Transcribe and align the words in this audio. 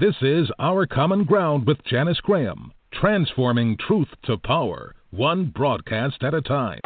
This 0.00 0.16
is 0.22 0.50
Our 0.58 0.86
Common 0.86 1.24
Ground 1.24 1.66
with 1.66 1.84
Janice 1.84 2.20
Graham, 2.22 2.72
transforming 2.90 3.76
truth 3.76 4.08
to 4.24 4.38
power, 4.38 4.94
one 5.10 5.52
broadcast 5.54 6.22
at 6.22 6.32
a 6.32 6.40
time. 6.40 6.80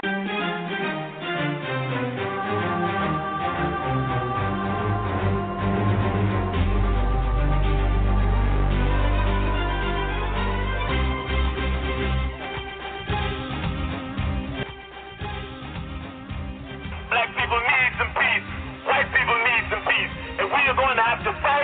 Black 17.11 17.31
people 17.31 17.63
need 17.63 17.93
some 17.97 18.11
peace. 18.19 18.43
White 18.85 19.07
people 19.15 19.39
need 19.39 19.65
some 19.71 19.85
peace. 19.87 20.11
And 20.41 20.49
we 20.49 20.61
are 20.67 20.75
going 20.75 20.97
to 20.97 21.03
have 21.05 21.23
to 21.23 21.33
fight. 21.41 21.64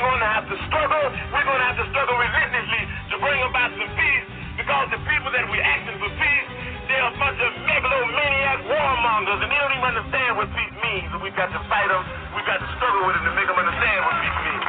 We're 0.00 0.08
going 0.08 0.24
to 0.24 0.32
have 0.32 0.48
to 0.48 0.56
struggle. 0.64 1.04
We're 1.28 1.44
going 1.44 1.60
to 1.60 1.68
have 1.68 1.76
to 1.76 1.84
struggle 1.92 2.16
relentlessly 2.16 2.82
to 3.12 3.20
bring 3.20 3.36
about 3.44 3.68
some 3.76 3.90
peace 4.00 4.26
because 4.56 4.88
the 4.96 5.00
people 5.04 5.28
that 5.28 5.44
we're 5.44 5.60
asking 5.60 6.00
for 6.00 6.08
peace, 6.16 6.48
they're 6.88 7.04
a 7.04 7.12
bunch 7.20 7.36
of 7.36 7.52
megalomaniac 7.68 8.64
warmongers 8.64 9.44
and 9.44 9.52
they 9.52 9.60
don't 9.60 9.76
even 9.76 9.92
understand 9.92 10.40
what 10.40 10.48
peace 10.56 10.72
means. 10.80 11.04
And 11.12 11.20
we've 11.20 11.36
got 11.36 11.52
to 11.52 11.60
fight 11.68 11.92
them. 11.92 12.00
We've 12.32 12.48
got 12.48 12.64
to 12.64 12.68
struggle 12.80 13.12
with 13.12 13.20
them 13.20 13.28
to 13.28 13.34
make 13.36 13.44
them 13.44 13.60
understand 13.60 13.98
what 14.08 14.14
peace 14.24 14.40
means. 14.40 14.64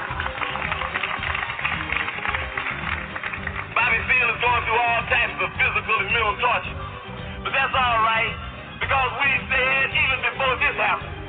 Bobby 3.72 4.00
Seale 4.04 4.36
is 4.36 4.40
going 4.44 4.62
through 4.68 4.80
all 4.84 5.02
types 5.08 5.36
of 5.40 5.48
physical 5.56 5.96
and 5.96 6.10
mental 6.12 6.36
torture. 6.44 6.76
But 7.48 7.56
that's 7.56 7.72
all 7.72 8.00
right 8.04 8.36
because 8.84 9.12
we 9.16 9.32
said 9.48 9.96
even 9.96 10.20
before 10.28 10.60
this 10.60 10.76
happened, 10.76 11.21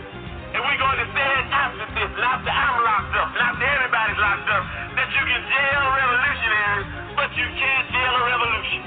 and 0.53 0.61
we're 0.61 0.77
going 0.77 1.01
to 1.01 1.09
say 1.17 1.29
it 1.41 1.49
after 1.49 1.87
this, 1.97 2.11
and 2.13 2.25
after 2.29 2.53
I'm 2.53 2.77
locked 2.85 3.15
up, 3.17 3.29
and 3.33 3.41
after 3.41 3.65
everybody's 3.65 4.21
locked 4.21 4.49
up, 4.53 4.65
that 5.01 5.09
you 5.17 5.23
can 5.25 5.41
jail 5.49 5.85
revolutionaries, 5.97 6.87
but 7.17 7.31
you 7.41 7.47
can't 7.57 7.87
jail 7.89 8.13
a 8.13 8.23
revolution. 8.29 8.81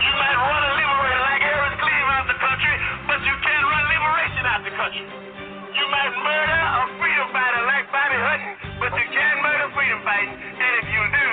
You 0.00 0.12
might 0.16 0.38
run 0.40 0.62
a 0.64 0.72
liberator 0.80 1.22
like 1.28 1.42
Eldridge 1.44 1.76
Cleaver 1.76 2.12
out 2.16 2.26
the 2.28 2.40
country, 2.40 2.74
but 3.04 3.20
you 3.20 3.36
can't 3.44 3.66
run 3.68 3.84
liberation 3.84 4.44
out 4.48 4.60
the 4.64 4.74
country. 4.80 5.06
You 5.76 5.86
might 5.92 6.12
murder 6.16 6.60
a 6.72 6.82
freedom 6.96 7.28
fighter 7.28 7.62
like 7.68 7.84
Bobby 7.92 8.16
Hutton, 8.16 8.52
but 8.80 8.96
you 8.96 9.06
can't 9.12 9.38
murder 9.44 9.68
freedom 9.76 10.00
fighting. 10.08 10.40
And 10.40 10.72
if 10.80 10.86
you 10.88 11.02
do, 11.04 11.28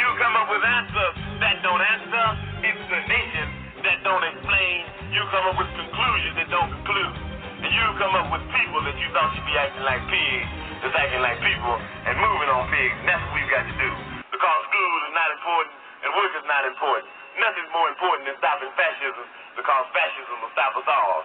you 0.00 0.06
come 0.16 0.34
up 0.40 0.48
with 0.48 0.64
answers 0.64 1.14
that 1.44 1.60
don't 1.60 1.82
answer, 1.84 2.26
explanations 2.64 3.52
that 3.84 4.00
don't 4.00 4.24
explain. 4.32 4.76
You 5.12 5.28
come 5.28 5.44
up 5.44 5.56
with 5.60 5.68
conclusions 5.76 6.34
that 6.40 6.48
don't 6.48 6.70
conclude. 6.72 7.29
And 7.60 7.68
you 7.68 7.84
come 8.00 8.16
up 8.16 8.32
with 8.32 8.40
people 8.56 8.80
that 8.88 8.96
you 8.96 9.08
thought 9.12 9.36
should 9.36 9.44
be 9.44 9.52
acting 9.52 9.84
like 9.84 10.00
pigs, 10.08 10.48
that's 10.80 10.96
acting 10.96 11.20
like 11.20 11.36
people 11.44 11.76
and 11.76 12.16
moving 12.16 12.48
on 12.48 12.64
pigs. 12.72 12.96
And 13.04 13.06
that's 13.12 13.20
what 13.20 13.36
we've 13.36 13.52
got 13.52 13.68
to 13.68 13.76
do. 13.76 13.90
Because 14.32 14.58
school 14.72 14.92
is 15.04 15.12
not 15.12 15.28
important 15.36 15.72
and 16.00 16.08
work 16.16 16.32
is 16.40 16.46
not 16.48 16.64
important. 16.64 17.12
Nothing's 17.36 17.68
more 17.76 17.88
important 17.92 18.32
than 18.32 18.36
stopping 18.40 18.72
fascism 18.80 19.26
because 19.60 19.84
fascism 19.92 20.36
will 20.40 20.52
stop 20.56 20.72
us 20.72 20.88
all. 20.88 21.20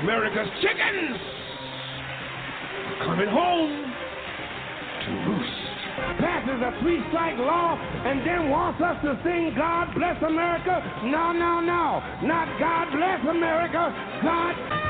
America's 0.00 0.48
chickens 0.64 1.20
coming 3.04 3.28
home 3.28 3.72
to 5.04 5.10
roost. 5.28 5.60
passes 6.24 6.56
a 6.56 6.72
three 6.80 7.04
strike 7.12 7.36
law 7.36 7.76
and 7.76 8.24
then 8.24 8.48
wants 8.48 8.80
us 8.80 8.96
to 9.04 9.12
sing 9.20 9.52
God 9.52 9.92
bless 9.92 10.16
America? 10.24 10.80
No, 11.04 11.36
no, 11.36 11.60
no. 11.60 12.00
Not 12.24 12.48
God 12.56 12.96
bless 12.96 13.20
America. 13.28 13.92
God. 14.24 14.89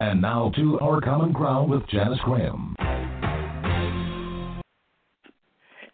And 0.00 0.22
now 0.22 0.52
to 0.54 0.78
Our 0.78 1.00
Common 1.00 1.32
Ground 1.32 1.70
with 1.70 1.86
Janice 1.88 2.20
Graham. 2.24 2.76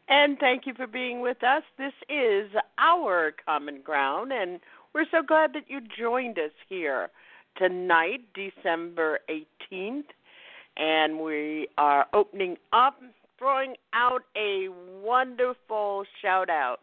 And 0.09 0.39
thank 0.39 0.67
you 0.67 0.75
for 0.75 0.87
being 0.87 1.23
with 1.23 1.43
us. 1.43 1.63
This 1.79 1.95
is 2.11 2.51
our 2.79 3.33
common 3.47 3.81
ground, 3.81 4.31
and 4.31 4.61
we're 4.95 5.07
so 5.11 5.23
glad 5.27 5.55
that 5.55 5.65
you 5.69 5.81
joined 5.99 6.39
us 6.39 6.53
here 6.69 7.09
tonight, 7.57 8.21
December 8.35 9.21
18th. 9.31 10.05
And 10.77 11.19
we 11.21 11.69
are 11.79 12.07
opening 12.13 12.57
up, 12.75 13.01
throwing 13.39 13.75
out 13.95 14.23
a 14.37 14.69
wonderful 15.03 16.05
shout 16.21 16.51
out 16.51 16.81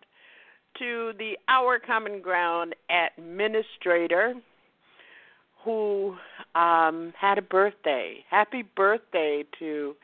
to 0.80 1.12
the 1.20 1.38
Our 1.48 1.78
Common 1.78 2.22
Ground 2.22 2.74
administrator 2.90 4.34
who 5.63 6.16
um, 6.55 7.13
had 7.19 7.38
a 7.38 7.41
birthday. 7.41 8.17
Happy 8.29 8.63
birthday 8.75 9.44
to 9.59 9.95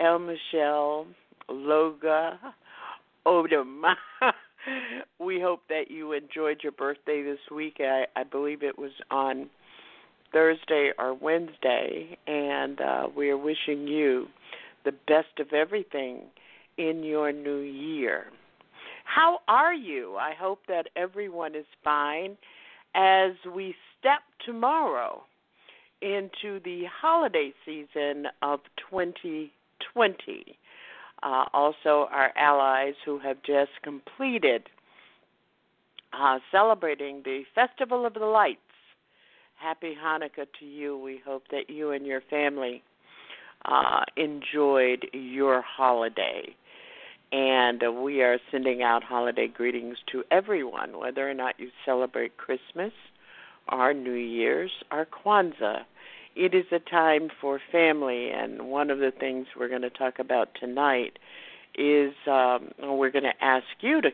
El 0.00 0.18
Michelle 0.18 1.06
Loga 1.50 2.38
Odom. 3.26 3.82
we 5.18 5.40
hope 5.40 5.60
that 5.68 5.90
you 5.90 6.12
enjoyed 6.12 6.60
your 6.62 6.72
birthday 6.72 7.22
this 7.22 7.38
week. 7.54 7.76
I, 7.80 8.04
I 8.16 8.24
believe 8.24 8.62
it 8.62 8.78
was 8.78 8.92
on 9.10 9.48
Thursday 10.32 10.92
or 10.98 11.14
Wednesday, 11.14 12.16
and 12.26 12.80
uh, 12.80 13.08
we 13.14 13.30
are 13.30 13.36
wishing 13.36 13.86
you 13.86 14.26
the 14.84 14.92
best 15.06 15.38
of 15.38 15.52
everything 15.52 16.22
in 16.78 17.02
your 17.02 17.32
new 17.32 17.58
year. 17.58 18.26
How 19.04 19.40
are 19.46 19.74
you? 19.74 20.16
I 20.16 20.32
hope 20.38 20.60
that 20.68 20.86
everyone 20.96 21.54
is 21.54 21.66
fine 21.84 22.36
as 22.94 23.32
we 23.54 23.74
step 23.98 24.20
tomorrow 24.44 25.22
into 26.00 26.60
the 26.64 26.82
holiday 27.00 27.52
season 27.64 28.26
of 28.42 28.60
2020. 28.90 30.58
Uh, 31.22 31.44
also, 31.52 32.08
our 32.10 32.32
allies 32.36 32.94
who 33.04 33.18
have 33.20 33.36
just 33.46 33.70
completed 33.84 34.68
uh, 36.12 36.38
celebrating 36.50 37.22
the 37.24 37.42
Festival 37.54 38.04
of 38.04 38.14
the 38.14 38.20
Lights. 38.20 38.58
Happy 39.54 39.94
Hanukkah 40.02 40.46
to 40.58 40.66
you. 40.66 40.98
We 40.98 41.20
hope 41.24 41.44
that 41.52 41.70
you 41.70 41.92
and 41.92 42.04
your 42.04 42.20
family 42.28 42.82
uh, 43.64 44.02
enjoyed 44.16 45.06
your 45.12 45.62
holiday. 45.62 46.54
And 47.32 47.82
uh, 47.82 47.90
we 47.90 48.22
are 48.22 48.38
sending 48.50 48.82
out 48.82 49.02
holiday 49.02 49.48
greetings 49.48 49.96
to 50.12 50.22
everyone, 50.30 50.98
whether 50.98 51.28
or 51.28 51.32
not 51.32 51.58
you 51.58 51.70
celebrate 51.86 52.36
Christmas, 52.36 52.92
our 53.68 53.94
New 53.94 54.12
Year's, 54.12 54.70
our 54.90 55.06
Kwanzaa. 55.06 55.80
It 56.36 56.54
is 56.54 56.66
a 56.72 56.78
time 56.78 57.30
for 57.40 57.58
family, 57.70 58.30
and 58.30 58.68
one 58.68 58.90
of 58.90 58.98
the 58.98 59.12
things 59.18 59.46
we're 59.58 59.68
going 59.68 59.82
to 59.82 59.90
talk 59.90 60.18
about 60.18 60.50
tonight 60.60 61.18
is 61.74 62.12
um, 62.26 62.70
we're 62.82 63.10
going 63.10 63.24
to 63.24 63.44
ask 63.44 63.64
you 63.80 64.02
to 64.02 64.10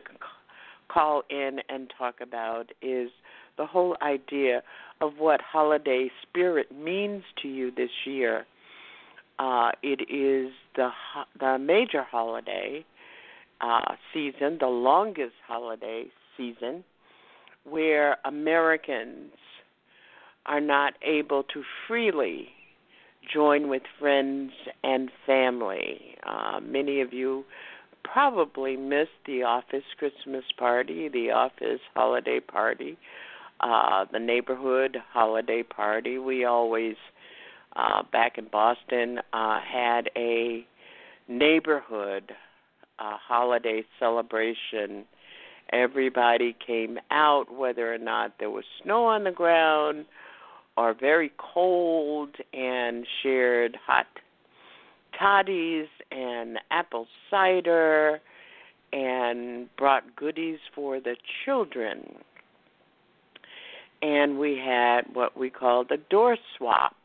call 0.87 1.23
in 1.29 1.59
and 1.67 1.91
talk 1.97 2.15
about 2.21 2.71
is 2.81 3.09
the 3.57 3.65
whole 3.65 3.97
idea 4.01 4.63
of 5.01 5.13
what 5.17 5.41
holiday 5.41 6.09
spirit 6.21 6.71
means 6.71 7.23
to 7.41 7.49
you 7.49 7.69
this 7.75 7.89
year. 8.05 8.45
Uh, 9.39 9.71
it 9.83 10.01
is 10.09 10.53
the 10.75 10.89
the 11.39 11.57
major 11.57 12.03
holiday 12.03 12.85
uh, 13.61 13.95
season, 14.13 14.57
the 14.59 14.67
longest 14.67 15.35
holiday 15.47 16.05
season, 16.37 16.83
where 17.63 18.17
Americans 18.25 19.31
are 20.45 20.61
not 20.61 20.93
able 21.03 21.43
to 21.43 21.63
freely 21.87 22.49
join 23.31 23.69
with 23.69 23.83
friends 23.99 24.51
and 24.83 25.09
family. 25.25 26.15
Uh, 26.25 26.59
many 26.61 27.01
of 27.01 27.13
you 27.13 27.43
probably 28.03 28.75
missed 28.75 29.09
the 29.25 29.43
office 29.43 29.83
Christmas 29.97 30.45
party, 30.57 31.09
the 31.09 31.31
office 31.31 31.81
holiday 31.95 32.39
party, 32.39 32.97
uh, 33.59 34.05
the 34.11 34.19
neighborhood 34.19 34.97
holiday 35.11 35.63
party. 35.63 36.17
We 36.17 36.45
always, 36.45 36.95
uh, 37.75 38.03
back 38.11 38.37
in 38.37 38.47
Boston, 38.51 39.19
uh, 39.33 39.59
had 39.61 40.09
a 40.15 40.65
neighborhood 41.27 42.31
uh, 42.99 43.17
holiday 43.17 43.83
celebration. 43.99 45.05
Everybody 45.71 46.55
came 46.65 46.97
out, 47.11 47.55
whether 47.55 47.93
or 47.93 47.97
not 47.97 48.33
there 48.39 48.49
was 48.49 48.65
snow 48.83 49.05
on 49.05 49.23
the 49.23 49.31
ground 49.31 50.05
or 50.77 50.93
very 50.93 51.31
cold, 51.37 52.29
and 52.53 53.05
shared 53.21 53.77
hot 53.85 54.07
toddies 55.19 55.87
and 56.11 56.57
apple 56.71 57.05
cider 57.29 58.21
and 58.93 59.67
brought 59.77 60.15
goodies 60.15 60.59
for 60.73 60.99
the 60.99 61.15
children. 61.43 62.15
And 64.01 64.39
we 64.39 64.57
had 64.57 65.01
what 65.13 65.37
we 65.37 65.49
called 65.49 65.91
a 65.91 65.97
door 65.97 66.37
swap. 66.57 66.95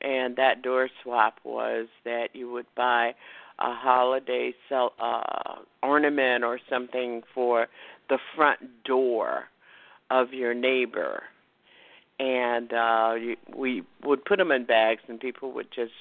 And 0.00 0.36
that 0.36 0.62
door 0.62 0.88
swap 1.02 1.38
was 1.44 1.88
that 2.04 2.28
you 2.32 2.50
would 2.52 2.66
buy 2.76 3.14
a 3.58 3.74
holiday 3.74 4.54
uh, 4.70 5.22
ornament 5.82 6.44
or 6.44 6.58
something 6.70 7.22
for 7.34 7.66
the 8.08 8.18
front 8.34 8.60
door 8.84 9.44
of 10.10 10.32
your 10.32 10.54
neighbor. 10.54 11.22
And 12.18 12.72
uh, 12.72 13.14
you, 13.20 13.36
we 13.54 13.82
would 14.04 14.24
put 14.24 14.38
them 14.38 14.52
in 14.52 14.64
bags, 14.64 15.02
and 15.08 15.18
people 15.18 15.52
would 15.52 15.68
just 15.74 15.92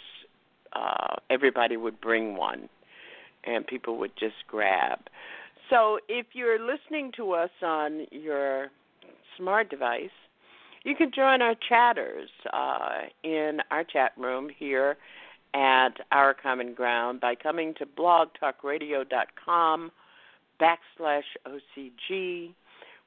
uh, 0.74 1.16
everybody 1.30 1.78
would 1.78 2.00
bring 2.00 2.36
one, 2.36 2.70
and 3.44 3.66
people 3.66 3.98
would 3.98 4.12
just 4.20 4.36
grab. 4.48 5.00
So 5.70 6.00
if 6.08 6.28
you're 6.34 6.60
listening 6.60 7.12
to 7.18 7.32
us 7.32 7.50
on 7.64 8.06
your 8.12 8.68
smart 9.38 9.70
device, 9.70 10.10
you 10.84 10.96
can 10.96 11.12
join 11.16 11.42
our 11.42 11.56
chatters 11.68 12.30
uh, 12.54 13.04
in 13.24 13.60
our 13.72 13.84
chat 13.84 14.12
room 14.18 14.50
here 14.56 14.98
at 15.54 15.90
Our 16.12 16.34
Common 16.34 16.74
Ground 16.74 17.20
by 17.20 17.36
coming 17.36 17.74
to 17.80 17.86
blogtalkradio.com 17.86 19.92
backslash 20.62 21.24
OCG. 21.48 22.54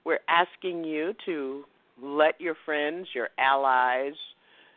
We're 0.05 0.21
asking 0.29 0.85
you 0.85 1.15
to 1.25 1.65
let 2.03 2.41
your 2.41 2.57
friends, 2.65 3.09
your 3.15 3.29
allies 3.39 4.15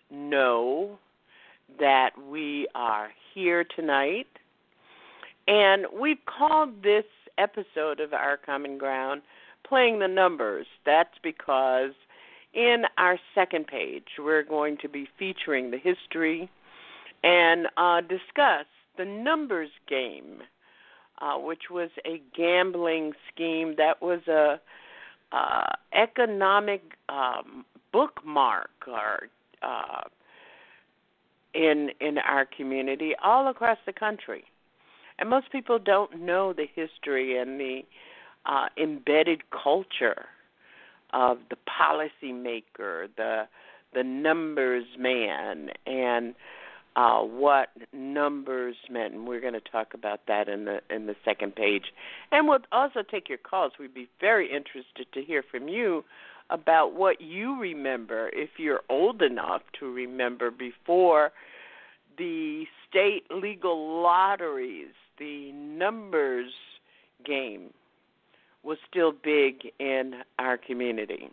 know 0.10 0.98
that 1.80 2.12
we 2.30 2.68
are 2.76 3.10
here 3.34 3.66
tonight. 3.76 4.28
And 5.48 5.86
we've 5.94 6.24
called 6.26 6.84
this 6.84 7.06
episode 7.38 8.00
of 8.00 8.14
Our 8.14 8.38
Common 8.38 8.78
Ground 8.78 9.22
Playing 9.68 10.00
the 10.00 10.08
Numbers. 10.08 10.68
That's 10.86 11.14
because 11.24 11.92
in 12.54 12.84
our 12.98 13.20
second 13.36 13.68
page, 13.68 14.06
we're 14.18 14.44
going 14.44 14.78
to 14.82 14.90
be 14.90 15.08
featuring 15.20 15.72
the 15.72 15.78
history 15.78 16.50
and 17.24 17.68
uh, 17.78 18.02
discuss 18.02 18.66
the 18.98 19.06
numbers 19.06 19.70
game, 19.88 20.42
uh, 21.22 21.36
which 21.36 21.70
was 21.72 21.90
a 22.06 22.22
gambling 22.36 23.14
scheme 23.32 23.76
that 23.78 24.02
was 24.02 24.22
a 24.28 24.60
uh, 25.32 25.66
economic 25.94 26.82
um, 27.10 27.66
bookmark 27.92 28.70
or 28.88 29.28
uh, 29.62 30.02
in 31.54 31.90
in 32.00 32.18
our 32.20 32.46
community 32.46 33.14
all 33.24 33.48
across 33.48 33.78
the 33.86 33.94
country. 33.94 34.44
And 35.20 35.30
most 35.30 35.52
people 35.52 35.80
don't 35.80 36.22
know 36.22 36.54
the 36.54 36.68
history 36.74 37.38
and 37.38 37.60
the 37.60 37.82
uh, 38.46 38.68
embedded 38.78 39.42
culture 39.50 40.26
of 41.14 41.40
the 41.50 41.58
policymaker, 41.68 43.08
the 43.18 43.48
the 43.94 44.04
numbers 44.04 44.86
man, 44.98 45.70
and 45.86 46.36
uh, 46.98 47.20
what 47.20 47.70
numbers 47.94 48.76
meant. 48.90 49.14
And 49.14 49.28
we're 49.28 49.40
going 49.40 49.54
to 49.54 49.62
talk 49.62 49.94
about 49.94 50.22
that 50.28 50.50
in 50.50 50.66
the 50.66 50.82
in 50.90 51.06
the 51.06 51.16
second 51.24 51.56
page. 51.56 51.94
And 52.32 52.48
we'll 52.48 52.60
also 52.72 53.04
take 53.10 53.30
your 53.30 53.38
calls. 53.38 53.74
We'd 53.80 53.94
be 53.94 54.10
very 54.20 54.48
interested 54.52 55.06
to 55.14 55.22
hear 55.22 55.44
from 55.50 55.70
you 55.70 56.04
about 56.50 56.96
what 56.96 57.22
you 57.22 57.60
remember 57.60 58.30
if 58.34 58.50
you're 58.58 58.82
old 58.90 59.22
enough 59.22 59.62
to 59.80 59.92
remember 59.92 60.50
before 60.50 61.32
the 62.18 62.64
state 62.90 63.24
legal 63.30 64.02
lotteries, 64.02 64.94
the 65.20 65.52
numbers 65.52 66.52
game 67.24 67.72
was 68.64 68.78
still 68.90 69.12
big 69.12 69.72
in 69.80 70.22
our 70.40 70.58
community. 70.58 71.30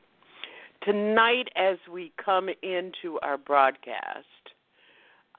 Tonight, 0.82 1.49
as 1.56 1.78
we 1.90 2.12
come 2.22 2.50
into 2.62 3.19
our 3.22 3.38
broadcast, 3.38 4.26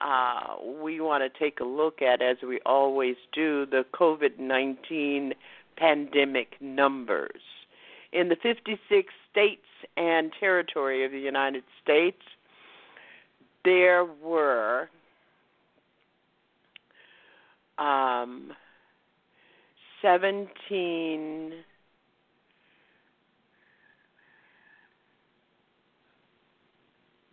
uh, 0.01 0.55
we 0.81 0.99
want 0.99 1.23
to 1.23 1.39
take 1.39 1.59
a 1.59 1.63
look 1.63 2.01
at, 2.01 2.21
as 2.21 2.37
we 2.47 2.59
always 2.65 3.15
do, 3.33 3.65
the 3.65 3.85
COVID 3.93 4.39
19 4.39 5.33
pandemic 5.77 6.55
numbers. 6.61 7.41
In 8.11 8.29
the 8.29 8.35
56 8.35 9.13
states 9.31 9.61
and 9.97 10.31
territory 10.39 11.05
of 11.05 11.11
the 11.11 11.19
United 11.19 11.63
States, 11.83 12.21
there 13.63 14.05
were 14.05 14.89
um, 17.77 18.53
17 20.01 21.53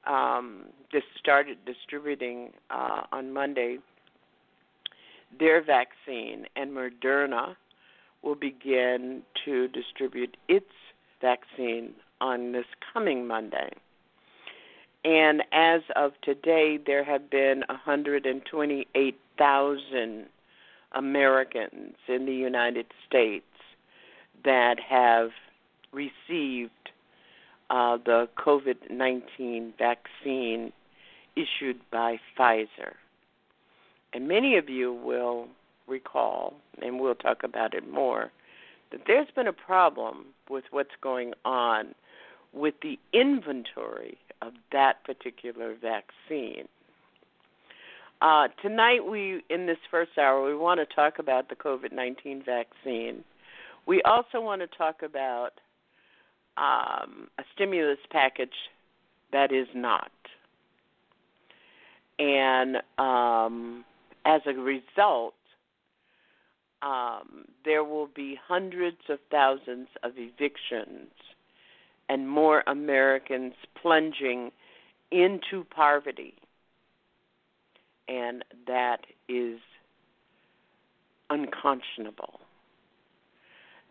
um, 0.05 0.65
just 0.91 1.05
started 1.17 1.60
distributing 1.65 2.51
uh, 2.69 3.03
on 3.12 3.31
Monday 3.31 3.77
their 5.38 5.63
vaccine, 5.63 6.46
and 6.55 6.72
Moderna 6.72 7.55
will 8.24 8.36
begin 8.36 9.22
to 9.46 9.67
distribute 9.67 10.36
its 10.48 10.72
vaccine 11.22 11.93
on 12.21 12.51
this 12.51 12.65
coming 12.93 13.27
Monday. 13.27 13.71
And 15.05 15.43
as 15.51 15.81
of 15.95 16.11
today, 16.21 16.77
there 16.85 17.03
have 17.03 17.29
been 17.29 17.63
128,000 17.69 20.25
Americans 20.91 21.95
in 22.07 22.25
the 22.25 22.33
United 22.33 22.88
States 23.07 23.45
that 24.43 24.79
have 24.79 25.29
received 25.91 26.71
uh, 27.69 27.97
the 27.97 28.27
COVID 28.38 28.89
19 28.89 29.73
vaccine 29.77 30.73
issued 31.35 31.79
by 31.91 32.19
Pfizer. 32.38 32.93
And 34.13 34.27
many 34.27 34.57
of 34.57 34.69
you 34.69 34.91
will 34.91 35.47
recall, 35.88 36.55
and 36.81 36.99
we'll 36.99 37.15
talk 37.15 37.43
about 37.43 37.73
it 37.73 37.89
more, 37.89 38.31
that 38.91 39.01
there's 39.05 39.29
been 39.35 39.47
a 39.47 39.53
problem 39.53 40.25
with 40.49 40.63
what's 40.71 40.95
going 41.01 41.33
on 41.45 41.93
with 42.53 42.75
the 42.82 42.98
inventory 43.13 44.18
of 44.41 44.53
that 44.72 45.03
particular 45.03 45.75
vaccine. 45.75 46.68
Uh, 48.22 48.48
tonight, 48.62 49.00
we 49.10 49.44
in 49.50 49.65
this 49.65 49.77
first 49.89 50.12
hour, 50.18 50.46
we 50.46 50.56
want 50.56 50.79
to 50.79 50.96
talk 50.96 51.20
about 51.20 51.50
the 51.50 51.56
COVID 51.56 51.94
19 51.94 52.44
vaccine. 52.46 53.24
We 53.86 54.01
also 54.03 54.41
want 54.41 54.62
to 54.62 54.68
talk 54.68 55.01
about 55.03 55.51
um, 56.58 57.29
a 57.38 57.44
stimulus 57.56 58.00
package 58.12 58.53
that 59.32 59.51
is 59.53 59.68
not. 59.74 60.12
And 62.18 62.77
um, 62.98 63.86
as 64.25 64.41
a 64.46 64.53
result, 64.53 65.34
um, 66.82 67.46
there 67.63 67.86
will 67.86 68.10
be 68.13 68.38
hundreds 68.48 68.98
of 69.08 69.20
thousands 69.32 69.88
of 70.03 70.12
evictions 70.18 71.12
and 72.09 72.27
more 72.27 72.63
Americans 72.67 73.53
plunging 73.79 74.51
into 75.11 75.63
poverty. 75.69 76.33
And 78.07 78.43
that 78.67 79.05
is 79.27 79.59
unconscionable. 81.29 82.39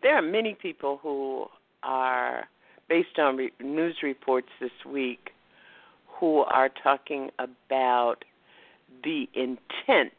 There 0.03 0.15
are 0.15 0.21
many 0.21 0.53
people 0.53 0.99
who 1.01 1.47
are, 1.83 2.47
based 2.89 3.17
on 3.17 3.37
re- 3.37 3.51
news 3.61 3.97
reports 4.03 4.49
this 4.59 4.71
week, 4.85 5.31
who 6.07 6.39
are 6.39 6.69
talking 6.69 7.29
about 7.39 8.25
the 9.03 9.29
intent 9.33 10.11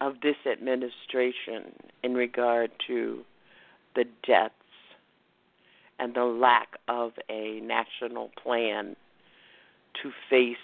of 0.00 0.16
this 0.20 0.36
administration 0.50 1.72
in 2.02 2.14
regard 2.14 2.72
to 2.88 3.24
the 3.94 4.04
deaths 4.26 4.54
and 6.04 6.14
the 6.14 6.24
lack 6.24 6.76
of 6.86 7.12
a 7.30 7.60
national 7.62 8.30
plan 8.40 8.94
to 10.02 10.10
face 10.28 10.56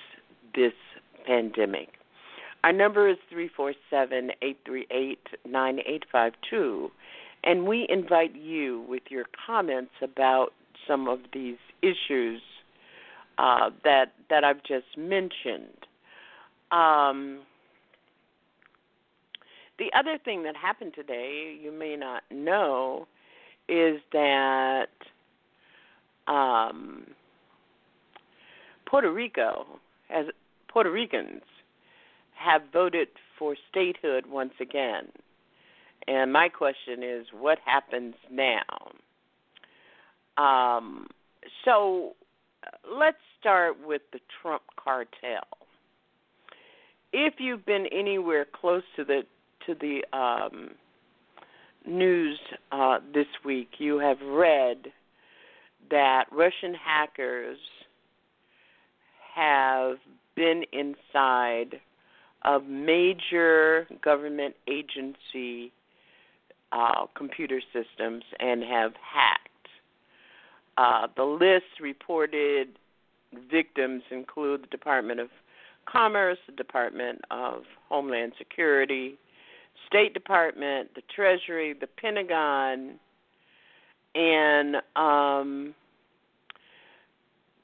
this 0.54 0.75
pandemic. 1.26 1.94
Our 2.62 2.75
number 2.75 3.09
is 3.09 3.16
347 3.30 4.32
838 4.42 5.18
9852, 5.47 6.90
and 7.42 7.66
we 7.66 7.87
invite 7.88 8.37
you 8.37 8.85
with 8.87 9.04
your 9.09 9.25
comments 9.47 9.92
about 10.02 10.52
some 10.87 11.09
of 11.09 11.20
these 11.32 11.56
issues 11.80 12.42
uh, 13.38 13.70
that, 13.82 14.12
that 14.28 14.44
I've 14.44 14.62
just 14.62 14.99
mentioned. 14.99 15.87
Um, 16.70 17.40
the 19.78 19.90
other 19.99 20.18
thing 20.23 20.42
that 20.42 20.54
happened 20.54 20.92
today, 20.94 21.59
you 21.59 21.73
may 21.73 21.97
not 21.97 22.25
know, 22.30 23.09
is 23.70 24.00
that 24.12 24.88
um, 26.30 27.04
Puerto 28.87 29.12
Rico 29.12 29.66
has 30.08 30.26
Puerto 30.68 30.90
Ricans 30.90 31.42
have 32.34 32.62
voted 32.72 33.08
for 33.38 33.54
statehood 33.70 34.25
once 34.26 34.54
again. 34.60 35.08
And 36.06 36.32
my 36.32 36.49
question 36.49 37.02
is, 37.02 37.26
what 37.38 37.58
happens 37.64 38.14
now? 38.30 38.62
Um, 40.38 41.08
so 41.64 42.14
let's 42.90 43.18
start 43.38 43.76
with 43.84 44.02
the 44.12 44.20
Trump 44.40 44.62
cartel. 44.82 45.46
If 47.12 47.34
you've 47.38 47.66
been 47.66 47.87
anywhere 47.92 48.46
close 48.58 48.82
to 48.96 49.04
the 49.04 49.22
to 49.66 49.75
the 49.75 50.02
um, 50.16 50.70
news 51.87 52.38
uh, 52.72 53.00
this 53.12 53.26
week, 53.44 53.72
you 53.78 53.99
have 53.99 54.20
read 54.22 54.87
that 55.90 56.26
Russian 56.32 56.75
hackers 56.75 57.59
have 59.35 59.97
been 60.35 60.64
inside 60.73 61.80
of 62.42 62.64
major 62.66 63.87
government 64.02 64.54
agency 64.68 65.73
uh, 66.73 67.06
computer 67.14 67.61
systems 67.73 68.25
and 68.38 68.62
have 68.62 68.92
hacked. 68.94 69.49
Uh, 70.78 71.06
the 71.16 71.25
list 71.25 71.80
reported 71.80 72.68
victims 73.50 74.02
include 74.11 74.62
the 74.62 74.66
Department 74.68 75.20
of 75.20 75.28
Commerce, 75.87 76.38
the 76.47 76.54
Department 76.54 77.20
of 77.30 77.64
Homeland 77.88 78.32
Security, 78.38 79.18
State 79.87 80.14
Department, 80.14 80.94
the 80.94 81.02
Treasury, 81.14 81.75
the 81.78 81.87
Pentagon, 81.87 82.99
and 84.14 84.76
um, 84.97 85.75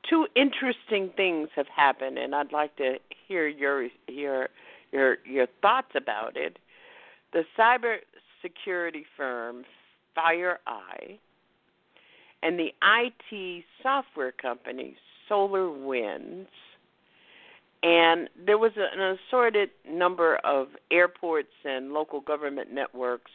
two 0.08 0.26
interesting 0.34 1.10
things 1.16 1.48
have 1.56 1.68
happened, 1.68 2.18
and 2.18 2.34
I'd 2.34 2.52
like 2.52 2.76
to 2.76 2.96
hear 3.28 3.46
your 3.46 3.88
your 4.08 4.48
your 4.92 5.18
your 5.24 5.46
thoughts 5.62 5.92
about 5.94 6.36
it. 6.36 6.58
The 7.32 7.44
cyber 7.58 7.96
security 8.42 9.04
firm 9.16 9.64
FireEye 10.16 11.18
and 12.42 12.58
the 12.58 12.72
IT 12.82 13.64
software 13.82 14.32
company 14.32 14.96
SolarWinds 15.30 16.46
and 17.82 18.28
there 18.44 18.58
was 18.58 18.72
an 18.76 19.00
assorted 19.00 19.70
number 19.88 20.36
of 20.36 20.68
airports 20.90 21.52
and 21.64 21.92
local 21.92 22.20
government 22.20 22.72
networks, 22.72 23.30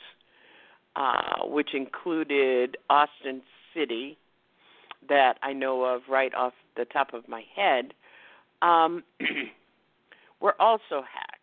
uh, 0.96 1.46
which 1.46 1.74
included 1.74 2.76
Austin 2.90 3.42
City, 3.74 4.18
that 5.12 5.38
I 5.44 5.52
know 5.52 5.84
of 5.84 6.04
right 6.10 6.34
off 6.34 6.54
the 6.78 6.86
top 6.86 7.14
of 7.14 7.28
my 7.28 7.44
head, 7.54 7.94
um, 8.62 9.04
were 10.40 10.56
also 10.60 11.04
hacked. 11.04 11.38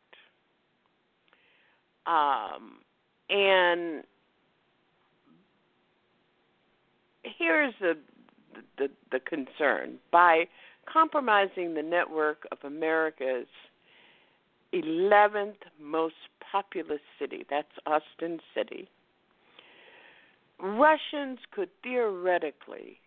Um, 2.06 2.78
and 3.28 4.04
here's 7.22 7.74
the, 7.78 7.98
the 8.78 8.88
the 9.12 9.20
concern 9.20 9.98
by 10.10 10.44
compromising 10.90 11.74
the 11.74 11.82
network 11.82 12.46
of 12.50 12.58
America's 12.64 13.46
11th 14.72 15.56
most 15.78 16.14
populous 16.50 17.00
city. 17.18 17.44
That's 17.50 17.68
Austin 17.84 18.40
City. 18.54 18.88
Russians 20.58 21.40
could 21.50 21.68
theoretically 21.82 22.98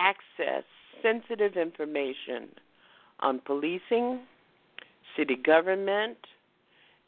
access 0.00 0.64
sensitive 1.02 1.56
information 1.56 2.48
on 3.20 3.40
policing, 3.44 4.20
city 5.16 5.36
government, 5.36 6.18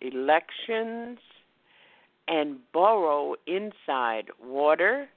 elections, 0.00 1.18
and 2.28 2.56
burrow 2.72 3.34
inside 3.46 4.26
water, 4.42 5.08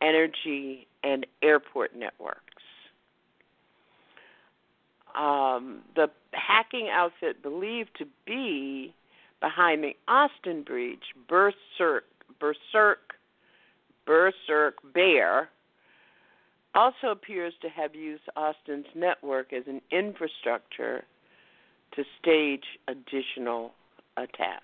energy, 0.00 0.86
and 1.02 1.26
airport 1.42 1.96
networks. 1.96 2.38
Um, 5.14 5.82
the 5.94 6.08
hacking 6.32 6.88
outfit 6.90 7.42
believed 7.42 7.90
to 7.98 8.06
be 8.26 8.94
behind 9.40 9.84
the 9.84 9.94
Austin 10.08 10.62
breach, 10.62 11.02
Berserk, 11.28 12.04
Berserk 12.40 13.14
Berserk 14.06 14.78
Bear 14.94 15.50
also 16.74 17.08
appears 17.10 17.52
to 17.62 17.68
have 17.68 17.94
used 17.94 18.22
Austin's 18.36 18.86
network 18.94 19.52
as 19.52 19.64
an 19.66 19.80
infrastructure 19.90 21.04
to 21.94 22.04
stage 22.20 22.64
additional 22.88 23.72
attacks. 24.16 24.62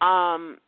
Um, 0.00 0.58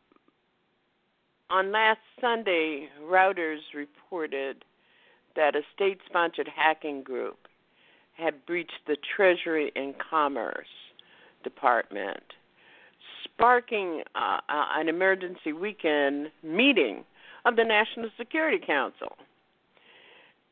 on 1.49 1.71
last 1.71 1.99
Sunday, 2.19 2.87
Reuters 3.03 3.59
reported 3.75 4.63
that 5.35 5.55
a 5.55 5.61
state 5.75 5.99
sponsored 6.07 6.49
hacking 6.53 7.03
group 7.03 7.37
had 8.13 8.45
breached 8.45 8.71
the 8.87 8.97
Treasury 9.15 9.71
and 9.75 9.93
Commerce 10.09 10.67
Department, 11.43 12.23
sparking 13.23 14.03
uh, 14.15 14.37
uh, 14.49 14.65
an 14.75 14.89
emergency 14.89 15.53
weekend 15.53 16.27
meeting 16.43 17.03
of 17.45 17.55
the 17.55 17.63
National 17.63 18.09
Security 18.17 18.63
Council. 18.63 19.17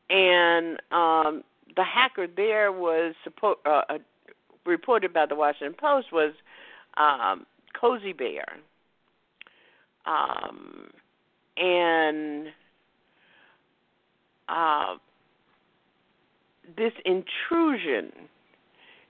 And 0.08 0.80
um, 0.90 1.44
the 1.76 1.84
hacker 1.84 2.26
there 2.26 2.72
was 2.72 3.14
uh, 3.42 3.54
uh, 3.66 3.98
reported 4.66 5.12
by 5.12 5.26
the 5.26 5.34
Washington 5.36 5.74
Post 5.78 6.12
was 6.12 6.32
um, 6.96 7.46
Cozy 7.78 8.12
Bear. 8.12 8.46
Um, 10.06 10.90
and 11.56 12.48
uh, 14.48 14.96
this 16.76 16.92
intrusion 17.04 18.12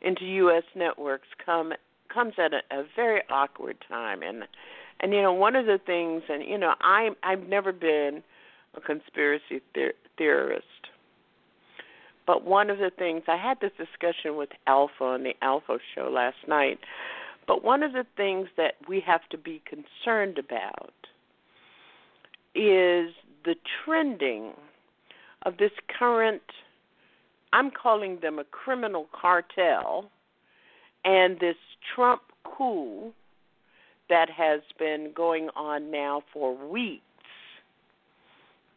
into 0.02 0.24
U.S. 0.24 0.64
networks 0.74 1.28
come 1.44 1.72
comes 2.12 2.34
at 2.38 2.52
a, 2.52 2.60
a 2.72 2.84
very 2.96 3.22
awkward 3.30 3.76
time, 3.88 4.22
and 4.22 4.44
and 5.00 5.12
you 5.12 5.22
know 5.22 5.32
one 5.32 5.56
of 5.56 5.66
the 5.66 5.78
things, 5.84 6.22
and 6.28 6.44
you 6.44 6.58
know 6.58 6.74
I 6.80 7.10
I've 7.22 7.48
never 7.48 7.72
been 7.72 8.22
a 8.76 8.80
conspiracy 8.80 9.60
the- 9.74 9.94
theorist, 10.16 10.64
but 12.26 12.44
one 12.44 12.70
of 12.70 12.78
the 12.78 12.90
things 12.90 13.22
I 13.26 13.36
had 13.36 13.58
this 13.60 13.72
discussion 13.76 14.36
with 14.36 14.50
Alpha 14.66 15.04
on 15.04 15.22
the 15.24 15.34
Alpha 15.42 15.78
show 15.94 16.08
last 16.08 16.36
night, 16.46 16.78
but 17.46 17.64
one 17.64 17.82
of 17.82 17.92
the 17.92 18.06
things 18.16 18.48
that 18.56 18.74
we 18.88 19.00
have 19.00 19.22
to 19.30 19.38
be 19.38 19.62
concerned 19.64 20.38
about 20.38 20.92
is 22.54 23.14
the 23.44 23.56
trending 23.84 24.52
of 25.42 25.56
this 25.56 25.72
current 25.98 26.42
I'm 27.52 27.70
calling 27.70 28.18
them 28.20 28.38
a 28.38 28.44
criminal 28.44 29.08
cartel 29.12 30.10
and 31.04 31.40
this 31.40 31.56
Trump 31.94 32.22
coup 32.44 33.12
that 34.10 34.28
has 34.28 34.60
been 34.78 35.12
going 35.14 35.48
on 35.56 35.90
now 35.90 36.22
for 36.32 36.54
weeks. 36.54 37.02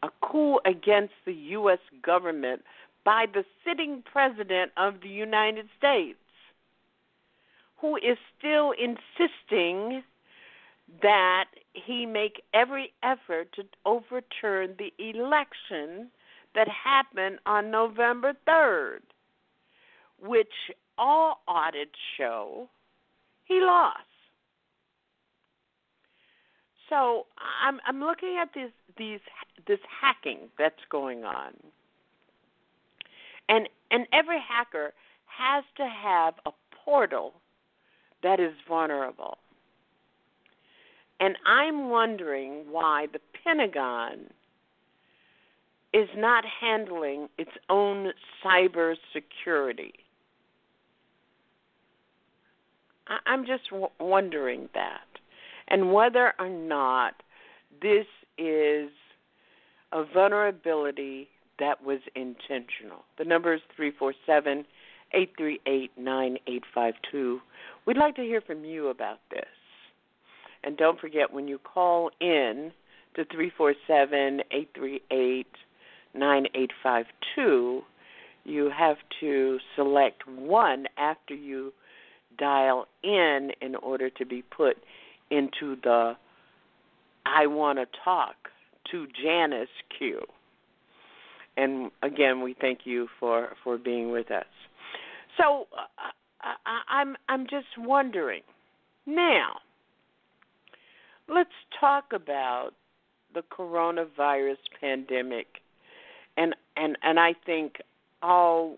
A 0.02 0.10
coup 0.22 0.60
against 0.66 1.14
the 1.26 1.34
U.S. 1.34 1.80
government 2.02 2.62
by 3.04 3.26
the 3.34 3.44
sitting 3.66 4.04
president 4.10 4.72
of 4.78 5.02
the 5.02 5.10
United 5.10 5.68
States, 5.78 6.18
who 7.78 7.98
is 7.98 8.18
still 8.38 8.72
insisting 8.72 10.04
that 11.02 11.46
he 11.74 12.06
make 12.06 12.44
every 12.54 12.94
effort 13.04 13.52
to 13.56 13.64
overturn 13.86 14.76
the 14.78 14.94
election 15.00 16.10
that 16.56 16.68
happened 16.68 17.40
on 17.46 17.72
November 17.72 18.34
3rd, 18.48 19.00
which 20.22 20.54
all 20.98 21.42
audits 21.48 21.98
show 22.18 22.70
he 23.46 23.60
lost. 23.60 24.13
So 26.90 27.26
I'm 27.64 27.80
I'm 27.88 28.00
looking 28.00 28.38
at 28.42 28.50
this 28.54 28.72
these 28.98 29.20
this 29.68 29.80
hacking 30.02 30.50
that's 30.58 30.76
going 30.90 31.24
on. 31.24 31.54
And 33.50 33.70
and 33.92 34.06
every 34.14 34.40
hacker 34.40 34.94
has 35.26 35.64
to 35.78 35.88
have 35.88 36.36
a 36.46 36.52
portal 36.86 37.34
that 38.22 38.40
is 38.40 38.54
vulnerable. 38.68 39.38
And 41.20 41.38
I'm 41.46 41.90
wondering 41.90 42.66
why 42.70 43.08
the 43.14 43.20
Pentagon 43.44 44.30
is 45.94 46.10
not 46.18 46.44
handling 46.46 47.30
its 47.38 47.52
own 47.70 48.12
cyber 48.44 48.96
security. 49.14 49.94
I'm 53.26 53.46
just 53.46 53.70
w- 53.70 53.90
wondering 54.00 54.70
that, 54.74 55.13
and 55.74 55.92
whether 55.92 56.34
or 56.38 56.50
not 56.50 57.16
this 57.82 58.06
is 58.38 58.92
a 59.92 60.04
vulnerability 60.14 61.28
that 61.58 61.84
was 61.84 61.98
intentional. 62.16 63.06
The 63.18 63.26
number 63.26 63.56
is 63.56 63.62
three 63.76 63.92
four 63.98 64.14
seven 64.28 64.66
eight 65.14 65.32
three 65.36 65.60
eight 65.66 65.90
nine 65.98 66.38
eight 66.48 66.62
five 66.76 66.94
two. 67.12 67.40
We'd 67.88 67.98
like 67.98 68.16
to 68.18 68.22
hear 68.22 68.40
from 68.40 68.64
you 68.64 68.90
about 68.90 69.18
this. 69.32 69.46
And 70.64 70.78
don't 70.78 71.00
forget 71.00 71.34
when 71.34 71.48
you 71.48 71.58
call 71.58 72.12
in 72.22 72.72
to 73.16 73.26
three 73.34 73.52
four 73.58 73.74
seven 73.88 74.42
eight 74.52 74.70
three 74.76 75.02
eight 75.10 75.48
9852, 76.14 77.82
you 78.44 78.70
have 78.78 78.98
to 79.22 79.58
select 79.76 80.28
one 80.28 80.86
after 81.00 81.34
you 81.34 81.74
dial 82.38 82.86
in 83.04 83.52
in 83.62 83.76
order 83.76 84.12
to 84.12 84.26
be 84.26 84.44
put 84.44 84.78
into 85.34 85.76
the 85.82 86.14
I 87.26 87.48
want 87.48 87.80
to 87.80 87.86
talk 88.04 88.36
to 88.92 89.08
Janice 89.22 89.68
Q. 89.98 90.22
And 91.56 91.92
again, 92.02 92.42
we 92.42 92.56
thank 92.60 92.80
you 92.86 93.08
for 93.20 93.50
for 93.64 93.78
being 93.78 94.12
with 94.12 94.32
us. 94.32 94.46
So 95.38 95.68
uh, 95.78 96.12
I, 96.42 96.82
I'm 96.90 97.16
I'm 97.30 97.44
just 97.44 97.68
wondering 97.78 98.42
now. 99.06 99.60
Let's 101.30 101.50
talk 101.80 102.06
about 102.14 102.72
the 103.34 103.42
coronavirus 103.42 104.58
pandemic 104.80 105.48
and 106.38 106.56
and 106.76 106.98
and 107.04 107.20
I 107.20 107.34
think 107.46 107.76
all 108.22 108.78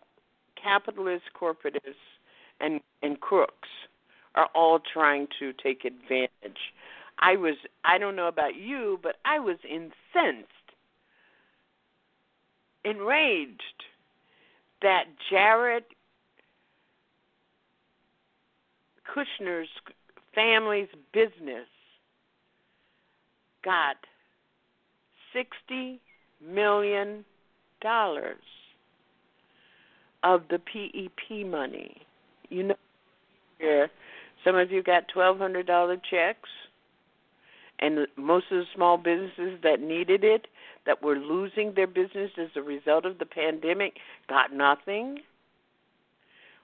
capitalist 0.62 1.26
corporatists 1.40 1.96
and 2.60 2.82
and 3.02 3.20
crooks 3.20 3.70
are 4.36 4.50
all 4.54 4.80
trying 4.94 5.28
to 5.40 5.54
take 5.54 5.86
advantage. 5.86 6.60
I 7.20 7.36
was 7.38 7.56
I 7.84 7.98
don't 7.98 8.16
know 8.16 8.28
about 8.28 8.56
you, 8.56 9.00
but 9.02 9.16
I 9.24 9.40
was 9.40 9.58
incensed, 9.64 10.50
enraged 12.84 13.62
that 14.82 15.06
Jared 15.30 15.86
Kushner's 19.08 19.70
family's 20.34 20.90
business 21.14 21.68
got 23.64 23.96
sixty 25.34 26.02
million 26.46 27.24
dollars 27.82 28.44
of 30.24 30.42
the 30.50 30.60
PEP 30.60 31.46
money. 31.48 32.02
You 32.50 32.64
know, 32.64 32.76
here 33.60 33.90
some 34.46 34.56
of 34.56 34.72
you 34.72 34.82
got 34.82 35.10
twelve 35.10 35.38
hundred 35.40 35.68
dollar 35.68 35.98
checks, 35.98 36.50
and 37.80 38.08
most 38.16 38.46
of 38.52 38.60
the 38.60 38.66
small 38.74 38.98
businesses 38.98 39.60
that 39.64 39.82
needed 39.82 40.24
it, 40.24 40.48
that 40.86 41.04
were 41.04 41.18
losing 41.18 41.74
their 41.74 41.88
business 41.88 42.32
as 42.38 42.50
a 42.56 42.62
result 42.62 43.06
of 43.06 43.18
the 43.18 43.26
pandemic, 43.26 43.98
got 44.30 44.54
nothing. 44.54 45.20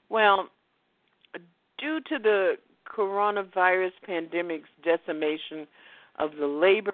Well, 0.07 0.47
due 1.77 1.99
to 2.01 2.19
the 2.19 2.53
coronavirus 2.87 3.93
pandemic's 4.05 4.69
decimation 4.83 5.67
of 6.19 6.35
the 6.39 6.47
labor 6.47 6.93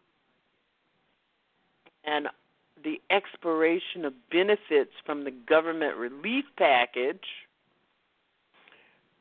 and 2.06 2.28
the 2.84 3.02
expiration 3.10 4.06
of 4.06 4.14
benefits 4.32 4.92
from 5.06 5.24
the 5.24 5.32
government 5.32 5.98
relief 5.98 6.46
package 6.58 7.26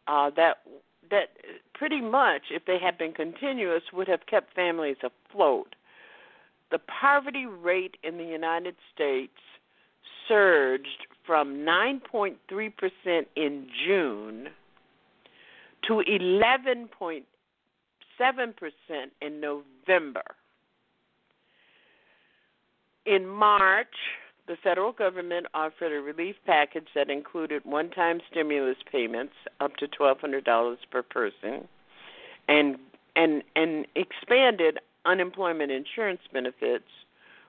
uh, 0.07 0.31
that 0.37 0.59
that 1.11 1.31
pretty 1.75 2.01
much, 2.01 2.43
if 2.51 2.65
they 2.67 2.79
had 2.79 2.99
been 2.99 3.13
continuous, 3.13 3.83
would 3.93 4.09
have 4.09 4.27
kept 4.27 4.55
families 4.55 4.97
afloat. 5.03 5.75
The 6.71 6.79
poverty 7.01 7.47
rate 7.47 7.97
in 8.03 8.19
the 8.19 8.25
United 8.25 8.77
States 8.95 9.39
surged 10.29 11.07
from 11.25 11.59
9.3% 11.59 13.27
in 13.37 13.69
June 13.87 14.49
to 15.87 16.03
11.7% 16.09 17.23
in 19.23 19.41
November. 19.41 20.23
In 23.05 23.27
March, 23.27 23.87
the 24.47 24.57
federal 24.63 24.93
government 24.93 25.47
offered 25.55 25.93
a 25.93 26.01
relief 26.01 26.37
package 26.47 26.87
that 26.95 27.11
included 27.11 27.65
one 27.65 27.91
time 27.91 28.21
stimulus 28.31 28.77
payments 28.91 29.35
up 29.61 29.77
to 29.77 29.89
$1,200 29.89 30.77
per 30.91 31.03
person 31.03 31.67
and 32.49 32.77
and 33.17 33.43
and 33.57 33.87
expanded 33.97 34.79
unemployment 35.05 35.71
insurance 35.71 36.21
benefits, 36.33 36.85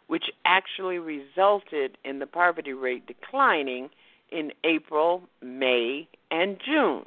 which 0.08 0.26
actually 0.46 0.98
resulted 0.98 1.98
in 2.06 2.20
the 2.20 2.28
poverty 2.28 2.74
rate 2.74 3.06
declining 3.06 3.90
in 4.32 4.52
April, 4.64 5.24
May, 5.42 6.08
and 6.32 6.58
June. 6.66 7.06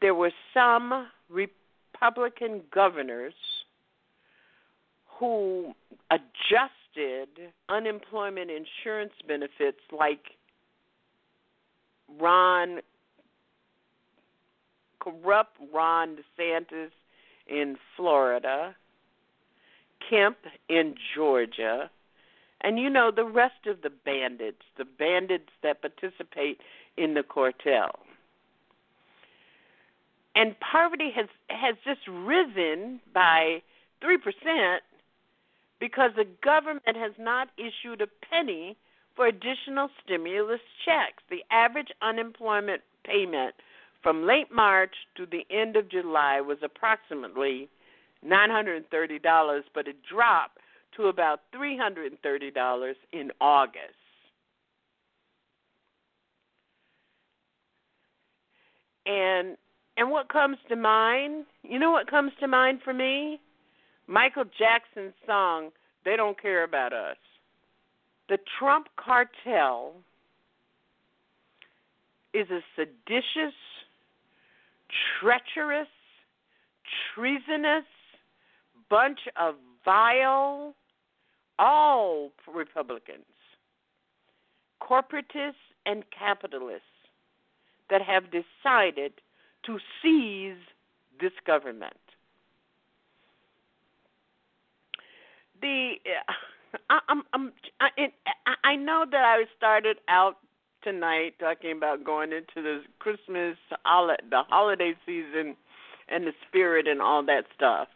There 0.00 0.14
were 0.14 0.32
some 0.52 1.08
Republican 1.30 2.62
governors 2.72 3.34
who 5.18 5.72
adjusted 6.10 7.52
unemployment 7.68 8.50
insurance 8.50 9.12
benefits 9.26 9.80
like 9.92 10.30
Ron 12.20 12.80
corrupt 15.00 15.56
Ron 15.72 16.16
DeSantis 16.16 16.90
in 17.46 17.76
Florida, 17.96 18.74
Kemp 20.08 20.38
in 20.68 20.94
Georgia, 21.14 21.90
and 22.60 22.78
you 22.78 22.88
know 22.88 23.10
the 23.14 23.24
rest 23.24 23.66
of 23.66 23.82
the 23.82 23.90
bandits, 23.90 24.62
the 24.78 24.84
bandits 24.84 25.50
that 25.62 25.82
participate 25.82 26.60
in 26.96 27.14
the 27.14 27.22
cartel. 27.22 27.98
And 30.34 30.56
poverty 30.58 31.12
has 31.14 31.26
has 31.48 31.76
just 31.84 32.00
risen 32.08 33.00
by 33.12 33.62
3% 34.02 34.78
because 35.84 36.12
the 36.16 36.26
government 36.42 36.96
has 36.96 37.12
not 37.18 37.48
issued 37.58 38.00
a 38.00 38.06
penny 38.30 38.74
for 39.14 39.26
additional 39.26 39.90
stimulus 40.02 40.60
checks. 40.82 41.22
The 41.28 41.44
average 41.50 41.88
unemployment 42.00 42.80
payment 43.04 43.54
from 44.02 44.26
late 44.26 44.50
March 44.50 44.94
to 45.18 45.26
the 45.26 45.44
end 45.54 45.76
of 45.76 45.90
July 45.90 46.40
was 46.40 46.56
approximately 46.64 47.68
$930, 48.26 49.60
but 49.74 49.86
it 49.86 49.96
dropped 50.10 50.56
to 50.96 51.08
about 51.08 51.40
$330 51.54 52.94
in 53.12 53.30
August. 53.42 53.76
And 59.04 59.58
and 59.98 60.10
what 60.10 60.30
comes 60.30 60.56
to 60.70 60.76
mind? 60.76 61.44
You 61.62 61.78
know 61.78 61.90
what 61.90 62.10
comes 62.10 62.32
to 62.40 62.48
mind 62.48 62.80
for 62.82 62.94
me? 62.94 63.38
Michael 64.06 64.44
Jackson's 64.58 65.14
song 65.26 65.70
They 66.04 66.16
Don't 66.16 66.40
Care 66.40 66.64
About 66.64 66.92
Us. 66.92 67.16
The 68.28 68.38
Trump 68.58 68.88
cartel 68.96 69.94
is 72.32 72.48
a 72.50 72.60
seditious, 72.76 73.54
treacherous, 75.20 75.88
treasonous 77.14 77.84
bunch 78.90 79.20
of 79.36 79.54
vile, 79.84 80.74
all 81.58 82.30
Republicans, 82.52 83.24
corporatists 84.82 85.54
and 85.86 86.04
capitalists 86.16 86.82
that 87.90 88.02
have 88.02 88.24
decided 88.24 89.12
to 89.64 89.78
seize 90.02 90.56
this 91.20 91.32
government. 91.46 91.94
The 95.64 95.94
I, 96.90 96.98
I'm, 97.08 97.22
I'm, 97.32 97.52
I, 97.80 97.88
I 98.64 98.76
know 98.76 99.06
that 99.10 99.24
I 99.24 99.44
started 99.56 99.96
out 100.08 100.36
tonight 100.82 101.32
talking 101.40 101.72
about 101.72 102.04
going 102.04 102.32
into 102.32 102.56
the 102.56 102.82
Christmas, 102.98 103.56
the 103.70 104.42
holiday 104.50 104.92
season, 105.06 105.56
and 106.10 106.26
the 106.26 106.32
spirit 106.46 106.86
and 106.86 107.00
all 107.00 107.24
that 107.24 107.44
stuff. 107.56 107.88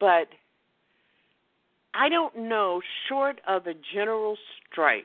But 0.00 0.28
I 1.92 2.08
don't 2.08 2.48
know, 2.48 2.80
short 3.06 3.42
of 3.46 3.66
a 3.66 3.74
general 3.92 4.38
strike, 4.70 5.04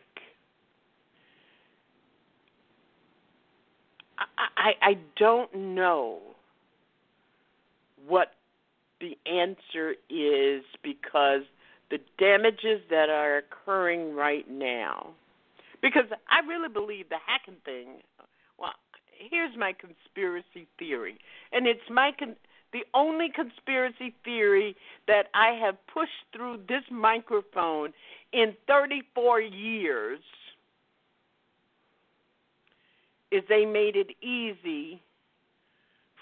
I, 4.17 4.69
I, 4.69 4.89
I 4.91 4.97
don't 5.17 5.53
know 5.53 6.19
what 8.07 8.36
the 8.99 9.17
answer 9.25 9.95
is 10.09 10.63
because 10.83 11.41
the 11.89 11.99
damages 12.17 12.81
that 12.89 13.09
are 13.09 13.37
occurring 13.37 14.15
right 14.15 14.49
now. 14.49 15.09
Because 15.81 16.05
I 16.29 16.45
really 16.47 16.69
believe 16.69 17.09
the 17.09 17.17
hacking 17.25 17.61
thing. 17.63 18.01
Well, 18.59 18.73
here's 19.29 19.55
my 19.57 19.73
conspiracy 19.73 20.67
theory, 20.79 21.17
and 21.51 21.67
it's 21.67 21.89
my 21.89 22.11
con- 22.17 22.35
the 22.73 22.83
only 22.93 23.29
conspiracy 23.33 24.13
theory 24.25 24.75
that 25.07 25.27
I 25.33 25.57
have 25.63 25.75
pushed 25.93 26.11
through 26.35 26.61
this 26.67 26.83
microphone 26.91 27.93
in 28.33 28.55
34 28.67 29.41
years 29.41 30.19
is 33.31 33.43
they 33.47 33.65
made 33.65 33.95
it 33.95 34.09
easy 34.21 35.01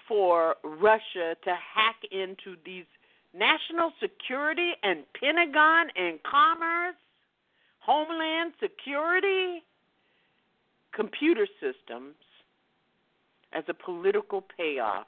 for 0.07 0.55
Russia 0.63 1.35
to 1.43 1.49
hack 1.49 1.95
into 2.11 2.57
these 2.65 2.85
national 3.33 3.91
security 4.01 4.71
and 4.83 5.03
Pentagon 5.19 5.87
and 5.95 6.19
Commerce, 6.23 6.95
Homeland 7.79 8.53
Security 8.59 9.63
computer 10.93 11.47
systems 11.59 12.15
as 13.53 13.63
a 13.67 13.73
political 13.73 14.43
payoff 14.57 15.07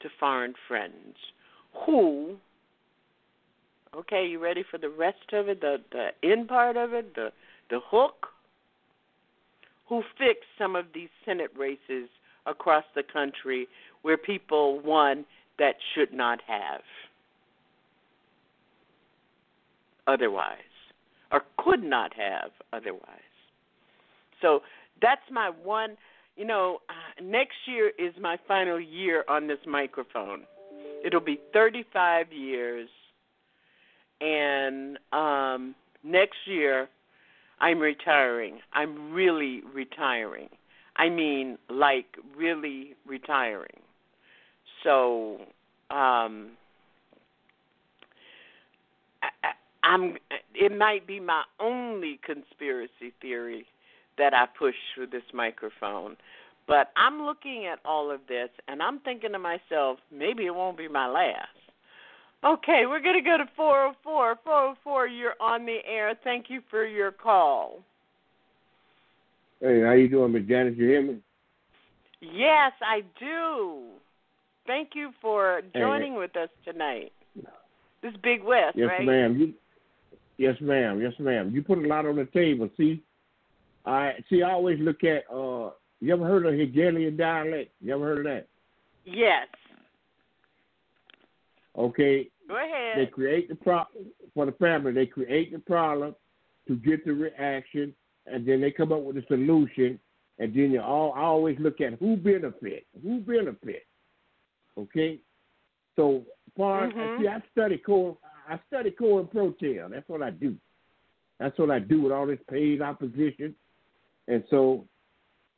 to 0.00 0.08
foreign 0.18 0.54
friends 0.68 1.16
who 1.86 2.36
okay, 3.96 4.26
you 4.26 4.42
ready 4.42 4.64
for 4.68 4.78
the 4.78 4.88
rest 4.88 5.32
of 5.32 5.48
it, 5.48 5.60
the 5.60 5.78
the 5.92 6.08
end 6.22 6.48
part 6.48 6.76
of 6.76 6.92
it, 6.92 7.14
the 7.14 7.32
the 7.70 7.80
hook? 7.84 8.28
Who 9.88 10.02
fixed 10.18 10.48
some 10.58 10.76
of 10.76 10.86
these 10.94 11.10
Senate 11.24 11.50
races 11.56 12.08
across 12.46 12.84
the 12.94 13.02
country 13.02 13.66
where 14.02 14.16
people 14.16 14.80
won 14.80 15.24
that 15.58 15.74
should 15.94 16.12
not 16.12 16.40
have 16.46 16.80
otherwise 20.06 20.58
or 21.32 21.42
could 21.58 21.82
not 21.82 22.12
have 22.14 22.50
otherwise. 22.72 23.00
So 24.42 24.60
that's 25.00 25.22
my 25.30 25.50
one, 25.62 25.96
you 26.36 26.44
know, 26.44 26.78
uh, 26.88 27.22
next 27.22 27.56
year 27.66 27.92
is 27.98 28.12
my 28.20 28.36
final 28.46 28.78
year 28.78 29.24
on 29.28 29.46
this 29.46 29.58
microphone. 29.66 30.42
It'll 31.04 31.20
be 31.20 31.40
35 31.52 32.32
years 32.32 32.88
and 34.20 34.98
um 35.12 35.74
next 36.02 36.36
year 36.46 36.88
I'm 37.60 37.78
retiring. 37.78 38.58
I'm 38.72 39.12
really 39.12 39.62
retiring. 39.74 40.48
I 40.96 41.08
mean, 41.08 41.58
like 41.68 42.06
really 42.36 42.94
retiring. 43.06 43.80
So, 44.82 45.38
um, 45.90 46.52
I, 49.22 49.52
I'm. 49.82 50.16
It 50.54 50.76
might 50.76 51.06
be 51.06 51.20
my 51.20 51.42
only 51.58 52.20
conspiracy 52.24 53.12
theory 53.20 53.66
that 54.18 54.34
I 54.34 54.46
push 54.58 54.74
through 54.94 55.08
this 55.08 55.24
microphone. 55.32 56.16
But 56.66 56.92
I'm 56.96 57.22
looking 57.22 57.66
at 57.66 57.78
all 57.84 58.10
of 58.10 58.20
this 58.28 58.48
and 58.68 58.82
I'm 58.82 59.00
thinking 59.00 59.32
to 59.32 59.38
myself, 59.38 59.98
maybe 60.10 60.46
it 60.46 60.54
won't 60.54 60.78
be 60.78 60.88
my 60.88 61.06
last. 61.06 61.48
Okay, 62.44 62.82
we're 62.86 63.00
going 63.00 63.16
to 63.16 63.22
go 63.22 63.38
to 63.38 63.48
404. 63.56 64.36
404, 64.44 65.06
you're 65.06 65.34
on 65.40 65.64
the 65.64 65.78
air. 65.86 66.14
Thank 66.24 66.46
you 66.48 66.60
for 66.70 66.84
your 66.84 67.10
call. 67.10 67.78
Hey, 69.64 69.80
how 69.80 69.92
you 69.92 70.10
doing, 70.10 70.30
Miss 70.30 70.44
Janice? 70.46 70.74
You 70.76 70.86
hear 70.86 71.02
me? 71.02 71.16
Yes, 72.20 72.72
I 72.82 73.00
do. 73.18 73.84
Thank 74.66 74.90
you 74.92 75.10
for 75.22 75.62
joining 75.74 76.12
hey. 76.12 76.18
with 76.18 76.36
us 76.36 76.50
tonight. 76.66 77.12
This 78.02 78.12
is 78.12 78.16
Big 78.22 78.44
West, 78.44 78.76
yes, 78.76 78.88
right? 78.88 79.00
Yes, 79.00 79.06
ma'am. 79.06 79.38
You, 79.38 79.54
yes, 80.36 80.56
ma'am. 80.60 81.00
Yes, 81.00 81.14
ma'am. 81.18 81.50
You 81.50 81.62
put 81.62 81.78
a 81.78 81.88
lot 81.88 82.04
on 82.04 82.16
the 82.16 82.26
table. 82.26 82.68
See, 82.76 83.02
I 83.86 84.12
see. 84.28 84.42
I 84.42 84.50
always 84.50 84.78
look 84.80 85.02
at. 85.02 85.24
uh 85.34 85.70
You 86.00 86.12
ever 86.12 86.26
heard 86.26 86.44
of 86.44 86.52
Hegelian 86.52 87.16
dialect? 87.16 87.72
You 87.80 87.94
ever 87.94 88.04
heard 88.04 88.18
of 88.18 88.24
that? 88.24 88.46
Yes. 89.06 89.48
Okay. 91.74 92.28
Go 92.48 92.56
ahead. 92.56 92.98
They 92.98 93.06
create 93.06 93.48
the 93.48 93.54
problem 93.54 94.04
for 94.34 94.44
the 94.44 94.52
family. 94.52 94.92
They 94.92 95.06
create 95.06 95.52
the 95.54 95.58
problem 95.58 96.14
to 96.68 96.76
get 96.76 97.06
the 97.06 97.12
reaction 97.12 97.94
and 98.26 98.46
then 98.46 98.60
they 98.60 98.70
come 98.70 98.92
up 98.92 99.02
with 99.02 99.16
a 99.16 99.24
solution, 99.28 99.98
and 100.38 100.54
then 100.54 100.72
you 100.72 100.80
all 100.80 101.12
I 101.14 101.22
always 101.22 101.58
look 101.58 101.80
at 101.80 101.94
who 101.94 102.16
benefit, 102.16 102.86
who 103.02 103.20
benefit. 103.20 103.86
Okay, 104.78 105.20
so 105.96 106.24
far 106.56 106.88
mm-hmm. 106.88 107.22
see, 107.22 107.28
I 107.28 107.42
study 107.52 107.78
core, 107.78 108.16
I 108.48 108.58
study 108.68 108.90
COINTELPRO. 108.90 109.90
That's 109.90 110.08
what 110.08 110.22
I 110.22 110.30
do. 110.30 110.56
That's 111.38 111.58
what 111.58 111.70
I 111.70 111.78
do 111.78 112.02
with 112.02 112.12
all 112.12 112.26
this 112.26 112.38
paid 112.50 112.82
opposition, 112.82 113.54
and 114.28 114.42
so 114.50 114.84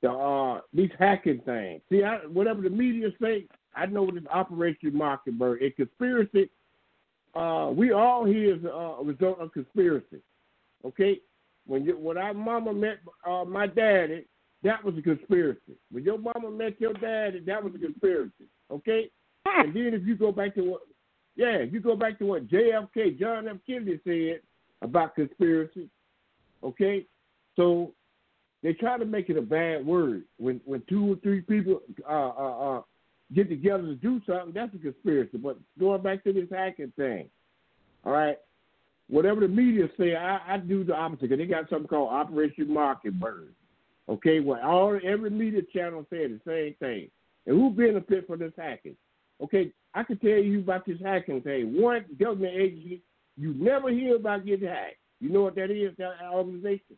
the 0.03 0.11
uh 0.11 0.61
these 0.73 0.91
hacking 0.99 1.41
things. 1.45 1.81
See, 1.91 2.03
I, 2.03 2.17
whatever 2.27 2.63
the 2.63 2.71
media 2.71 3.09
say, 3.21 3.47
I 3.75 3.87
know 3.87 4.11
this 4.11 4.25
Operation 4.33 4.97
Mockingbird, 4.97 5.63
a 5.63 5.71
conspiracy. 5.71 6.51
Uh, 7.35 7.71
we 7.75 7.93
all 7.93 8.25
here 8.25 8.57
is 8.57 8.65
uh, 8.65 8.69
a 8.69 9.05
result 9.05 9.39
of 9.41 9.53
conspiracy. 9.53 10.23
Okay, 10.85 11.21
when 11.67 11.85
you, 11.85 11.99
when 11.99 12.17
our 12.17 12.35
mama 12.35 12.73
met 12.73 12.99
uh, 13.29 13.45
my 13.45 13.67
daddy, 13.67 14.25
that 14.63 14.83
was 14.85 14.97
a 14.97 15.03
conspiracy. 15.03 15.77
When 15.91 16.05
your 16.05 16.19
mama 16.19 16.51
met 16.51 16.81
your 16.81 16.95
daddy, 16.95 17.41
that 17.47 17.63
was 17.63 17.75
a 17.75 17.79
conspiracy. 17.79 18.47
Okay, 18.71 19.11
and 19.45 19.75
then 19.75 19.95
if 19.95 20.07
you 20.07 20.17
go 20.17 20.33
back 20.33 20.55
to 20.55 20.63
what, 20.63 20.81
yeah, 21.37 21.57
if 21.57 21.73
you 21.73 21.81
go 21.81 21.97
back 21.97 22.19
to 22.19 22.27
what 22.27 22.49
JFK, 22.49 23.19
John 23.19 23.49
F. 23.49 23.57
Kennedy 23.67 24.01
said 24.05 24.41
about 24.83 25.15
conspiracy. 25.15 25.89
Okay, 26.65 27.07
so 27.55 27.93
they 28.63 28.73
try 28.73 28.99
to 28.99 29.05
make 29.05 29.29
it 29.29 29.37
a 29.37 29.43
bad 29.43 29.87
word. 29.87 30.25
When 30.39 30.61
when 30.65 30.83
two 30.89 31.13
or 31.13 31.17
three 31.17 31.43
people 31.43 31.81
uh, 32.09 32.13
uh, 32.13 32.79
uh, 32.79 32.83
get 33.35 33.49
together 33.49 33.85
to 33.85 33.95
do 33.95 34.21
something, 34.27 34.53
that's 34.53 34.75
a 34.75 34.79
conspiracy. 34.79 35.39
But 35.39 35.59
going 35.79 36.03
back 36.03 36.25
to 36.25 36.33
this 36.33 36.49
hacking 36.51 36.93
thing, 36.97 37.29
all 38.05 38.13
right, 38.13 38.39
whatever 39.09 39.41
the 39.41 39.49
media 39.49 39.89
say, 39.99 40.17
I, 40.17 40.55
I 40.55 40.59
do 40.59 40.85
the 40.85 40.95
opposite 40.95 41.23
because 41.23 41.39
they 41.39 41.47
got 41.47 41.69
something 41.69 41.89
called 41.89 42.13
Operation 42.13 42.73
Mockingbird. 42.73 43.53
Okay, 44.09 44.41
well, 44.41 44.61
all 44.63 44.99
every 45.05 45.31
media 45.31 45.63
channel 45.75 46.07
said 46.11 46.31
the 46.31 46.41
same 46.47 46.75
thing. 46.79 47.11
And 47.47 47.57
who 47.57 47.71
benefit 47.71 48.27
from 48.27 48.41
this 48.41 48.53
hacking? 48.57 48.97
Okay, 49.43 49.73
I 49.95 50.03
can 50.05 50.19
tell 50.19 50.31
you 50.31 50.61
about 50.61 50.87
this 50.87 50.99
hacking 51.03 51.43
thing. 51.43 51.81
One 51.81 52.05
government 52.19 52.55
agency 52.57 53.03
you 53.37 53.55
never 53.55 53.91
hear 53.91 54.17
about 54.17 54.47
getting 54.47 54.69
hacked. 54.69 54.97
You 55.21 55.31
know 55.31 55.43
what 55.43 55.55
that 55.57 55.71
is? 55.71 55.93
That 55.99 56.15
organization 56.33 56.97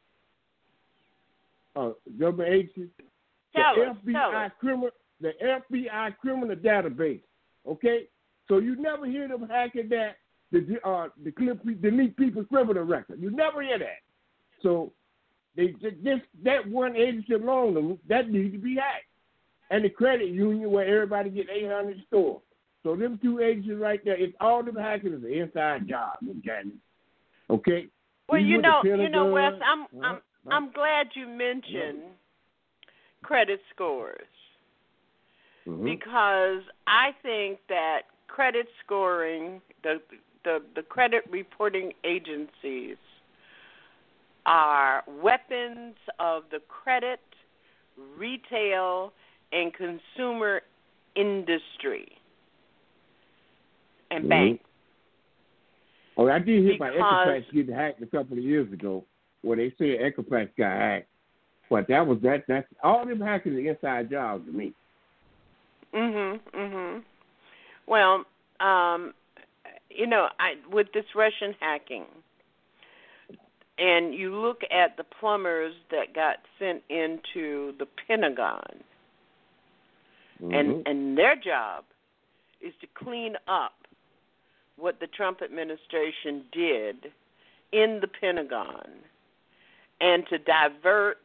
uh, 1.76 1.90
government 2.18 2.52
agency, 2.52 2.90
tell 3.54 3.74
the 3.76 3.90
us, 3.90 3.96
FBI 4.06 4.50
criminal, 4.58 4.90
the 5.20 5.32
FBI 5.42 6.16
criminal 6.18 6.56
database. 6.56 7.20
Okay, 7.66 8.08
so 8.48 8.58
you 8.58 8.76
never 8.76 9.06
hear 9.06 9.28
them 9.28 9.46
hacking 9.48 9.88
that 9.90 10.16
the 10.52 10.78
uh 10.84 11.08
the 11.22 11.30
delete 11.80 12.16
people's 12.16 12.46
criminal 12.48 12.84
record. 12.84 13.20
You 13.20 13.30
never 13.30 13.62
hear 13.62 13.78
that. 13.78 14.00
So 14.62 14.92
they 15.56 15.68
just 15.68 16.22
that 16.44 16.66
one 16.68 16.96
agency 16.96 17.34
alone 17.34 17.98
that 18.08 18.30
needs 18.30 18.54
to 18.54 18.58
be 18.58 18.76
hacked, 18.76 19.06
and 19.70 19.84
the 19.84 19.90
credit 19.90 20.28
union 20.28 20.70
where 20.70 20.86
everybody 20.86 21.30
get 21.30 21.46
eight 21.50 21.70
hundred 21.70 22.02
stores. 22.06 22.42
So 22.82 22.96
them 22.96 23.18
two 23.20 23.40
agencies 23.40 23.76
right 23.78 24.02
there, 24.04 24.16
it's 24.16 24.36
all 24.40 24.62
them 24.62 24.76
hacking 24.76 25.12
is 25.12 25.22
an 25.22 25.32
inside 25.32 25.88
job, 25.88 26.18
Okay. 27.50 27.88
Well, 28.28 28.40
you 28.40 28.60
know, 28.60 28.82
you 28.84 29.08
know, 29.08 29.26
Wes, 29.32 29.54
I'm 29.64 29.86
I'm 30.02 30.20
I'm 30.50 30.72
glad 30.72 31.08
you 31.14 31.26
mentioned 31.26 32.02
credit 33.22 33.60
scores 33.74 34.20
mm-hmm. 35.66 35.84
because 35.84 36.62
I 36.86 37.10
think 37.22 37.58
that 37.68 38.02
credit 38.28 38.66
scoring, 38.84 39.60
the 39.82 40.00
the 40.48 40.62
the 40.74 40.82
credit 40.82 41.24
reporting 41.30 41.92
agencies 42.04 42.96
are 44.46 45.04
weapons 45.22 45.94
of 46.18 46.44
the 46.50 46.58
credit, 46.68 47.20
retail, 48.16 49.12
and 49.52 49.72
consumer 49.74 50.62
industry 51.14 52.08
and 54.10 54.20
mm-hmm. 54.20 54.28
banks. 54.28 54.64
Oh, 56.16 56.28
I 56.28 56.38
did 56.38 56.64
hear 56.64 56.76
about 56.76 56.94
Equifax 56.94 57.44
getting 57.52 57.74
hacked 57.74 58.02
a 58.02 58.06
couple 58.06 58.38
of 58.38 58.42
years 58.42 58.72
ago 58.72 59.04
where 59.42 59.58
they 59.58 59.72
said 59.76 59.98
Equifax 60.00 60.48
got 60.56 60.76
hacked. 60.76 61.08
But 61.68 61.86
that 61.88 62.06
was 62.06 62.18
that. 62.22 62.44
That's 62.48 62.66
all 62.82 63.06
them 63.06 63.20
hackers 63.20 63.54
are 63.54 63.70
inside 63.70 64.10
jobs 64.10 64.46
to 64.46 64.52
me. 64.52 64.72
Mhm. 65.92 66.40
Mhm. 66.54 67.02
Well, 67.86 68.24
um, 68.60 69.12
you 69.98 70.06
know, 70.06 70.28
I 70.38 70.54
with 70.72 70.86
this 70.94 71.04
Russian 71.14 71.54
hacking, 71.58 72.06
and 73.78 74.14
you 74.14 74.34
look 74.34 74.60
at 74.70 74.96
the 74.96 75.02
plumbers 75.02 75.74
that 75.90 76.14
got 76.14 76.36
sent 76.58 76.82
into 76.88 77.74
the 77.78 77.86
Pentagon, 78.06 78.62
mm-hmm. 80.40 80.54
and 80.54 80.86
and 80.86 81.18
their 81.18 81.34
job 81.34 81.84
is 82.60 82.72
to 82.80 82.86
clean 82.94 83.34
up 83.48 83.72
what 84.76 85.00
the 85.00 85.08
Trump 85.08 85.42
administration 85.42 86.44
did 86.52 87.12
in 87.72 87.98
the 88.00 88.08
Pentagon 88.08 88.88
and 90.00 90.24
to 90.28 90.38
divert 90.38 91.18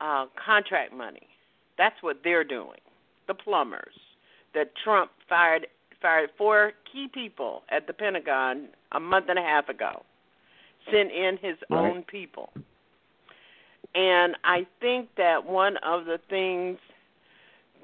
uh, 0.00 0.26
contract 0.44 0.92
money. 0.92 1.26
That's 1.76 2.00
what 2.00 2.18
they're 2.22 2.44
doing. 2.44 2.78
The 3.26 3.34
plumbers 3.34 3.94
that 4.54 4.70
Trump 4.84 5.10
fired 5.28 5.66
fired 6.00 6.30
four 6.36 6.72
key 6.90 7.08
people 7.12 7.62
at 7.70 7.86
the 7.86 7.92
Pentagon 7.92 8.68
a 8.92 9.00
month 9.00 9.26
and 9.28 9.38
a 9.38 9.42
half 9.42 9.68
ago, 9.68 10.02
sent 10.90 11.10
in 11.10 11.38
his 11.40 11.56
right. 11.70 11.90
own 11.90 12.02
people. 12.02 12.50
And 13.94 14.36
I 14.44 14.66
think 14.80 15.08
that 15.16 15.44
one 15.46 15.76
of 15.78 16.04
the 16.04 16.20
things 16.28 16.78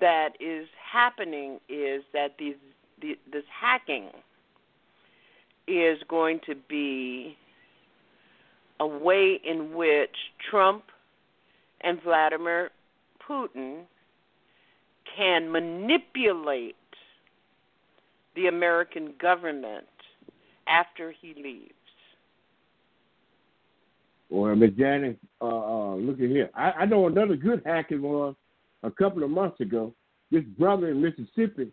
that 0.01 0.31
is 0.41 0.67
happening 0.93 1.61
is 1.69 2.03
that 2.13 2.37
these 2.39 2.57
the, 3.01 3.19
this 3.33 3.45
hacking 3.51 4.09
is 5.67 5.99
going 6.09 6.41
to 6.47 6.55
be 6.69 7.37
a 8.81 8.87
way 8.87 9.41
in 9.45 9.75
which 9.75 10.17
Trump 10.51 10.85
and 11.81 12.03
Vladimir 12.03 12.71
Putin 13.27 13.83
can 15.17 15.51
manipulate 15.51 16.77
the 18.37 18.47
American 18.47 19.15
government 19.21 19.87
after 20.67 21.13
he 21.13 21.35
leaves. 21.35 21.73
Well, 24.31 24.57
Miss 24.57 24.73
Janet, 24.73 25.19
uh, 25.41 25.45
uh, 25.45 25.95
look 25.97 26.21
at 26.21 26.29
here. 26.29 26.51
I, 26.55 26.71
I 26.73 26.85
know 26.87 27.07
another 27.07 27.37
good 27.37 27.63
hacking 27.65 28.03
was 28.03 28.35
a 28.83 28.91
couple 28.91 29.23
of 29.23 29.31
months 29.31 29.61
ago. 29.61 29.95
This 30.31 30.45
brother 30.59 30.89
in 30.89 31.01
Mississippi 31.01 31.71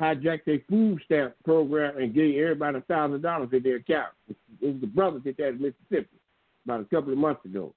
hijacked 0.00 0.48
a 0.48 0.62
food 0.70 1.00
stamp 1.04 1.34
program 1.44 1.98
and 1.98 2.14
gave 2.14 2.36
everybody 2.38 2.78
a 2.78 2.80
thousand 2.82 3.22
dollars 3.22 3.50
in 3.52 3.62
their 3.62 3.76
account. 3.76 4.12
It 4.28 4.36
was 4.62 4.80
the 4.80 4.86
brother 4.86 5.18
did 5.18 5.36
that 5.36 5.48
in 5.48 5.60
Mississippi 5.60 6.16
about 6.64 6.80
a 6.80 6.84
couple 6.84 7.12
of 7.12 7.18
months 7.18 7.44
ago. 7.44 7.74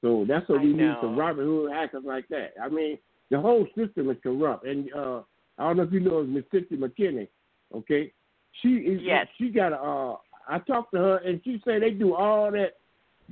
So 0.00 0.24
that's 0.26 0.48
what 0.48 0.60
I 0.60 0.64
we 0.64 0.72
know. 0.72 0.88
need 0.88 0.96
some 1.00 1.16
Robin 1.16 1.44
Hood 1.44 1.72
hackers 1.72 2.04
like 2.06 2.28
that. 2.28 2.54
I 2.62 2.68
mean, 2.68 2.98
the 3.30 3.40
whole 3.40 3.66
system 3.76 4.10
is 4.10 4.16
corrupt. 4.22 4.66
And 4.66 4.92
uh, 4.94 5.22
I 5.58 5.64
don't 5.64 5.76
know 5.76 5.82
if 5.84 5.92
you 5.92 6.00
know 6.00 6.22
Miss 6.22 6.44
Cissy 6.50 6.76
McKinney. 6.76 7.28
Okay, 7.74 8.12
she 8.60 8.68
is. 8.68 9.00
Yes. 9.02 9.26
She 9.38 9.50
got 9.50 9.72
a. 9.72 9.76
Uh, 9.76 10.16
I 10.48 10.58
talked 10.58 10.92
to 10.92 10.98
her 10.98 11.16
and 11.18 11.40
she 11.44 11.62
said 11.64 11.82
they 11.82 11.90
do 11.90 12.14
all 12.14 12.50
that 12.50 12.74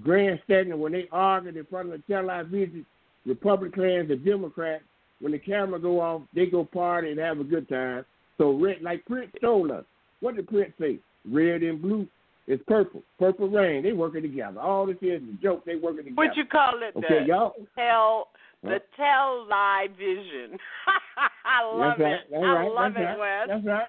grandstanding 0.03 0.79
when 0.79 0.93
they 0.93 1.09
argue 1.11 1.51
in 1.51 1.67
front 1.67 1.93
of 1.93 2.01
the 2.01 2.13
television. 2.13 2.87
Republicans 3.27 4.11
and 4.11 4.25
Democrats. 4.25 4.85
When 5.21 5.33
the 5.33 5.39
camera 5.39 5.79
go 5.79 6.01
off, 6.01 6.23
they 6.35 6.47
go 6.47 6.65
party 6.65 7.11
and 7.11 7.21
have 7.21 7.41
a 7.41 7.45
good 7.45 7.69
time. 7.69 8.07
So 8.39 8.53
red, 8.53 8.81
like 8.81 9.05
Prince 9.05 9.31
told 9.41 9.71
us. 9.71 9.85
What 10.21 10.37
did 10.37 10.49
Prince 10.49 10.73
say? 10.81 10.99
Red 11.27 11.63
and 11.63 11.83
blue 11.83 12.07
it's 12.51 12.63
purple. 12.67 13.03
Purple 13.17 13.49
rain. 13.49 13.85
They 13.85 13.93
working 13.93 14.23
together. 14.23 14.61
All 14.61 14.85
this 14.85 14.97
is 15.03 15.23
a 15.23 15.43
joke. 15.43 15.65
They 15.65 15.77
working 15.77 16.05
together. 16.05 16.17
What 16.17 16.37
you 16.37 16.45
call 16.45 16.81
it? 16.83 16.97
Okay, 16.97 17.21
the 17.21 17.27
y'all. 17.27 17.55
Tell 17.77 18.29
the 18.65 18.71
Huh? 18.71 18.79
tell 18.97 19.47
lie 19.49 19.87
vision. 19.97 20.59
I 21.45 21.65
love 21.65 21.95
that's 21.97 22.01
right. 22.01 22.13
it. 22.13 22.21
That's 22.31 22.43
I 22.43 22.47
right. 22.47 22.73
love 22.73 22.93
that's 22.95 23.01
it, 23.01 23.21
right. 23.21 23.47
Wes. 23.47 23.49
That's 23.49 23.67
right. 23.67 23.87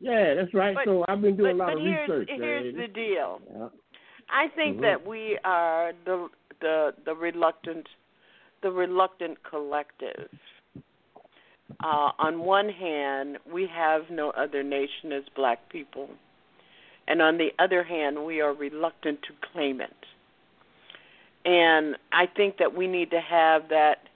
Yeah, 0.00 0.34
that's 0.34 0.52
right. 0.54 0.74
But- 0.74 0.84
so 0.84 1.04
I've 1.08 1.20
been 1.22 1.36
doing 1.36 1.56
but, 1.58 1.64
a 1.64 1.66
lot 1.66 1.74
but 1.74 1.78
of 1.78 1.86
here's, 1.86 2.08
research. 2.08 2.28
here's 2.30 2.74
uh, 2.74 2.78
the 2.80 2.88
deal. 2.88 3.40
yeah. 3.54 3.68
I 4.28 4.48
think 4.48 4.78
Mhm. 4.78 4.82
that 4.82 5.06
we 5.06 5.38
are 5.44 5.92
the 6.04 6.28
the 6.60 6.94
the 7.04 7.14
reluctant 7.14 7.88
the 8.62 8.70
reluctant 8.70 9.42
collective. 9.44 10.28
Uh, 11.82 12.12
on 12.18 12.40
one 12.40 12.68
hand, 12.68 13.38
we 13.50 13.66
have 13.66 14.08
no 14.10 14.30
other 14.30 14.62
nation 14.62 15.12
as 15.12 15.24
black 15.34 15.68
people, 15.68 16.08
and 17.08 17.20
on 17.20 17.38
the 17.38 17.52
other 17.58 17.82
hand, 17.82 18.24
we 18.24 18.40
are 18.40 18.52
reluctant 18.52 19.20
to 19.22 19.32
claim 19.52 19.80
it. 19.80 19.96
And 21.44 21.96
I 22.12 22.26
think 22.26 22.56
that 22.58 22.74
we 22.74 22.86
need 22.86 23.10
to 23.10 23.20
have 23.20 23.68
that 23.68 24.08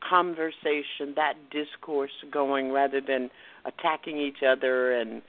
conversation, 0.00 1.14
that 1.16 1.34
discourse 1.50 2.12
going, 2.30 2.70
rather 2.70 3.00
than 3.00 3.30
attacking 3.66 4.18
each 4.18 4.42
other. 4.46 4.92
And 4.92 5.22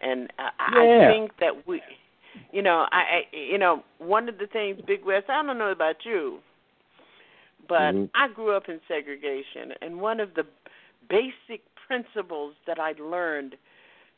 and 0.00 0.30
I, 0.38 0.84
Yeah. 0.84 1.08
I 1.08 1.12
think 1.12 1.36
that 1.38 1.66
we, 1.66 1.80
you 2.52 2.62
know, 2.62 2.86
I, 2.92 3.24
I 3.32 3.36
you 3.36 3.58
know 3.58 3.82
one 3.98 4.28
of 4.28 4.38
the 4.38 4.46
things, 4.46 4.80
Big 4.86 5.04
West. 5.04 5.26
I 5.28 5.42
don't 5.42 5.58
know 5.58 5.70
about 5.70 6.04
you, 6.04 6.40
but 7.68 7.94
Mhm. 7.94 8.10
I 8.14 8.28
grew 8.28 8.54
up 8.54 8.68
in 8.68 8.80
segregation, 8.88 9.72
and 9.80 10.00
one 10.00 10.20
of 10.20 10.34
the 10.34 10.46
basic 11.08 11.62
principles 11.86 12.54
that 12.66 12.78
I 12.78 12.92
learned 12.98 13.56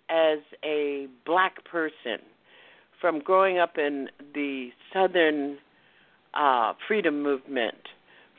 as 0.08 0.38
a 0.64 1.08
black 1.24 1.64
person 1.64 2.20
from 3.00 3.18
growing 3.18 3.58
up 3.58 3.76
in 3.76 4.08
the 4.34 4.72
Southern 4.92 5.58
uh, 6.34 6.74
freedom 6.86 7.22
movement, 7.22 7.88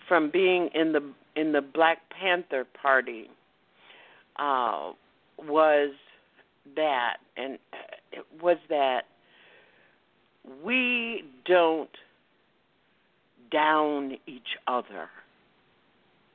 from 0.08 0.30
being 0.30 0.70
in 0.74 0.94
the 0.94 1.04
in 1.36 1.52
the 1.52 1.62
Black 1.62 2.00
Panther 2.10 2.66
Party 2.82 3.30
uh, 4.38 4.92
was 5.46 5.92
that, 6.76 7.18
and 7.36 7.58
it 8.12 8.26
was 8.42 8.58
that 8.70 9.04
we 10.64 11.24
don't 11.46 11.90
down 13.52 14.18
each 14.28 14.58
other. 14.68 15.10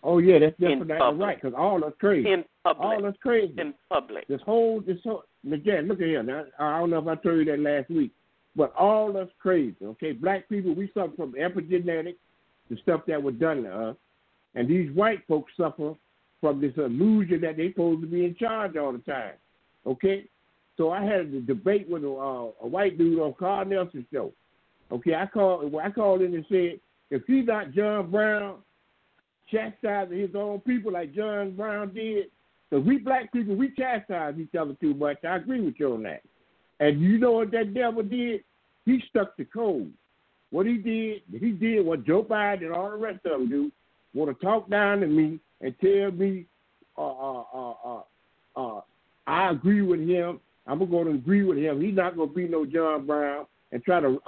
Oh 0.04 0.18
yeah, 0.18 0.38
that's 0.38 0.56
In 0.58 0.80
definitely 0.80 1.24
right. 1.24 1.40
Because 1.40 1.56
all 1.56 1.84
us 1.84 1.92
crazy. 2.00 2.30
In 2.30 2.44
public. 2.64 2.84
All 2.84 3.06
us 3.06 3.14
crazy. 3.22 3.54
In 3.58 3.74
public. 3.88 4.26
This 4.26 4.40
whole 4.44 4.80
this 4.80 4.98
whole 5.04 5.22
again, 5.50 5.88
look 5.88 6.00
at 6.00 6.06
here. 6.06 6.22
Now, 6.22 6.44
I 6.58 6.78
don't 6.78 6.90
know 6.90 6.98
if 6.98 7.06
I 7.06 7.22
told 7.22 7.38
you 7.38 7.44
that 7.46 7.60
last 7.60 7.90
week, 7.90 8.10
but 8.56 8.74
all 8.74 9.16
us 9.16 9.28
crazy. 9.38 9.76
Okay, 9.82 10.12
black 10.12 10.48
people 10.48 10.74
we 10.74 10.90
suffer 10.92 11.12
from 11.16 11.34
epigenetics, 11.34 12.16
the 12.70 12.76
stuff 12.82 13.02
that 13.06 13.22
was 13.22 13.34
done 13.36 13.62
to 13.64 13.70
us, 13.90 13.96
and 14.54 14.68
these 14.68 14.90
white 14.94 15.20
folks 15.28 15.52
suffer 15.56 15.94
from 16.42 16.60
this 16.60 16.72
illusion 16.76 17.40
that 17.40 17.56
they're 17.56 17.70
supposed 17.70 18.02
to 18.02 18.06
be 18.08 18.24
in 18.26 18.34
charge 18.34 18.76
all 18.76 18.92
the 18.92 18.98
time. 18.98 19.34
Okay, 19.86 20.26
so 20.76 20.90
I 20.90 21.02
had 21.02 21.20
a 21.20 21.40
debate 21.40 21.88
with 21.88 22.02
a, 22.04 22.10
uh, 22.10 22.50
a 22.62 22.66
white 22.66 22.98
dude 22.98 23.20
on 23.20 23.34
Carl 23.38 23.64
Nelson's 23.64 24.04
show. 24.12 24.32
Okay, 24.90 25.14
I 25.14 25.26
called 25.26 25.72
I 25.82 25.90
called 25.90 26.20
in 26.20 26.34
and 26.34 26.44
said 26.50 26.80
if 27.10 27.22
he's 27.26 27.46
not 27.46 27.72
John 27.72 28.10
Brown 28.10 28.56
chastising 29.50 30.18
his 30.18 30.34
own 30.34 30.60
people 30.60 30.92
like 30.92 31.14
John 31.14 31.54
Brown 31.54 31.94
did, 31.94 32.26
because 32.68 32.84
we 32.84 32.98
black 32.98 33.32
people 33.32 33.54
we 33.54 33.70
chastise 33.78 34.34
each 34.38 34.54
other 34.58 34.74
too 34.80 34.94
much. 34.94 35.18
I 35.24 35.36
agree 35.36 35.60
with 35.60 35.74
you 35.78 35.94
on 35.94 36.02
that. 36.02 36.22
And 36.80 37.00
you 37.00 37.18
know 37.18 37.32
what 37.32 37.52
that 37.52 37.72
devil 37.72 38.02
did? 38.02 38.42
He 38.84 39.00
stuck 39.08 39.36
to 39.36 39.44
code. 39.44 39.92
What 40.50 40.66
he 40.66 40.76
did, 40.76 41.22
he 41.40 41.52
did 41.52 41.86
what 41.86 42.04
Joe 42.04 42.24
Biden 42.24 42.64
and 42.64 42.72
all 42.72 42.90
the 42.90 42.96
rest 42.96 43.24
of 43.24 43.38
them 43.38 43.48
do. 43.48 43.70
Want 44.12 44.36
to 44.36 44.44
talk 44.44 44.68
down 44.68 45.00
to 45.00 45.06
me 45.06 45.38
and 45.62 45.74
tell 45.80 46.10
me 46.10 46.46
uh, 46.98 48.02
uh, 48.56 48.80
I 49.26 49.50
agree 49.50 49.82
with 49.82 50.00
him, 50.00 50.40
I'm 50.66 50.78
going 50.90 51.06
to 51.06 51.12
agree 51.12 51.44
with 51.44 51.58
him. 51.58 51.80
He's 51.80 51.94
not 51.94 52.16
going 52.16 52.28
to 52.28 52.34
be 52.34 52.48
no 52.48 52.66
John 52.66 53.06
Brown 53.06 53.46
and 53.70 53.82
try 53.82 54.00
to 54.00 54.18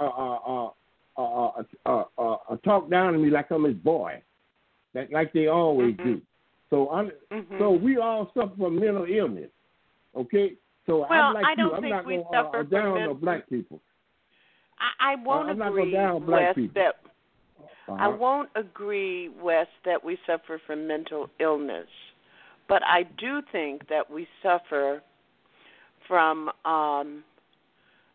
talk 2.63 2.89
down 2.89 3.13
to 3.13 3.19
me 3.19 3.29
like 3.29 3.51
I'm 3.51 3.63
his 3.65 3.75
boy, 3.75 4.21
like, 4.93 5.11
like 5.11 5.33
they 5.33 5.47
always 5.47 5.95
mm-hmm. 5.95 6.03
do. 6.03 6.21
So 6.69 6.89
I, 6.89 7.03
mm-hmm. 7.31 7.59
so 7.59 7.71
we 7.71 7.97
all 7.97 8.31
suffer 8.33 8.53
from 8.57 8.79
mental 8.79 9.05
illness, 9.05 9.49
okay? 10.17 10.53
So 10.87 11.05
well, 11.09 11.11
I'm 11.11 11.33
like 11.35 11.45
I 11.45 11.55
don't 11.55 11.83
you. 11.83 11.93
I'm 11.93 12.05
not 12.05 12.05
gonna, 12.05 12.59
uh, 12.59 12.63
down 12.63 12.97
on 13.09 13.17
black 13.17 13.49
people. 13.49 13.79
I, 14.79 15.13
I 15.13 15.15
won't 15.15 15.51
agree. 15.51 15.63
I'm 15.63 15.91
not 15.91 15.97
down 15.97 16.25
black 16.25 16.55
people. 16.55 16.81
That- 16.81 16.95
I 17.87 18.07
Uh-huh. 18.07 18.17
won't 18.17 18.49
agree, 18.55 19.29
Wes, 19.29 19.67
that 19.83 20.03
we 20.03 20.17
suffer 20.25 20.59
from 20.65 20.87
mental 20.87 21.29
illness, 21.39 21.87
but 22.67 22.81
I 22.83 23.03
do 23.03 23.41
think 23.51 23.87
that 23.89 24.09
we 24.09 24.27
suffer 24.41 25.01
from 26.07 26.49
um, 26.65 27.23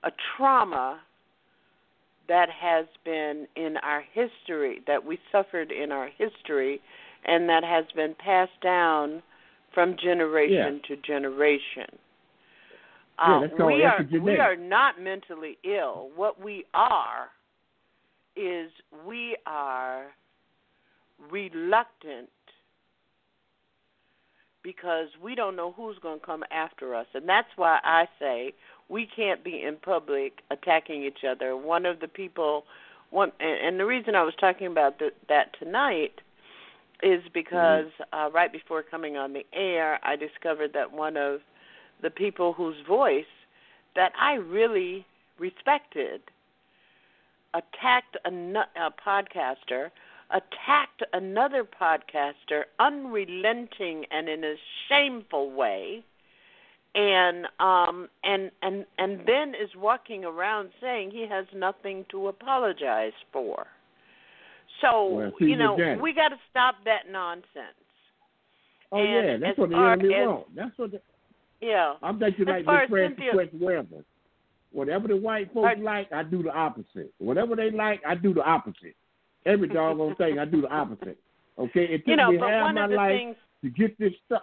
a 0.04 0.12
trauma 0.36 1.00
that 2.28 2.48
has 2.50 2.86
been 3.04 3.46
in 3.56 3.76
our 3.78 4.02
history, 4.12 4.82
that 4.86 5.04
we 5.04 5.18
suffered 5.32 5.72
in 5.72 5.90
our 5.90 6.08
history, 6.16 6.80
and 7.24 7.48
that 7.48 7.64
has 7.64 7.84
been 7.94 8.14
passed 8.14 8.60
down 8.62 9.22
from 9.74 9.96
generation 9.96 10.80
to 10.88 10.96
generation. 10.98 11.86
Yeah, 13.18 13.40
Uh, 13.58 13.66
we 13.66 13.84
are 13.84 14.06
we 14.22 14.38
are 14.38 14.56
not 14.56 15.00
mentally 15.00 15.58
ill. 15.64 16.10
What 16.16 16.40
we 16.40 16.64
are 16.72 17.28
is 18.36 18.70
we 19.06 19.36
are 19.46 20.06
reluctant 21.30 22.28
because 24.62 25.08
we 25.22 25.34
don't 25.34 25.56
know 25.56 25.72
who's 25.72 25.98
going 26.02 26.20
to 26.20 26.26
come 26.26 26.44
after 26.50 26.94
us. 26.94 27.06
And 27.14 27.28
that's 27.28 27.48
why 27.56 27.78
I 27.82 28.06
say 28.18 28.54
we 28.88 29.06
can't 29.14 29.42
be 29.42 29.62
in 29.62 29.76
public 29.76 30.40
attacking 30.50 31.02
each 31.04 31.24
other. 31.28 31.56
One 31.56 31.86
of 31.86 32.00
the 32.00 32.08
people 32.08 32.64
one 33.10 33.32
and, 33.40 33.78
the 33.78 33.86
reason 33.86 34.14
I 34.14 34.22
was 34.22 34.34
talking 34.38 34.68
about 34.68 34.98
th- 34.98 35.14
that 35.28 35.56
tonight 35.58 36.20
is 37.02 37.22
because 37.32 37.86
uh 38.12 38.28
right 38.32 38.52
before 38.52 38.82
coming 38.82 39.16
on 39.16 39.32
the 39.32 39.44
air, 39.52 39.98
I 40.02 40.16
discovered 40.16 40.72
that 40.74 40.92
one 40.92 41.16
of 41.16 41.40
the 42.02 42.10
people 42.10 42.52
whose 42.52 42.76
voice 42.86 43.24
that 43.96 44.12
I 44.20 44.34
really 44.34 45.06
respected 45.38 46.20
attacked 47.54 48.16
a, 48.24 48.28
a 48.30 48.90
podcaster, 49.06 49.90
attacked 50.30 51.02
another 51.12 51.64
podcaster 51.64 52.62
unrelenting 52.78 54.04
and 54.10 54.28
in 54.28 54.44
a 54.44 54.54
shameful 54.88 55.50
way, 55.52 56.04
and 56.94 57.46
um 57.60 58.08
and 58.24 58.50
and 58.62 58.84
and 58.98 59.20
then 59.26 59.50
is 59.50 59.70
walking 59.76 60.24
around 60.24 60.70
saying 60.80 61.10
he 61.10 61.26
has 61.28 61.46
nothing 61.54 62.04
to 62.10 62.28
apologize 62.28 63.12
for. 63.32 63.66
So 64.80 65.08
Well, 65.08 65.32
you 65.40 65.56
know 65.56 65.74
again- 65.74 66.00
we 66.00 66.12
got 66.14 66.28
to 66.30 66.38
stop 66.50 66.76
that 66.84 67.10
nonsense. 67.10 67.46
Oh 68.92 68.98
And 68.98 69.08
yeah, 69.26 69.36
that's 69.36 69.58
what 69.58 69.70
the 69.70 69.76
enemy 69.76 70.14
as- 70.14 70.26
want. 70.26 70.54
That's 70.56 70.76
what 70.78 70.90
the, 70.92 71.00
Yeah. 71.60 71.94
I'm 72.02 72.18
thinking 72.18 72.48
As 72.48 72.64
like 72.66 72.82
as 72.84 72.88
Francis 72.90 73.18
Cynthia- 73.24 73.48
Weber. 73.66 74.04
Whatever 74.72 75.08
the 75.08 75.16
white 75.16 75.52
folks 75.52 75.66
Are- 75.66 75.82
like, 75.82 76.12
I 76.12 76.22
do 76.22 76.42
the 76.42 76.52
opposite. 76.52 77.12
Whatever 77.18 77.56
they 77.56 77.70
like, 77.70 78.00
I 78.06 78.14
do 78.14 78.32
the 78.32 78.42
opposite. 78.42 78.94
Every 79.46 79.68
doggone 79.68 80.14
thing, 80.16 80.38
I 80.38 80.44
do 80.44 80.60
the 80.62 80.68
opposite. 80.68 81.18
Okay, 81.58 81.84
it 81.84 81.98
took 81.98 82.08
You 82.08 82.16
know, 82.16 82.30
me 82.32 82.38
half 82.38 82.74
my 82.74 82.86
life 82.86 83.10
things 83.18 83.36
to 83.62 83.70
get 83.70 83.98
this 83.98 84.12
stuff 84.26 84.42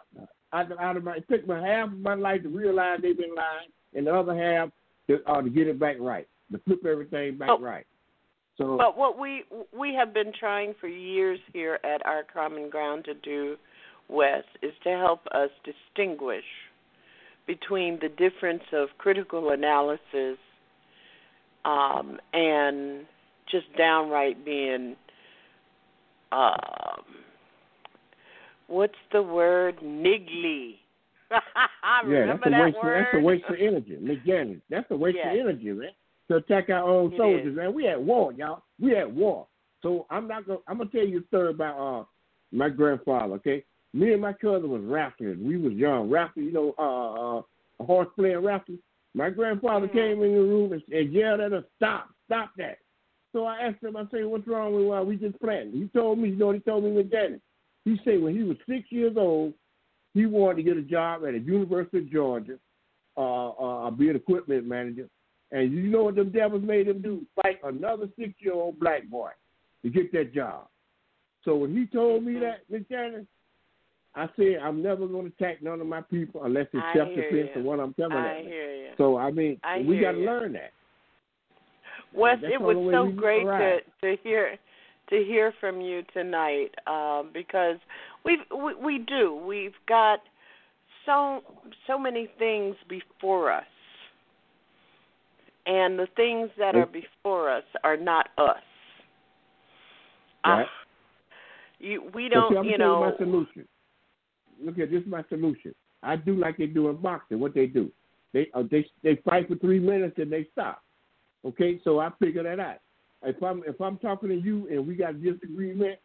out 0.54 0.72
of, 0.72 0.78
out 0.80 0.98
of 0.98 1.04
my. 1.04 1.16
It 1.18 1.26
took 1.30 1.48
me 1.48 1.56
half 1.56 1.88
of 1.92 2.00
my 2.00 2.16
life 2.16 2.44
to 2.44 2.50
realize 2.50 3.00
they've 3.02 3.18
been 3.18 3.36
lying, 3.36 3.70
and 3.96 4.08
the 4.08 4.14
other 4.14 4.36
half 4.36 4.70
to, 5.08 5.24
uh, 5.26 5.42
to 5.42 5.50
get 5.50 5.68
it 5.68 5.80
back 5.80 5.96
right, 6.00 6.28
to 6.52 6.58
flip 6.60 6.86
everything 6.86 7.38
back 7.38 7.50
Oh. 7.52 7.60
right. 7.60 7.86
So 8.58 8.76
But 8.78 8.98
what 8.98 9.20
we 9.20 9.44
we 9.72 9.94
have 9.94 10.14
been 10.14 10.34
trying 10.38 10.74
for 10.82 10.88
years 10.88 11.40
here 11.54 11.80
at 11.84 12.06
our 12.06 12.24
common 12.24 12.70
ground 12.70 13.06
to 13.06 13.14
do, 13.14 13.56
Wes, 14.10 14.44
is 14.64 14.74
to 14.84 14.90
help 14.90 15.22
us 15.32 15.50
distinguish 15.64 16.44
between 17.48 17.98
the 18.02 18.10
difference 18.10 18.64
of 18.74 18.90
critical 18.98 19.52
analysis 19.52 20.38
um, 21.66 22.20
and 22.34 23.06
just 23.50 23.66
downright 23.78 24.44
being 24.46 24.96
um, 26.32 27.06
what's 28.68 28.94
the 29.12 29.22
word 29.22 29.78
niggly. 29.84 30.76
yeah, 31.32 32.26
that's 32.26 32.40
a 32.46 32.50
that 32.50 32.66
waste. 32.66 32.78
Of, 32.78 32.84
that's 32.84 33.14
a 33.14 33.20
waste 33.20 33.44
of 33.50 33.56
energy, 33.60 33.98
McGannis. 34.02 34.62
That's 34.70 34.90
a 34.92 34.96
waste 34.96 35.18
Yes. 35.18 35.34
of 35.34 35.40
energy, 35.40 35.72
man. 35.72 35.90
To 36.30 36.36
attack 36.38 36.70
our 36.70 36.84
own 36.84 37.14
It 37.14 37.18
soldiers, 37.18 37.48
is. 37.48 37.56
man. 37.56 37.74
We 37.74 37.88
at 37.88 38.02
war, 38.02 38.34
y'all. 38.34 38.64
We 38.80 38.96
at 38.96 39.10
war. 39.10 39.48
So 39.82 40.06
I'm 40.10 40.28
not 40.28 40.46
gonna. 40.46 40.60
I'm 40.68 40.78
gonna 40.78 40.90
tell 40.90 41.06
you 41.06 41.20
a 41.20 41.28
story 41.28 41.52
about 41.52 41.78
uh 42.02 42.04
my 42.52 42.70
grandfather. 42.70 43.36
Okay, 43.36 43.64
me 43.98 44.14
and 44.14 44.22
my 44.22 44.34
cousin 44.34 44.70
was 44.70 44.82
rafters. 44.84 45.38
We 45.40 45.58
was 45.58 45.74
young 45.74 46.10
rafters. 46.10 46.46
You 46.46 46.52
know, 46.52 46.76
uh, 46.78 47.38
uh 47.40 47.42
a 47.80 47.86
horse 47.86 48.08
playing 48.16 48.44
rafters. 48.44 48.80
My 49.14 49.30
grandfather 49.30 49.88
Mhm. 49.88 49.94
came 49.94 50.24
in 50.24 50.34
the 50.34 50.42
room 50.42 50.74
and, 50.74 50.84
and 50.92 51.14
yelled 51.14 51.40
at 51.42 51.54
us, 51.54 51.64
"Stop! 51.76 52.10
Stop 52.26 52.52
that!" 52.58 52.80
So 53.32 53.46
I 53.46 53.62
asked 53.62 53.84
him. 53.84 53.96
I 53.96 54.08
said, 54.10 54.26
"What's 54.26 54.48
wrong 54.48 54.74
with 54.74 54.88
why 54.88 55.02
we 55.02 55.16
just 55.16 55.40
playing?" 55.40 55.72
He 55.72 55.88
told 55.88 56.20
me. 56.20 56.30
You 56.30 56.36
know 56.36 56.48
what 56.48 56.56
he 56.56 56.62
told 56.62 56.84
me, 56.84 56.92
McGannis? 56.92 57.42
He 57.86 58.00
said 58.04 58.22
when 58.22 58.36
he 58.36 58.44
was 58.44 58.58
six 58.68 58.92
years 58.92 59.16
old, 59.18 59.54
he 60.14 60.26
wanted 60.26 60.58
to 60.58 60.64
get 60.64 60.78
a 60.78 60.82
job 60.82 61.24
at 61.26 61.34
the 61.34 61.40
University 61.40 62.00
of 62.00 62.10
Georgia, 62.10 62.60
uh, 63.16 63.50
uh, 63.50 63.92
be 63.92 64.10
an 64.10 64.16
equipment 64.16 64.66
manager. 64.66 65.08
And 65.52 65.72
you 65.72 65.84
know 65.84 66.04
what 66.04 66.16
them 66.16 66.32
devils 66.32 66.64
made 66.64 66.88
him 66.88 67.02
do? 67.02 67.26
Fight 67.42 67.60
another 67.64 68.10
six-year-old 68.20 68.80
black 68.80 69.08
boy 69.08 69.30
to 69.84 69.90
get 69.90 70.12
that 70.12 70.34
job. 70.34 70.68
So 71.46 71.56
when 71.56 71.76
he 71.76 71.86
told 71.86 72.24
me 72.24 72.40
that, 72.40 72.64
Miss 72.70 72.84
Janet, 72.90 73.26
I 74.18 74.28
said 74.36 74.58
I'm 74.64 74.82
never 74.82 75.08
going 75.08 75.32
to 75.32 75.36
attack 75.38 75.62
none 75.62 75.80
of 75.80 75.86
my 75.86 76.02
people 76.02 76.44
unless 76.44 76.66
it's 76.74 76.84
self-defense 76.96 77.32
hear 77.32 77.52
or 77.58 77.62
what 77.62 77.80
I'm 77.80 77.94
telling 77.94 78.14
I 78.14 78.42
hear 78.42 78.74
you. 78.74 78.90
So 78.98 79.18
I 79.18 79.30
mean, 79.30 79.60
I 79.64 79.80
we 79.80 80.00
got 80.00 80.14
to 80.14 80.18
learn 80.18 80.54
that. 80.54 80.72
Wes, 82.16 82.40
it 82.42 82.60
was 82.60 82.76
so 82.92 83.16
great 83.16 83.44
to 83.44 83.78
to 84.02 84.22
hear 84.24 84.58
to 85.12 85.16
hear 85.24 85.54
from 85.60 85.82
you 85.82 86.02
tonight 86.14 86.70
um, 86.88 87.30
because 87.32 87.78
we've 88.26 88.40
we, 88.52 88.74
we 88.84 88.98
do 89.08 89.40
we've 89.48 89.76
got 89.88 90.20
so 91.06 91.42
so 91.86 92.00
many 92.00 92.28
things 92.40 92.76
before 92.90 93.52
us, 93.52 93.64
and 95.68 96.00
the 96.00 96.08
things 96.16 96.50
that 96.58 96.76
are 96.76 96.88
before 96.88 97.52
us 97.52 97.64
are 97.84 97.98
not 97.98 98.30
us. 98.40 98.56
Right. 100.44 100.64
Uh, 100.64 100.66
you 101.80 102.10
we 102.16 102.30
don't 102.30 102.52
see, 102.52 102.58
I'm 102.58 102.66
you 102.66 102.78
know 102.80 103.02
my 103.02 103.18
solution. 103.18 103.68
Look 104.64 104.80
at 104.80 104.92
this 104.92 105.02
is 105.02 105.08
my 105.08 105.24
solution. 105.30 105.74
I 106.04 106.16
do 106.16 106.36
like 106.36 106.58
they 106.58 106.68
do 106.68 106.90
in 106.90 106.98
boxing. 106.98 107.40
What 107.40 107.54
they 107.54 107.66
do, 107.66 107.92
they 108.34 108.48
uh, 108.54 108.64
they 108.70 108.86
they 109.04 109.16
fight 109.26 109.48
for 109.48 109.56
three 109.56 109.80
minutes 109.80 110.16
and 110.18 110.32
they 110.32 110.48
stop. 110.52 110.84
Okay, 111.46 111.80
so 111.84 112.00
I 112.00 112.10
figure 112.20 112.44
that 112.44 112.60
out. 112.60 112.78
If 113.24 113.42
I'm 113.42 113.64
if 113.66 113.80
I'm 113.82 113.98
talking 113.98 114.30
to 114.30 114.36
you 114.36 114.68
and 114.70 114.88
we 114.88 114.96
got 114.96 115.22
disagreement, 115.22 116.00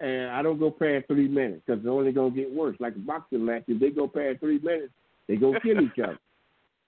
and 0.00 0.30
I 0.30 0.42
don't 0.42 0.58
go 0.58 0.70
past 0.70 1.06
three 1.06 1.28
minutes 1.28 1.62
because 1.66 1.80
it's 1.80 1.88
only 1.88 2.12
gonna 2.12 2.30
get 2.30 2.52
worse. 2.52 2.76
Like 2.80 2.96
a 2.96 3.00
boxing 3.00 3.44
match, 3.44 3.64
if 3.68 3.80
they 3.80 3.90
go 3.90 4.08
past 4.08 4.40
three 4.40 4.58
minutes, 4.58 4.92
they 5.28 5.36
gonna 5.36 5.60
kill 5.60 5.80
each 5.80 5.98
other. 6.02 6.18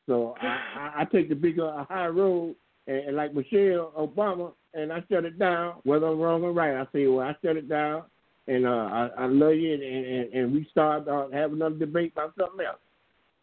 So 0.09 0.35
I, 0.43 0.47
I, 0.47 0.93
I 1.03 1.05
take 1.05 1.29
the 1.29 1.37
bigger 1.37 1.73
high 1.89 2.09
road, 2.09 2.57
and, 2.89 2.97
and 2.97 3.17
like 3.17 3.33
Michelle 3.33 3.93
Obama, 3.97 4.53
and 4.75 4.93
I 4.93 5.01
shut 5.09 5.25
it 5.25 5.39
down. 5.39 5.75
Whether 5.85 6.09
I'm 6.09 6.19
wrong 6.19 6.43
or 6.43 6.53
right, 6.53 6.75
I 6.75 6.87
say, 6.93 7.07
well, 7.07 7.25
I 7.25 7.37
shut 7.41 7.57
it 7.57 7.69
down, 7.69 8.03
and 8.49 8.67
uh, 8.67 8.71
I, 8.71 9.11
I 9.19 9.27
love 9.27 9.55
you, 9.55 9.75
and, 9.75 9.83
and, 9.83 10.33
and 10.33 10.53
we 10.53 10.67
start 10.71 11.09
uh, 11.09 11.29
have 11.33 11.53
another 11.53 11.77
debate 11.77 12.13
about 12.13 12.35
something 12.39 12.65
else. 12.67 12.79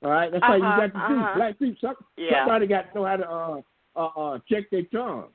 All 0.03 0.11
right, 0.11 0.31
that's 0.31 0.43
uh-huh, 0.43 0.59
how 0.59 0.81
you 0.81 0.91
got 0.91 0.97
to 0.97 1.15
uh-huh. 1.15 1.33
do. 1.33 1.39
Black 1.39 1.59
people, 1.59 1.77
some, 1.81 1.95
Yeah. 2.17 2.41
somebody 2.41 2.67
got 2.67 2.93
to 2.93 2.99
know 2.99 3.05
how 3.05 3.15
to 3.17 3.29
uh, 3.29 3.61
uh, 3.95 4.19
uh, 4.19 4.39
check 4.49 4.69
their 4.69 4.83
tongue 4.83 5.29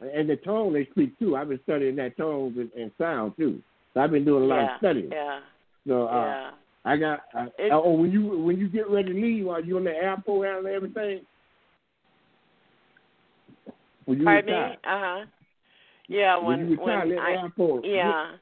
and 0.00 0.28
the 0.28 0.36
tone 0.36 0.72
they 0.72 0.86
speak 0.86 1.18
too. 1.18 1.36
I've 1.36 1.48
been 1.48 1.60
studying 1.64 1.96
that 1.96 2.16
tone 2.16 2.54
and, 2.58 2.70
and 2.80 2.90
sound 2.98 3.34
too. 3.36 3.60
So 3.94 4.00
I've 4.00 4.10
been 4.10 4.24
doing 4.24 4.44
a 4.44 4.46
lot 4.46 4.56
yeah, 4.56 4.74
of 4.74 4.78
studying. 4.78 5.10
Yeah. 5.10 5.40
So 5.86 6.08
uh, 6.08 6.14
yeah. 6.14 6.50
I 6.84 6.96
got. 6.96 7.20
Uh, 7.36 7.46
oh, 7.72 7.92
when 7.92 8.12
you 8.12 8.38
when 8.38 8.58
you 8.58 8.68
get 8.68 8.88
ready 8.88 9.12
to 9.12 9.20
leave, 9.20 9.48
are 9.48 9.60
you 9.60 9.76
on 9.76 9.84
the 9.84 9.90
airport 9.90 10.48
and 10.48 10.66
everything? 10.66 11.20
When 14.04 14.18
you 14.18 14.24
Pardon 14.24 14.54
retire, 14.54 14.70
me? 14.70 14.76
Uh 14.76 14.78
huh. 14.84 15.26
Yeah, 16.08 16.36
when, 16.38 16.46
when 16.46 16.60
you 16.60 16.76
retire, 16.78 17.08
when 17.08 17.18
I 17.18 17.42
airport. 17.42 17.84
yeah. 17.84 18.32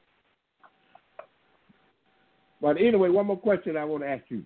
But 2.61 2.77
anyway, 2.77 3.09
one 3.09 3.27
more 3.27 3.37
question 3.37 3.77
I 3.77 3.85
want 3.85 4.03
to 4.03 4.09
ask 4.09 4.23
you 4.29 4.43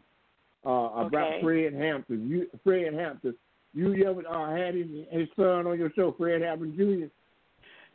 uh, 0.65 1.05
about 1.05 1.33
Okay. 1.33 1.41
Fred 1.41 1.73
Hampton. 1.73 2.29
You, 2.29 2.47
Fred 2.63 2.93
Hampton, 2.93 3.35
you 3.73 4.05
ever 4.07 4.27
uh, 4.27 4.55
had 4.55 4.75
his, 4.75 4.87
his 5.09 5.27
son 5.35 5.67
on 5.67 5.79
your 5.79 5.91
show, 5.95 6.13
Fred 6.17 6.41
Hampton 6.41 6.75
Jr.? 6.75 7.07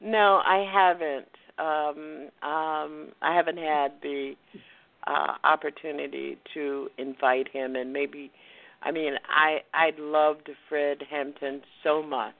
No, 0.00 0.42
I 0.44 0.66
haven't. 0.70 1.28
Um, 1.58 2.28
um, 2.48 3.08
I 3.22 3.34
haven't 3.34 3.58
had 3.58 3.92
the 4.02 4.34
uh, 5.06 5.34
opportunity 5.44 6.36
to 6.54 6.88
invite 6.98 7.48
him, 7.48 7.76
and 7.76 7.92
maybe, 7.92 8.30
I 8.82 8.90
mean, 8.90 9.14
I 9.28 9.60
I 9.72 9.92
loved 9.98 10.50
Fred 10.68 10.98
Hampton 11.10 11.62
so 11.82 12.02
much. 12.02 12.34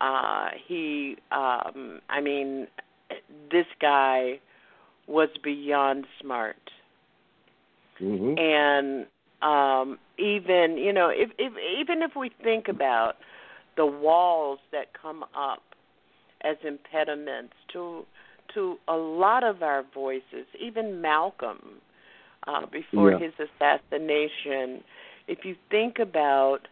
Uh, 0.00 0.50
he, 0.68 1.16
um, 1.32 2.00
I 2.08 2.20
mean, 2.20 2.68
this 3.50 3.66
guy 3.80 4.38
was 5.06 5.28
beyond 5.42 6.06
smart. 6.20 6.56
Mm-hmm. 8.00 8.34
and 8.36 9.06
um 9.40 9.98
even 10.18 10.76
you 10.76 10.92
know 10.92 11.08
if 11.08 11.30
if 11.38 11.52
even 11.80 12.02
if 12.02 12.10
we 12.14 12.30
think 12.42 12.68
about 12.68 13.14
the 13.78 13.86
walls 13.86 14.58
that 14.70 14.88
come 15.00 15.22
up 15.34 15.62
as 16.42 16.56
impediments 16.62 17.54
to 17.72 18.04
to 18.52 18.76
a 18.86 18.94
lot 18.96 19.44
of 19.44 19.62
our 19.62 19.82
voices 19.94 20.44
even 20.60 21.00
malcolm 21.00 21.80
uh 22.46 22.66
before 22.66 23.12
Yeah. 23.12 23.18
his 23.18 23.32
assassination 23.48 24.84
if 25.26 25.46
you 25.46 25.56
think 25.70 25.98
about 25.98 26.68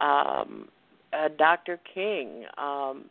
um 0.00 0.68
uh, 1.14 1.28
Dr. 1.38 1.78
King 1.94 2.44
um 2.58 3.06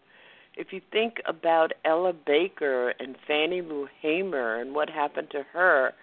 if 0.61 0.71
you 0.71 0.79
think 0.91 1.15
about 1.25 1.71
Ella 1.85 2.13
Baker 2.13 2.93
and 2.99 3.15
Fannie 3.27 3.63
Lou 3.63 3.87
Hamer 3.99 4.61
and 4.61 4.75
what 4.75 4.91
happened 4.91 5.29
to 5.31 5.41
her 5.51 5.93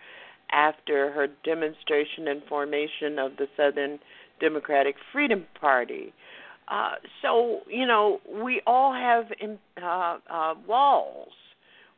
after 0.50 1.12
her 1.12 1.28
demonstration 1.44 2.26
and 2.26 2.42
formation 2.48 3.20
of 3.20 3.36
the 3.38 3.46
Southern 3.56 4.00
Democratic 4.40 4.96
Freedom 5.12 5.46
Party. 5.60 6.12
Uh, 6.66 6.96
so 7.22 7.60
you 7.68 7.86
know 7.86 8.20
we 8.28 8.60
all 8.66 8.92
have 8.92 9.26
in, 9.40 9.58
uh, 9.80 10.18
uh, 10.28 10.54
walls. 10.66 11.32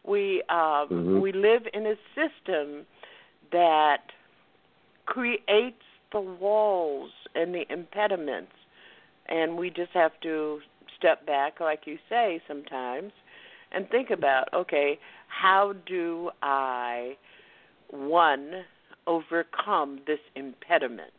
We 0.05 0.43
um, 0.51 0.89
Mhm. 0.91 1.21
we 1.23 1.33
live 1.33 1.67
in 1.73 1.87
a 1.87 1.97
system 2.15 2.87
that 3.53 4.03
creates 5.07 5.85
the 6.13 6.21
walls 6.21 7.11
and 7.35 7.55
the 7.55 7.65
impediments, 7.73 8.53
and 9.27 9.57
we 9.57 9.71
just 9.71 9.93
have 9.93 10.13
to 10.21 10.61
step 11.01 11.27
back, 11.27 11.59
like 11.59 11.81
you 11.87 11.99
say, 12.09 12.41
sometimes, 12.47 13.13
and 13.73 13.89
think 13.91 14.11
about 14.11 14.49
okay, 14.55 14.99
how 15.27 15.75
do 15.87 16.31
I 16.43 17.17
one 17.89 18.63
overcome 19.07 20.01
this 20.07 20.21
impediment? 20.37 21.11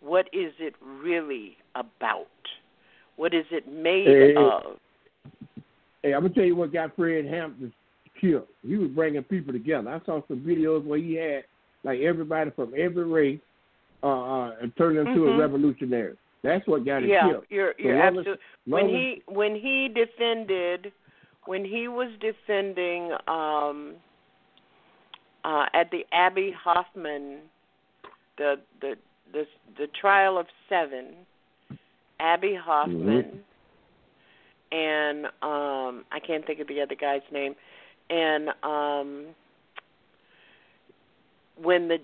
What 0.00 0.26
is 0.32 0.52
it 0.58 0.74
really 0.82 1.56
about? 1.74 2.26
What 3.16 3.34
is 3.34 3.44
it 3.50 3.66
made 3.68 4.06
Hey, 4.06 4.34
of? 4.36 4.76
Hey, 6.02 6.14
I'm 6.14 6.22
gonna 6.22 6.34
tell 6.34 6.44
you 6.44 6.56
what 6.56 6.72
got 6.72 6.94
Fred 6.96 7.26
Hampton 7.26 7.72
killed. 8.20 8.46
He 8.62 8.76
was 8.76 8.90
bringing 8.90 9.22
people 9.24 9.52
together. 9.52 9.90
I 9.90 10.04
saw 10.06 10.20
some 10.28 10.40
videos 10.40 10.84
where 10.84 10.98
he 10.98 11.14
had 11.14 11.44
like 11.84 12.00
everybody 12.00 12.50
from 12.50 12.72
every 12.76 13.04
race 13.04 13.40
uh, 14.02 14.06
uh 14.06 14.56
and 14.62 14.74
turned 14.76 14.98
into 14.98 15.20
Mhm. 15.20 15.34
a 15.34 15.38
revolutionary. 15.38 16.16
That's 16.42 16.66
what 16.66 16.84
got 16.84 17.02
him 17.02 17.10
yeah, 17.10 17.28
killed. 17.30 17.44
you're 17.50 17.74
you're 17.78 17.98
long 17.98 18.18
as- 18.18 18.26
absolutely 18.26 18.42
when 18.66 18.88
he 18.88 19.22
when 19.26 19.54
he 19.54 19.88
defended 19.88 20.92
when 21.46 21.64
he 21.64 21.88
was 21.88 22.10
defending 22.20 23.12
um 23.26 23.94
uh 25.44 25.66
at 25.72 25.90
the 25.90 26.04
Abbie 26.12 26.54
Hoffman 26.62 27.38
the 28.36 28.56
the 28.80 28.94
the 29.32 29.46
the 29.78 29.86
trial 30.00 30.38
of 30.38 30.46
7 30.68 31.06
Abbie 32.20 32.58
Hoffman 32.60 33.40
and 34.70 35.26
um 35.42 36.04
I 36.12 36.20
can't 36.24 36.46
think 36.46 36.60
of 36.60 36.68
the 36.68 36.80
other 36.80 36.94
guy's 36.94 37.22
name 37.32 37.54
and 38.10 38.50
um 38.62 39.26
when 41.60 41.88
the 41.88 41.98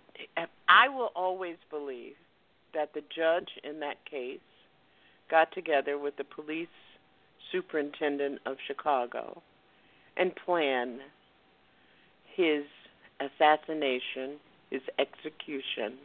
I 0.68 0.88
will 0.88 1.10
always 1.14 1.56
believe 1.70 2.14
that 2.74 2.92
the 2.94 3.02
judge 3.14 3.48
in 3.62 3.80
that 3.80 3.96
case 4.04 4.40
got 5.30 5.52
together 5.52 5.98
with 5.98 6.16
the 6.16 6.24
police 6.24 6.68
superintendent 7.50 8.40
of 8.46 8.56
Chicago 8.66 9.42
and 10.16 10.32
planned 10.44 11.00
his 12.34 12.64
assassination, 13.20 14.38
his 14.70 14.82
execution, 14.98 15.98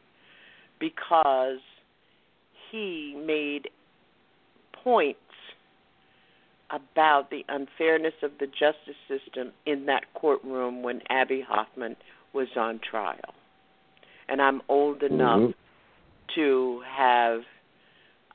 because 0.79 1.59
he 2.71 3.15
made 3.25 3.69
points 4.83 5.19
about 6.71 7.31
the 7.31 7.43
unfairness 7.49 8.13
of 8.21 8.31
the 8.39 8.45
justice 8.45 8.95
system 9.07 9.51
in 9.65 9.87
that 9.87 10.03
courtroom 10.13 10.83
when 10.83 11.01
Abbie 11.09 11.41
Hoffman 11.47 11.95
was 12.33 12.47
on 12.55 12.79
trial. 12.79 13.33
And 14.27 14.39
I'm 14.39 14.61
old 14.69 15.01
enough 15.01 15.39
Mhm. 15.39 15.53
To 16.35 16.81
have 16.87 17.41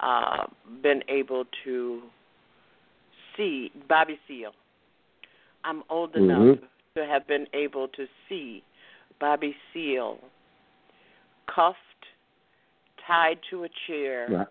uh, 0.01 0.45
been 0.83 1.03
able 1.09 1.45
to 1.65 2.03
see 3.37 3.71
Bobby 3.89 4.19
Seale. 4.29 4.53
I'm 5.65 5.83
old 5.89 6.15
enough 6.15 6.59
Mhm. 6.59 6.69
to 6.97 7.07
have 7.07 7.27
been 7.27 7.49
able 7.53 7.89
to 7.89 8.07
see 8.29 8.63
Bobby 9.19 9.57
Seale 9.73 10.19
cuffed, 11.47 11.79
tied 13.07 13.39
to 13.51 13.65
a 13.65 13.69
chair, 13.87 14.29
Right. 14.29 14.49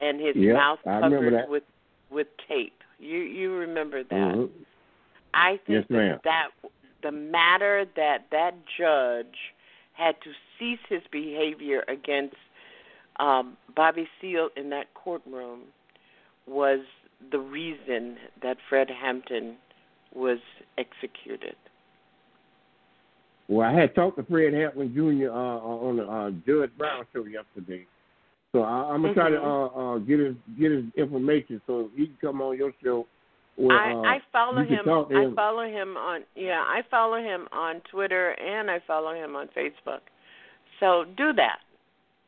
and 0.00 0.20
his 0.20 0.36
Yeah, 0.36 0.54
mouth 0.54 0.82
covered 0.84 1.48
with 1.48 1.64
with 2.10 2.28
tape. 2.48 2.82
You 2.98 3.18
you 3.18 3.52
remember 3.52 4.02
that? 4.04 4.34
Mhm. 4.34 4.50
I 5.34 5.56
think 5.58 5.68
Yes, 5.68 5.86
that, 5.88 6.22
that 6.22 6.52
the 7.02 7.12
matter 7.12 7.84
that 7.96 8.30
that 8.30 8.54
judge 8.78 9.54
had 9.92 10.20
to 10.22 10.32
cease 10.58 10.80
his 10.88 11.02
behavior 11.10 11.84
against 11.88 12.36
um, 13.18 13.56
Bobby 13.74 14.08
Seale 14.20 14.50
in 14.56 14.70
that 14.70 14.92
courtroom 14.94 15.60
was 16.46 16.80
the 17.30 17.38
reason 17.38 18.16
that 18.42 18.56
Fred 18.68 18.88
Hampton 18.90 19.56
was 20.14 20.38
executed. 20.78 21.56
Well, 23.48 23.68
I 23.68 23.78
had 23.78 23.94
talked 23.94 24.16
to 24.18 24.24
Fred 24.24 24.52
Hampton 24.54 24.92
Jr. 24.92 25.30
Uh, 25.30 25.34
on 25.34 25.96
the 25.96 26.04
uh, 26.04 26.30
Judge 26.46 26.70
Brown 26.76 27.04
show 27.12 27.24
yesterday, 27.24 27.86
so 28.52 28.62
I, 28.62 28.92
I'm 28.92 29.02
gonna 29.02 29.14
try 29.14 29.30
to 29.30 29.36
Mhm. 29.36 29.76
uh, 29.76 29.94
uh, 29.94 29.98
get 29.98 30.18
his 30.18 30.34
get 30.58 30.72
his 30.72 30.84
information 30.96 31.60
so 31.66 31.90
he 31.94 32.06
can 32.06 32.16
come 32.20 32.42
on 32.42 32.56
your 32.56 32.72
show. 32.82 33.06
Where, 33.54 33.76
uh, 33.76 34.02
I, 34.02 34.16
I 34.16 34.22
follow 34.32 34.64
can 34.64 34.74
him. 34.74 34.88
I 34.88 35.34
follow 35.34 35.62
him 35.62 35.96
on 35.96 36.24
yeah. 36.34 36.62
I 36.66 36.82
follow 36.90 37.22
him 37.22 37.46
on 37.52 37.80
Twitter 37.90 38.32
and 38.32 38.70
I 38.70 38.80
follow 38.80 39.14
him 39.14 39.36
on 39.36 39.48
Facebook. 39.56 40.00
So 40.80 41.04
do 41.16 41.32
that. 41.34 41.60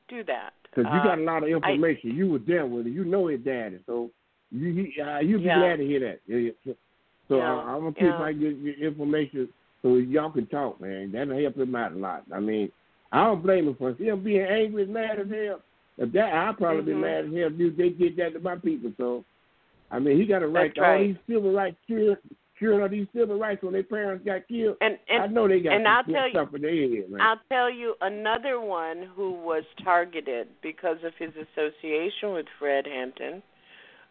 Do 0.09 0.23
that. 0.25 0.53
Because 0.71 0.93
you 0.93 1.01
Uh, 1.01 1.05
got 1.05 1.19
a 1.19 1.23
lot 1.23 1.43
of 1.43 1.49
information. 1.49 2.15
you 2.15 2.29
were 2.29 2.39
there 2.39 2.67
with 2.67 2.87
it. 2.87 2.91
You 2.91 3.05
know 3.05 3.27
his 3.29 3.41
daddy, 3.41 3.79
so 3.87 4.11
you 4.51 4.73
he, 4.73 5.01
uh, 5.01 5.19
you'll 5.21 5.41
be 5.41 5.47
Yeah. 5.47 5.61
glad 5.61 5.77
to 5.77 5.87
hear 5.87 6.01
that. 6.01 6.21
So, 7.29 7.37
Yeah, 7.37 7.53
uh, 7.59 7.63
I'm 7.65 7.81
gonna 7.81 7.95
see 7.95 8.07
if 8.07 8.19
yeah. 8.19 8.23
I 8.23 8.33
can 8.33 8.41
get 8.41 8.79
your 8.79 8.89
information 8.91 9.49
so 9.83 9.97
y'all 9.97 10.31
can 10.31 10.47
talk, 10.47 10.81
man. 10.81 11.13
That'll 11.13 11.39
help 11.39 11.57
him 11.57 11.75
out 11.75 11.93
a 11.93 11.97
lot. 11.97 12.25
I 12.33 12.41
mean, 12.41 12.73
I 13.13 13.25
don't 13.25 13.43
blame 13.43 13.69
him 13.69 13.75
for 13.75 13.93
him 13.93 14.23
being 14.23 14.41
angry 14.43 14.85
and 14.85 14.93
mad 14.93 15.19
as 15.21 15.29
hell. 15.31 15.63
If 15.99 16.13
that, 16.13 16.33
I'd 16.33 16.57
probably 16.59 16.83
be 16.83 16.93
Mhm. 16.93 17.01
mad 17.01 17.25
as 17.27 17.35
hell 17.35 17.51
if 17.61 17.77
they 17.77 17.91
did 17.91 18.17
that 18.17 18.33
to 18.35 18.41
my 18.41 18.57
people. 18.57 18.93
So, 18.97 19.25
I 19.91 19.99
mean, 19.99 20.17
he 20.17 20.27
got 20.27 20.43
a 20.43 20.49
right 20.49 20.69
That's 20.69 20.75
to 20.77 20.85
all 20.85 20.91
right. 20.93 21.07
these 21.09 21.17
civil 21.27 21.53
rights 21.53 21.79
Sure 22.59 22.75
enough, 22.75 22.91
these 22.91 23.07
civil 23.15 23.39
rights 23.39 23.63
when 23.63 23.73
their 23.73 23.85
parents 23.85 24.25
got 24.25 24.49
killed, 24.49 24.77
and, 24.81 24.99
and 25.09 25.23
I 25.23 25.27
know 25.29 25.47
they 25.47 25.61
got 25.61 25.75
and 25.75 25.87
I'll 25.87 26.03
tell 26.05 26.29
stuff 26.31 26.49
you, 26.51 26.57
in 26.57 26.63
their 26.63 27.03
head, 27.03 27.11
man. 27.11 27.21
I'll 27.21 27.41
tell 27.49 27.71
you 27.71 27.95
another 28.01 28.61
one 28.61 29.09
who 29.15 29.33
was 29.33 29.63
targeted 29.85 30.49
because 30.63 30.97
of 31.05 31.13
his 31.19 31.31
association 31.31 32.33
with 32.33 32.47
Fred 32.59 32.87
Hampton 32.87 33.43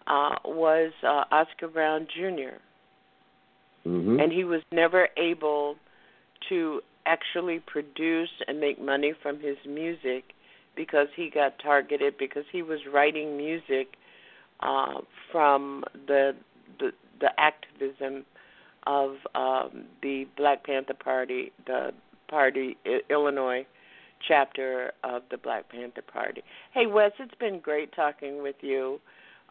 uh, 0.07 0.35
was 0.45 0.93
uh, 1.03 1.25
Oscar 1.31 1.67
Brown 1.67 2.07
junior 2.15 2.59
mm-hmm. 3.87 4.19
and 4.19 4.31
he 4.31 4.43
was 4.43 4.61
never 4.71 5.09
able 5.17 5.75
to 6.49 6.81
actually 7.05 7.61
produce 7.65 8.29
and 8.47 8.59
make 8.59 8.81
money 8.81 9.13
from 9.21 9.39
his 9.39 9.57
music 9.67 10.23
because 10.75 11.07
he 11.15 11.29
got 11.33 11.53
targeted 11.59 12.15
because 12.17 12.43
he 12.51 12.61
was 12.61 12.79
writing 12.93 13.37
music 13.37 13.95
uh, 14.59 14.95
from 15.31 15.83
the 16.07 16.33
the, 16.79 16.91
the 17.19 17.29
activism 17.39 18.25
of 18.87 19.11
um, 19.35 19.85
the 20.01 20.25
Black 20.37 20.65
Panther 20.65 20.93
Party, 20.95 21.51
the 21.67 21.91
party 22.29 22.77
I- 22.85 23.01
Illinois 23.11 23.65
chapter 24.27 24.91
of 25.03 25.21
the 25.29 25.37
Black 25.37 25.69
Panther 25.69 26.01
Party. 26.01 26.41
Hey 26.73 26.87
Wes, 26.87 27.11
it's 27.19 27.35
been 27.39 27.59
great 27.59 27.93
talking 27.95 28.41
with 28.41 28.55
you. 28.61 28.99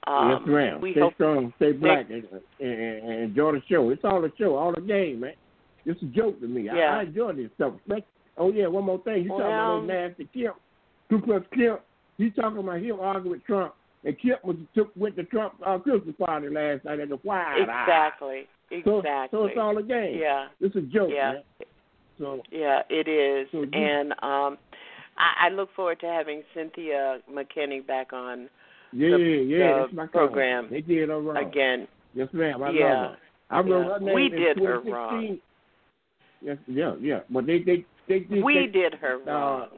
Um, 0.07 0.30
yes, 0.30 0.41
ma'am. 0.47 0.80
We 0.80 0.93
stay 0.93 1.01
hope 1.01 1.14
strong, 1.14 1.53
stay 1.57 1.72
black, 1.72 2.07
and, 2.11 2.24
and, 2.61 2.70
and 2.70 3.22
enjoy 3.22 3.53
the 3.53 3.62
show. 3.68 3.91
It's 3.91 4.05
all 4.05 4.24
a 4.24 4.28
show, 4.39 4.57
all 4.57 4.74
a 4.74 4.80
game, 4.80 5.20
man. 5.20 5.32
It's 5.84 6.01
a 6.03 6.07
joke 6.07 6.41
to 6.41 6.49
me. 6.49 6.62
Yeah. 6.62 6.72
I, 6.72 6.99
I 6.99 7.03
enjoy 7.03 7.32
this 7.34 7.51
stuff. 7.55 7.74
Oh 8.39 8.53
yeah, 8.53 8.66
one 8.66 8.84
more 8.84 9.01
thing. 9.03 9.22
You 9.22 9.28
talking 9.30 9.45
about 9.47 9.72
Well- 9.78 9.82
nasty 9.82 10.28
Kemp, 10.34 10.57
Ku 11.11 11.20
Klux 11.20 11.47
Kemp? 11.55 11.80
He 12.18 12.30
talking 12.30 12.59
about 12.59 12.80
him 12.80 12.99
arguing 13.01 13.32
with 13.32 13.45
Trump, 13.45 13.74
and 14.05 14.16
Kemp 14.20 14.45
was 14.45 14.57
took 14.74 14.91
went 14.97 15.16
to 15.16 15.24
Trump 15.24 15.55
uh, 15.64 15.78
Christmas 15.78 16.14
party 16.18 16.49
last 16.49 16.84
night 16.84 17.01
at 17.01 17.09
the 17.09 17.16
White 17.16 17.45
House. 17.45 17.59
exactly, 17.61 18.47
exactly. 18.71 19.29
so 19.39 19.47
it's 19.47 19.59
all 19.59 19.77
a 19.79 19.83
game. 19.83 20.19
yeah, 20.19 20.47
It's 20.61 20.77
a 20.77 20.81
joke, 20.83 21.11
Yeah. 21.12 21.33
man. 21.33 21.43
So 22.19 22.41
yeah, 22.51 22.81
it 22.89 23.09
is, 23.09 23.47
So 23.53 23.64
and 23.73 24.12
um, 24.23 24.57
I, 25.19 25.47
I 25.47 25.49
look 25.51 25.69
forward 25.77 26.01
to 26.01 26.07
having 26.07 26.43
Cynthia 26.55 27.19
McKinney 27.31 27.87
back 27.87 28.12
on 28.12 28.49
yeah, 28.93 29.11
The- 29.17 29.45
yeah, 29.49 29.87
the 29.91 29.95
my 29.95 30.07
program 30.07 30.64
cousin. 30.64 30.75
They 30.89 30.95
did 30.95 31.09
her 31.11 31.21
wrong. 31.21 31.37
again. 31.37 31.87
Yes, 32.14 32.29
ma'am. 32.33 32.62
I 32.62 32.71
Yeah. 32.71 32.85
love 33.03 33.11
her. 33.11 33.17
I 33.51 33.61
wrote 33.61 33.69
Yeah. 33.87 33.93
her 33.93 34.01
name 34.01 34.14
We 34.14 34.29
did 34.31 34.59
her 34.59 34.81
wrong. 34.81 35.39
Yes, 36.41 36.59
yeah, 36.67 36.95
yeah. 37.01 37.21
But 37.31 37.47
they, 37.47 37.62
they, 37.62 37.85
they, 38.09 38.21
they 38.31 38.41
We 38.41 38.67
they, 38.67 38.67
did 38.73 38.95
her 38.95 39.17
uh, 39.27 39.31
wrong. 39.31 39.69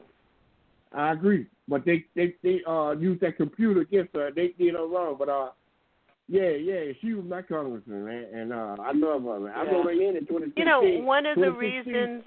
I 0.92 1.12
agree. 1.12 1.46
But 1.66 1.84
they, 1.84 2.04
they, 2.14 2.34
they 2.42 2.60
uh 2.66 2.92
used 2.92 3.20
that 3.22 3.36
computer 3.36 3.80
against 3.80 4.14
her. 4.14 4.30
They 4.34 4.54
did 4.58 4.74
her 4.74 4.86
wrong. 4.86 5.16
But 5.18 5.28
uh, 5.28 5.48
yeah, 6.28 6.50
yeah, 6.50 6.92
she 7.00 7.14
was 7.14 7.24
my 7.24 7.40
congressman, 7.40 8.04
man, 8.04 8.26
and 8.34 8.52
uh, 8.52 8.76
I 8.80 8.92
love 8.92 9.22
her. 9.24 9.40
Man. 9.40 9.52
I 9.54 9.64
Yeah. 9.64 9.72
wrote 9.72 9.84
her 9.86 9.92
in 9.92 10.16
in 10.16 10.26
2016. 10.26 10.52
You 10.56 10.64
know, 10.64 11.04
one 11.04 11.24
of 11.24 11.38
the 11.38 11.50
reasons. 11.52 12.22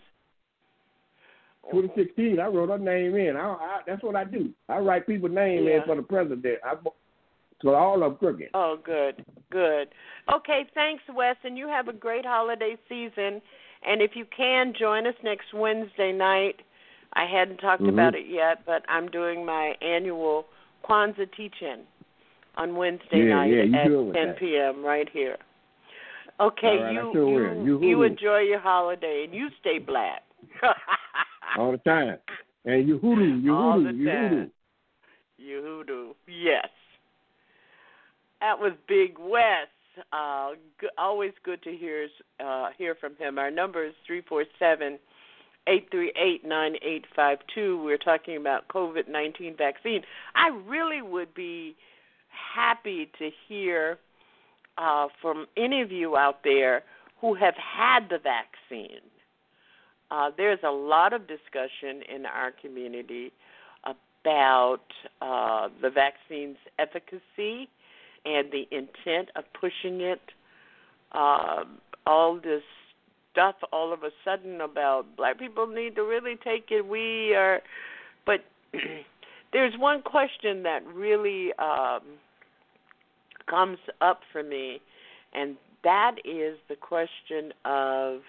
2016, 1.70 2.40
I 2.40 2.48
wrote 2.48 2.70
her 2.70 2.80
name 2.80 3.16
in. 3.16 3.38
I, 3.38 3.52
I, 3.52 3.82
that's 3.86 4.02
what 4.02 4.16
I 4.16 4.24
do. 4.24 4.50
I 4.68 4.80
write 4.80 5.06
people's 5.06 5.32
name 5.32 5.68
Yeah. 5.68 5.78
in 5.78 5.84
for 5.84 5.96
the 5.96 6.02
president. 6.02 6.60
I, 6.66 6.74
so 7.62 7.76
all 7.76 8.02
of 8.02 8.18
crooked. 8.18 8.50
Oh, 8.56 8.78
good, 8.84 9.24
good. 9.52 9.90
Okay, 10.34 10.66
thanks, 10.74 11.04
Wes, 11.14 11.36
and 11.44 11.56
you 11.56 11.68
have 11.68 11.88
a 11.88 11.94
great 11.94 12.26
holiday 12.26 12.76
season. 12.90 13.40
And 13.84 14.02
if 14.02 14.16
you 14.16 14.26
can, 14.36 14.74
join 14.74 15.06
us 15.06 15.14
next 15.24 15.54
Wednesday 15.54 16.12
night. 16.12 16.62
I 17.14 17.26
hadn't 17.26 17.58
talked 17.58 17.84
Mhm. 17.84 17.90
about 17.90 18.16
it 18.16 18.26
yet, 18.26 18.66
but 18.66 18.84
I'm 18.88 19.08
doing 19.10 19.46
my 19.46 19.76
annual 19.82 20.48
Kwanzaa 20.84 21.32
teach-in 21.36 21.86
on 22.56 22.76
Wednesday 22.76 23.26
Yeah, 23.28 23.36
night 23.36 23.50
yeah, 23.52 23.80
at 23.80 23.88
10 23.88 24.12
that. 24.14 24.40
p.m. 24.40 24.84
right 24.84 25.08
here. 25.12 25.38
Okay, 26.40 26.78
right, 26.82 26.94
you 26.94 27.12
you. 27.14 27.64
You 27.66 27.82
you 27.82 28.04
enjoy 28.04 28.40
your 28.40 28.60
holiday 28.60 29.26
and 29.26 29.34
you 29.34 29.50
stay 29.60 29.78
black. 29.78 30.24
all 31.58 31.72
the 31.72 31.78
time. 31.80 32.18
And 32.66 32.88
you 32.88 32.98
hoodoo, 32.98 33.38
you 33.40 33.54
All 33.56 33.74
hoodoo, 33.82 33.96
you 33.98 34.06
time. 34.10 34.30
hoodoo. 34.30 34.50
You 35.38 35.62
hoodoo. 35.64 36.14
Yes. 36.28 36.68
That 38.40 38.60
was 38.60 38.74
Big 38.88 39.18
Wes. 39.20 39.68
Uh, 40.14 40.52
g- 40.80 40.88
always 40.98 41.34
good 41.44 41.62
to 41.64 41.72
hear 41.76 42.08
uh, 42.44 42.70
hear 42.78 42.96
from 42.96 43.16
him. 43.18 43.38
Our 43.38 43.52
number 43.52 43.86
is 43.86 43.94
three 44.08 44.22
four 44.28 44.46
seven 44.58 44.98
eight 45.68 45.90
three 45.92 46.12
eight 46.16 46.44
nine 46.46 46.76
eight 46.82 47.06
five 47.16 47.40
two. 47.54 47.84
We're 47.84 47.98
talking 47.98 48.38
about 48.38 48.68
COVID 48.70 49.08
nineteen 49.10 49.56
vaccine. 49.56 50.02
I 50.34 50.50
really 50.66 51.02
would 51.02 51.34
be 51.34 51.76
happy 52.56 53.10
to 53.20 53.30
hear 53.48 53.98
uh, 54.78 55.08
from 55.22 55.46
any 55.58 55.82
of 55.82 55.92
you 55.92 56.18
out 56.18 56.44
there 56.44 56.84
who 57.20 57.34
have 57.36 57.56
had 57.56 58.10
the 58.10 58.18
vaccine. 58.18 59.02
Uh, 60.10 60.30
there's 60.36 60.60
a 60.66 60.72
lot 60.72 61.14
of 61.14 61.28
discussion 61.28 62.02
in 62.14 62.26
our 62.26 62.52
community 62.52 63.32
about 63.86 64.82
uh, 65.22 65.70
the 65.82 65.90
vaccine's 65.90 66.58
efficacy 66.80 67.70
and 68.26 68.52
the 68.52 68.68
intent 68.72 69.30
of 69.36 69.46
pushing 69.60 70.02
it. 70.02 70.22
Um, 71.14 71.80
all 72.06 72.40
this 72.42 72.64
stuff 73.32 73.56
all 73.72 73.94
of 73.94 74.04
a 74.04 74.10
sudden 74.26 74.62
about 74.62 75.06
black 75.16 75.40
people 75.40 75.68
need 75.68 75.96
to 75.96 76.04
really 76.04 76.36
take 76.44 76.66
it. 76.70 76.86
We 76.86 77.34
are, 77.34 77.62
but 78.26 78.44
there's 79.54 79.74
one 79.78 80.02
question 80.02 80.64
that 80.64 80.86
really 80.86 81.54
um, 81.54 82.02
comes 83.50 83.80
up 84.02 84.22
for 84.32 84.44
me, 84.44 84.82
and 85.34 85.56
that 85.84 86.16
is 86.26 86.58
the 86.70 86.76
question 86.76 87.54
of 87.66 88.22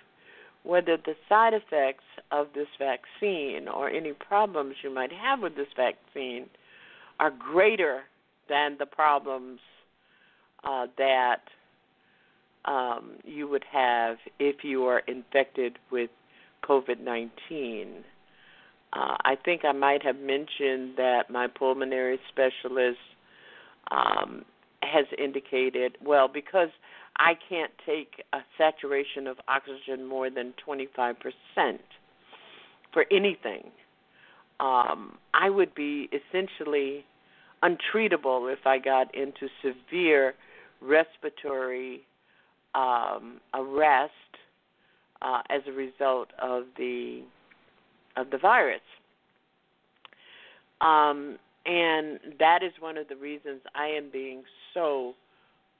whether 0.64 0.96
the 0.96 1.14
side 1.28 1.54
effects 1.54 2.04
of 2.30 2.46
this 2.54 2.68
vaccine 2.78 3.68
or 3.68 3.90
any 3.90 4.12
problems 4.12 4.76
you 4.82 4.94
might 4.94 5.12
have 5.12 5.40
with 5.40 5.56
this 5.56 5.66
vaccine 5.76 6.46
are 7.18 7.30
greater 7.30 8.02
than 8.48 8.76
the 8.78 8.86
problems 8.86 9.58
uh, 10.64 10.86
that 10.96 11.40
um, 12.64 13.16
you 13.24 13.48
would 13.48 13.64
have 13.72 14.16
if 14.38 14.62
you 14.62 14.84
are 14.84 15.00
infected 15.00 15.78
with 15.90 16.10
COVID 16.64 17.00
19. 17.00 18.04
Uh, 18.92 19.16
I 19.24 19.36
think 19.42 19.64
I 19.64 19.72
might 19.72 20.04
have 20.04 20.16
mentioned 20.16 20.96
that 20.96 21.24
my 21.30 21.46
pulmonary 21.48 22.20
specialist 22.30 22.98
um, 23.90 24.44
has 24.82 25.06
indicated, 25.18 25.96
well, 26.04 26.28
because 26.28 26.68
I 27.16 27.32
can't 27.48 27.72
take 27.86 28.24
a 28.32 28.38
saturation 28.58 29.26
of 29.26 29.36
oxygen 29.48 30.06
more 30.06 30.30
than 30.30 30.54
25% 30.66 31.14
for 32.92 33.04
anything. 33.10 33.70
Um, 34.60 35.18
I 35.34 35.50
would 35.50 35.74
be 35.74 36.08
essentially 36.12 37.04
untreatable 37.62 38.52
if 38.52 38.66
I 38.66 38.78
got 38.78 39.14
into 39.14 39.48
severe 39.62 40.34
respiratory 40.80 42.02
um, 42.74 43.40
arrest 43.54 44.12
uh, 45.20 45.42
as 45.50 45.62
a 45.68 45.72
result 45.72 46.28
of 46.40 46.64
the 46.76 47.22
of 48.16 48.30
the 48.30 48.38
virus. 48.38 48.80
Um, 50.80 51.38
and 51.66 52.18
that 52.38 52.62
is 52.62 52.72
one 52.80 52.96
of 52.98 53.08
the 53.08 53.16
reasons 53.16 53.60
I 53.74 53.86
am 53.86 54.10
being 54.12 54.42
so 54.74 55.14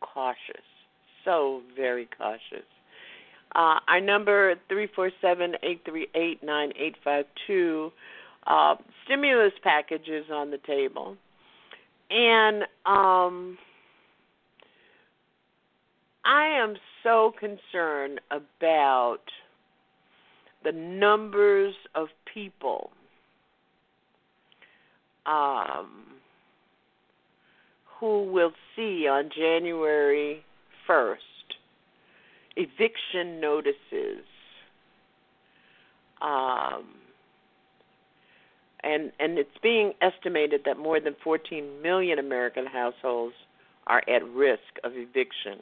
cautious, 0.01 0.65
so 1.25 1.63
very 1.77 2.09
cautious. 2.17 2.67
Uh, 3.55 3.79
our 3.87 4.01
number 4.01 4.55
three 4.69 4.89
four 4.95 5.11
seven 5.21 5.55
eight 5.63 5.83
three 5.85 6.09
eight 6.15 6.43
nine 6.43 6.73
eight 6.79 6.97
five 7.05 7.27
two. 7.47 7.93
Uh, 8.47 8.75
stimulus 9.05 9.53
packages 9.63 10.25
on 10.33 10.51
the 10.51 10.59
table, 10.67 11.17
and 12.11 12.65
um, 12.87 13.57
I 16.25 16.47
am 16.47 16.75
so 17.05 17.33
concerned 17.39 18.21
about 18.33 19.21
the 20.65 20.73
numbers 20.73 21.75
of 21.95 22.09
people 22.33 22.91
um, 25.27 26.05
who 27.99 28.25
will 28.25 28.53
see 28.75 29.07
on 29.09 29.31
January 29.35 30.45
1st 30.89 31.17
eviction 32.57 33.41
notices. 33.41 34.25
Um, 36.21 36.85
and 38.85 39.13
and 39.21 39.39
it's 39.39 39.57
being 39.63 39.93
estimated 40.01 40.63
that 40.65 40.79
more 40.79 41.01
than 41.01 41.15
14 41.23 41.83
million 41.83 42.19
American 42.19 42.67
households 42.67 43.35
are 43.87 44.03
at 44.09 44.27
risk 44.29 44.61
of 44.85 44.93
eviction. 44.95 45.61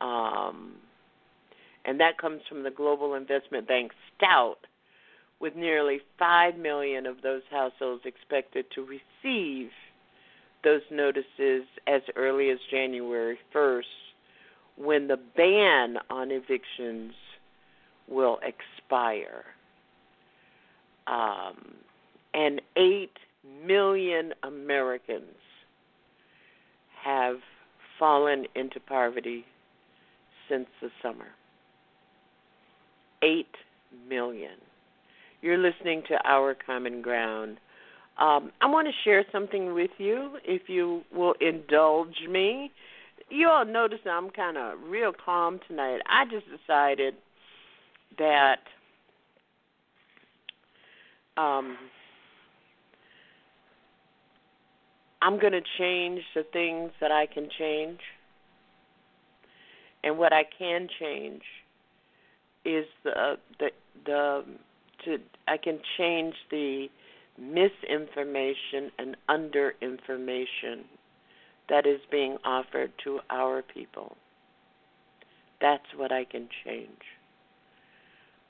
Um, 0.00 0.74
and 1.84 2.00
that 2.00 2.18
comes 2.18 2.42
from 2.48 2.64
the 2.64 2.70
global 2.70 3.14
investment 3.14 3.68
bank 3.68 3.92
Stout, 4.16 4.58
with 5.40 5.54
nearly 5.54 6.00
5 6.18 6.56
million 6.56 7.06
of 7.06 7.22
those 7.22 7.42
households 7.50 8.02
expected 8.04 8.66
to 8.74 8.82
receive 8.82 9.70
those 10.64 10.82
notices 10.90 11.64
as 11.86 12.02
early 12.16 12.50
as 12.50 12.58
January 12.70 13.38
1st, 13.54 13.82
when 14.76 15.06
the 15.06 15.18
ban 15.36 15.96
on 16.10 16.30
evictions 16.30 17.12
will 18.08 18.38
expire. 18.42 19.44
Um, 21.06 21.74
and 22.34 22.60
8 22.76 23.10
million 23.64 24.32
Americans 24.42 25.22
have 27.04 27.36
fallen 27.98 28.46
into 28.54 28.80
poverty 28.80 29.44
since 30.48 30.66
the 30.82 30.90
summer. 31.02 31.28
8 33.22 33.46
million. 34.08 34.58
You're 35.46 35.58
listening 35.58 36.02
to 36.08 36.18
Our 36.28 36.56
Common 36.56 37.02
Ground. 37.02 37.58
Um, 38.18 38.50
I 38.60 38.66
want 38.66 38.88
to 38.88 38.92
share 39.04 39.24
something 39.30 39.74
with 39.74 39.92
you, 39.96 40.38
if 40.44 40.62
you 40.66 41.02
will 41.14 41.34
indulge 41.40 42.16
me. 42.28 42.72
You 43.30 43.48
all 43.48 43.64
notice 43.64 44.00
I'm 44.10 44.30
kind 44.30 44.56
of 44.56 44.76
real 44.88 45.12
calm 45.24 45.60
tonight. 45.68 46.00
I 46.10 46.24
just 46.24 46.46
decided 46.46 47.14
that 48.18 48.56
um, 51.36 51.76
I'm 55.22 55.38
going 55.38 55.52
to 55.52 55.62
change 55.78 56.22
the 56.34 56.42
things 56.52 56.90
that 57.00 57.12
I 57.12 57.26
can 57.32 57.48
change. 57.56 58.00
And 60.02 60.18
what 60.18 60.32
I 60.32 60.42
can 60.58 60.88
change 60.98 61.42
is 62.64 62.86
the 63.04 63.36
the 63.60 63.70
the 64.04 64.44
to 65.06 65.18
I 65.48 65.56
can 65.56 65.80
change 65.96 66.34
the 66.50 66.88
misinformation 67.38 68.90
and 68.98 69.16
underinformation 69.28 70.84
that 71.68 71.86
is 71.86 72.00
being 72.10 72.38
offered 72.44 72.92
to 73.04 73.20
our 73.30 73.62
people. 73.62 74.16
That's 75.60 75.84
what 75.96 76.12
I 76.12 76.24
can 76.24 76.48
change. 76.64 77.00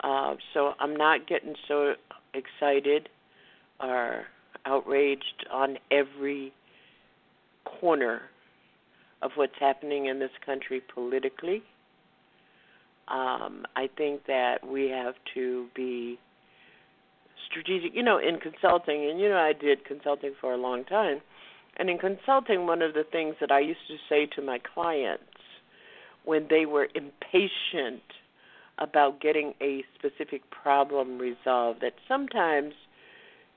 Uh, 0.03 0.35
so 0.53 0.73
I'm 0.79 0.95
not 0.95 1.27
getting 1.27 1.55
so 1.67 1.95
excited 2.35 3.09
or 3.81 4.25
outraged 4.67 5.47
on 5.51 5.79
every 5.91 6.53
corner 7.65 8.23
of 9.23 9.31
what's 9.37 9.55
happening 9.59 10.07
in 10.07 10.19
this 10.19 10.31
country 10.45 10.83
politically. 10.93 11.63
Um, 13.09 13.65
I 13.77 13.89
think 13.97 14.27
that 14.27 14.67
we 14.67 14.91
have 14.91 15.15
to 15.35 15.67
be 15.75 16.19
strategic. 17.49 17.95
You 17.95 18.03
know, 18.03 18.19
in 18.19 18.39
consulting, 18.39 19.09
and 19.09 19.21
you 19.21 19.29
know, 19.29 19.39
I 19.39 19.53
did 19.53 19.85
consulting 19.85 20.35
for 20.41 20.53
a 20.53 20.57
long 20.57 20.85
time. 20.85 21.21
And 21.79 21.91
in 21.91 21.99
consulting, 21.99 22.67
one 22.67 22.83
of 22.83 22.95
the 22.95 23.05
things 23.05 23.37
that 23.41 23.51
I 23.51 23.61
used 23.61 23.87
to 23.89 23.97
say 24.09 24.27
to 24.35 24.43
my 24.43 24.59
clients 24.59 25.23
when 26.25 26.47
they 26.49 26.67
were 26.67 26.89
impatient 26.95 28.03
about 28.79 29.21
getting 29.21 29.55
a 29.61 29.85
specific 29.99 30.43
problem 30.51 31.19
resolved, 31.19 31.81
that 31.83 31.95
sometimes 32.09 32.75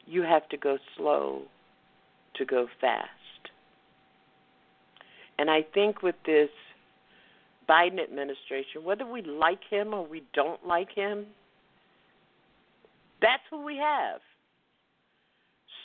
you 0.05 0.21
have 0.21 0.47
to 0.49 0.57
go 0.57 0.77
slow 0.95 1.43
to 2.35 2.45
go 2.45 2.67
fast. 2.79 3.09
And 5.37 5.49
I 5.49 5.61
think 5.73 6.01
with 6.01 6.15
this 6.25 6.49
Biden 7.67 8.01
administration, 8.01 8.83
whether 8.83 9.05
we 9.05 9.21
like 9.21 9.61
him 9.69 9.93
or 9.93 10.05
we 10.05 10.23
don't 10.33 10.65
like 10.65 10.91
him, 10.93 11.27
that's 13.21 13.43
who 13.49 13.63
we 13.63 13.77
have. 13.77 14.21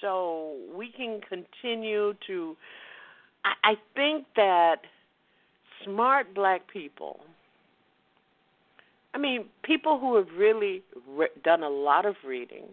So 0.01 0.57
we 0.77 0.91
can 0.91 1.21
continue 1.29 2.15
to. 2.27 2.57
I, 3.45 3.73
I 3.73 3.75
think 3.95 4.27
that 4.37 4.83
smart 5.85 6.35
black 6.35 6.63
people, 6.69 7.21
I 9.15 9.19
mean, 9.19 9.47
people 9.63 9.99
who 9.99 10.17
have 10.17 10.29
really 10.37 10.83
re- 11.09 11.29
done 11.43 11.63
a 11.63 11.69
lot 11.69 12.07
of 12.07 12.17
reading 12.27 12.65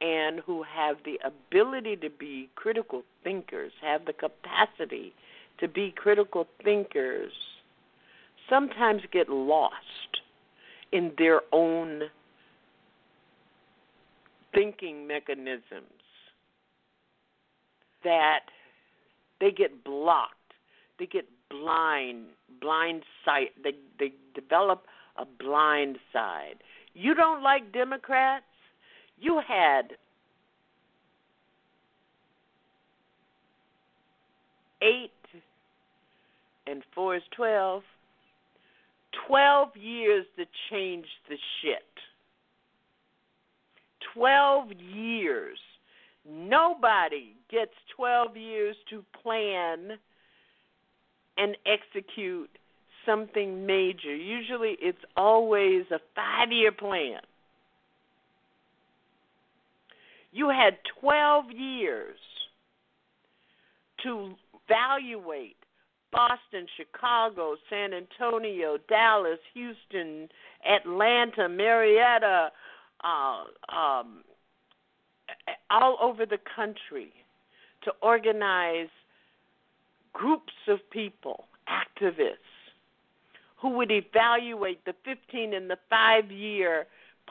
and 0.00 0.40
who 0.40 0.64
have 0.64 0.96
the 1.04 1.20
ability 1.24 1.96
to 1.96 2.10
be 2.10 2.48
critical 2.56 3.02
thinkers, 3.22 3.72
have 3.80 4.04
the 4.04 4.12
capacity 4.12 5.14
to 5.58 5.68
be 5.68 5.92
critical 5.96 6.48
thinkers, 6.64 7.32
sometimes 8.50 9.02
get 9.12 9.28
lost 9.28 9.76
in 10.90 11.12
their 11.18 11.42
own 11.52 12.02
thinking 14.54 15.06
mechanisms 15.06 16.02
that 18.04 18.40
they 19.40 19.50
get 19.50 19.84
blocked, 19.84 20.34
they 20.98 21.06
get 21.06 21.26
blind, 21.50 22.26
blind 22.60 23.02
sight, 23.24 23.50
they 23.62 23.72
they 23.98 24.12
develop 24.34 24.86
a 25.16 25.24
blind 25.24 25.98
side. 26.12 26.56
You 26.94 27.14
don't 27.14 27.42
like 27.42 27.72
Democrats? 27.72 28.44
You 29.18 29.40
had 29.46 29.92
eight 34.82 35.10
and 36.66 36.82
four 36.94 37.16
is 37.16 37.22
twelve. 37.36 37.82
Twelve 39.28 39.76
years 39.76 40.24
to 40.38 40.44
change 40.70 41.06
the 41.28 41.36
shit. 41.60 41.82
12 44.14 44.72
years. 44.72 45.58
Nobody 46.28 47.34
gets 47.50 47.72
12 47.96 48.36
years 48.36 48.76
to 48.90 49.04
plan 49.22 49.98
and 51.36 51.56
execute 51.66 52.50
something 53.06 53.66
major. 53.66 54.14
Usually 54.14 54.76
it's 54.80 55.04
always 55.16 55.84
a 55.90 55.98
five 56.14 56.52
year 56.52 56.72
plan. 56.72 57.20
You 60.32 60.48
had 60.48 60.78
12 61.00 61.50
years 61.50 62.18
to 64.02 64.34
evaluate 64.68 65.56
Boston, 66.10 66.66
Chicago, 66.76 67.56
San 67.70 67.92
Antonio, 67.92 68.78
Dallas, 68.88 69.38
Houston, 69.54 70.28
Atlanta, 70.66 71.48
Marietta, 71.48 72.50
uh, 73.04 73.44
um, 73.74 74.24
all 75.70 75.96
over 76.00 76.26
the 76.26 76.38
country 76.56 77.12
to 77.82 77.92
organize 78.02 78.88
groups 80.12 80.52
of 80.68 80.78
people, 80.90 81.44
activists, 81.68 82.36
who 83.56 83.70
would 83.70 83.90
evaluate 83.90 84.84
the 84.84 84.94
15 85.04 85.54
and 85.54 85.70
the 85.70 85.78
five 85.88 86.30
year 86.30 86.86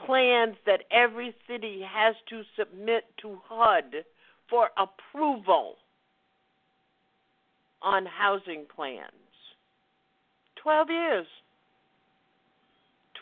plans 0.05 0.55
that 0.65 0.83
every 0.91 1.35
city 1.47 1.81
has 1.87 2.15
to 2.29 2.43
submit 2.57 3.05
to 3.21 3.39
HUD 3.47 4.05
for 4.49 4.69
approval 4.77 5.75
on 7.81 8.05
housing 8.05 8.65
plans. 8.73 9.11
12 10.55 10.89
years. 10.89 11.27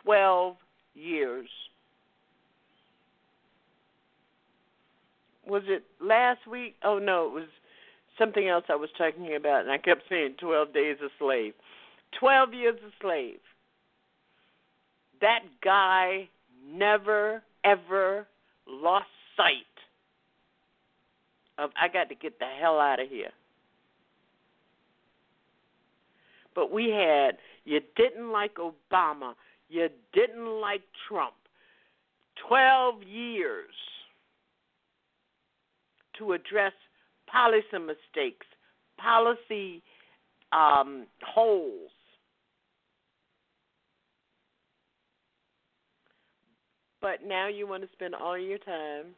12 0.03 0.55
years. 0.95 1.49
Was 5.49 5.63
it 5.67 5.83
last 5.99 6.47
week? 6.49 6.75
Oh 6.83 6.99
no, 6.99 7.27
it 7.27 7.33
was 7.33 7.47
something 8.17 8.47
else 8.47 8.65
I 8.69 8.75
was 8.75 8.89
talking 8.97 9.35
about, 9.35 9.61
and 9.61 9.71
I 9.71 9.77
kept 9.77 10.03
saying 10.09 10.35
twelve 10.39 10.73
days 10.73 10.97
a 11.03 11.09
slave, 11.17 11.53
twelve 12.19 12.53
years 12.53 12.79
a 12.85 12.91
slave. 13.01 13.39
That 15.21 15.41
guy 15.63 16.29
never 16.71 17.41
ever 17.63 18.27
lost 18.67 19.07
sight 19.35 19.53
of 21.57 21.71
I 21.79 21.87
got 21.87 22.09
to 22.09 22.15
get 22.15 22.39
the 22.39 22.45
hell 22.59 22.79
out 22.79 23.01
of 23.01 23.09
here. 23.09 23.31
But 26.55 26.71
we 26.71 26.89
had 26.89 27.37
you 27.65 27.79
didn't 27.95 28.31
like 28.31 28.55
Obama, 28.55 29.33
you 29.69 29.89
didn't 30.13 30.61
like 30.61 30.81
Trump. 31.07 31.33
Twelve 32.47 33.03
years 33.03 33.73
to 36.19 36.33
address 36.33 36.73
policy 37.27 37.65
mistakes, 37.79 38.45
policy 38.97 39.81
um, 40.51 41.07
holes. 41.25 41.91
But 47.01 47.25
now 47.25 47.47
you 47.47 47.67
want 47.67 47.83
to 47.83 47.89
spend 47.93 48.13
all 48.13 48.37
your 48.37 48.57
time. 48.57 49.15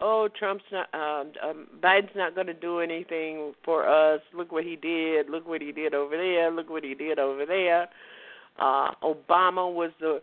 Oh, 0.00 0.28
Trump's 0.36 0.64
not. 0.72 0.92
Um, 0.92 1.32
um, 1.42 1.66
Biden's 1.80 2.16
not 2.16 2.34
going 2.34 2.48
to 2.48 2.54
do 2.54 2.80
anything 2.80 3.52
for 3.64 3.88
us. 3.88 4.20
Look 4.36 4.50
what 4.50 4.64
he 4.64 4.74
did. 4.74 5.30
Look 5.30 5.46
what 5.46 5.62
he 5.62 5.70
did 5.70 5.94
over 5.94 6.16
there. 6.16 6.50
Look 6.50 6.68
what 6.68 6.82
he 6.82 6.94
did 6.94 7.20
over 7.20 7.46
there. 7.46 7.88
Uh, 8.58 8.90
Obama 9.04 9.72
was 9.72 9.92
the 10.00 10.20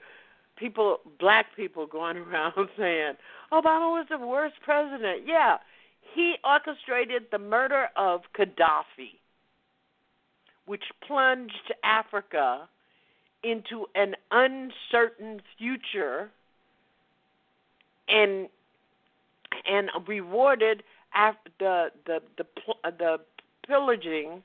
people, 0.62 1.00
black 1.20 1.48
people, 1.58 1.86
going 1.88 2.18
around 2.26 2.70
saying, 2.78 3.16
Obama 3.52 3.92
was 3.92 4.06
the 4.10 4.18
worst 4.20 4.56
president. 4.64 5.24
Yeah, 5.28 5.58
he 6.16 6.36
orchestrated 6.46 7.24
the 7.32 7.40
murder 7.40 7.90
of 7.98 8.22
Gaddafi. 8.38 9.18
which 10.66 10.84
plunged 11.06 11.74
Africa 11.84 12.70
into 13.44 13.88
an 13.96 14.16
uncertain 14.32 15.42
future 15.58 16.30
and 18.08 18.48
and 19.68 19.90
rewarded 20.08 20.84
af- 21.16 21.36
the 21.60 21.92
the 22.06 22.22
the 22.38 22.46
the 23.00 23.18
pillaging 23.68 24.44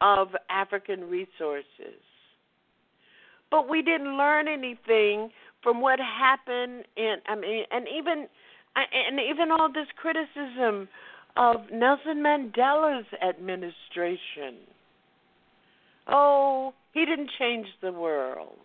of 0.00 0.28
African 0.48 1.08
resources. 1.10 2.00
But 3.50 3.68
we 3.68 3.82
didn't 3.82 4.16
learn 4.16 4.46
anything 4.46 5.30
from 5.62 5.80
what 5.80 5.98
happened 5.98 6.84
and 6.96 7.20
I 7.26 7.34
mean 7.34 7.64
and 7.70 7.86
even 7.88 8.26
and 8.76 9.20
even 9.20 9.50
all 9.50 9.70
this 9.72 9.88
criticism 9.96 10.88
of 11.36 11.56
Nelson 11.72 12.22
Mandela's 12.22 13.06
administration. 13.22 14.56
Oh, 16.06 16.74
he 16.92 17.04
didn't 17.04 17.30
change 17.38 17.66
the 17.80 17.92
world. 17.92 18.56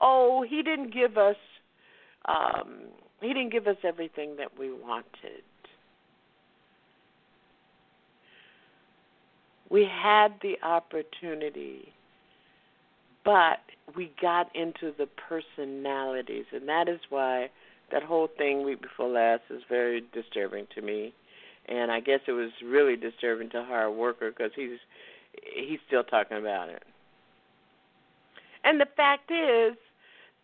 Oh, 0.00 0.44
he 0.48 0.62
didn't 0.62 0.92
give 0.92 1.16
us 1.16 1.36
um, 2.26 2.88
he 3.20 3.28
didn't 3.28 3.52
give 3.52 3.66
us 3.66 3.76
everything 3.84 4.36
that 4.36 4.58
we 4.58 4.72
wanted. 4.72 5.44
We 9.70 9.84
had 9.84 10.34
the 10.42 10.56
opportunity, 10.62 11.92
but 13.24 13.60
we 13.96 14.12
got 14.20 14.54
into 14.54 14.92
the 14.96 15.06
personalities, 15.28 16.46
and 16.52 16.68
that 16.68 16.88
is 16.88 17.00
why 17.08 17.48
that 17.92 18.02
whole 18.02 18.28
thing 18.38 18.64
week 18.64 18.82
before 18.82 19.08
last 19.08 19.42
is 19.50 19.62
very 19.68 20.02
disturbing 20.12 20.66
to 20.74 20.82
me. 20.82 21.12
And 21.66 21.90
I 21.90 22.00
guess 22.00 22.20
it 22.26 22.32
was 22.32 22.50
really 22.64 22.96
disturbing 22.96 23.50
to 23.50 23.62
Howard 23.62 23.96
Worker 23.96 24.30
because 24.30 24.52
he's 24.54 24.78
he's 25.54 25.78
still 25.86 26.04
talking 26.04 26.36
about 26.36 26.68
it. 26.68 26.82
And 28.64 28.80
the 28.80 28.86
fact 28.96 29.30
is 29.30 29.76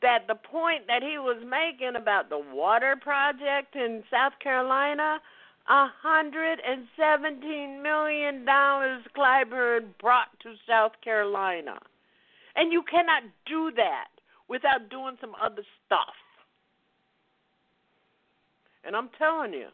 that 0.03 0.27
the 0.29 0.35
point 0.35 0.87
that 0.87 1.03
he 1.03 1.19
was 1.19 1.43
making 1.45 1.97
about 1.97 2.31
the 2.31 2.41
water 2.53 2.97
project 3.01 3.75
in 3.75 4.03
South 4.11 4.33
Carolina, 4.43 5.21
a 5.69 5.87
hundred 6.03 6.59
and 6.67 6.87
seventeen 6.97 7.83
million 7.83 8.45
dollars 8.45 9.03
Clyburn 9.17 9.89
brought 10.01 10.29
to 10.43 10.55
South 10.67 10.93
Carolina. 11.05 11.79
And 12.57 12.73
you 12.73 12.83
cannot 12.91 13.23
do 13.47 13.71
that 13.77 14.09
without 14.49 14.91
doing 14.91 15.17
some 15.21 15.33
other 15.43 15.63
stuff. 15.87 16.15
And 18.85 18.97
I'm 18.97 19.11
telling 19.19 19.53
you, 19.53 19.69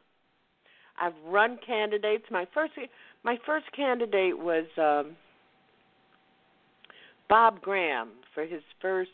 I've 1.01 1.15
run 1.27 1.59
candidates. 1.65 2.25
My 2.31 2.47
first 2.53 2.73
my 3.23 3.39
first 3.45 3.67
candidate 3.75 4.39
was 4.39 4.67
um 4.79 5.17
Bob 7.29 7.61
Graham 7.61 8.11
for 8.35 8.45
his 8.45 8.63
first 8.81 9.11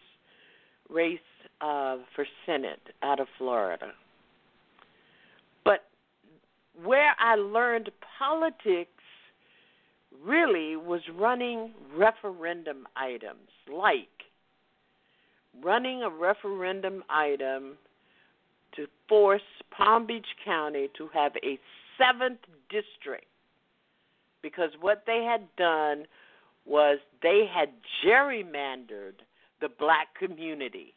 race 0.88 1.18
uh, 1.60 1.98
for 2.14 2.26
Senate 2.44 2.80
out 3.02 3.20
of 3.20 3.26
Florida. 3.38 3.92
But 5.64 5.84
where 6.84 7.14
I 7.18 7.36
learned 7.36 7.90
politics 8.18 8.90
really 10.24 10.76
was 10.76 11.00
running 11.14 11.72
referendum 11.96 12.86
items, 12.96 13.48
like 13.72 14.08
running 15.62 16.02
a 16.02 16.10
referendum 16.10 17.02
item 17.10 17.76
to 18.76 18.86
force 19.08 19.42
Palm 19.76 20.06
Beach 20.06 20.26
County 20.44 20.88
to 20.96 21.08
have 21.12 21.32
a 21.44 21.58
seventh 21.98 22.40
district 22.70 23.26
because 24.42 24.70
what 24.80 25.04
they 25.06 25.26
had 25.28 25.42
done 25.56 26.06
was 26.66 26.98
they 27.22 27.44
had 27.52 27.68
gerrymandered 28.04 29.14
the 29.60 29.68
black 29.78 30.08
community. 30.18 30.94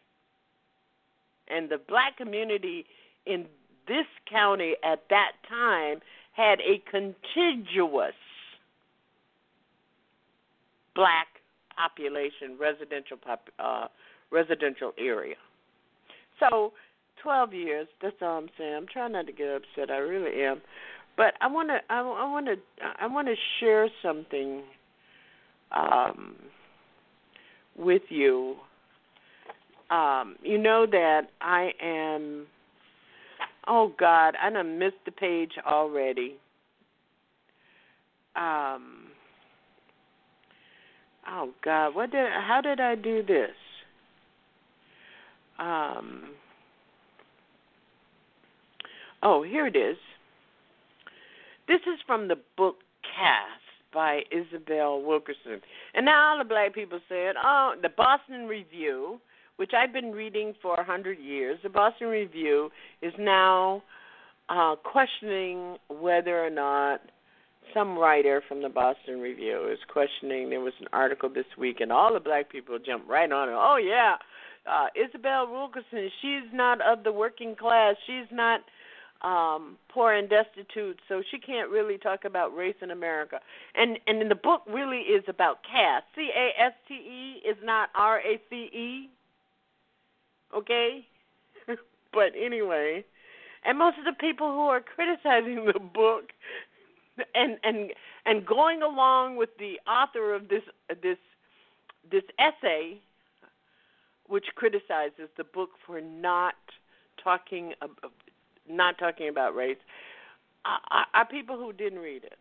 And 1.47 1.69
the 1.69 1.79
black 1.87 2.17
community 2.17 2.85
in 3.25 3.45
this 3.87 4.05
county 4.29 4.75
at 4.83 5.03
that 5.09 5.33
time 5.47 5.99
had 6.33 6.59
a 6.59 6.81
contiguous 6.89 8.13
black 10.95 11.27
population 11.75 12.57
residential 12.59 13.17
pop, 13.17 13.49
uh, 13.59 13.87
residential 14.31 14.93
area. 14.97 15.35
So, 16.39 16.73
12 17.21 17.53
years, 17.53 17.87
that's 18.01 18.15
all 18.21 18.37
I'm 18.37 18.49
saying. 18.57 18.73
I'm 18.75 18.87
trying 18.91 19.13
not 19.13 19.27
to 19.27 19.33
get 19.33 19.47
upset. 19.47 19.89
I 19.89 19.97
really 19.97 20.43
am. 20.43 20.61
But 21.17 21.33
I 21.41 21.47
want 21.47 21.69
to 21.69 21.79
I 21.89 22.01
want 22.01 22.45
to 22.47 22.55
I 22.99 23.07
want 23.07 23.27
to 23.27 23.35
share 23.59 23.87
something 24.03 24.63
um, 25.71 26.35
with 27.77 28.01
you. 28.09 28.55
Um, 29.89 30.35
you 30.43 30.57
know 30.57 30.85
that 30.91 31.29
I 31.39 31.71
am. 31.81 32.47
Oh 33.67 33.93
God, 33.97 34.35
I 34.41 34.49
done 34.49 34.77
missed 34.77 34.95
the 35.05 35.11
page 35.11 35.53
already. 35.65 36.35
Um. 38.35 39.04
Oh 41.27 41.51
God, 41.63 41.95
what 41.95 42.11
did? 42.11 42.27
How 42.31 42.61
did 42.61 42.79
I 42.79 42.95
do 42.95 43.23
this? 43.23 43.51
Um. 45.57 46.29
Oh, 49.23 49.41
here 49.41 49.65
it 49.65 49.75
is. 49.75 49.97
This 51.67 51.81
is 51.81 51.99
from 52.05 52.27
the 52.27 52.35
book 52.57 52.75
Caste 53.01 53.65
by 53.91 54.21
Isabel 54.31 55.01
Wilkerson. 55.01 55.61
And 55.95 56.05
now 56.05 56.33
all 56.33 56.37
the 56.37 56.47
black 56.47 56.75
people 56.75 56.99
said, 57.09 57.33
oh, 57.43 57.73
the 57.81 57.89
Boston 57.89 58.45
Review, 58.45 59.19
which 59.55 59.71
I've 59.75 59.93
been 59.93 60.11
reading 60.11 60.53
for 60.61 60.75
a 60.75 60.83
hundred 60.83 61.17
years, 61.17 61.57
the 61.63 61.69
Boston 61.69 62.09
Review 62.09 62.69
is 63.01 63.13
now 63.17 63.81
uh, 64.49 64.75
questioning 64.75 65.77
whether 65.89 66.45
or 66.45 66.51
not 66.51 67.01
some 67.73 67.97
writer 67.97 68.41
from 68.47 68.61
the 68.61 68.69
Boston 68.69 69.19
Review 69.19 69.69
is 69.71 69.79
questioning. 69.87 70.49
There 70.49 70.59
was 70.59 70.73
an 70.79 70.87
article 70.93 71.29
this 71.29 71.45
week, 71.57 71.77
and 71.79 71.91
all 71.91 72.13
the 72.13 72.19
black 72.19 72.49
people 72.49 72.77
jumped 72.79 73.07
right 73.09 73.31
on 73.31 73.49
it. 73.49 73.55
Oh 73.55 73.77
yeah, 73.77 74.15
uh, 74.69 74.87
Isabel 74.95 75.47
Wilkerson. 75.51 76.09
She's 76.21 76.51
not 76.53 76.79
of 76.81 77.03
the 77.03 77.11
working 77.11 77.55
class. 77.55 77.95
She's 78.05 78.27
not 78.31 78.61
um, 79.21 79.77
poor 79.89 80.13
and 80.13 80.29
destitute, 80.29 80.99
so 81.07 81.21
she 81.31 81.39
can't 81.39 81.69
really 81.69 81.97
talk 81.97 82.25
about 82.25 82.55
race 82.55 82.75
in 82.81 82.91
America. 82.91 83.39
And 83.75 83.97
and 84.07 84.29
the 84.29 84.35
book 84.35 84.61
really 84.67 84.99
is 84.99 85.23
about 85.27 85.59
caste. 85.63 86.05
C 86.15 86.29
A 86.35 86.61
S 86.61 86.73
T 86.87 86.93
E 86.93 87.47
is 87.47 87.57
not 87.63 87.89
R 87.95 88.19
A 88.19 88.39
C 88.49 88.55
E. 88.55 89.09
Okay? 90.55 91.05
but 92.13 92.31
anyway, 92.39 93.03
and 93.65 93.79
most 93.79 93.97
of 93.97 94.05
the 94.05 94.13
people 94.19 94.51
who 94.51 94.67
are 94.67 94.81
criticizing 94.81 95.65
the 95.65 95.79
book 95.79 96.29
and 97.35 97.57
and 97.63 97.91
and 98.25 98.45
going 98.45 98.81
along 98.81 99.37
with 99.37 99.49
the 99.59 99.79
author 99.89 100.33
of 100.33 100.49
this 100.49 100.63
this 101.01 101.17
this 102.11 102.23
essay 102.39 102.99
which 104.27 104.45
criticizes 104.55 105.29
the 105.37 105.43
book 105.43 105.69
for 105.85 106.01
not 106.01 106.55
talking 107.23 107.73
not 108.69 108.97
talking 108.97 109.29
about 109.29 109.55
race, 109.55 109.77
are, 110.65 111.05
are 111.13 111.25
people 111.25 111.57
who 111.57 111.71
didn't 111.73 111.99
read 111.99 112.23
it. 112.23 112.39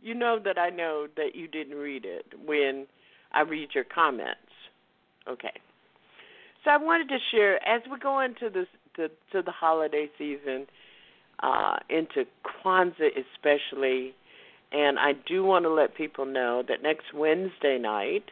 You 0.00 0.14
know 0.14 0.38
that 0.44 0.58
I 0.58 0.70
know 0.70 1.06
that 1.16 1.34
you 1.34 1.46
didn't 1.46 1.76
read 1.76 2.04
it 2.04 2.26
when 2.44 2.86
I 3.32 3.42
read 3.42 3.68
your 3.74 3.84
comments. 3.84 4.38
Okay. 5.28 5.52
So 6.64 6.70
I 6.70 6.76
wanted 6.76 7.08
to 7.08 7.18
share 7.30 7.56
as 7.66 7.82
we 7.90 7.98
go 7.98 8.20
into 8.20 8.50
this 8.50 8.66
to, 8.96 9.08
to 9.32 9.42
the 9.42 9.52
holiday 9.52 10.08
season, 10.18 10.66
uh, 11.42 11.76
into 11.88 12.24
Kwanzaa 12.44 13.10
especially, 13.34 14.14
and 14.72 14.98
I 14.98 15.12
do 15.26 15.44
want 15.44 15.64
to 15.64 15.70
let 15.70 15.94
people 15.94 16.24
know 16.24 16.62
that 16.68 16.82
next 16.82 17.12
Wednesday 17.14 17.78
night 17.78 18.24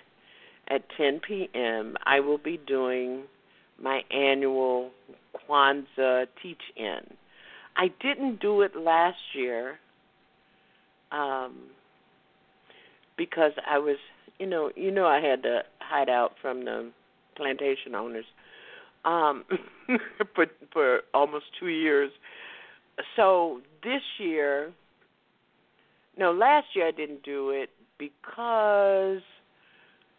at 0.68 0.82
10 0.96 1.20
p.m. 1.26 1.96
I 2.04 2.20
will 2.20 2.38
be 2.38 2.58
doing 2.66 3.22
my 3.82 4.02
annual 4.10 4.90
Kwanzaa 5.48 6.26
teach 6.42 6.62
in. 6.76 7.00
I 7.76 7.90
didn't 8.00 8.40
do 8.40 8.62
it 8.62 8.76
last 8.76 9.18
year 9.34 9.78
um, 11.12 11.56
because 13.16 13.52
I 13.68 13.78
was, 13.78 13.96
you 14.38 14.46
know, 14.46 14.70
you 14.76 14.90
know, 14.90 15.06
I 15.06 15.20
had 15.20 15.42
to 15.42 15.62
hide 15.78 16.08
out 16.08 16.32
from 16.40 16.64
the 16.64 16.90
plantation 17.36 17.94
owners 17.94 18.26
um, 19.04 19.44
for 20.34 20.46
for 20.72 21.00
almost 21.14 21.46
two 21.58 21.68
years. 21.68 22.10
So 23.16 23.60
this 23.82 24.02
year, 24.18 24.72
no, 26.18 26.32
last 26.32 26.66
year 26.74 26.88
I 26.88 26.90
didn't 26.90 27.22
do 27.22 27.50
it 27.50 27.70
because 27.98 29.22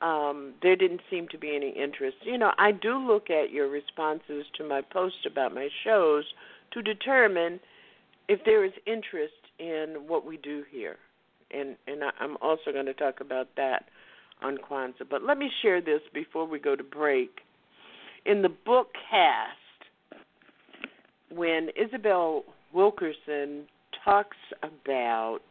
um, 0.01 0.53
there 0.61 0.75
didn't 0.75 1.01
seem 1.09 1.27
to 1.29 1.37
be 1.37 1.55
any 1.55 1.69
interest. 1.69 2.17
You 2.23 2.37
know, 2.37 2.51
I 2.57 2.71
do 2.71 2.97
look 2.97 3.29
at 3.29 3.51
your 3.51 3.69
responses 3.69 4.45
to 4.57 4.67
my 4.67 4.81
post 4.81 5.27
about 5.29 5.53
my 5.53 5.69
shows 5.83 6.25
to 6.73 6.81
determine 6.81 7.59
if 8.27 8.39
there 8.45 8.65
is 8.65 8.71
interest 8.87 9.33
in 9.59 10.03
what 10.07 10.25
we 10.25 10.37
do 10.37 10.63
here, 10.71 10.97
and 11.51 11.75
and 11.87 12.01
I'm 12.19 12.37
also 12.41 12.71
going 12.71 12.85
to 12.85 12.93
talk 12.93 13.19
about 13.19 13.49
that 13.57 13.85
on 14.41 14.57
Kwanzaa. 14.57 15.07
But 15.09 15.23
let 15.23 15.37
me 15.37 15.51
share 15.61 15.81
this 15.81 16.01
before 16.13 16.47
we 16.47 16.59
go 16.59 16.75
to 16.75 16.83
break. 16.83 17.41
In 18.25 18.41
the 18.41 18.49
book 18.49 18.87
Caste, 19.09 20.21
when 21.29 21.69
Isabel 21.75 22.43
Wilkerson 22.73 23.67
talks 24.03 24.37
about 24.63 25.41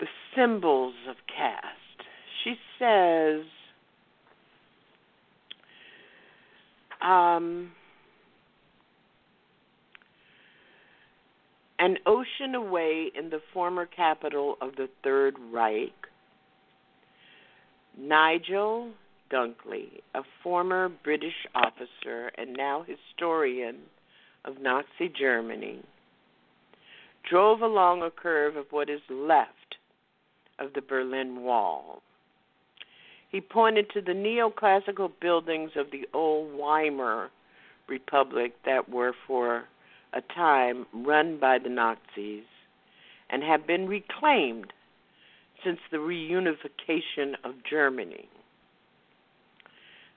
the 0.00 0.06
symbols 0.36 0.94
of 1.08 1.16
caste, 1.28 2.08
she 2.42 2.54
says, 2.78 3.44
um, 7.00 7.70
an 11.78 11.96
ocean 12.06 12.54
away 12.54 13.10
in 13.18 13.30
the 13.30 13.40
former 13.52 13.86
capital 13.86 14.56
of 14.60 14.76
the 14.76 14.88
Third 15.02 15.34
Reich, 15.52 15.92
Nigel 17.98 18.90
Dunkley, 19.32 20.00
a 20.14 20.22
former 20.42 20.88
British 20.88 21.46
officer 21.54 22.30
and 22.38 22.54
now 22.54 22.84
historian 22.86 23.78
of 24.44 24.60
Nazi 24.60 25.08
Germany, 25.18 25.82
drove 27.28 27.60
along 27.60 28.02
a 28.02 28.10
curve 28.10 28.56
of 28.56 28.66
what 28.70 28.90
is 28.90 29.00
left 29.10 29.76
of 30.58 30.72
the 30.74 30.82
Berlin 30.82 31.42
Wall. 31.42 32.02
He 33.30 33.40
pointed 33.40 33.88
to 33.90 34.02
the 34.02 34.12
neoclassical 34.12 35.10
buildings 35.20 35.70
of 35.76 35.90
the 35.90 36.06
old 36.12 36.52
Weimar 36.52 37.30
Republic 37.88 38.52
that 38.64 38.88
were 38.88 39.14
for 39.26 39.64
a 40.12 40.20
time 40.34 40.86
run 40.92 41.38
by 41.40 41.58
the 41.58 41.70
Nazis 41.70 42.44
and 43.30 43.42
have 43.42 43.66
been 43.66 43.86
reclaimed 43.86 44.72
since 45.64 45.78
the 45.90 45.96
reunification 45.96 47.34
of 47.44 47.54
Germany. 47.68 48.28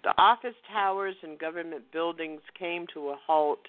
The 0.04 0.14
office 0.18 0.56
towers 0.72 1.16
and 1.24 1.40
government 1.40 1.84
buildings 1.92 2.42
came 2.60 2.86
to 2.94 3.10
a 3.10 3.16
halt 3.26 3.60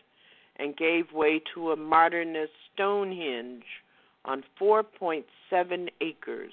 and 0.58 0.76
gave 0.76 1.12
way 1.12 1.40
to 1.54 1.70
a 1.72 1.76
modernist 1.76 2.52
Stonehenge 2.74 3.64
on 4.24 4.42
4.7 4.60 5.88
acres, 6.00 6.52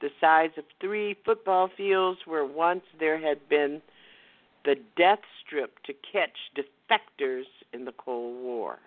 the 0.00 0.10
size 0.20 0.50
of 0.56 0.64
three 0.80 1.16
football 1.24 1.68
fields, 1.76 2.20
where 2.26 2.44
once 2.44 2.82
there 2.98 3.18
had 3.18 3.48
been 3.48 3.80
the 4.64 4.76
death 4.96 5.20
strip 5.44 5.82
to 5.84 5.92
catch 6.12 6.36
defectors 6.56 7.44
in 7.72 7.84
the 7.84 7.92
Cold 7.92 8.42
War. 8.42 8.78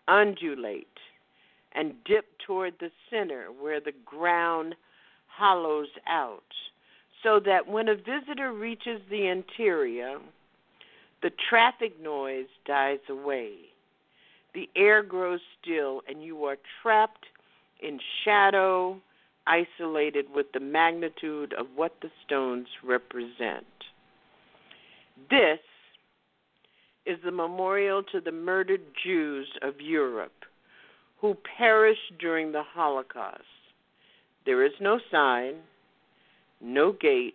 undulate 0.08 0.86
and 1.74 1.92
dip 2.04 2.26
toward 2.46 2.74
the 2.80 2.90
center 3.10 3.46
where 3.60 3.80
the 3.80 3.92
ground 4.04 4.74
hollows 5.28 5.88
out, 6.08 6.42
so 7.22 7.40
that 7.40 7.68
when 7.68 7.88
a 7.88 7.94
visitor 7.94 8.52
reaches 8.52 9.00
the 9.10 9.26
interior, 9.26 10.18
the 11.22 11.30
traffic 11.48 12.00
noise 12.02 12.46
dies 12.66 13.00
away. 13.08 13.56
The 14.56 14.70
air 14.74 15.02
grows 15.02 15.40
still, 15.60 16.00
and 16.08 16.22
you 16.22 16.46
are 16.46 16.56
trapped 16.80 17.26
in 17.80 18.00
shadow, 18.24 18.98
isolated 19.46 20.24
with 20.34 20.46
the 20.54 20.60
magnitude 20.60 21.52
of 21.52 21.66
what 21.76 21.92
the 22.00 22.08
stones 22.24 22.66
represent. 22.82 23.66
This 25.28 25.58
is 27.04 27.18
the 27.22 27.30
memorial 27.30 28.02
to 28.04 28.18
the 28.22 28.32
murdered 28.32 28.80
Jews 29.04 29.46
of 29.60 29.78
Europe 29.78 30.46
who 31.20 31.36
perished 31.58 32.16
during 32.18 32.50
the 32.50 32.62
Holocaust. 32.62 33.42
There 34.46 34.64
is 34.64 34.72
no 34.80 34.98
sign, 35.10 35.56
no 36.62 36.92
gate, 36.92 37.34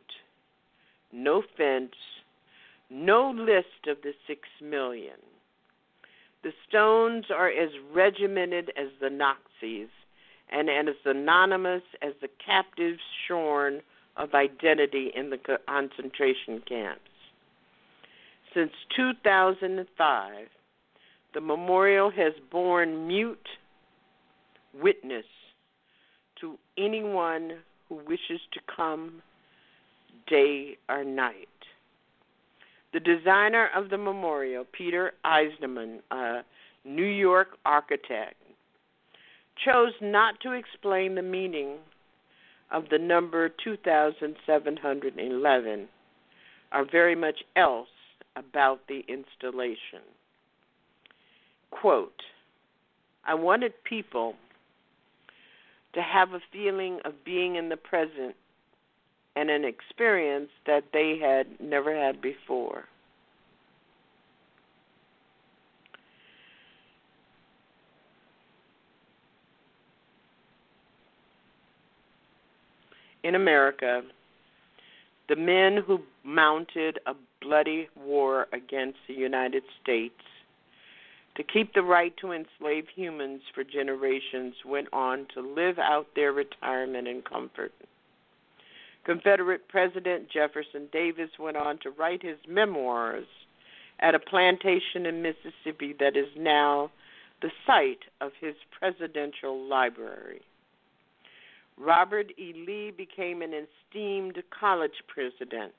no 1.14 1.44
fence, 1.56 1.94
no 2.90 3.30
list 3.30 3.88
of 3.88 3.98
the 4.02 4.14
six 4.26 4.42
million. 4.60 5.18
The 6.44 6.54
stones 6.68 7.26
are 7.34 7.50
as 7.50 7.70
regimented 7.94 8.72
as 8.78 8.88
the 9.00 9.10
Nazis 9.10 9.90
and 10.50 10.70
as 10.70 10.96
anonymous 11.06 11.84
as 12.02 12.14
the 12.22 12.30
captives 12.44 13.00
shorn 13.28 13.82
of 14.18 14.34
identity 14.34 15.12
in 15.16 15.30
the 15.30 15.38
concentration 15.38 16.62
camps. 16.68 17.02
Since 18.54 18.72
2005, 18.96 20.48
the 21.34 21.42
memorial 21.42 22.12
has 22.12 22.34
borne 22.52 23.08
mute 23.08 23.48
witness 24.74 25.26
to 26.42 26.58
anyone 26.78 27.60
who 27.88 27.96
wishes 27.96 28.42
to 28.54 28.60
come 28.76 29.22
day 30.28 30.78
or 30.90 31.04
night. 31.04 31.48
The 32.94 33.00
designer 33.00 33.70
of 33.76 33.90
the 33.90 33.98
memorial, 33.98 34.66
Peter 34.72 35.14
Eisenman, 35.26 36.00
a 36.12 36.44
New 36.84 37.06
York 37.06 37.58
architect, 37.66 38.36
chose 39.64 39.94
not 40.02 40.40
to 40.42 40.52
explain 40.52 41.16
the 41.16 41.22
meaning 41.22 41.78
of 42.72 42.90
the 42.90 42.98
number 42.98 43.50
2711 43.64 45.88
or 46.74 46.86
very 46.90 47.16
much 47.16 47.44
else 47.56 47.88
about 48.36 48.82
the 48.88 49.06
installation. 49.08 50.02
Quote, 51.70 52.24
I 53.26 53.36
wanted 53.36 53.74
people 53.84 54.34
to 55.94 56.02
have 56.02 56.34
a 56.34 56.40
feeling 56.52 57.00
of 57.06 57.14
being 57.26 57.56
in 57.56 57.70
the 57.70 57.78
present 57.78 58.36
and 59.36 59.50
an 59.50 59.64
experience 59.64 60.50
that 60.66 60.84
they 60.94 61.18
had 61.22 61.48
never 61.60 61.96
had 61.96 62.22
before. 62.22 62.86
In 73.24 73.36
America, 73.36 74.02
the 75.30 75.36
men 75.36 75.78
who 75.86 76.00
mounted 76.24 77.00
a 77.06 77.14
bloody 77.42 77.88
war 77.96 78.48
against 78.52 78.98
the 79.08 79.14
United 79.14 79.64
States 79.82 80.16
to 81.36 81.44
keep 81.44 81.74
the 81.74 81.82
right 81.82 82.14
to 82.18 82.34
enslave 82.34 82.86
humans 82.94 83.42
for 83.54 83.64
generations 83.64 84.54
went 84.66 84.88
on 84.92 85.26
to 85.34 85.42
live 85.42 85.80
out 85.80 86.08
their 86.16 86.34
retirement 86.34 87.08
in 87.08 87.22
comfort. 87.22 87.72
Confederate 89.04 89.68
President 89.68 90.30
Jefferson 90.30 90.88
Davis 90.92 91.30
went 91.40 91.58
on 91.58 91.80
to 91.80 91.90
write 91.90 92.22
his 92.22 92.38
memoirs 92.48 93.26
at 94.00 94.16
a 94.16 94.20
plantation 94.20 95.06
in 95.06 95.22
Mississippi 95.22 95.96
that 96.00 96.16
is 96.16 96.28
now 96.38 96.92
the 97.42 97.52
site 97.66 98.04
of 98.20 98.32
his 98.40 98.56
presidential 98.78 99.68
library. 99.68 100.42
Robert 101.78 102.32
E. 102.38 102.54
Lee 102.68 102.92
became 102.96 103.42
an 103.42 103.54
esteemed 103.54 104.38
college 104.58 105.04
president. 105.08 105.74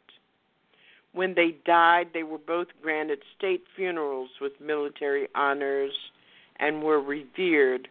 When 1.13 1.35
they 1.35 1.57
died, 1.65 2.09
they 2.13 2.23
were 2.23 2.39
both 2.39 2.69
granted 2.83 3.21
state 3.37 3.63
funerals 3.77 4.31
with 4.41 4.53
military 4.61 5.29
honors 5.35 5.93
and 6.59 6.83
were 6.83 7.01
revered 7.01 7.89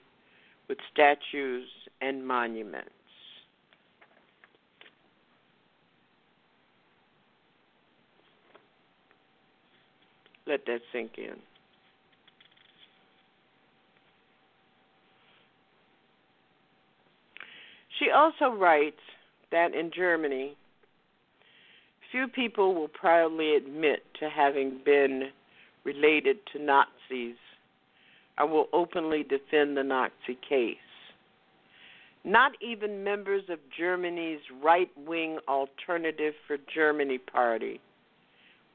with 0.68 0.80
statues 0.92 1.68
and 2.02 2.28
monuments. 2.28 2.90
Let 10.52 10.66
that 10.66 10.82
sink 10.92 11.12
in. 11.18 11.38
She 17.98 18.10
also 18.14 18.54
writes 18.54 19.00
that 19.54 19.74
in 19.74 19.92
Germany, 19.96 20.58
few 22.12 22.28
people 22.28 22.76
will 22.76 22.90
proudly 22.90 23.56
admit 23.56 24.04
to 24.20 24.30
having 24.30 24.82
been 24.84 25.30
related 25.86 26.40
to 26.52 26.62
Nazis 26.62 27.38
or 28.38 28.46
will 28.46 28.68
openly 28.74 29.24
defend 29.24 29.78
the 29.78 29.84
Nazi 29.84 30.38
case. 30.50 30.76
Not 32.26 32.52
even 32.62 33.06
members 33.06 33.44
of 33.48 33.60
Germany's 33.78 34.42
right 34.62 34.92
wing 34.98 35.40
Alternative 35.48 36.34
for 36.46 36.58
Germany 36.76 37.20
party 37.20 37.80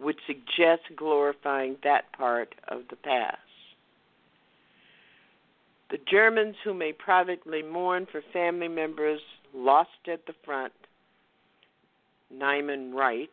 would 0.01 0.16
suggest 0.26 0.82
glorifying 0.97 1.76
that 1.82 2.12
part 2.12 2.55
of 2.68 2.82
the 2.90 2.97
past. 2.97 3.38
The 5.90 5.99
Germans 6.11 6.57
who 6.64 6.74
may 6.74 6.92
privately 6.92 7.62
mourn 7.62 8.07
for 8.11 8.20
family 8.32 8.68
members 8.68 9.20
lost 9.55 9.90
at 10.11 10.26
the 10.26 10.34
front, 10.44 10.72
Neiman 12.34 12.92
writes, 12.92 13.30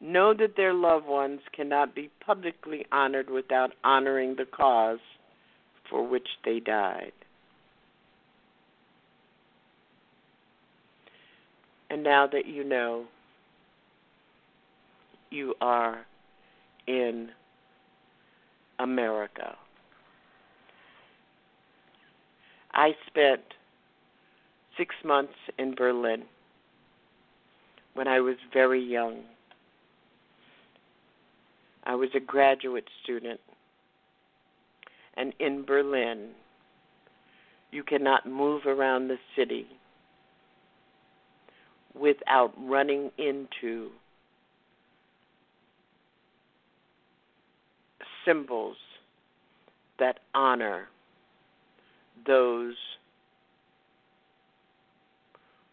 know 0.00 0.34
that 0.34 0.56
their 0.56 0.74
loved 0.74 1.06
ones 1.06 1.40
cannot 1.54 1.94
be 1.94 2.10
publicly 2.24 2.84
honored 2.92 3.30
without 3.30 3.72
honoring 3.82 4.36
the 4.36 4.44
cause 4.44 4.98
for 5.88 6.06
which 6.06 6.28
they 6.44 6.60
died. 6.60 7.12
And 11.88 12.02
now 12.02 12.26
that 12.26 12.46
you 12.46 12.64
know, 12.64 13.06
you 15.30 15.54
are 15.60 16.04
in 16.86 17.30
America. 18.78 19.56
I 22.72 22.92
spent 23.06 23.42
six 24.76 24.94
months 25.04 25.32
in 25.58 25.74
Berlin 25.74 26.24
when 27.94 28.06
I 28.06 28.20
was 28.20 28.36
very 28.52 28.82
young. 28.82 29.22
I 31.84 31.94
was 31.94 32.10
a 32.14 32.20
graduate 32.20 32.88
student. 33.02 33.40
And 35.16 35.32
in 35.38 35.64
Berlin, 35.64 36.30
you 37.70 37.82
cannot 37.82 38.26
move 38.26 38.66
around 38.66 39.08
the 39.08 39.16
city 39.34 39.66
without 41.94 42.52
running 42.58 43.10
into 43.16 43.90
symbols 48.26 48.76
that 49.98 50.18
honor 50.34 50.88
those 52.26 52.74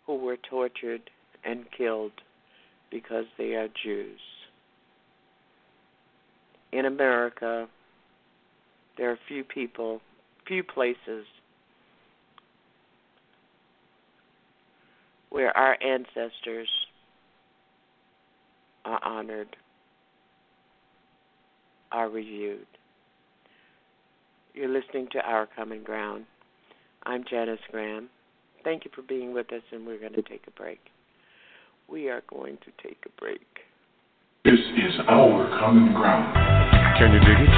who 0.06 0.16
were 0.16 0.38
tortured 0.50 1.10
and 1.44 1.66
killed 1.76 2.12
because 2.92 3.26
they 3.38 3.54
are 3.56 3.68
Jews. 3.84 4.20
In 6.72 6.86
America, 6.86 7.68
there 8.98 9.12
are 9.12 9.20
few 9.28 9.44
people, 9.44 10.02
few 10.48 10.64
places 10.64 11.26
where 15.30 15.56
our 15.58 15.78
ancestors 15.82 16.70
are 18.86 19.04
honored, 19.04 19.56
are 21.94 22.10
reviewed. 22.10 22.66
You're 24.54 24.70
listening 24.70 25.08
to 25.12 25.20
Our 25.20 25.48
Common 25.56 25.84
Ground. 25.84 26.26
I'm 27.04 27.24
Janice 27.30 27.60
Graham. 27.72 28.10
Thank 28.64 28.84
you 28.86 28.92
for 28.94 29.04
being 29.04 29.34
with 29.34 29.54
us, 29.54 29.62
and 29.72 29.86
we're 29.86 30.00
going 30.00 30.14
to 30.14 30.22
take 30.24 30.44
a 30.48 30.52
break. 30.52 30.80
We 31.88 32.10
are 32.10 32.24
going 32.30 32.58
to 32.58 32.72
take 32.88 32.98
a 33.06 33.22
break. 33.22 33.42
This 34.44 34.60
is 34.60 35.00
our 35.08 35.48
common 35.60 35.94
ground. 35.94 36.34
Can 36.98 37.14
you 37.14 37.20
dig 37.20 37.38
it? 37.40 37.50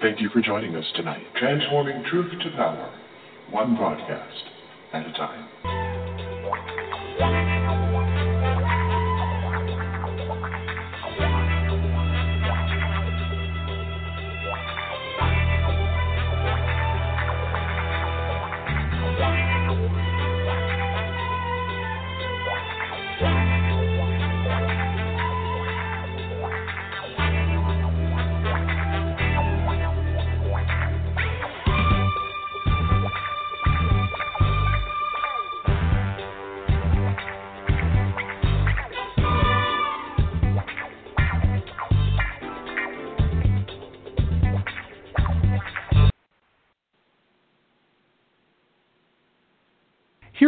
Thank 0.00 0.20
you 0.20 0.30
for 0.30 0.40
joining 0.40 0.74
us 0.76 0.86
tonight, 0.96 1.24
transforming 1.38 2.02
truth 2.10 2.32
to 2.42 2.50
power, 2.56 2.90
one 3.50 3.76
broadcast 3.76 4.59
at 4.92 5.06
a 5.06 5.12
time. 5.12 5.89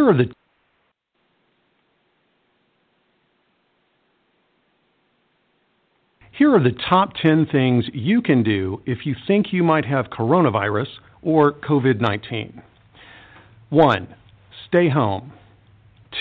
Here 0.03 0.09
are 0.09 0.17
the 0.17 0.33
Here 6.37 6.53
are 6.53 6.61
the 6.61 6.77
top 6.89 7.13
10 7.21 7.45
things 7.49 7.85
you 7.93 8.21
can 8.21 8.43
do 8.43 8.81
if 8.85 9.05
you 9.05 9.15
think 9.25 9.53
you 9.53 9.63
might 9.63 9.85
have 9.85 10.07
coronavirus 10.07 10.87
or 11.21 11.53
COVID 11.53 12.01
19. 12.01 12.61
1. 13.69 14.15
Stay 14.67 14.89
home. 14.89 15.31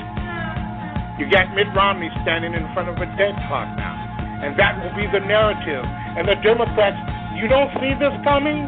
You 1.20 1.28
got 1.28 1.52
Mitt 1.52 1.68
Romney 1.76 2.08
standing 2.24 2.56
in 2.56 2.64
front 2.72 2.88
of 2.88 2.96
a 2.96 3.04
debt 3.20 3.36
clock 3.44 3.68
now. 3.76 3.92
And 4.40 4.56
that 4.56 4.80
will 4.80 4.96
be 4.96 5.04
the 5.12 5.20
narrative. 5.20 5.84
And 6.16 6.24
the 6.24 6.40
Democrats, 6.40 6.96
you 7.36 7.44
don't 7.44 7.68
see 7.76 7.92
this 8.00 8.16
coming? 8.24 8.64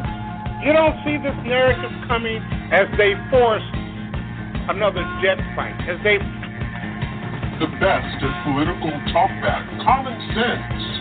You 0.61 0.69
don't 0.69 1.01
see 1.01 1.17
this 1.17 1.33
narrative 1.49 1.89
coming 2.05 2.45
as 2.69 2.85
they 3.01 3.17
force 3.33 3.65
another 4.69 5.01
debt 5.25 5.41
fight, 5.57 5.81
as 5.89 5.97
they. 6.05 6.21
The 7.57 7.73
best 7.81 8.21
is 8.21 8.33
political 8.45 8.93
talkback, 9.09 9.65
common 9.81 10.13
sense, 10.37 10.94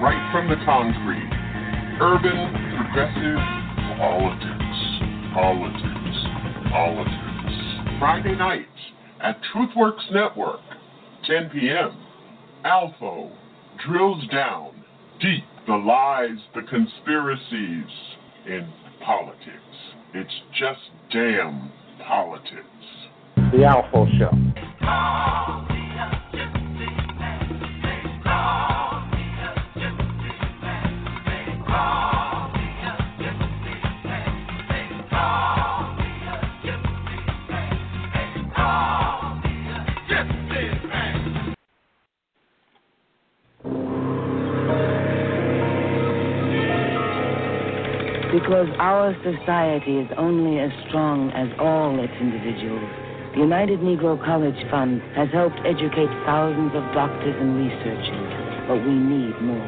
right 0.00 0.20
from 0.32 0.48
the 0.48 0.56
concrete. 0.64 1.30
Urban, 2.00 2.52
progressive, 2.76 3.40
politics, 3.98 4.80
politics, 5.34 6.16
politics. 6.72 7.98
Friday 7.98 8.36
nights 8.36 8.66
at 9.22 9.40
TruthWorks 9.52 10.10
Network, 10.12 10.60
10 11.26 11.50
p.m. 11.50 11.96
Alpha 12.64 13.30
drills 13.86 14.26
down 14.32 14.72
deep 15.20 15.44
the 15.66 15.74
lies, 15.74 16.38
the 16.54 16.62
conspiracies 16.62 17.90
in 18.46 18.68
politics. 19.04 19.60
It's 20.14 20.34
just 20.58 20.80
damn 21.12 21.70
politics. 22.06 22.66
The 23.52 23.64
Alpha 23.64 24.06
Show. 24.18 24.30
Because 48.40 48.72
our 48.78 49.12
society 49.22 49.98
is 50.00 50.08
only 50.16 50.58
as 50.58 50.72
strong 50.88 51.30
as 51.36 51.52
all 51.60 52.00
its 52.02 52.12
individuals. 52.20 52.88
The 53.36 53.44
United 53.44 53.80
Negro 53.80 54.16
College 54.16 54.58
Fund 54.72 55.02
has 55.14 55.28
helped 55.30 55.60
educate 55.62 56.08
thousands 56.24 56.72
of 56.74 56.82
doctors 56.96 57.36
and 57.36 57.54
researchers, 57.54 58.26
but 58.66 58.80
we 58.82 58.96
need 58.96 59.36
more. 59.44 59.62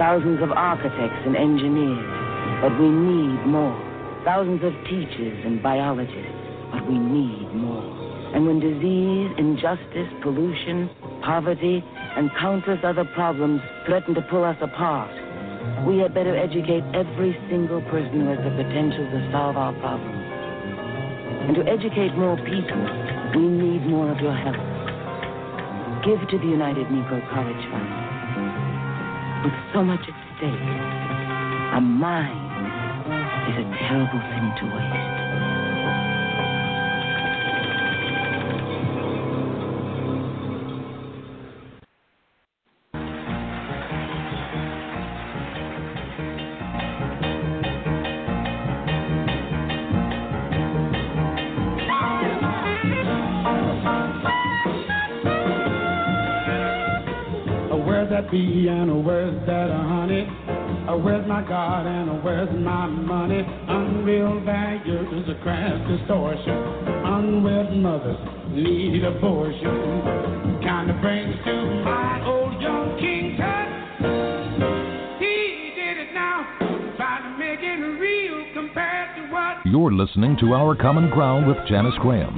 Thousands 0.00 0.42
of 0.42 0.50
architects 0.50 1.22
and 1.28 1.36
engineers, 1.36 2.02
but 2.64 2.72
we 2.80 2.88
need 2.88 3.44
more. 3.46 3.76
Thousands 4.24 4.64
of 4.64 4.72
teachers 4.88 5.38
and 5.44 5.62
biologists, 5.62 6.34
but 6.72 6.82
we 6.88 6.98
need 6.98 7.54
more. 7.54 7.86
And 8.34 8.48
when 8.48 8.58
disease, 8.58 9.30
injustice, 9.38 10.10
pollution, 10.24 10.90
poverty, 11.22 11.84
and 12.16 12.32
countless 12.40 12.80
other 12.82 13.04
problems 13.14 13.60
threaten 13.86 14.14
to 14.16 14.22
pull 14.22 14.42
us 14.42 14.56
apart, 14.60 15.12
we 15.86 15.98
had 15.98 16.14
better 16.14 16.36
educate 16.36 16.82
every 16.94 17.36
single 17.50 17.82
person 17.92 18.24
who 18.24 18.28
has 18.32 18.38
the 18.40 18.50
potential 18.56 19.04
to 19.04 19.28
solve 19.30 19.56
our 19.56 19.72
problems. 19.80 20.24
And 21.44 21.54
to 21.56 21.62
educate 21.68 22.16
more 22.16 22.36
people, 22.36 22.80
we 23.36 23.44
need 23.44 23.86
more 23.86 24.10
of 24.10 24.18
your 24.18 24.34
help. 24.34 24.56
Give 26.04 26.20
to 26.28 26.38
the 26.38 26.48
United 26.48 26.86
Negro 26.88 27.20
College 27.32 27.64
Fund. 27.68 27.88
With 29.44 29.56
so 29.74 29.84
much 29.84 30.00
at 30.00 30.16
stake, 30.36 30.68
a 31.76 31.80
mind 31.80 32.44
is 33.52 33.60
a 33.60 33.66
terrible 33.84 34.20
thing 34.32 34.46
to 34.60 34.64
waste. 34.74 35.23
Where's 58.34 58.66
and 58.66 59.06
where's 59.06 59.46
that 59.46 59.70
honey? 59.70 60.26
Where's 61.04 61.24
my 61.28 61.46
God 61.46 61.86
and 61.86 62.24
where's 62.24 62.50
my 62.50 62.86
money? 62.86 63.46
Unreal 63.68 64.40
values, 64.40 65.28
a 65.28 65.40
crass 65.40 65.78
distortion. 65.88 66.50
Unwed 66.50 67.76
mothers 67.76 68.18
need 68.50 69.04
abortion. 69.04 70.60
Kind 70.64 70.90
of 70.90 71.00
brings 71.00 71.36
to 71.44 71.84
my 71.84 72.26
old 72.26 72.60
young 72.60 72.98
King 72.98 73.36
Tut. 73.38 73.68
He 75.20 75.70
did 75.76 75.98
it 75.98 76.12
now, 76.12 76.42
trying 76.96 77.22
to 77.30 77.38
make 77.38 77.60
it 77.62 77.78
real 78.00 78.44
compared 78.52 79.14
to 79.14 79.32
what 79.32 79.64
You're 79.64 79.92
listening 79.92 80.36
to 80.40 80.54
Our 80.54 80.74
Common 80.74 81.08
Ground 81.10 81.46
with 81.46 81.58
Janice 81.68 81.94
Graham, 82.00 82.34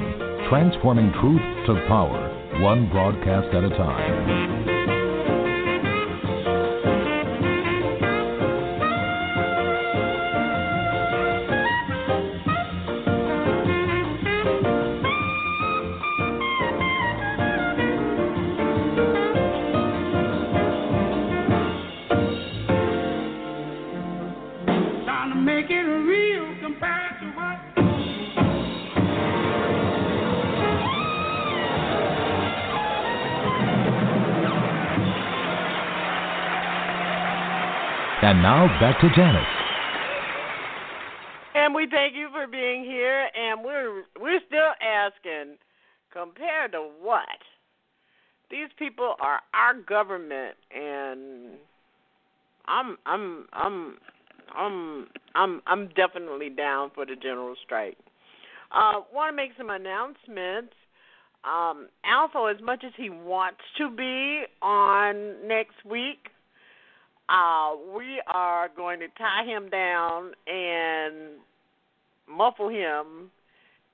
transforming 0.51 1.11
truth 1.23 1.41
to 1.69 1.87
power, 1.89 2.61
one 2.61 2.91
broadcast 2.91 3.49
at 3.55 3.65
a 3.65 3.71
time. 3.71 4.56
And 38.37 38.43
now 38.43 38.67
back 38.81 39.01
to 39.01 39.09
Janice. 39.17 39.47
And 41.55 41.75
we 41.75 41.89
thank 41.91 42.15
you 42.15 42.29
for 42.31 42.47
being 42.47 42.85
here. 42.85 43.29
And 43.35 43.65
we're 43.65 44.03
we're 44.21 44.41
still 44.47 44.75
asking, 44.83 45.57
compared 46.13 46.73
to 46.73 46.87
what? 47.01 47.21
These 48.51 48.69
people 48.79 49.15
are 49.21 49.41
our 49.55 49.81
government, 49.81 50.55
and 50.71 51.57
I'm 52.67 52.99
I'm 53.07 53.47
I'm 53.55 53.97
I'm 54.55 55.07
I'm 55.35 55.63
I'm 55.67 55.89
definitely 55.97 56.51
down 56.51 56.91
for 56.95 57.07
the 57.07 57.17
general 57.17 57.55
strike. 57.65 57.97
Uh, 58.71 59.01
Want 59.15 59.33
to 59.33 59.37
make 59.37 59.53
some 59.57 59.71
announcements. 59.71 60.75
Um, 61.43 61.89
Alpha, 62.05 62.53
as 62.55 62.63
much 62.63 62.85
as 62.85 62.93
he 62.99 63.09
wants 63.09 63.61
to 63.79 63.89
be 63.89 64.43
on 64.61 65.49
next 65.49 65.83
week, 65.89 66.29
uh, 67.29 67.75
we 67.95 68.23
are 68.27 68.69
going 68.77 69.01
to 69.01 69.09
tie 69.19 69.45
him 69.45 69.69
down 69.69 70.33
and 70.47 71.39
muffle 72.29 72.69
him, 72.69 73.31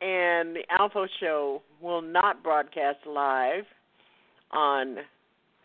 and 0.00 0.56
the 0.56 0.64
Alpha 0.70 1.06
Show 1.20 1.62
will 1.80 2.02
not 2.02 2.42
broadcast 2.42 2.98
live 3.06 3.64
on 4.50 4.98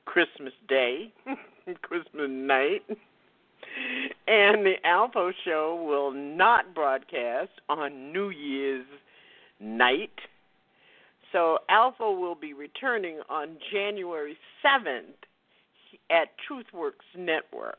Christmas 0.05 0.53
Day, 0.69 1.11
Christmas 1.81 2.29
night, 2.29 2.83
and 4.27 4.65
the 4.65 4.75
Alpha 4.85 5.31
Show 5.43 5.83
will 5.87 6.11
not 6.11 6.73
broadcast 6.73 7.51
on 7.67 8.13
New 8.13 8.29
Year's 8.29 8.85
night. 9.59 10.13
So 11.33 11.59
Alpha 11.69 12.09
will 12.09 12.35
be 12.35 12.53
returning 12.53 13.19
on 13.29 13.57
January 13.71 14.37
7th 14.65 15.27
at 16.09 16.29
TruthWorks 16.49 17.17
Network. 17.17 17.77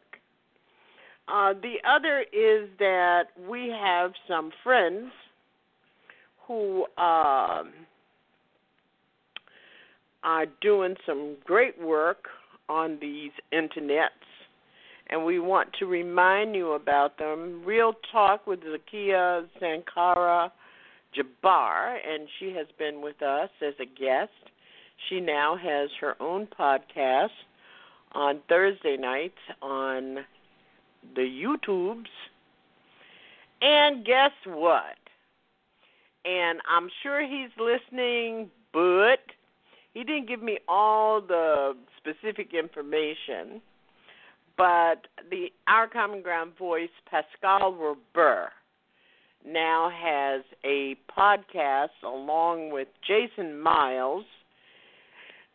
Uh, 1.28 1.52
the 1.52 1.74
other 1.86 2.20
is 2.32 2.68
that 2.78 3.24
we 3.48 3.68
have 3.68 4.12
some 4.26 4.50
friends 4.64 5.10
who 6.46 6.84
um, 6.96 7.70
are 10.24 10.46
doing 10.62 10.94
some 11.04 11.36
great 11.44 11.78
work 11.80 12.24
on 12.68 12.98
these 13.00 13.30
internets, 13.52 14.08
and 15.10 15.24
we 15.24 15.38
want 15.38 15.68
to 15.78 15.86
remind 15.86 16.54
you 16.54 16.72
about 16.72 17.18
them. 17.18 17.62
Real 17.64 17.92
Talk 18.10 18.46
with 18.46 18.60
Zakia 18.60 19.46
Sankara 19.60 20.50
Jabbar, 21.14 21.96
and 22.06 22.28
she 22.38 22.54
has 22.56 22.66
been 22.78 23.02
with 23.02 23.20
us 23.22 23.50
as 23.66 23.74
a 23.80 23.86
guest. 23.86 24.30
She 25.08 25.20
now 25.20 25.56
has 25.56 25.90
her 26.00 26.14
own 26.20 26.48
podcast 26.58 27.28
on 28.12 28.40
Thursday 28.48 28.96
night 28.96 29.34
on 29.62 30.18
the 31.14 31.22
YouTubes. 31.22 32.06
And 33.60 34.04
guess 34.04 34.32
what? 34.44 34.96
And 36.24 36.60
I'm 36.68 36.88
sure 37.02 37.26
he's 37.26 37.50
listening, 37.58 38.50
but 38.72 39.20
he 39.94 40.04
didn't 40.04 40.28
give 40.28 40.42
me 40.42 40.58
all 40.68 41.20
the 41.20 41.74
specific 41.96 42.52
information. 42.54 43.60
But 44.56 45.06
the 45.30 45.52
Our 45.66 45.88
Common 45.88 46.20
Ground 46.20 46.52
voice, 46.58 46.90
Pascal 47.08 47.74
Robert, 47.74 48.50
now 49.46 49.90
has 49.90 50.42
a 50.64 50.96
podcast 51.16 51.88
along 52.04 52.72
with 52.72 52.88
Jason 53.06 53.60
Myles. 53.60 54.24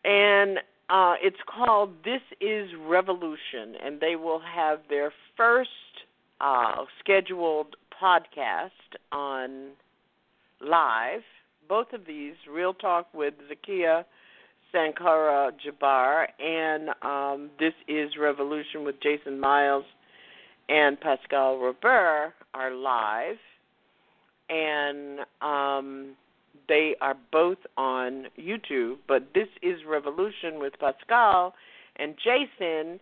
And 0.04 0.58
uh, 0.90 1.14
it's 1.22 1.36
called 1.46 1.90
This 2.04 2.22
Is 2.40 2.68
Revolution, 2.86 3.74
and 3.84 4.00
they 4.00 4.16
will 4.16 4.40
have 4.40 4.80
their 4.88 5.12
first 5.36 5.70
uh, 6.40 6.84
scheduled 7.00 7.76
podcast 8.00 8.70
on 9.12 9.70
live 10.60 11.22
both 11.68 11.92
of 11.92 12.06
these, 12.06 12.34
Real 12.50 12.74
Talk 12.74 13.08
with 13.14 13.34
Zakia 13.50 14.04
Sankara 14.72 15.52
Jabbar, 15.64 16.26
and 16.40 16.90
um, 17.02 17.50
This 17.58 17.74
is 17.88 18.10
Revolution 18.20 18.84
with 18.84 18.96
Jason 19.02 19.38
Myles 19.38 19.84
and 20.68 21.00
Pascal 21.00 21.58
Robert, 21.58 22.32
are 22.54 22.74
live. 22.74 23.36
And 24.48 25.20
um, 25.40 26.16
they 26.68 26.96
are 27.00 27.16
both 27.32 27.58
on 27.76 28.26
YouTube, 28.38 28.96
but 29.06 29.34
This 29.34 29.48
is 29.62 29.80
Revolution 29.86 30.58
with 30.58 30.74
Pascal 30.78 31.54
and 31.96 32.14
Jason 32.22 33.00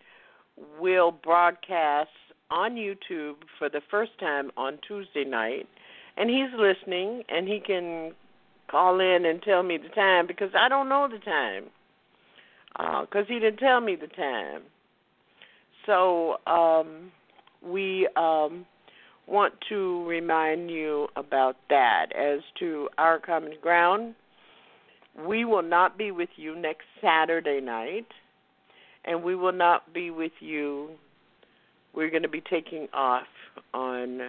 will 0.79 1.11
broadcast 1.11 2.09
on 2.51 2.75
YouTube 2.75 3.35
for 3.57 3.69
the 3.69 3.81
first 3.89 4.11
time 4.19 4.51
on 4.57 4.77
Tuesday 4.87 5.23
night. 5.23 5.67
And 6.17 6.29
he's 6.29 6.49
listening, 6.57 7.23
and 7.29 7.47
he 7.47 7.59
can 7.59 8.13
call 8.69 8.99
in 8.99 9.25
and 9.25 9.41
tell 9.41 9.63
me 9.63 9.77
the 9.77 9.89
time 9.89 10.27
because 10.27 10.51
I 10.55 10.69
don't 10.69 10.89
know 10.89 11.07
the 11.11 11.19
time 11.19 11.65
because 12.75 13.25
uh, 13.29 13.33
he 13.33 13.39
didn't 13.39 13.57
tell 13.57 13.81
me 13.81 13.95
the 13.95 14.07
time. 14.07 14.61
So 15.85 16.37
um, 16.47 17.11
we 17.63 18.07
um, 18.15 18.65
want 19.27 19.53
to 19.69 20.05
remind 20.05 20.69
you 20.69 21.07
about 21.15 21.55
that. 21.69 22.07
As 22.15 22.39
to 22.59 22.89
our 22.97 23.19
common 23.19 23.53
ground, 23.61 24.15
we 25.27 25.45
will 25.45 25.61
not 25.61 25.97
be 25.97 26.11
with 26.11 26.29
you 26.35 26.55
next 26.55 26.85
Saturday 27.01 27.61
night, 27.61 28.07
and 29.05 29.23
we 29.23 29.35
will 29.35 29.53
not 29.53 29.93
be 29.93 30.09
with 30.11 30.31
you. 30.39 30.89
We're 31.93 32.09
going 32.09 32.23
to 32.23 32.29
be 32.29 32.41
taking 32.41 32.87
off 32.93 33.27
on 33.73 34.21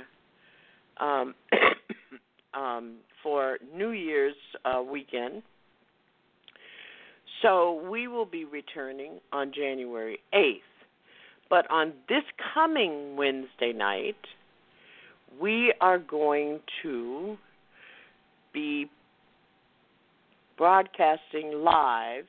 um, 0.99 1.35
um, 2.55 2.97
for 3.23 3.59
New 3.75 3.91
Year's 3.91 4.35
uh, 4.65 4.83
weekend. 4.83 5.43
So 7.43 7.83
we 7.91 8.09
will 8.09 8.27
be 8.27 8.45
returning 8.45 9.21
on 9.33 9.53
January 9.55 10.19
8th. 10.33 10.61
But 11.51 11.71
on 11.71 11.93
this 12.09 12.23
coming 12.55 13.17
Wednesday 13.17 13.73
night, 13.75 14.17
we 15.41 15.73
are 15.81 15.99
going 15.99 16.61
to 16.83 17.37
be 18.53 18.91
broadcasting 20.57 21.63
live 21.63 22.25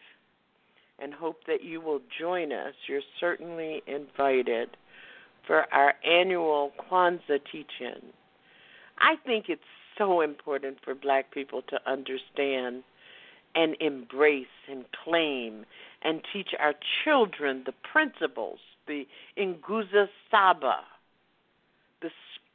and 0.99 1.13
hope 1.13 1.37
that 1.47 1.63
you 1.63 1.81
will 1.81 1.99
join 2.19 2.51
us. 2.51 2.73
You're 2.87 3.01
certainly 3.19 3.81
invited 3.87 4.69
for 5.45 5.65
our 5.73 5.93
annual 6.03 6.71
Kwanzaa 6.89 7.39
teach-in. 7.51 8.01
I 8.99 9.15
think 9.25 9.45
it's 9.49 9.61
so 9.97 10.21
important 10.21 10.77
for 10.83 10.95
black 10.95 11.31
people 11.31 11.61
to 11.69 11.77
understand 11.85 12.83
and 13.53 13.75
embrace 13.79 14.45
and 14.69 14.85
claim 15.03 15.65
and 16.01 16.21
teach 16.33 16.49
our 16.59 16.73
children 17.03 17.63
the 17.65 17.73
principles, 17.91 18.59
the 18.87 19.05
Nguzo 19.37 20.07
Saba, 20.29 20.79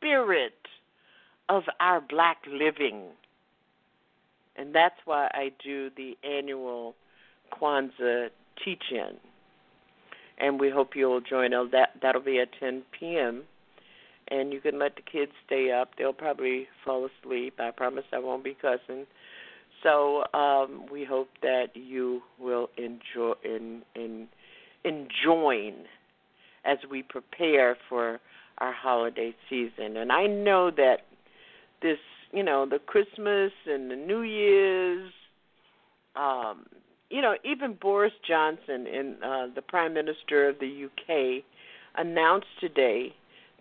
spirit 0.00 0.54
of 1.48 1.64
our 1.80 2.00
black 2.00 2.38
living. 2.50 3.04
And 4.56 4.74
that's 4.74 4.96
why 5.04 5.30
I 5.32 5.52
do 5.62 5.90
the 5.96 6.16
annual 6.24 6.94
Kwanzaa 7.52 8.28
teach-in. 8.64 9.16
And 10.38 10.58
we 10.58 10.70
hope 10.70 10.90
you'll 10.94 11.20
join 11.20 11.52
us. 11.52 11.68
That 11.72 11.90
that'll 12.00 12.22
be 12.22 12.40
at 12.40 12.48
10 12.58 12.82
p.m 12.98 13.42
and 14.30 14.52
you 14.52 14.60
can 14.60 14.78
let 14.78 14.96
the 14.96 15.02
kids 15.02 15.32
stay 15.46 15.72
up. 15.72 15.90
They'll 15.98 16.12
probably 16.12 16.68
fall 16.84 17.06
asleep. 17.06 17.54
I 17.58 17.70
promise 17.72 18.04
I 18.12 18.18
won't 18.18 18.44
be 18.44 18.56
cussing. 18.60 19.06
So 19.82 20.24
um, 20.34 20.86
we 20.90 21.04
hope 21.04 21.28
that 21.42 21.68
you 21.74 22.22
will 22.38 22.70
enjoy 22.76 23.32
in 23.44 23.82
in 23.94 24.28
enjoying 24.84 25.84
as 26.64 26.78
we 26.90 27.02
prepare 27.02 27.76
for 27.88 28.20
our 28.60 28.72
holiday 28.72 29.34
season. 29.48 29.96
And 29.96 30.12
I 30.12 30.26
know 30.26 30.70
that 30.70 31.06
this, 31.82 31.98
you 32.32 32.42
know, 32.42 32.66
the 32.66 32.78
Christmas 32.78 33.52
and 33.66 33.90
the 33.90 33.96
New 33.96 34.22
Year's, 34.22 35.12
um, 36.16 36.66
you 37.10 37.22
know, 37.22 37.36
even 37.44 37.74
Boris 37.74 38.12
Johnson, 38.26 38.86
in 38.86 39.16
uh, 39.22 39.48
the 39.54 39.62
Prime 39.62 39.94
Minister 39.94 40.48
of 40.48 40.56
the 40.60 40.86
UK, 40.86 41.42
announced 41.96 42.46
today 42.60 43.14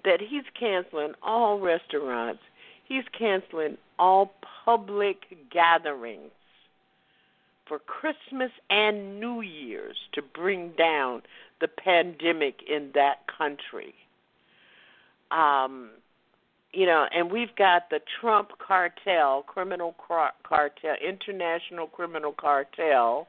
that 0.03 0.19
he's 0.21 0.43
canceling 0.57 1.13
all 1.23 1.59
restaurants, 1.59 2.41
he's 2.85 3.03
canceling 3.17 3.77
all 3.97 4.33
public 4.65 5.17
gatherings 5.51 6.31
for 7.67 7.79
Christmas 7.79 8.51
and 8.69 9.19
New 9.19 9.41
Year's 9.41 9.97
to 10.13 10.21
bring 10.21 10.71
down 10.71 11.21
the 11.61 11.67
pandemic 11.67 12.61
in 12.67 12.91
that 12.95 13.19
country. 13.27 13.93
Um, 15.31 15.91
you 16.71 16.85
know, 16.85 17.05
and 17.11 17.31
we've 17.31 17.55
got 17.55 17.89
the 17.89 17.99
Trump 18.21 18.49
cartel, 18.65 19.43
criminal 19.47 19.95
cartel, 20.43 20.95
international 21.01 21.87
criminal 21.87 22.31
cartel, 22.31 23.27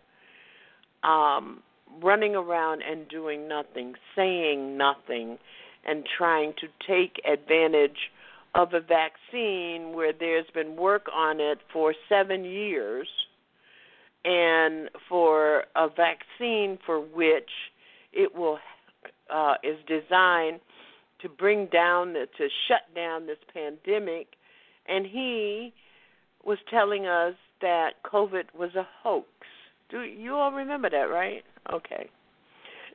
um, 1.02 1.62
running 2.02 2.34
around 2.34 2.82
and 2.82 3.08
doing 3.08 3.48
nothing, 3.48 3.94
saying 4.14 4.76
nothing, 4.76 5.38
and 5.86 6.04
trying 6.18 6.52
to 6.60 6.66
take 6.86 7.20
advantage 7.30 8.10
of 8.54 8.74
a 8.74 8.80
vaccine 8.80 9.94
where 9.94 10.12
there's 10.12 10.46
been 10.52 10.76
work 10.76 11.06
on 11.14 11.40
it 11.40 11.58
for 11.72 11.94
seven 12.08 12.44
years 12.44 13.08
and 14.24 14.90
for 15.08 15.64
a 15.76 15.88
vaccine 15.88 16.78
for 16.84 17.00
which 17.00 17.48
it 18.12 18.34
will 18.34 18.58
uh, 19.32 19.54
is 19.62 19.78
designed 19.86 20.60
to 21.22 21.28
bring 21.28 21.66
down 21.66 22.14
to 22.14 22.48
shut 22.68 22.94
down 22.94 23.26
this 23.26 23.38
pandemic 23.52 24.28
and 24.88 25.06
he 25.06 25.72
was 26.44 26.58
telling 26.70 27.06
us 27.06 27.34
that 27.60 27.90
covid 28.04 28.44
was 28.58 28.74
a 28.74 28.86
hoax 29.02 29.28
do 29.90 30.02
you 30.02 30.34
all 30.34 30.52
remember 30.52 30.88
that 30.88 31.10
right 31.10 31.42
okay 31.72 32.10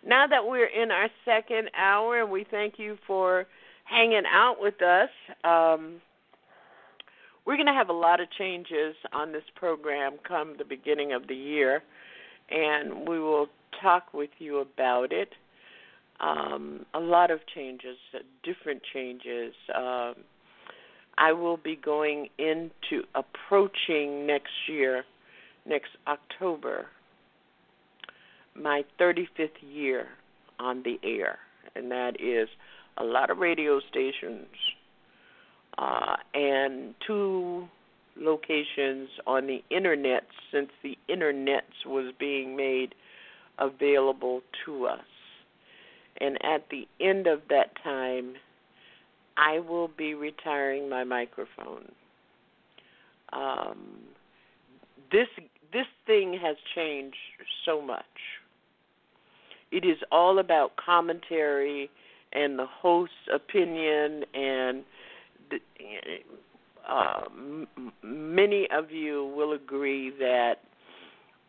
now 0.05 0.27
that 0.27 0.45
we're 0.45 0.67
in 0.67 0.91
our 0.91 1.09
second 1.25 1.71
hour, 1.75 2.21
and 2.21 2.31
we 2.31 2.45
thank 2.49 2.75
you 2.77 2.97
for 3.07 3.47
hanging 3.85 4.23
out 4.31 4.57
with 4.59 4.81
us. 4.81 5.09
Um, 5.43 5.99
we're 7.45 7.55
going 7.55 7.67
to 7.67 7.73
have 7.73 7.89
a 7.89 7.93
lot 7.93 8.19
of 8.19 8.27
changes 8.37 8.95
on 9.13 9.31
this 9.31 9.43
program 9.55 10.13
come 10.27 10.55
the 10.57 10.65
beginning 10.65 11.13
of 11.13 11.27
the 11.27 11.35
year, 11.35 11.81
and 12.51 13.07
we 13.07 13.19
will 13.19 13.47
talk 13.81 14.13
with 14.13 14.29
you 14.37 14.59
about 14.59 15.11
it. 15.11 15.29
Um, 16.19 16.85
a 16.93 16.99
lot 16.99 17.29
of 17.31 17.39
changes, 17.53 17.97
different 18.43 18.81
changes. 18.93 19.53
Um, 19.75 20.15
I 21.17 21.31
will 21.33 21.57
be 21.57 21.75
going 21.75 22.29
into 22.37 23.03
approaching 23.13 24.25
next 24.25 24.51
year, 24.67 25.03
next 25.65 25.91
October, 26.07 26.87
my 28.55 28.83
35th 28.99 29.49
year 29.61 30.07
on 30.59 30.83
the 30.83 30.99
air, 31.03 31.39
and 31.75 31.91
that 31.91 32.21
is 32.21 32.47
a 32.97 33.03
lot 33.03 33.29
of 33.29 33.37
radio 33.37 33.79
stations 33.89 34.47
uh, 35.77 36.15
and 36.33 36.95
two 37.05 37.67
locations 38.17 39.09
on 39.27 39.47
the 39.47 39.61
internet 39.69 40.23
since 40.51 40.69
the 40.83 40.97
internet 41.09 41.65
was 41.85 42.13
being 42.17 42.55
made 42.55 42.95
available 43.59 44.41
to 44.65 44.85
us. 44.85 44.99
And 46.21 46.37
at 46.43 46.69
the 46.69 46.87
end 46.99 47.27
of 47.27 47.41
that 47.49 47.71
time, 47.83 48.35
I 49.37 49.59
will 49.59 49.89
be 49.89 50.13
retiring 50.13 50.89
my 50.89 51.03
microphone. 51.03 51.91
Um, 53.33 53.99
this 55.11 55.27
this 55.73 55.87
thing 56.05 56.39
has 56.41 56.55
changed 56.73 57.17
so 57.65 57.81
much 57.81 58.05
it 59.75 59.83
is 59.85 59.97
all 60.11 60.39
about 60.39 60.77
commentary 60.77 61.89
and 62.31 62.57
the 62.57 62.65
host's 62.65 63.13
opinion 63.33 64.23
and 64.33 64.83
the, 65.49 65.59
uh, 66.87 67.21
many 68.01 68.67
of 68.71 68.91
you 68.91 69.33
will 69.35 69.51
agree 69.53 70.11
that 70.11 70.55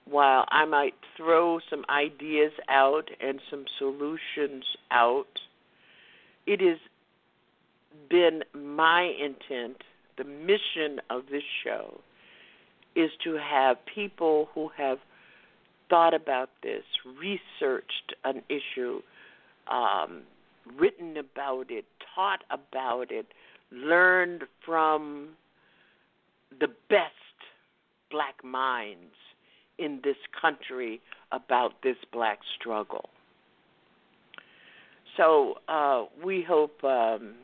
while 0.09 0.45
I 0.51 0.65
might 0.65 0.95
throw 1.17 1.59
some 1.69 1.85
ideas 1.89 2.53
out 2.69 3.11
and 3.21 3.41
some 3.51 3.65
solutions 3.79 4.65
out, 4.91 5.41
it 6.47 6.61
has 6.61 6.79
been 8.09 8.43
my 8.55 9.03
intent, 9.03 9.83
the 10.17 10.25
mission 10.25 11.01
of 11.11 11.25
this 11.31 11.43
show, 11.65 12.01
is 12.95 13.11
to 13.25 13.35
have 13.35 13.77
people 13.87 14.49
who 14.55 14.71
have– 14.77 14.99
thought 15.89 16.15
about 16.15 16.51
this, 16.63 16.83
researched 17.19 18.15
an 18.25 18.43
issue, 18.49 19.01
um, 19.71 20.23
written 20.79 21.17
about 21.17 21.71
it, 21.71 21.85
taught 22.15 22.43
about 22.51 23.11
it, 23.11 23.27
learned 23.71 24.45
from 24.65 25.29
the 26.59 26.69
best 26.89 27.13
black 28.11 28.43
minds 28.45 29.15
in 29.79 30.01
this 30.03 30.17
country 30.41 31.01
about 31.33 31.73
this 31.83 31.97
black 32.13 32.39
struggle. 32.59 33.09
So 35.17 35.55
uh, 35.69 36.05
we 36.25 36.45
hope 36.47 36.83
um, 36.85 37.35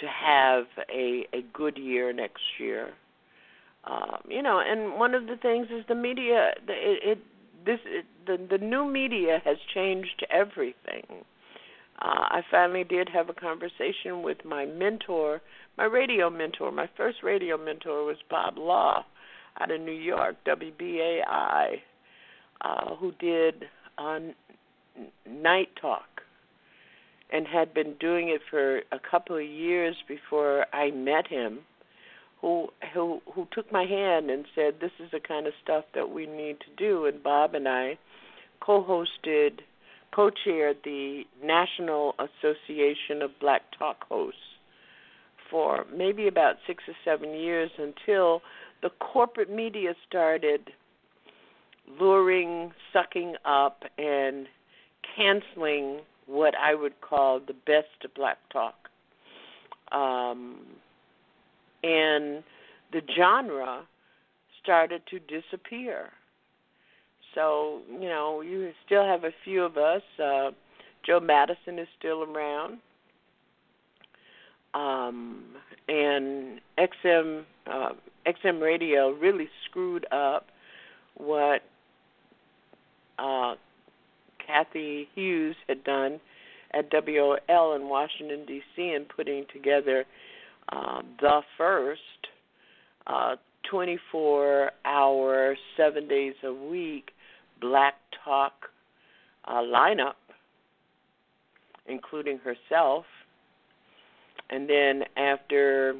to 0.00 0.06
have 0.06 0.64
a 0.92 1.26
a 1.32 1.42
good 1.52 1.78
year 1.78 2.12
next 2.12 2.42
year. 2.58 2.90
Um, 3.84 4.20
you 4.28 4.42
know, 4.42 4.60
and 4.60 4.98
one 4.98 5.14
of 5.14 5.26
the 5.26 5.36
things 5.36 5.68
is 5.70 5.84
the 5.88 5.94
media. 5.94 6.50
It, 6.68 7.18
it 7.18 7.18
this 7.64 7.78
it, 7.86 8.04
the 8.26 8.58
the 8.58 8.64
new 8.64 8.90
media 8.90 9.40
has 9.44 9.56
changed 9.72 10.26
everything. 10.30 11.04
Uh, 12.00 12.26
I 12.30 12.42
finally 12.50 12.84
did 12.84 13.08
have 13.08 13.28
a 13.28 13.34
conversation 13.34 14.22
with 14.22 14.44
my 14.44 14.66
mentor, 14.66 15.40
my 15.76 15.84
radio 15.84 16.30
mentor. 16.30 16.70
My 16.70 16.88
first 16.96 17.18
radio 17.24 17.56
mentor 17.56 18.04
was 18.04 18.16
Bob 18.30 18.56
Law 18.56 19.04
out 19.60 19.70
of 19.70 19.80
New 19.80 19.92
York, 19.92 20.36
WBAI, 20.46 21.80
uh, 22.60 22.94
who 22.96 23.12
did 23.18 23.64
uh, 23.98 24.18
Night 25.28 25.68
Talk 25.80 26.22
and 27.30 27.46
had 27.46 27.74
been 27.74 27.94
doing 28.00 28.28
it 28.28 28.40
for 28.50 28.78
a 28.78 28.98
couple 29.10 29.36
of 29.36 29.44
years 29.44 29.96
before 30.08 30.66
I 30.72 30.90
met 30.90 31.28
him 31.28 31.60
who 32.40 32.68
who 32.94 33.20
who 33.34 33.46
took 33.52 33.70
my 33.72 33.84
hand 33.84 34.30
and 34.30 34.44
said 34.54 34.74
this 34.80 34.92
is 35.00 35.10
the 35.12 35.20
kind 35.20 35.46
of 35.46 35.52
stuff 35.62 35.84
that 35.94 36.10
we 36.10 36.26
need 36.26 36.58
to 36.60 36.66
do. 36.76 37.06
And 37.06 37.22
Bob 37.22 37.54
and 37.54 37.68
I 37.68 37.98
co-hosted 38.60 39.60
co-chaired 40.14 40.78
the 40.84 41.24
National 41.44 42.14
Association 42.18 43.22
of 43.22 43.30
Black 43.40 43.62
Talk 43.78 44.04
Hosts 44.08 44.40
for 45.50 45.84
maybe 45.94 46.28
about 46.28 46.56
6 46.66 46.84
or 46.88 46.94
7 47.04 47.30
years 47.30 47.70
until 47.78 48.42
the 48.82 48.90
corporate 49.00 49.50
media 49.50 49.94
started 50.06 50.70
luring, 52.00 52.72
sucking 52.92 53.34
up 53.44 53.82
and 53.96 54.46
canceling 55.16 56.00
what 56.26 56.54
I 56.54 56.74
would 56.74 57.00
call 57.00 57.40
the 57.40 57.54
best 57.54 58.04
of 58.04 58.14
black 58.14 58.38
talk. 58.52 58.74
Um, 59.90 60.58
and 61.82 62.42
the 62.92 63.00
genre 63.16 63.82
started 64.62 65.02
to 65.10 65.18
disappear. 65.20 66.10
So, 67.34 67.80
you 67.90 68.08
know, 68.08 68.42
you 68.42 68.70
still 68.84 69.04
have 69.04 69.24
a 69.24 69.30
few 69.44 69.62
of 69.62 69.76
us. 69.76 70.02
Uh, 70.22 70.50
Joe 71.06 71.20
Madison 71.20 71.78
is 71.78 71.88
still 71.98 72.22
around. 72.22 72.78
Um, 74.78 75.44
and 75.88 76.60
XM 76.78 77.44
uh, 77.66 77.90
XM 78.26 78.60
radio 78.60 79.10
really 79.10 79.48
screwed 79.68 80.06
up 80.12 80.46
what 81.16 81.62
uh, 83.18 83.54
Cathy 84.46 85.08
Hughes 85.14 85.56
had 85.68 85.82
done 85.84 86.20
at 86.72 86.90
WOL 86.92 87.74
in 87.74 87.88
Washington 87.88 88.44
D.C. 88.46 88.82
in 88.82 89.06
putting 89.14 89.46
together 89.52 90.04
uh, 90.70 91.00
the 91.20 91.40
first 91.56 92.00
uh, 93.06 93.36
24 93.70 94.70
hour, 94.84 95.56
seven 95.76 96.08
days 96.08 96.34
a 96.44 96.52
week 96.52 97.10
black 97.60 97.94
talk 98.24 98.52
uh, 99.46 99.54
lineup, 99.54 100.14
including 101.86 102.38
herself. 102.38 103.04
And 104.50 104.68
then 104.68 105.02
after, 105.16 105.94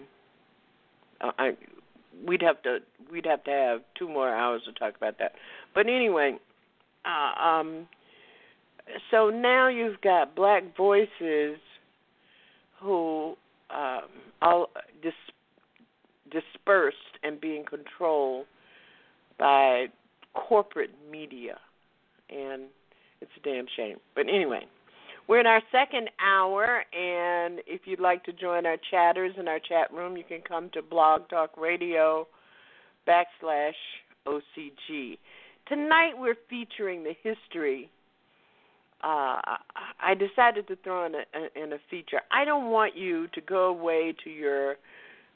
uh, 1.21 1.33
I, 1.39 1.51
we'd 2.27 2.43
have 2.43 2.63
to 2.63 2.79
we'd 3.11 3.27
have 3.27 3.45
to 3.45 3.51
have 3.51 3.81
two 3.99 4.09
more 4.09 4.29
hours 4.29 4.63
to 4.67 4.73
talk 4.73 4.97
about 4.97 5.19
that. 5.19 5.33
But 5.75 5.87
anyway, 5.87 6.39
uh, 7.05 7.43
um, 7.43 7.87
so 9.11 9.31
now 9.31 9.69
you've 9.69 10.01
got 10.01 10.35
black 10.35 10.77
voices 10.77 11.59
who 12.81 13.35
um, 13.71 14.09
all 14.41 14.71
dis- 15.03 15.13
dispersed 16.31 16.97
and 17.23 17.41
being 17.41 17.65
controlled 17.65 18.47
by 19.39 19.87
corporate 20.35 20.91
media, 21.11 21.59
and 22.31 22.65
it's 23.21 23.31
a 23.37 23.41
damn 23.41 23.67
shame. 23.77 23.97
But 24.15 24.27
anyway, 24.33 24.67
we're 25.29 25.41
in 25.41 25.47
our 25.47 25.63
second 25.71 26.11
hour, 26.25 26.85
and 26.93 27.61
if 27.67 27.83
you'd 27.85 28.01
like 28.01 28.25
to 28.25 28.33
join 28.33 28.67
our 28.67 28.79
chatters 28.91 29.33
in 29.39 29.47
our 29.47 29.61
chat 29.61 29.93
room, 29.93 30.17
you 30.17 30.25
can 30.25 30.41
come 30.41 30.71
to 30.71 30.83
Blog 30.83 31.29
Talk 31.29 31.57
Radio 31.57 32.27
backslash 33.07 33.73
OCG. 34.27 35.19
Tonight 35.69 36.13
we're 36.17 36.37
featuring 36.49 37.05
the 37.05 37.15
history 37.23 37.91
uh, 39.03 39.39
I 40.01 40.15
decided 40.15 40.67
to 40.69 40.77
throw 40.77 41.07
in 41.07 41.15
a, 41.15 41.63
in 41.63 41.73
a 41.73 41.79
feature. 41.89 42.21
I 42.33 42.45
don't 42.45 42.71
want 42.71 42.97
you 42.97 43.29
to 43.29 43.41
go 43.41 43.67
away 43.67 44.15
to 44.25 44.31
your 44.31 44.77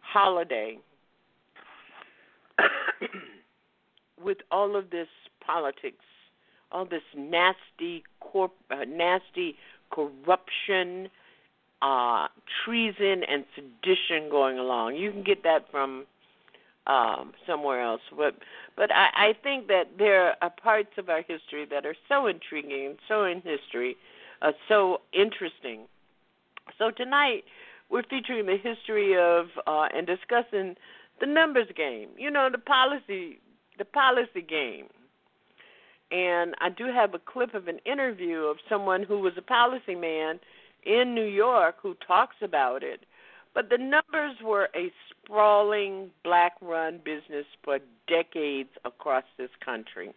holiday 0.01 0.78
with 4.23 4.39
all 4.51 4.74
of 4.77 4.90
this 4.90 5.06
politics, 5.44 6.05
all 6.73 6.85
this 6.85 7.02
nasty 7.16 8.02
corp, 8.19 8.52
uh, 8.70 8.85
nasty 8.89 9.55
corruption, 9.93 11.09
uh, 11.82 12.28
treason, 12.64 13.23
and 13.28 13.44
sedition 13.55 14.28
going 14.31 14.59
along. 14.59 14.97
You 14.97 15.12
can 15.12 15.23
get 15.23 15.43
that 15.44 15.70
from 15.70 16.06
um, 16.86 17.32
somewhere 17.47 17.81
else. 17.82 18.01
But 18.16 18.35
but 18.77 18.90
I, 18.93 19.09
I 19.14 19.32
think 19.43 19.69
that 19.69 19.98
there 19.98 20.35
are 20.43 20.51
parts 20.51 20.93
of 20.98 21.09
our 21.09 21.23
history 21.23 21.66
that 21.70 21.86
are 21.86 21.97
so 22.09 22.27
intriguing 22.27 22.86
and 22.86 22.98
so 23.06 23.24
in 23.24 23.43
history, 23.43 23.97
uh, 24.40 24.52
so 24.69 25.01
interesting. 25.12 25.82
So 26.78 26.90
tonight 26.90 27.44
we're 27.90 28.02
featuring 28.05 28.47
the 28.47 28.56
history 28.56 29.16
of 29.16 29.47
uh, 29.66 29.89
and 29.94 30.06
discussing 30.06 30.77
the 31.20 31.27
numbers 31.27 31.69
game. 31.77 32.09
You 32.16 32.31
know 32.31 32.48
the 32.51 32.59
policy 32.59 33.39
the 33.78 33.85
policy 33.85 34.43
game. 34.43 34.86
And 36.12 36.55
I 36.60 36.68
do 36.68 36.86
have 36.86 37.14
a 37.14 37.18
clip 37.18 37.55
of 37.55 37.68
an 37.68 37.78
interview 37.86 38.40
of 38.40 38.59
someone 38.68 39.02
who 39.02 39.18
was 39.20 39.32
a 39.39 39.43
policy 39.43 39.94
man 39.94 40.39
in 40.84 41.14
New 41.14 41.24
York 41.24 41.76
who 41.82 41.97
talks 42.06 42.36
about 42.43 42.82
it 42.82 43.01
but 43.55 43.68
the 43.68 43.78
numbers 43.78 44.36
were 44.43 44.68
a 44.74 44.90
sprawling 45.10 46.10
black 46.24 46.55
run 46.60 47.01
business 47.05 47.47
for 47.62 47.78
decades 48.09 48.70
across 48.84 49.24
this 49.36 49.51
country. 49.64 50.12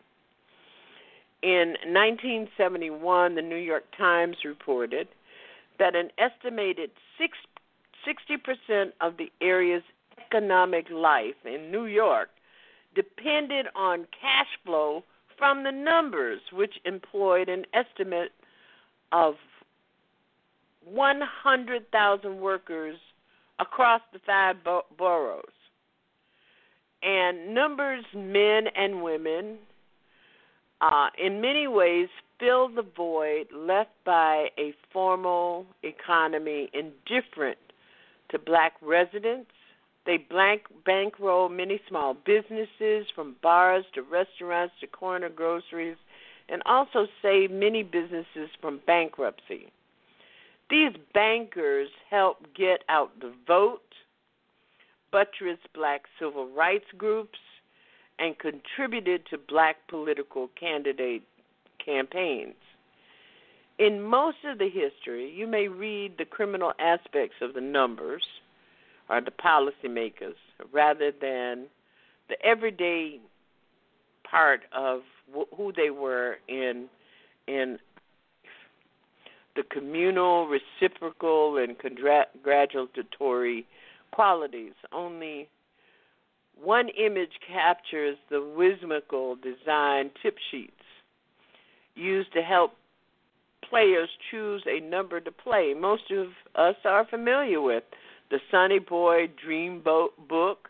In 1.42 1.76
1971, 1.86 3.36
the 3.36 3.42
New 3.42 3.58
York 3.58 3.84
Times 3.98 4.38
reported 4.46 5.08
that 5.80 5.96
an 5.96 6.10
estimated 6.18 6.92
60% 8.10 8.92
of 9.02 9.18
the 9.18 9.32
area's 9.42 9.84
economic 10.18 10.90
life 10.90 11.36
in 11.46 11.70
New 11.72 11.86
York 11.86 12.30
depended 12.96 13.68
on 13.76 14.08
cash 14.20 14.48
flow 14.66 15.04
from 15.38 15.64
the 15.64 15.72
numbers, 15.72 16.40
which 16.52 16.74
employed 16.86 17.50
an 17.50 17.66
estimate 17.74 18.32
of 19.12 19.36
100,000 20.86 22.40
workers 22.40 22.98
across 23.60 24.02
the 24.14 24.20
five 24.26 24.58
boroughs. 24.98 25.44
And 27.02 27.54
numbers, 27.54 28.04
men 28.16 28.68
and 28.76 29.04
women, 29.04 29.58
uh, 30.82 31.10
in 31.24 31.42
many 31.42 31.68
ways 31.68 32.10
fill 32.40 32.70
the 32.70 32.86
void 32.96 33.48
left 33.56 33.92
by 34.06 34.48
a 34.58 34.74
formal 34.92 35.66
economy 35.84 36.70
indifferent 36.74 37.58
to 38.30 38.40
black 38.40 38.74
residents. 38.82 39.52
They 40.06 40.18
blank, 40.18 40.64
bankroll 40.86 41.50
many 41.50 41.82
small 41.90 42.14
businesses, 42.14 43.08
from 43.16 43.36
bars 43.42 43.86
to 43.96 44.04
restaurants 44.04 44.76
to 44.82 44.88
corner 44.88 45.30
groceries, 45.30 45.98
and 46.48 46.62
also 46.66 47.08
save 47.22 47.50
many 47.50 47.82
businesses 47.82 48.50
from 48.62 48.82
bankruptcy. 48.86 49.72
These 50.70 50.92
bankers 51.14 51.90
helped 52.10 52.56
get 52.56 52.84
out 52.88 53.20
the 53.20 53.34
vote, 53.48 53.82
buttress 55.12 55.60
black 55.74 56.04
civil 56.20 56.48
rights 56.50 56.86
groups, 56.98 57.40
and 58.20 58.38
contributed 58.38 59.26
to 59.30 59.38
black 59.38 59.88
political 59.88 60.50
candidate 60.60 61.24
campaigns. 61.84 62.56
In 63.78 64.02
most 64.02 64.38
of 64.46 64.58
the 64.58 64.70
history, 64.70 65.32
you 65.32 65.48
may 65.48 65.68
read 65.68 66.14
the 66.18 66.26
criminal 66.26 66.74
aspects 66.80 67.36
of 67.42 67.54
the 67.54 67.62
numbers 67.62 68.24
or 69.10 69.22
the 69.22 69.32
policymakers 69.32 70.36
rather 70.74 71.12
than 71.12 71.68
the 72.30 72.36
everyday 72.44 73.20
part 74.30 74.62
of 74.76 75.02
who 75.56 75.72
they 75.76 75.90
were 75.90 76.38
in 76.48 76.88
in 77.48 77.78
the 79.56 79.64
communal, 79.72 80.48
reciprocal, 80.48 81.58
and 81.58 81.78
congratulatory 81.80 83.66
qualities. 84.12 84.74
Only 84.92 85.48
one 86.62 86.90
image 86.90 87.32
captures 87.48 88.18
the 88.30 88.42
whimsical 88.42 89.36
design 89.36 90.12
tip 90.22 90.36
sheets 90.52 90.72
used 91.96 92.34
to 92.34 92.42
help 92.42 92.74
players 93.70 94.10
choose 94.30 94.64
a 94.68 94.80
number 94.82 95.20
to 95.20 95.32
play. 95.32 95.74
Most 95.74 96.12
of 96.12 96.28
us 96.56 96.76
are 96.84 97.06
familiar 97.06 97.62
with 97.62 97.84
the 98.30 98.40
Sonny 98.52 98.80
Boy 98.80 99.30
Dream 99.44 99.82
Book, 99.84 100.70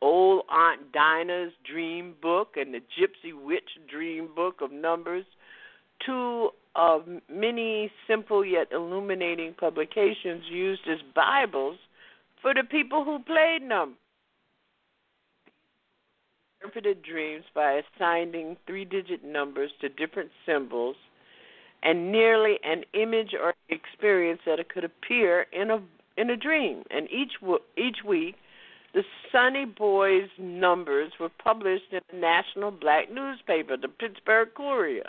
Old 0.00 0.42
Aunt 0.50 0.92
Dinah's 0.92 1.52
Dream 1.70 2.14
Book, 2.20 2.56
and 2.56 2.72
the 2.74 2.78
Gypsy 2.78 3.32
Witch 3.34 3.70
Dream 3.90 4.28
Book 4.34 4.60
of 4.60 4.72
Numbers, 4.72 5.24
two 6.04 6.50
of 6.74 7.02
many 7.28 7.90
simple 8.06 8.44
yet 8.44 8.68
illuminating 8.72 9.54
publications 9.54 10.44
used 10.50 10.82
as 10.88 10.98
Bibles 11.14 11.76
for 12.40 12.54
the 12.54 12.62
people 12.68 13.04
who 13.04 13.18
played 13.20 13.68
them. 13.68 13.96
Interpreted 16.60 17.02
dreams 17.02 17.44
by 17.54 17.80
assigning 17.96 18.56
three 18.66 18.84
digit 18.84 19.24
numbers 19.24 19.70
to 19.80 19.88
different 19.88 20.30
symbols 20.44 20.96
and 21.82 22.10
nearly 22.10 22.58
an 22.64 22.82
image 22.94 23.32
or 23.40 23.54
experience 23.68 24.40
that 24.44 24.58
could 24.68 24.84
appear 24.84 25.46
in 25.52 25.70
a 25.70 25.80
in 26.18 26.28
a 26.30 26.36
dream. 26.36 26.82
And 26.90 27.08
each 27.10 27.32
each 27.76 27.98
week, 28.06 28.34
the 28.92 29.02
Sonny 29.30 29.64
Boys 29.64 30.28
numbers 30.38 31.12
were 31.20 31.30
published 31.42 31.92
in 31.92 32.00
a 32.12 32.20
national 32.20 32.70
black 32.70 33.10
newspaper, 33.10 33.76
the 33.76 33.88
Pittsburgh 33.88 34.48
Courier. 34.54 35.08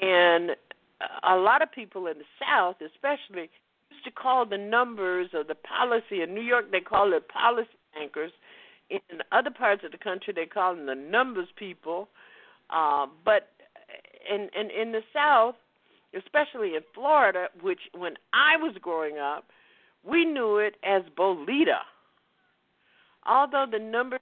And 0.00 0.50
a 1.22 1.36
lot 1.36 1.62
of 1.62 1.70
people 1.70 2.06
in 2.06 2.18
the 2.18 2.24
South, 2.40 2.76
especially, 2.84 3.48
used 3.90 4.04
to 4.04 4.10
call 4.10 4.44
the 4.44 4.58
numbers 4.58 5.30
of 5.32 5.46
the 5.46 5.54
policy. 5.54 6.22
In 6.22 6.34
New 6.34 6.42
York, 6.42 6.70
they 6.72 6.80
call 6.80 7.12
it 7.12 7.28
policy 7.28 7.68
anchors. 8.00 8.32
In 8.90 9.00
other 9.32 9.50
parts 9.50 9.82
of 9.84 9.92
the 9.92 9.98
country, 9.98 10.32
they 10.34 10.46
call 10.46 10.74
them 10.74 10.86
the 10.86 10.94
numbers 10.94 11.48
people. 11.56 12.08
Uh, 12.70 13.06
but 13.24 13.48
in, 14.30 14.48
in 14.58 14.70
in 14.70 14.92
the 14.92 15.02
South, 15.12 15.54
especially 16.16 16.74
in 16.74 16.82
Florida, 16.94 17.48
which 17.60 17.80
when 17.94 18.14
I 18.32 18.56
was 18.56 18.74
growing 18.80 19.18
up, 19.18 19.44
we 20.04 20.24
knew 20.24 20.58
it 20.58 20.76
as 20.82 21.02
Bolita. 21.16 21.80
Although 23.26 23.66
the 23.70 23.78
number 23.78 24.18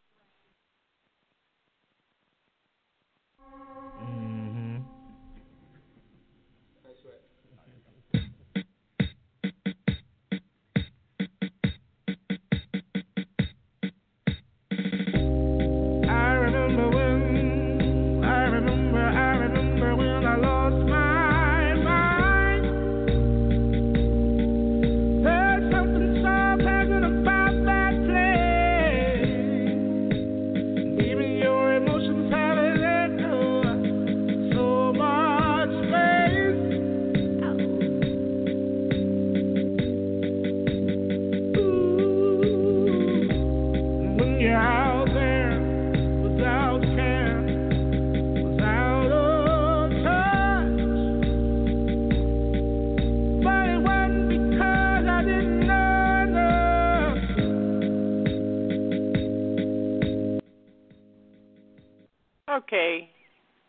okay, 62.66 63.10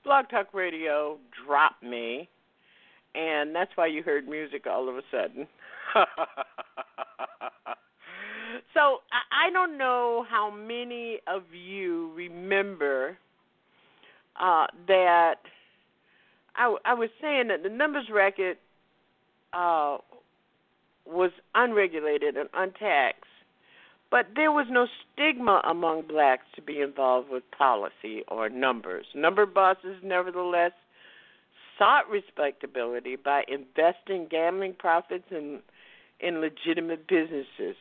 Blog 0.04 0.30
Talk 0.30 0.54
Radio 0.54 1.18
dropped 1.46 1.84
me, 1.84 2.28
and 3.14 3.56
that's 3.56 3.72
why 3.76 3.88
you 3.88 4.04
heard 4.04 4.28
music 4.28 4.66
all 4.68 4.90
of 4.90 4.96
a 4.96 5.02
sudden. 5.12 5.48
so 8.74 8.98
I 9.32 9.52
don't 9.52 9.78
know 9.78 10.26
how 10.30 10.50
many 10.52 11.20
of 11.28 11.44
you 11.54 12.12
remember 12.16 13.18
uh, 14.40 14.68
that 14.88 15.36
I, 16.56 16.76
I 16.86 16.94
was 16.94 17.10
saying 17.22 17.50
that 17.50 17.64
the 17.64 17.70
numbers 17.70 18.06
racket 18.14 18.60
uh, 19.54 19.98
was 21.06 21.32
unregulated 21.56 22.36
and 22.38 22.50
untaxed 22.54 23.26
but 24.10 24.28
there 24.36 24.52
was 24.52 24.68
no 24.70 24.88
stigma 25.14 25.62
among 25.70 26.08
blacks 26.08 26.46
to 26.56 26.62
be 26.62 26.82
involved 26.82 27.30
with 27.30 27.44
policy 27.58 28.24
or 28.28 28.50
numbers. 28.50 29.06
Number 29.14 29.46
bosses, 29.46 29.98
nevertheless, 30.04 30.72
sought 31.78 32.10
respectability 32.10 33.16
by 33.16 33.44
investing 33.48 34.28
gambling 34.30 34.74
profits 34.78 35.26
in 35.32 35.60
in 36.20 36.42
legitimate 36.42 37.08
businesses. 37.08 37.76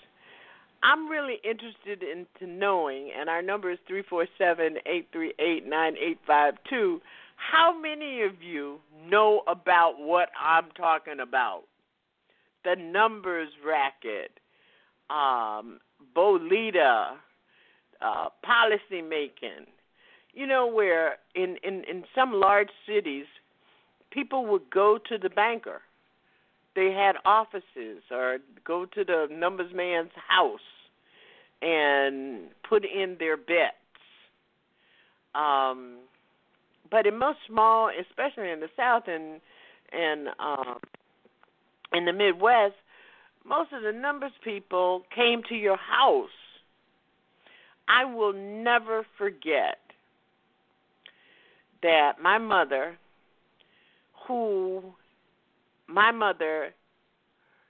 I'm 0.82 1.08
really 1.08 1.36
interested 1.42 2.02
into 2.02 2.46
knowing, 2.46 3.10
and 3.18 3.30
our 3.30 3.42
number 3.42 3.70
is 3.70 3.78
three 3.88 4.02
four 4.02 4.26
seven 4.36 4.76
eight 4.86 5.08
three 5.12 5.32
eight 5.38 5.66
nine 5.66 5.94
eight 5.96 6.18
five 6.26 6.54
two. 6.68 7.00
How 7.36 7.78
many 7.78 8.22
of 8.22 8.42
you 8.42 8.78
know 9.08 9.42
about 9.46 9.94
what 9.98 10.28
I'm 10.40 10.70
talking 10.76 11.20
about? 11.20 11.62
The 12.64 12.76
numbers 12.76 13.48
racket, 13.64 14.32
um, 15.10 15.78
Bolita, 16.14 17.12
uh, 18.00 18.28
policy 18.42 19.02
making. 19.02 19.66
You 20.32 20.46
know, 20.46 20.66
where 20.66 21.16
in, 21.34 21.56
in, 21.62 21.84
in 21.84 22.04
some 22.14 22.34
large 22.34 22.68
cities, 22.86 23.26
people 24.10 24.46
would 24.46 24.70
go 24.70 24.98
to 25.08 25.18
the 25.18 25.30
banker. 25.30 25.80
They 26.74 26.92
had 26.92 27.16
offices 27.24 28.02
or 28.10 28.38
go 28.64 28.84
to 28.84 29.04
the 29.04 29.28
numbers 29.30 29.72
man's 29.74 30.10
house 30.28 30.60
and 31.62 32.48
put 32.68 32.84
in 32.84 33.16
their 33.18 33.36
bets. 33.36 33.76
Um, 35.34 35.98
but 36.90 37.06
in 37.06 37.18
most 37.18 37.38
small, 37.46 37.88
especially 37.88 38.50
in 38.50 38.60
the 38.60 38.68
South 38.76 39.04
and 39.06 39.40
and 39.92 40.28
um, 40.38 40.78
in 41.92 42.04
the 42.04 42.12
Midwest, 42.12 42.74
most 43.48 43.72
of 43.72 43.82
the 43.82 43.92
numbers 43.92 44.32
people 44.42 45.02
came 45.14 45.42
to 45.48 45.54
your 45.54 45.76
house. 45.76 46.28
I 47.88 48.04
will 48.04 48.32
never 48.32 49.06
forget 49.16 49.78
that 51.82 52.20
my 52.20 52.38
mother, 52.38 52.98
who 54.26 54.82
my 55.86 56.10
mother, 56.10 56.74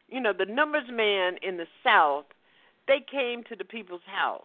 you 0.08 0.20
know, 0.20 0.32
the 0.32 0.46
numbers 0.46 0.88
man 0.90 1.36
in 1.42 1.58
the 1.58 1.66
South, 1.84 2.24
they 2.88 3.04
came 3.10 3.42
to 3.44 3.56
the 3.56 3.64
people's 3.64 4.00
house. 4.06 4.42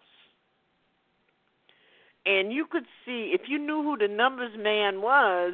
And 2.26 2.52
you 2.52 2.66
could 2.66 2.86
see, 3.06 3.32
if 3.34 3.42
you 3.48 3.58
knew 3.58 3.82
who 3.82 3.98
the 3.98 4.08
numbers 4.08 4.52
man 4.58 5.02
was, 5.02 5.54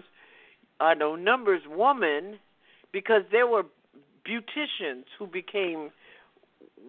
uh, 0.79 0.85
or 0.85 0.95
the 0.95 1.15
numbers 1.21 1.61
woman, 1.69 2.39
because 2.91 3.21
there 3.31 3.47
were 3.47 3.63
beauticians 4.27 5.05
who 5.17 5.27
became 5.27 5.91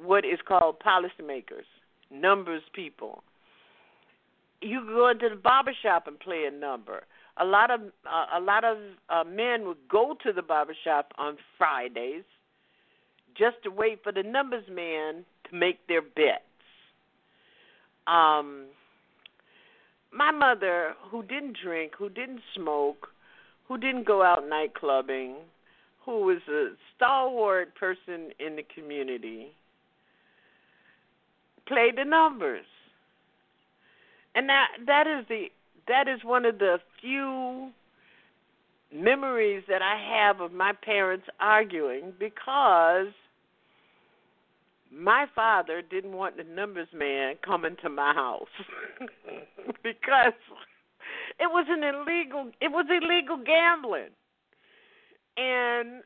what 0.03 0.25
is 0.25 0.39
called 0.47 0.77
policymakers, 0.81 1.67
numbers 2.11 2.63
people. 2.73 3.23
You 4.61 4.85
go 4.87 5.09
into 5.09 5.29
the 5.29 5.37
barber 5.37 5.73
shop 5.83 6.07
and 6.07 6.19
play 6.19 6.45
a 6.47 6.51
number. 6.51 7.05
A 7.41 7.45
lot 7.45 7.71
of 7.71 7.81
uh, 8.05 8.39
a 8.39 8.41
lot 8.41 8.65
of 8.65 8.79
uh, 9.09 9.23
men 9.23 9.67
would 9.67 9.89
go 9.89 10.17
to 10.25 10.33
the 10.33 10.43
barber 10.43 10.75
shop 10.85 11.13
on 11.17 11.37
Fridays 11.57 12.25
just 13.37 13.57
to 13.63 13.71
wait 13.71 14.01
for 14.03 14.11
the 14.11 14.25
numbers 14.25 14.65
man 14.69 15.25
to 15.49 15.57
make 15.57 15.87
their 15.87 16.03
bets. 16.03 16.43
Um, 18.09 18.67
my 20.13 20.33
mother, 20.33 20.95
who 21.11 21.23
didn't 21.23 21.57
drink, 21.63 21.93
who 21.97 22.09
didn't 22.09 22.41
smoke, 22.57 23.09
who 23.69 23.79
didn't 23.79 24.07
go 24.07 24.23
out 24.23 24.49
night 24.49 24.75
clubbing, 24.75 25.37
who 26.09 26.25
was 26.25 26.39
a 26.49 26.69
stalwart 26.97 27.75
person 27.75 28.31
in 28.41 28.57
the 28.57 28.65
community, 28.75 29.49
played 31.67 31.99
the 31.99 32.05
numbers. 32.05 32.65
And 34.35 34.49
that 34.49 34.69
that 34.87 35.07
is 35.07 35.27
the 35.29 35.49
that 35.87 36.09
is 36.09 36.25
one 36.25 36.47
of 36.47 36.59
the 36.59 36.79
few 36.99 37.71
memories 38.91 39.65
that 39.69 39.83
I 39.83 40.01
have 40.17 40.41
of 40.41 40.51
my 40.51 40.73
parents 40.73 41.27
arguing 41.41 42.15
because 42.19 43.09
my 44.91 45.27
father 45.35 45.83
didn't 45.83 46.13
want 46.13 46.39
the 46.39 46.45
numbers 46.45 46.89
man 46.95 47.35
coming 47.45 47.77
to 47.83 47.91
my 47.91 48.15
house 48.15 48.49
because 49.83 50.33
it 51.39 51.51
was 51.51 51.67
an 51.69 51.83
illegal 51.85 52.51
it 52.63 52.73
was 52.73 52.87
illegal 52.89 53.37
gambling 53.45 54.09
and 55.39 56.03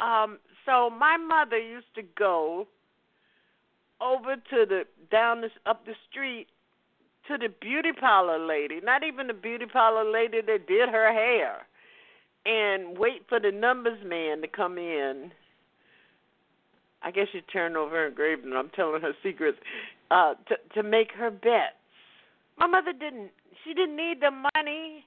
um 0.00 0.38
so 0.66 0.90
my 0.90 1.16
mother 1.16 1.58
used 1.58 1.92
to 1.94 2.02
go 2.16 2.66
over 4.00 4.36
to 4.36 4.66
the 4.68 4.82
down 5.10 5.40
this 5.40 5.50
up 5.66 5.84
the 5.86 5.94
street 6.10 6.46
to 7.28 7.38
the 7.38 7.48
beauty 7.60 7.90
parlor 7.98 8.38
lady 8.38 8.80
not 8.82 9.02
even 9.02 9.26
the 9.26 9.34
beauty 9.34 9.66
parlor 9.70 10.10
lady 10.10 10.40
that 10.40 10.66
did 10.66 10.88
her 10.88 11.12
hair 11.12 11.66
and 12.46 12.98
wait 12.98 13.22
for 13.28 13.40
the 13.40 13.50
numbers 13.50 13.98
man 14.04 14.40
to 14.40 14.48
come 14.48 14.78
in 14.78 15.30
I 17.04 17.10
guess 17.10 17.26
she 17.32 17.42
turned 17.42 17.76
over 17.76 17.94
her 18.04 18.10
grave 18.10 18.38
and 18.42 18.54
I'm 18.54 18.70
telling 18.70 19.02
her 19.02 19.12
secrets 19.22 19.58
uh 20.10 20.34
to 20.48 20.56
to 20.74 20.82
make 20.82 21.12
her 21.12 21.30
bets. 21.30 21.76
My 22.58 22.66
mother 22.66 22.92
didn't 22.92 23.30
she 23.62 23.74
didn't 23.74 23.96
need 23.96 24.20
the 24.20 24.30
money. 24.30 25.04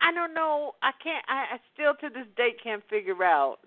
I 0.00 0.12
don't 0.12 0.34
know. 0.34 0.74
I 0.82 0.92
can't 1.02 1.24
I, 1.28 1.54
I 1.54 1.58
still 1.74 1.94
to 2.00 2.08
this 2.12 2.28
day 2.36 2.54
can't 2.62 2.82
figure 2.88 3.22
out 3.22 3.58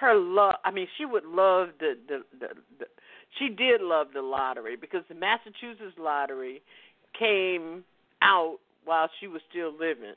her 0.00 0.14
love 0.14 0.56
I 0.64 0.70
mean 0.70 0.88
she 0.96 1.04
would 1.04 1.24
love 1.24 1.68
the 1.78 1.94
the, 2.08 2.22
the 2.38 2.48
the 2.78 2.86
she 3.38 3.48
did 3.48 3.80
love 3.80 4.08
the 4.14 4.22
lottery 4.22 4.76
because 4.76 5.02
the 5.08 5.14
Massachusetts 5.14 5.98
lottery 5.98 6.62
came 7.18 7.84
out 8.22 8.58
while 8.84 9.08
she 9.20 9.26
was 9.26 9.42
still 9.50 9.72
living. 9.72 10.14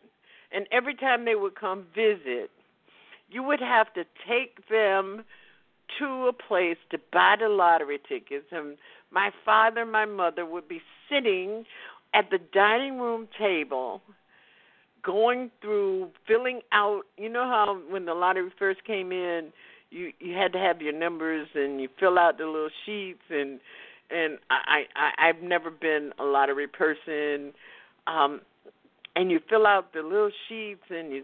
And 0.52 0.68
every 0.72 0.96
time 0.96 1.26
they 1.26 1.36
would 1.36 1.56
come 1.56 1.86
visit, 1.94 2.52
you 3.30 3.44
would 3.44 3.60
have 3.60 3.94
to 3.94 4.06
take 4.28 4.68
them 4.70 5.24
to 6.00 6.28
a 6.28 6.34
place 6.34 6.78
to 6.92 7.00
buy 7.12 7.36
the 7.40 7.50
lottery 7.50 8.00
tickets 8.08 8.46
and 8.52 8.78
my 9.12 9.32
father 9.46 9.82
and 9.82 9.92
my 9.92 10.06
mother 10.06 10.46
would 10.46 10.68
be 10.68 10.82
sitting 11.10 11.64
at 12.14 12.30
the 12.30 12.40
dining 12.54 13.00
room 13.00 13.28
table 13.38 14.02
going 15.04 15.52
through 15.62 16.10
filling 16.28 16.62
out 16.72 17.04
you 17.18 17.30
know 17.30 17.44
how 17.44 17.80
when 17.90 18.06
the 18.06 18.14
lottery 18.14 18.52
first 18.58 18.84
came 18.84 19.12
in 19.12 19.52
you 19.90 20.12
you 20.20 20.36
had 20.36 20.52
to 20.54 20.60
have 20.60 20.82
your 20.82 20.94
numbers 20.94 21.48
and 21.56 21.80
you 21.82 21.88
fill 22.00 22.18
out 22.20 22.38
the 22.38 22.46
little 22.46 22.70
sheets 22.86 23.24
and 23.30 23.60
and 24.10 24.38
I, 24.50 24.84
I 24.96 25.30
I've 25.30 25.42
never 25.42 25.70
been 25.70 26.12
a 26.20 26.24
lottery 26.24 26.68
person 26.68 27.54
um 28.08 28.42
and 29.16 29.32
you 29.32 29.40
fill 29.50 29.66
out 29.66 29.94
the 29.94 30.02
little 30.02 30.32
sheets 30.48 30.84
and 30.90 31.12
you 31.12 31.24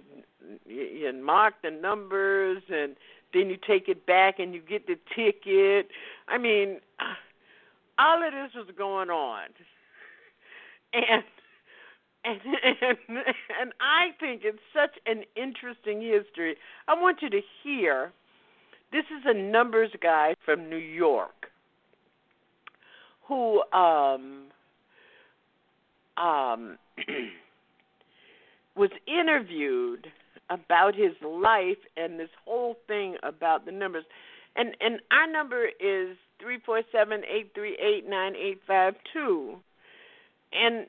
you 0.66 1.14
mark 1.14 1.56
the 1.64 1.72
numbers 1.72 2.62
and 2.70 2.96
then 3.34 3.50
you 3.50 3.58
take 3.68 3.90
it 3.90 4.06
back 4.06 4.40
and 4.40 4.54
you 4.54 4.62
get 4.62 4.88
the 4.88 4.96
ticket. 5.16 5.90
I 6.28 6.38
mean, 6.38 6.80
all 8.00 8.26
of 8.26 8.32
this 8.32 8.52
was 8.56 8.68
going 8.78 9.10
on, 9.10 9.48
and 10.94 11.24
and 12.26 12.40
and 13.60 13.74
I 13.82 14.12
think 14.20 14.42
it's 14.44 14.60
such 14.74 14.98
an 15.06 15.24
interesting 15.36 16.02
history. 16.02 16.56
I 16.88 16.94
want 16.94 17.22
you 17.22 17.30
to 17.30 17.42
hear. 17.64 18.12
This 18.92 19.06
is 19.06 19.24
a 19.26 19.34
numbers 19.34 19.90
guy 20.02 20.36
from 20.46 20.70
New 20.70 20.78
York 20.78 21.48
who 23.28 23.64
um 23.74 24.46
um 26.18 26.78
was 28.76 28.90
interviewed 29.08 30.08
about 30.50 30.96
his 30.96 31.14
life 31.26 31.78
and 31.98 32.20
this 32.20 32.30
whole 32.46 32.76
thing 32.88 33.16
about 33.24 33.66
the 33.66 33.72
numbers. 33.72 34.06
And 34.56 34.76
and 34.80 35.00
our 35.12 35.32
number 35.32 35.66
is 35.80 36.18
three 36.40 36.60
four 36.66 36.82
seven 36.92 37.22
eight 37.24 37.52
three 37.56 37.78
eight 37.82 38.08
nine 38.08 38.36
eight 38.36 38.62
five 38.68 38.94
two. 39.12 39.56
And 40.52 40.88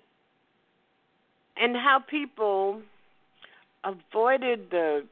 and 1.56 1.76
how 1.76 2.00
people 2.08 2.82
avoided 3.84 4.70
the 4.70 5.06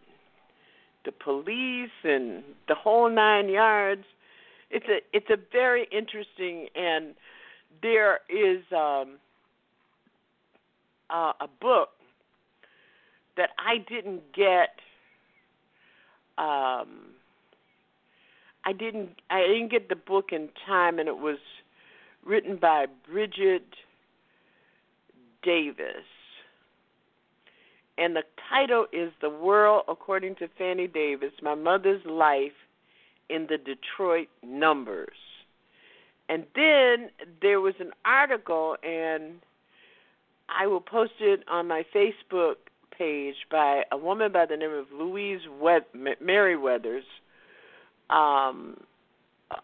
the 1.04 1.12
police 1.12 1.90
and 2.04 2.44
the 2.68 2.74
whole 2.74 3.10
nine 3.10 3.48
yards. 3.48 4.04
It's 4.70 4.86
a 4.86 5.00
it's 5.12 5.30
a 5.30 5.36
very 5.52 5.86
interesting 5.90 6.68
and 6.74 7.14
there 7.82 8.20
is 8.28 8.62
um, 8.72 9.18
uh, 11.10 11.32
a 11.40 11.48
book 11.60 11.90
that 13.36 13.50
I 13.58 13.78
didn't 13.78 14.32
get 14.32 14.76
um 16.38 17.12
I 18.64 18.72
didn't 18.72 19.20
I 19.30 19.40
didn't 19.40 19.70
get 19.70 19.88
the 19.88 19.96
book 19.96 20.26
in 20.32 20.48
time 20.66 20.98
and 20.98 21.08
it 21.08 21.18
was 21.18 21.38
written 22.24 22.56
by 22.56 22.86
Bridgett 23.10 23.66
Davis. 25.42 26.06
And 28.02 28.16
the 28.16 28.24
title 28.50 28.86
is 28.92 29.12
The 29.20 29.30
World 29.30 29.84
According 29.86 30.34
to 30.36 30.48
Fannie 30.58 30.88
Davis, 30.88 31.30
My 31.40 31.54
Mother's 31.54 32.04
Life 32.04 32.50
in 33.30 33.46
the 33.48 33.58
Detroit 33.58 34.26
Numbers. 34.42 35.14
And 36.28 36.44
then 36.56 37.10
there 37.40 37.60
was 37.60 37.74
an 37.78 37.92
article 38.04 38.76
and 38.82 39.34
I 40.48 40.66
will 40.66 40.80
post 40.80 41.12
it 41.20 41.44
on 41.48 41.68
my 41.68 41.84
Facebook 41.94 42.56
page 42.90 43.36
by 43.48 43.84
a 43.92 43.96
woman 43.96 44.32
by 44.32 44.46
the 44.46 44.56
name 44.56 44.72
of 44.72 44.86
Louise 44.92 45.42
Meriwether, 46.20 47.02
um, 48.10 48.80
uh, 49.52 49.56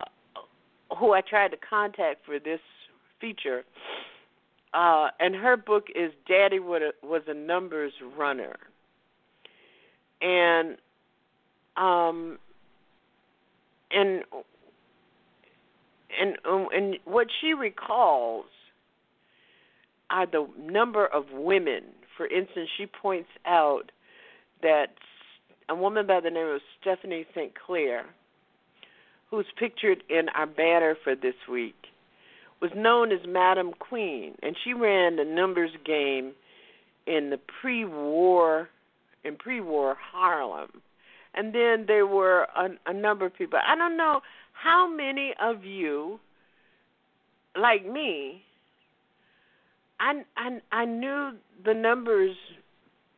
who 0.97 1.13
I 1.13 1.23
tried 1.23 1.49
to 1.49 1.57
contact 1.57 2.25
for 2.25 2.39
this 2.39 2.61
feature. 3.21 3.65
Uh, 4.75 5.09
and 5.19 5.35
her 5.35 5.57
book 5.57 5.85
is 5.95 6.13
Daddy 6.29 6.59
Was 6.59 7.23
a 7.27 7.35
Numbers 7.35 7.93
Runner. 8.17 8.57
And 10.21 10.77
um, 11.77 12.39
and 13.91 14.25
and 16.21 16.37
um, 16.45 16.67
and 16.75 16.97
what 17.05 17.29
she 17.41 17.55
recalls 17.55 18.47
are 20.11 20.27
the 20.27 20.47
number 20.59 21.07
of 21.07 21.25
women 21.33 21.85
for 22.19 22.27
instance, 22.27 22.69
she 22.77 22.85
points 22.85 23.31
out 23.47 23.93
that 24.61 24.89
a 25.71 25.75
woman 25.75 26.07
by 26.07 26.21
the 26.21 26.31
name 26.31 26.49
of 26.49 26.61
Stephanie 26.81 27.25
St. 27.33 27.53
Clair, 27.55 28.05
who's 29.31 29.47
pictured 29.57 30.03
in 30.11 30.29
our 30.31 30.47
banner 30.47 30.97
for 31.05 31.15
this 31.15 31.37
week, 31.51 31.77
was 32.61 32.71
known 32.75 33.13
as 33.13 33.21
Madam 33.27 33.73
Queen, 33.79 34.35
and 34.43 34.57
she 34.65 34.73
ran 34.73 35.17
the 35.17 35.25
numbers 35.25 35.71
game 35.85 36.33
in 37.07 37.31
the 37.31 37.39
pre-war 37.61 38.69
in 39.25 39.37
pre-war 39.37 39.97
Harlem. 40.13 40.71
And 41.35 41.55
then 41.55 41.85
there 41.87 42.07
were 42.07 42.47
a, 42.57 42.69
a 42.87 42.93
number 42.93 43.27
of 43.27 43.37
people. 43.37 43.59
I 43.65 43.77
don't 43.77 43.97
know 43.97 44.21
how 44.53 44.91
many 44.91 45.35
of 45.41 45.65
you, 45.65 46.19
like 47.57 47.87
me, 47.87 48.43
I 50.01 50.23
I 50.37 50.61
I 50.73 50.85
knew 50.85 51.33
the 51.65 51.75
numbers 51.75 52.37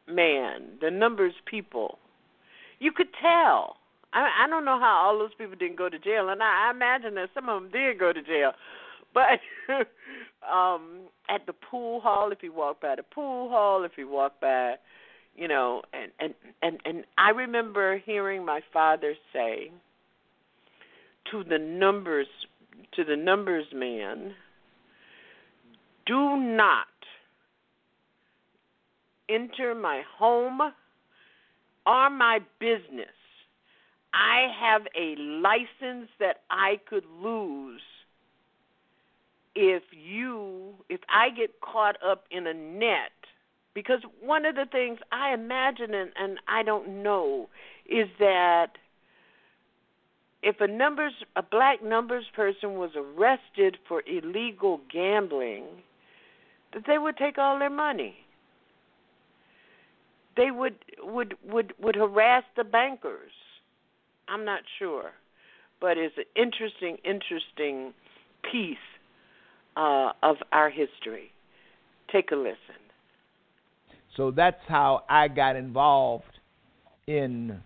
man, 0.08 0.78
the 0.80 0.90
numbers 0.90 1.34
people. 1.46 1.98
You 2.78 2.92
could 2.92 3.08
tell. 3.20 3.76
I 4.12 4.44
I 4.44 4.48
don't 4.48 4.64
know 4.64 4.78
how 4.78 5.02
all 5.06 5.18
those 5.18 5.34
people 5.38 5.56
didn't 5.56 5.76
go 5.76 5.88
to 5.88 5.98
jail, 5.98 6.28
and 6.28 6.42
I, 6.42 6.68
I 6.68 6.70
imagine 6.70 7.14
that 7.14 7.30
some 7.34 7.48
of 7.48 7.62
them 7.62 7.70
did 7.70 7.98
go 7.98 8.12
to 8.12 8.22
jail. 8.22 8.52
But 9.14 9.40
um 10.48 11.08
at 11.28 11.46
the 11.46 11.52
pool 11.52 12.00
hall, 12.00 12.32
if 12.32 12.38
you 12.42 12.52
walk 12.52 12.80
by 12.80 12.96
the 12.96 13.02
pool 13.02 13.48
hall, 13.48 13.84
if 13.84 13.92
you 13.96 14.08
walk 14.08 14.40
by, 14.40 14.74
you 15.36 15.48
know, 15.48 15.82
and 15.92 16.12
and 16.18 16.34
and 16.62 16.80
and 16.84 17.04
I 17.18 17.30
remember 17.30 17.98
hearing 17.98 18.44
my 18.44 18.60
father 18.72 19.14
say 19.32 19.70
to 21.30 21.44
the 21.44 21.58
numbers 21.58 22.26
to 22.94 23.04
the 23.04 23.16
numbers 23.16 23.66
man 23.74 24.34
do 26.06 26.36
not 26.36 26.86
enter 29.28 29.74
my 29.74 30.02
home 30.18 30.60
or 31.86 32.10
my 32.10 32.40
business. 32.58 33.06
I 34.12 34.48
have 34.60 34.82
a 34.98 35.14
license 35.20 36.10
that 36.18 36.42
I 36.50 36.80
could 36.88 37.04
lose 37.22 37.80
if 39.60 39.82
you 39.92 40.72
if 40.88 41.00
I 41.10 41.28
get 41.28 41.60
caught 41.60 41.96
up 42.02 42.24
in 42.30 42.46
a 42.46 42.54
net 42.54 43.12
because 43.74 44.00
one 44.22 44.46
of 44.46 44.54
the 44.54 44.64
things 44.72 44.98
I 45.12 45.34
imagine 45.34 45.92
and, 45.92 46.10
and 46.18 46.38
I 46.48 46.62
don't 46.62 47.02
know 47.02 47.50
is 47.86 48.08
that 48.18 48.68
if 50.42 50.62
a 50.62 50.66
numbers 50.66 51.12
a 51.36 51.42
black 51.42 51.84
numbers 51.84 52.24
person 52.34 52.76
was 52.76 52.92
arrested 52.96 53.76
for 53.86 54.02
illegal 54.06 54.80
gambling 54.90 55.66
that 56.72 56.84
they 56.86 56.96
would 56.96 57.18
take 57.18 57.36
all 57.36 57.58
their 57.58 57.68
money. 57.68 58.14
They 60.38 60.50
would 60.50 60.76
would 61.02 61.34
would 61.46 61.74
would 61.78 61.96
harass 61.96 62.44
the 62.56 62.64
bankers. 62.64 63.32
I'm 64.26 64.46
not 64.46 64.62
sure, 64.78 65.10
but 65.82 65.98
it's 65.98 66.16
an 66.16 66.24
interesting, 66.34 66.96
interesting 67.04 67.92
piece 68.50 68.78
uh, 69.76 70.12
of 70.22 70.36
our 70.52 70.70
history. 70.70 71.30
Take 72.12 72.30
a 72.32 72.36
listen. 72.36 72.56
So 74.16 74.30
that's 74.30 74.60
how 74.66 75.04
I 75.08 75.28
got 75.28 75.56
involved 75.56 76.24
in 77.06 77.60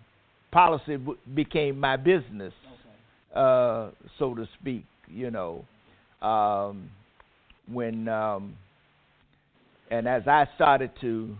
policy. 0.53 0.99
Became 1.35 1.81
my 1.81 1.97
business, 1.97 2.53
okay. 2.67 3.41
uh, 3.41 3.91
so 4.19 4.35
to 4.35 4.47
speak. 4.61 4.85
You 5.09 5.31
know, 5.31 5.65
um, 6.23 6.91
when 7.71 8.09
um, 8.09 8.57
and 9.91 10.09
as 10.09 10.27
I 10.27 10.47
started 10.55 10.91
to 11.01 11.37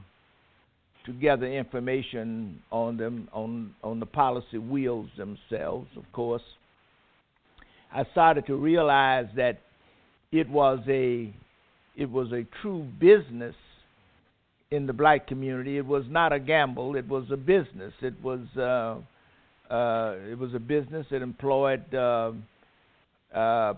to 1.07 1.13
gather 1.13 1.47
information 1.47 2.63
on 2.71 2.97
them 2.97 3.29
on 3.33 3.75
on 3.83 4.01
the 4.01 4.07
policy 4.07 4.59
wheels 4.59 5.09
themselves, 5.17 5.89
of 5.97 6.05
course, 6.13 6.43
I 7.93 8.05
started 8.13 8.47
to 8.47 8.57
realize 8.57 9.27
that 9.37 9.61
it 10.35 10.51
was 10.51 10.81
a 10.89 11.33
it 11.97 12.11
was 12.11 12.33
a 12.33 12.45
true 12.61 12.85
business 12.99 13.55
in 14.73 14.87
the 14.87 14.93
black 14.93 15.29
community. 15.29 15.79
It 15.79 15.87
was 15.87 16.05
not 16.09 16.33
a 16.33 16.41
gamble. 16.41 16.97
It 16.97 17.07
was 17.07 17.25
a 17.31 17.37
business. 17.37 17.93
It 18.03 18.15
was 18.21 18.41
uh, 18.57 19.73
uh, 19.73 20.17
it 20.29 20.37
was 20.37 20.53
a 20.55 20.59
business 20.59 21.07
that 21.13 21.23
employed 21.23 21.95
uh, 21.95 22.33
uh, 23.33 23.75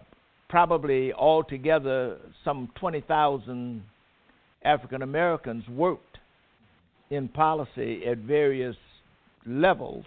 probably 0.48 1.12
altogether 1.12 2.16
some 2.42 2.70
twenty 2.80 3.02
thousand 3.02 3.82
African 4.64 5.02
Americans 5.02 5.64
worked 5.68 6.18
in 7.10 7.28
policy 7.28 8.02
at 8.06 8.18
various 8.18 8.76
levels. 9.46 10.06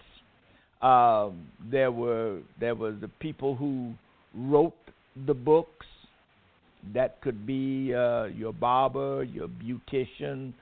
Um, 0.82 1.46
there 1.70 1.92
were 1.92 2.40
there 2.58 2.74
were 2.74 2.92
the 2.92 3.08
people 3.20 3.54
who 3.54 3.92
wrote 4.34 4.74
the 5.26 5.34
books. 5.34 5.86
That 6.94 7.20
could 7.20 7.46
be 7.46 7.94
uh, 7.94 8.24
your 8.24 8.52
barber, 8.52 9.22
your 9.22 9.48
beautician, 9.48 10.52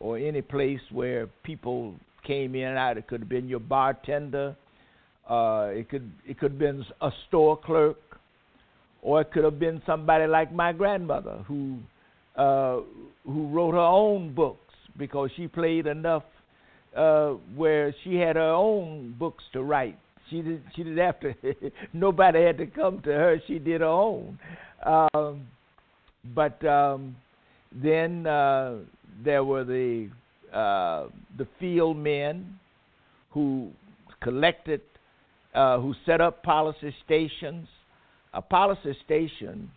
or 0.00 0.18
any 0.18 0.42
place 0.42 0.80
where 0.90 1.28
people 1.44 1.94
came 2.26 2.54
in 2.54 2.64
and 2.64 2.78
out. 2.78 2.98
It 2.98 3.06
could 3.06 3.20
have 3.20 3.28
been 3.28 3.48
your 3.48 3.60
bartender. 3.60 4.56
Uh, 5.28 5.70
it 5.72 5.88
could 5.88 6.10
it 6.26 6.38
could 6.38 6.52
have 6.52 6.58
been 6.58 6.84
a 7.00 7.10
store 7.28 7.56
clerk, 7.56 7.98
or 9.02 9.20
it 9.22 9.32
could 9.32 9.44
have 9.44 9.58
been 9.58 9.80
somebody 9.86 10.26
like 10.26 10.52
my 10.52 10.72
grandmother 10.72 11.44
who 11.46 11.78
uh, 12.36 12.80
who 13.24 13.48
wrote 13.48 13.72
her 13.72 13.78
own 13.78 14.34
books 14.34 14.58
because 14.98 15.30
she 15.36 15.48
played 15.48 15.86
enough 15.86 16.24
uh, 16.96 17.30
where 17.54 17.94
she 18.04 18.16
had 18.16 18.36
her 18.36 18.52
own 18.52 19.14
books 19.18 19.44
to 19.52 19.62
write. 19.62 19.98
She 20.30 20.42
did. 20.42 20.62
She 20.74 20.82
didn't 20.82 20.98
have 20.98 21.20
to. 21.20 21.34
nobody 21.92 22.42
had 22.42 22.58
to 22.58 22.66
come 22.66 23.00
to 23.02 23.10
her. 23.10 23.40
She 23.46 23.58
did 23.58 23.80
her 23.80 23.86
own. 23.86 24.38
Um, 24.84 25.46
but 26.24 26.64
um, 26.64 27.16
then 27.74 28.26
uh, 28.26 28.78
there 29.24 29.44
were 29.44 29.64
the 29.64 30.08
uh, 30.52 31.08
the 31.38 31.46
field 31.58 31.96
men 31.96 32.58
who 33.30 33.70
collected, 34.22 34.82
uh, 35.54 35.78
who 35.80 35.94
set 36.04 36.20
up 36.20 36.42
policy 36.42 36.94
stations. 37.04 37.66
A 38.34 38.42
policy 38.42 38.96
station 39.04 39.70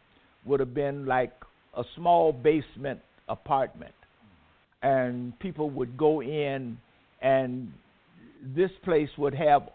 would 0.46 0.60
have 0.60 0.74
been 0.74 1.06
like 1.06 1.34
a 1.76 1.84
small 1.96 2.32
basement 2.32 3.00
apartment, 3.28 3.96
and 4.84 5.38
people 5.40 5.70
would 5.70 5.98
go 5.98 6.22
in, 6.22 6.78
and 7.22 7.72
this 8.56 8.72
place 8.84 9.10
would 9.18 9.34
have 9.34 9.70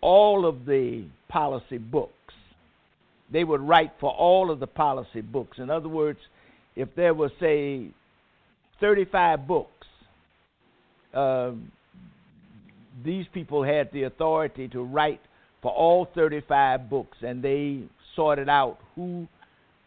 all 0.00 0.46
of 0.46 0.66
the 0.66 1.04
policy 1.28 1.78
books. 1.78 2.12
They 3.32 3.44
would 3.44 3.60
write 3.60 3.92
for 4.00 4.10
all 4.10 4.50
of 4.50 4.60
the 4.60 4.66
policy 4.66 5.20
books. 5.20 5.58
In 5.58 5.70
other 5.70 5.88
words, 5.88 6.18
if 6.76 6.88
there 6.96 7.14
were, 7.14 7.30
say, 7.40 7.88
35 8.80 9.46
books, 9.46 9.86
uh, 11.14 11.52
these 13.04 13.26
people 13.32 13.62
had 13.62 13.90
the 13.92 14.04
authority 14.04 14.68
to 14.68 14.82
write 14.82 15.20
for 15.62 15.72
all 15.72 16.08
35 16.14 16.90
books, 16.90 17.16
and 17.22 17.42
they 17.42 17.82
sorted 18.14 18.48
out 18.48 18.78
who 18.94 19.26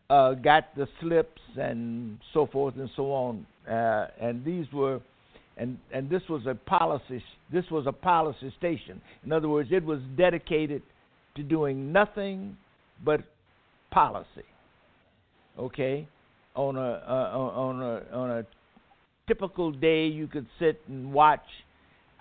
uh, 0.10 0.34
got 0.34 0.76
the 0.76 0.88
slips 1.00 1.42
and 1.60 2.18
so 2.34 2.48
forth 2.48 2.76
and 2.78 2.90
so 2.96 3.12
on. 3.12 3.46
Uh, 3.70 4.08
and 4.20 4.44
these 4.44 4.66
were, 4.74 5.00
and 5.58 5.78
and 5.92 6.10
this 6.10 6.22
was 6.30 6.46
a 6.46 6.56
policy. 6.56 7.24
This 7.52 7.66
was 7.70 7.86
a 7.88 7.92
policy 7.92 8.54
station. 8.58 9.02
In 9.26 9.32
other 9.32 9.50
words, 9.50 9.70
it 9.72 9.84
was 9.84 10.00
dedicated 10.18 10.82
to 11.36 11.44
doing 11.44 11.92
nothing 11.92 12.58
but 13.04 13.22
policy. 13.92 14.46
Okay, 15.58 16.08
on 16.56 16.76
a 16.76 16.80
uh, 16.80 17.38
on 17.38 17.82
a 17.82 18.16
on 18.16 18.32
a 18.32 18.46
typical 19.28 19.72
day, 19.72 20.08
you 20.08 20.28
could 20.28 20.46
sit 20.60 20.80
and 20.88 21.12
watch, 21.12 21.46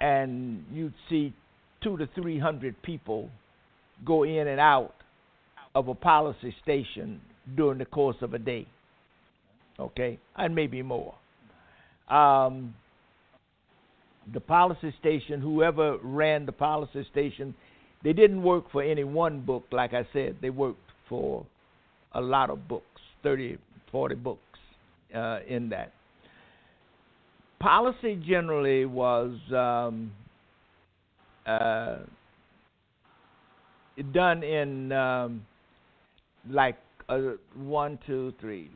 and 0.00 0.64
you'd 0.72 0.94
see 1.10 1.34
two 1.82 1.96
to 1.98 2.08
three 2.14 2.38
hundred 2.38 2.80
people 2.82 3.30
go 4.04 4.22
in 4.22 4.48
and 4.48 4.60
out 4.60 4.94
of 5.74 5.88
a 5.88 5.94
policy 5.94 6.54
station 6.62 7.20
during 7.56 7.78
the 7.78 7.84
course 7.84 8.16
of 8.22 8.34
a 8.34 8.38
day. 8.38 8.66
Okay, 9.78 10.18
and 10.36 10.54
maybe 10.54 10.82
more. 10.82 11.14
Um, 12.08 12.74
the 14.32 14.40
policy 14.40 14.94
station, 14.98 15.40
whoever 15.40 15.98
ran 16.02 16.46
the 16.46 16.52
policy 16.52 17.06
station, 17.10 17.54
they 18.02 18.12
didn't 18.12 18.42
work 18.42 18.70
for 18.70 18.82
any 18.82 19.04
one 19.04 19.40
book, 19.40 19.64
like 19.72 19.92
I 19.92 20.06
said. 20.12 20.36
They 20.40 20.50
worked 20.50 20.78
for 21.08 21.44
a 22.12 22.20
lot 22.20 22.50
of 22.50 22.68
books 22.68 23.00
30, 23.22 23.58
40 23.90 24.14
books 24.14 24.40
uh, 25.14 25.38
in 25.46 25.68
that. 25.70 25.92
Policy 27.58 28.22
generally 28.26 28.84
was 28.84 29.36
um, 29.52 30.12
uh, 31.46 31.98
done 34.12 34.42
in 34.42 34.92
um, 34.92 35.46
like 36.48 36.76
a 37.08 37.32
one, 37.54 37.98
two, 38.06 38.34
three, 38.40 38.70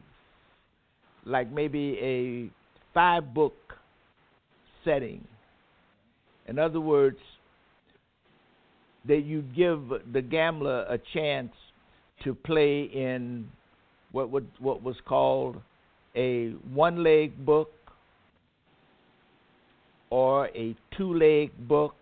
like 1.25 1.51
maybe 1.53 1.99
a 2.01 2.51
five 2.95 3.35
book 3.35 3.55
setting. 4.85 5.25
In 6.49 6.59
other 6.59 6.81
words, 6.81 7.19
that 9.07 9.25
you 9.25 9.43
give 9.57 9.81
the 10.13 10.23
gambler 10.23 10.85
a 10.89 10.99
chance 11.15 11.53
to 12.25 12.35
play 12.35 12.83
in 12.83 13.49
what 14.13 14.31
would, 14.31 14.49
what 14.59 14.83
was 14.83 14.97
called 15.07 15.57
a 16.17 16.51
one 16.73 17.03
leg 17.03 17.45
book 17.45 17.73
or 20.11 20.49
a 20.49 20.77
two 20.97 21.15
leg 21.15 21.51
book 21.69 21.95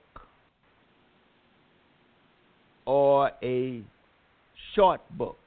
or 2.86 3.30
a 3.42 3.82
short 4.74 5.00
book. 5.16 5.38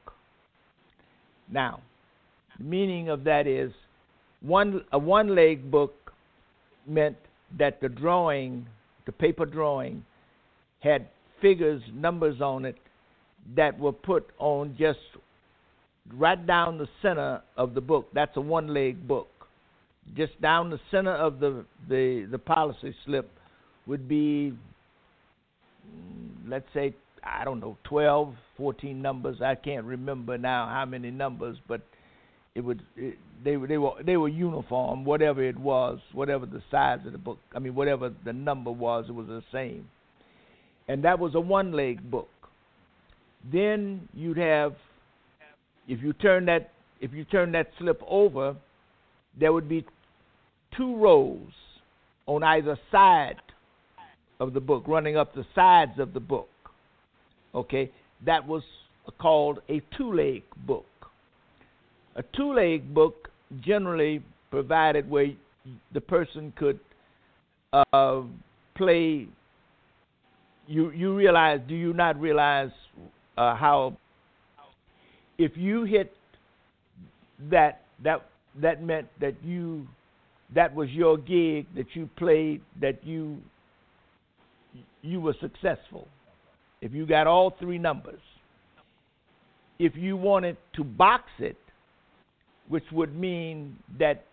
Now, 1.51 1.81
the 2.57 2.63
meaning 2.63 3.09
of 3.09 3.23
that 3.23 3.47
is 3.47 3.71
one 4.41 4.81
a 4.91 4.99
one 4.99 5.35
leg 5.35 5.69
book 5.69 6.13
meant 6.87 7.17
that 7.57 7.81
the 7.81 7.89
drawing, 7.89 8.65
the 9.05 9.11
paper 9.11 9.45
drawing, 9.45 10.05
had 10.79 11.07
figures, 11.41 11.81
numbers 11.93 12.41
on 12.41 12.65
it 12.65 12.77
that 13.55 13.77
were 13.79 13.91
put 13.91 14.29
on 14.37 14.75
just 14.77 14.99
right 16.13 16.45
down 16.45 16.77
the 16.77 16.87
center 17.01 17.41
of 17.57 17.73
the 17.73 17.81
book. 17.81 18.07
That's 18.13 18.35
a 18.37 18.41
one 18.41 18.73
leg 18.73 19.07
book. 19.07 19.27
Just 20.15 20.39
down 20.41 20.69
the 20.69 20.79
center 20.89 21.13
of 21.13 21.39
the, 21.39 21.65
the, 21.87 22.27
the 22.29 22.39
policy 22.39 22.93
slip 23.05 23.29
would 23.87 24.07
be, 24.07 24.53
mm, 25.87 26.29
let's 26.47 26.65
say, 26.73 26.93
I 27.23 27.43
don't 27.43 27.59
know, 27.59 27.77
12, 27.83 28.33
14 28.57 29.01
numbers. 29.01 29.41
I 29.41 29.55
can't 29.55 29.85
remember 29.85 30.37
now 30.37 30.67
how 30.67 30.85
many 30.85 31.11
numbers, 31.11 31.57
but 31.67 31.81
it 32.55 32.61
would 32.61 32.81
it, 32.97 33.17
they 33.43 33.55
they 33.55 33.77
were 33.77 33.91
they 34.03 34.17
were 34.17 34.27
uniform, 34.27 35.05
whatever 35.05 35.43
it 35.43 35.57
was, 35.57 35.99
whatever 36.13 36.45
the 36.45 36.61
size 36.69 36.99
of 37.05 37.11
the 37.11 37.17
book. 37.17 37.37
I 37.55 37.59
mean, 37.59 37.75
whatever 37.75 38.11
the 38.25 38.33
number 38.33 38.71
was, 38.71 39.05
it 39.07 39.13
was 39.13 39.27
the 39.27 39.43
same. 39.51 39.87
And 40.91 41.05
that 41.05 41.19
was 41.19 41.35
a 41.35 41.39
one-leg 41.39 42.11
book. 42.11 42.27
Then 43.49 44.09
you'd 44.13 44.35
have, 44.35 44.73
if 45.87 46.01
you 46.03 46.11
turn 46.11 46.47
that 46.47 46.71
if 46.99 47.13
you 47.13 47.23
turn 47.23 47.53
that 47.53 47.67
slip 47.79 48.01
over, 48.05 48.57
there 49.39 49.53
would 49.53 49.69
be 49.69 49.85
two 50.75 50.97
rows 50.97 51.53
on 52.25 52.43
either 52.43 52.77
side 52.91 53.41
of 54.41 54.51
the 54.51 54.59
book, 54.59 54.83
running 54.85 55.15
up 55.15 55.33
the 55.33 55.45
sides 55.55 55.97
of 55.97 56.11
the 56.11 56.19
book. 56.19 56.49
Okay, 57.55 57.89
that 58.25 58.45
was 58.45 58.61
called 59.17 59.59
a 59.69 59.81
two-leg 59.97 60.43
book. 60.67 60.85
A 62.17 62.23
two-leg 62.35 62.93
book 62.93 63.29
generally 63.61 64.21
provided 64.49 65.09
where 65.09 65.27
the 65.93 66.01
person 66.01 66.51
could 66.57 66.81
uh, 67.71 68.23
play 68.75 69.29
you 70.71 70.91
you 70.91 71.15
realize? 71.15 71.59
Do 71.67 71.75
you 71.75 71.93
not 71.93 72.19
realize 72.19 72.71
uh, 73.37 73.55
how 73.55 73.97
if 75.37 75.51
you 75.55 75.83
hit 75.83 76.13
that 77.49 77.81
that 78.03 78.29
that 78.61 78.83
meant 78.83 79.07
that 79.19 79.35
you 79.43 79.87
that 80.53 80.73
was 80.73 80.89
your 80.89 81.17
gig 81.17 81.67
that 81.75 81.87
you 81.93 82.09
played 82.17 82.61
that 82.79 83.05
you 83.05 83.37
you 85.01 85.19
were 85.19 85.35
successful 85.41 86.07
if 86.81 86.93
you 86.93 87.05
got 87.05 87.27
all 87.27 87.55
three 87.59 87.77
numbers 87.77 88.19
if 89.79 89.95
you 89.95 90.15
wanted 90.15 90.57
to 90.75 90.83
box 90.83 91.23
it 91.39 91.57
which 92.67 92.83
would 92.91 93.15
mean 93.15 93.75
that 93.97 94.25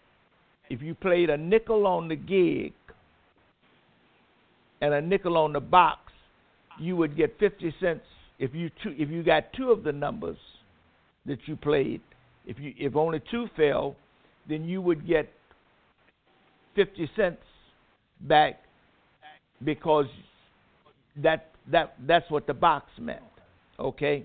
if 0.69 0.83
you 0.83 0.95
played 0.95 1.31
a 1.31 1.37
nickel 1.37 1.87
on 1.87 2.09
the 2.09 2.17
gig 2.17 2.73
and 4.81 4.93
a 4.93 5.01
nickel 5.01 5.37
on 5.37 5.53
the 5.53 5.61
box 5.61 6.01
you 6.79 6.97
would 6.97 7.17
get 7.17 7.39
50 7.39 7.75
cents 7.81 8.03
if 8.39 8.55
you 8.55 8.71
two, 8.83 8.95
if 8.97 9.11
you 9.11 9.23
got 9.23 9.53
two 9.53 9.71
of 9.71 9.83
the 9.83 9.93
numbers 9.93 10.39
that 11.27 11.39
you 11.47 11.57
played 11.57 12.01
if 12.47 12.59
you 12.59 12.73
if 12.79 12.97
only 12.97 13.21
two 13.31 13.49
fell 13.57 13.97
then 14.49 14.65
you 14.65 14.81
would 14.81 15.07
get 15.07 15.29
50 16.75 17.11
cents 17.17 17.43
back 18.21 18.61
because 19.65 20.07
that 21.23 21.51
that 21.71 21.95
that's 22.07 22.31
what 22.31 22.47
the 22.47 22.55
box 22.55 22.87
meant. 22.99 23.23
Okay? 23.79 24.25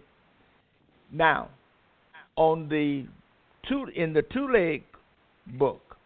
Now, 1.12 1.50
on 2.36 2.70
the 2.70 3.06
two 3.68 3.86
in 3.96 4.14
the 4.14 4.22
two 4.22 4.48
leg 4.52 4.84
book, 5.58 5.98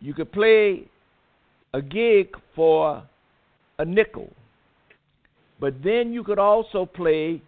you 0.00 0.14
could 0.14 0.32
play 0.32 0.88
a 1.74 1.82
gig 1.82 2.36
for 2.54 3.02
a 3.78 3.84
nickel. 3.84 4.30
But 5.60 5.82
then 5.84 6.12
you 6.12 6.24
could 6.24 6.38
also 6.38 6.86
play 6.86 7.42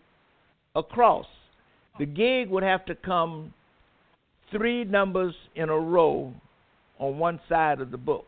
a 0.76 0.82
cross. 0.82 1.26
The 1.98 2.06
gig 2.06 2.50
would 2.50 2.62
have 2.62 2.84
to 2.86 2.94
come 2.94 3.52
three 4.50 4.84
numbers 4.84 5.34
in 5.54 5.68
a 5.70 5.78
row 5.78 6.32
on 6.98 7.18
one 7.18 7.40
side 7.48 7.80
of 7.80 7.90
the 7.90 7.96
book 7.96 8.26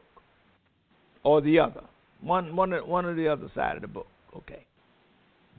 or 1.23 1.41
the 1.41 1.59
other. 1.59 1.83
One 2.21 2.57
one 2.57 2.71
one 2.71 3.05
or 3.05 3.15
the 3.15 3.29
other 3.29 3.51
side 3.55 3.77
of 3.77 3.83
the 3.83 3.89
book. 3.89 4.07
Okay. 4.37 4.65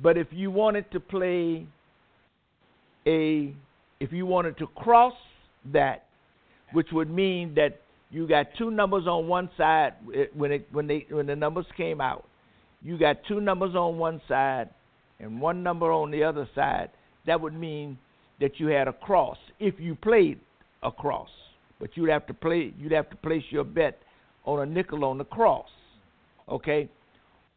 But 0.02 0.18
if 0.18 0.28
you 0.32 0.52
wanted 0.52 0.92
to 0.92 1.00
play 1.00 1.66
a 3.06 3.54
if 4.00 4.12
you 4.12 4.26
wanted 4.26 4.58
to 4.58 4.68
cross 4.68 5.14
that, 5.72 6.06
which 6.74 6.88
would 6.92 7.10
mean 7.10 7.54
that 7.56 7.82
you 8.12 8.28
got 8.28 8.48
two 8.58 8.72
numbers 8.72 9.08
on 9.08 9.28
one 9.28 9.50
side 9.58 9.94
eh, 10.16 10.26
when 10.34 10.52
it 10.52 10.68
when 10.72 10.88
they 10.88 11.06
when 11.10 11.28
the 11.28 11.36
numbers 11.36 11.66
came 11.78 12.02
out, 12.02 12.26
you 12.86 13.00
got 13.00 13.18
two 13.28 13.42
numbers 13.42 13.76
on 13.76 13.98
one 13.98 14.22
side 14.28 14.70
and 15.20 15.42
one 15.42 15.64
number 15.64 15.92
on 15.92 16.12
the 16.12 16.24
other 16.24 16.48
side. 16.54 16.92
That 17.26 17.42
would 17.42 17.54
mean 17.54 17.98
that 18.40 18.60
you 18.60 18.68
had 18.68 18.88
a 18.88 18.94
cross 18.94 19.38
if 19.60 19.80
you 19.80 19.96
played 19.96 20.40
a 20.84 20.92
cross. 20.92 21.30
But 21.80 21.98
you'd 21.98 22.10
have 22.10 22.28
to 22.28 22.34
play 22.34 22.72
you'd 22.78 22.92
have 22.92 23.10
to 23.10 23.16
place 23.16 23.44
your 23.50 23.64
bet 23.64 23.98
on 24.46 24.60
a 24.60 24.66
nickel 24.66 25.04
on 25.04 25.18
the 25.18 25.26
cross. 25.26 25.68
Okay? 26.48 26.88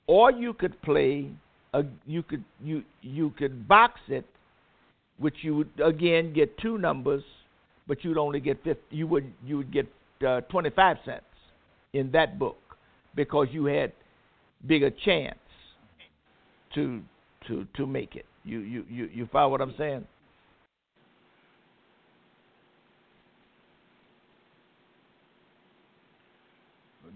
Or 0.06 0.32
you 0.32 0.54
could 0.54 0.80
play 0.80 1.30
a 1.74 1.82
you 2.06 2.22
could 2.22 2.42
you 2.64 2.82
you 3.02 3.30
could 3.38 3.68
box 3.68 4.00
it 4.08 4.24
which 5.18 5.36
you 5.42 5.56
would 5.56 5.70
again 5.84 6.32
get 6.32 6.56
two 6.58 6.78
numbers 6.78 7.22
but 7.86 8.02
you'd 8.02 8.18
only 8.18 8.40
get 8.40 8.62
50, 8.64 8.80
you 8.90 9.06
would 9.06 9.30
you 9.44 9.58
would 9.58 9.72
get 9.72 9.86
uh, 10.26 10.40
25 10.42 10.96
cents 11.04 11.22
in 11.92 12.10
that 12.12 12.38
book 12.38 12.58
because 13.14 13.48
you 13.50 13.66
had 13.66 13.92
bigger 14.66 14.90
chance 15.04 15.38
to 16.74 17.02
to 17.46 17.66
to 17.76 17.86
make 17.86 18.16
it. 18.16 18.26
You 18.44 18.60
you 18.60 18.84
you 18.88 19.08
you 19.12 19.28
follow 19.32 19.50
what 19.50 19.60
I'm 19.60 19.74
saying? 19.78 20.06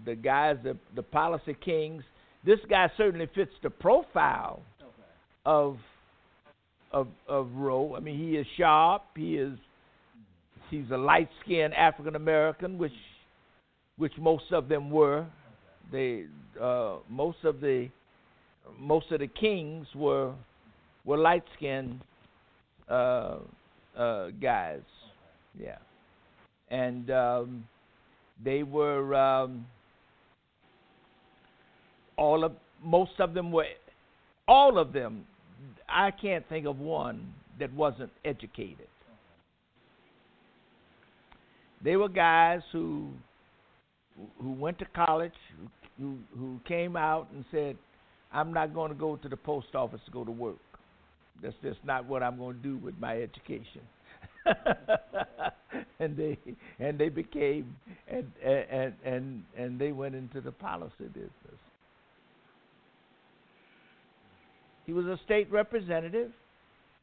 the 0.04 0.14
guys, 0.14 0.56
the 0.62 0.76
the 0.94 1.02
policy 1.02 1.56
kings. 1.64 2.02
This 2.44 2.58
guy 2.68 2.90
certainly 2.96 3.28
fits 3.34 3.52
the 3.62 3.70
profile 3.70 4.62
okay. 4.80 4.90
of 5.44 5.78
of 6.92 7.08
of 7.28 7.50
Roe. 7.54 7.94
I 7.96 8.00
mean, 8.00 8.18
he 8.18 8.36
is 8.36 8.46
sharp. 8.56 9.02
He 9.16 9.36
is 9.36 9.58
he's 10.70 10.90
a 10.92 10.96
light 10.96 11.28
skinned 11.44 11.74
African 11.74 12.16
American, 12.16 12.78
which 12.78 12.92
which 13.96 14.12
most 14.18 14.52
of 14.52 14.68
them 14.68 14.90
were. 14.90 15.26
They 15.92 16.24
uh, 16.60 16.96
most 17.08 17.38
of 17.44 17.60
the 17.60 17.88
most 18.78 19.12
of 19.12 19.20
the 19.20 19.28
kings 19.28 19.86
were 19.94 20.32
were 21.04 21.18
light 21.18 21.44
skinned 21.56 22.00
uh, 22.88 23.36
uh, 23.96 24.28
guys. 24.40 24.80
Yeah, 25.58 25.78
and 26.70 27.10
um, 27.10 27.68
they 28.44 28.62
were. 28.62 29.14
Um, 29.14 29.66
all 32.16 32.44
of 32.44 32.52
most 32.84 33.12
of 33.18 33.32
them 33.32 33.50
were 33.50 33.64
all 34.46 34.78
of 34.78 34.92
them 34.92 35.24
I 35.88 36.10
can't 36.10 36.46
think 36.48 36.66
of 36.66 36.78
one 36.78 37.34
that 37.58 37.72
wasn't 37.72 38.10
educated. 38.24 38.88
They 41.84 41.96
were 41.96 42.08
guys 42.08 42.60
who 42.72 43.08
who 44.40 44.52
went 44.52 44.78
to 44.78 44.84
college, 44.94 45.32
who 45.58 45.68
who 46.00 46.60
came 46.66 46.96
out 46.96 47.28
and 47.34 47.44
said, 47.50 47.76
"I'm 48.32 48.52
not 48.52 48.74
going 48.74 48.90
to 48.90 48.98
go 48.98 49.16
to 49.16 49.28
the 49.28 49.36
post 49.36 49.74
office 49.74 50.00
to 50.06 50.10
go 50.10 50.24
to 50.24 50.30
work. 50.30 50.56
That's 51.42 51.56
just 51.62 51.78
not 51.84 52.06
what 52.06 52.22
I'm 52.22 52.38
going 52.38 52.56
to 52.56 52.62
do 52.62 52.76
with 52.78 52.98
my 52.98 53.20
education." 53.20 53.82
and 56.00 56.16
they 56.16 56.38
and 56.78 56.98
they 56.98 57.08
became 57.08 57.76
and 58.08 58.30
and 58.44 58.94
and 59.04 59.42
and 59.56 59.78
they 59.78 59.92
went 59.92 60.14
into 60.14 60.40
the 60.40 60.52
policy 60.52 61.06
business. 61.12 61.30
He 64.84 64.92
was 64.92 65.06
a 65.06 65.18
state 65.24 65.50
representative, 65.50 66.32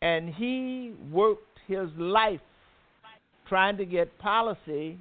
and 0.01 0.29
he 0.33 0.93
worked 1.11 1.59
his 1.67 1.89
life 1.97 2.41
trying 3.47 3.77
to 3.77 3.85
get 3.85 4.17
policy, 4.19 4.97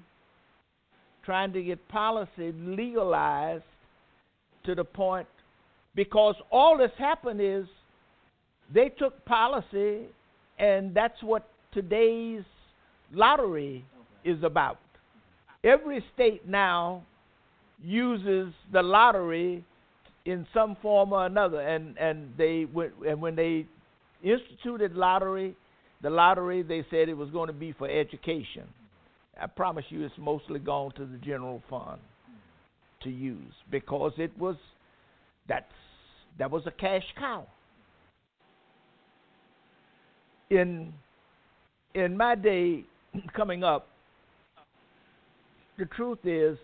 trying 1.24 1.52
to 1.52 1.62
get 1.62 1.86
policy 1.89 2.52
legalized 2.52 3.65
to 4.69 4.74
the 4.74 4.85
point 4.85 5.27
because 5.95 6.35
all 6.53 6.77
that's 6.77 6.97
happened 6.99 7.40
is 7.40 7.65
they 8.73 8.90
took 8.90 9.24
policy, 9.24 10.03
and 10.59 10.95
that's 10.95 11.20
what 11.23 11.49
today's 11.73 12.43
lottery 13.11 13.82
is 14.24 14.43
about. 14.43 14.78
Every 15.65 16.05
state 16.15 16.47
now 16.47 17.03
uses 17.82 18.53
the 18.70 18.82
lottery 18.82 19.65
in 20.27 20.47
some 20.53 20.77
form 20.82 21.15
or 21.15 21.24
another. 21.24 21.61
And 21.61 21.97
and 21.97 22.35
they 22.36 22.66
and 23.07 23.23
when 23.23 23.35
they 23.35 23.66
instituted 24.23 24.95
lottery, 24.95 25.57
the 26.03 26.11
lottery 26.11 26.62
they 26.62 26.85
said 26.90 27.09
it 27.09 27.16
was 27.16 27.31
going 27.31 27.47
to 27.47 27.55
be 27.55 27.73
for 27.73 27.89
education. 27.89 28.69
I 29.40 29.47
promise 29.47 29.86
you, 29.89 30.05
it's 30.05 30.15
mostly 30.19 30.59
gone 30.59 30.93
to 30.97 31.07
the 31.07 31.16
general 31.19 31.62
fund 31.70 32.01
to 33.02 33.10
use 33.10 33.52
because 33.70 34.12
it 34.18 34.36
was 34.38 34.56
that's 35.48 35.64
that 36.38 36.50
was 36.50 36.62
a 36.66 36.70
cash 36.70 37.04
cow. 37.18 37.46
In 40.50 40.92
in 41.94 42.16
my 42.16 42.34
day 42.34 42.84
coming 43.36 43.64
up, 43.64 43.88
the 45.78 45.86
truth 45.86 46.24
is, 46.24 46.58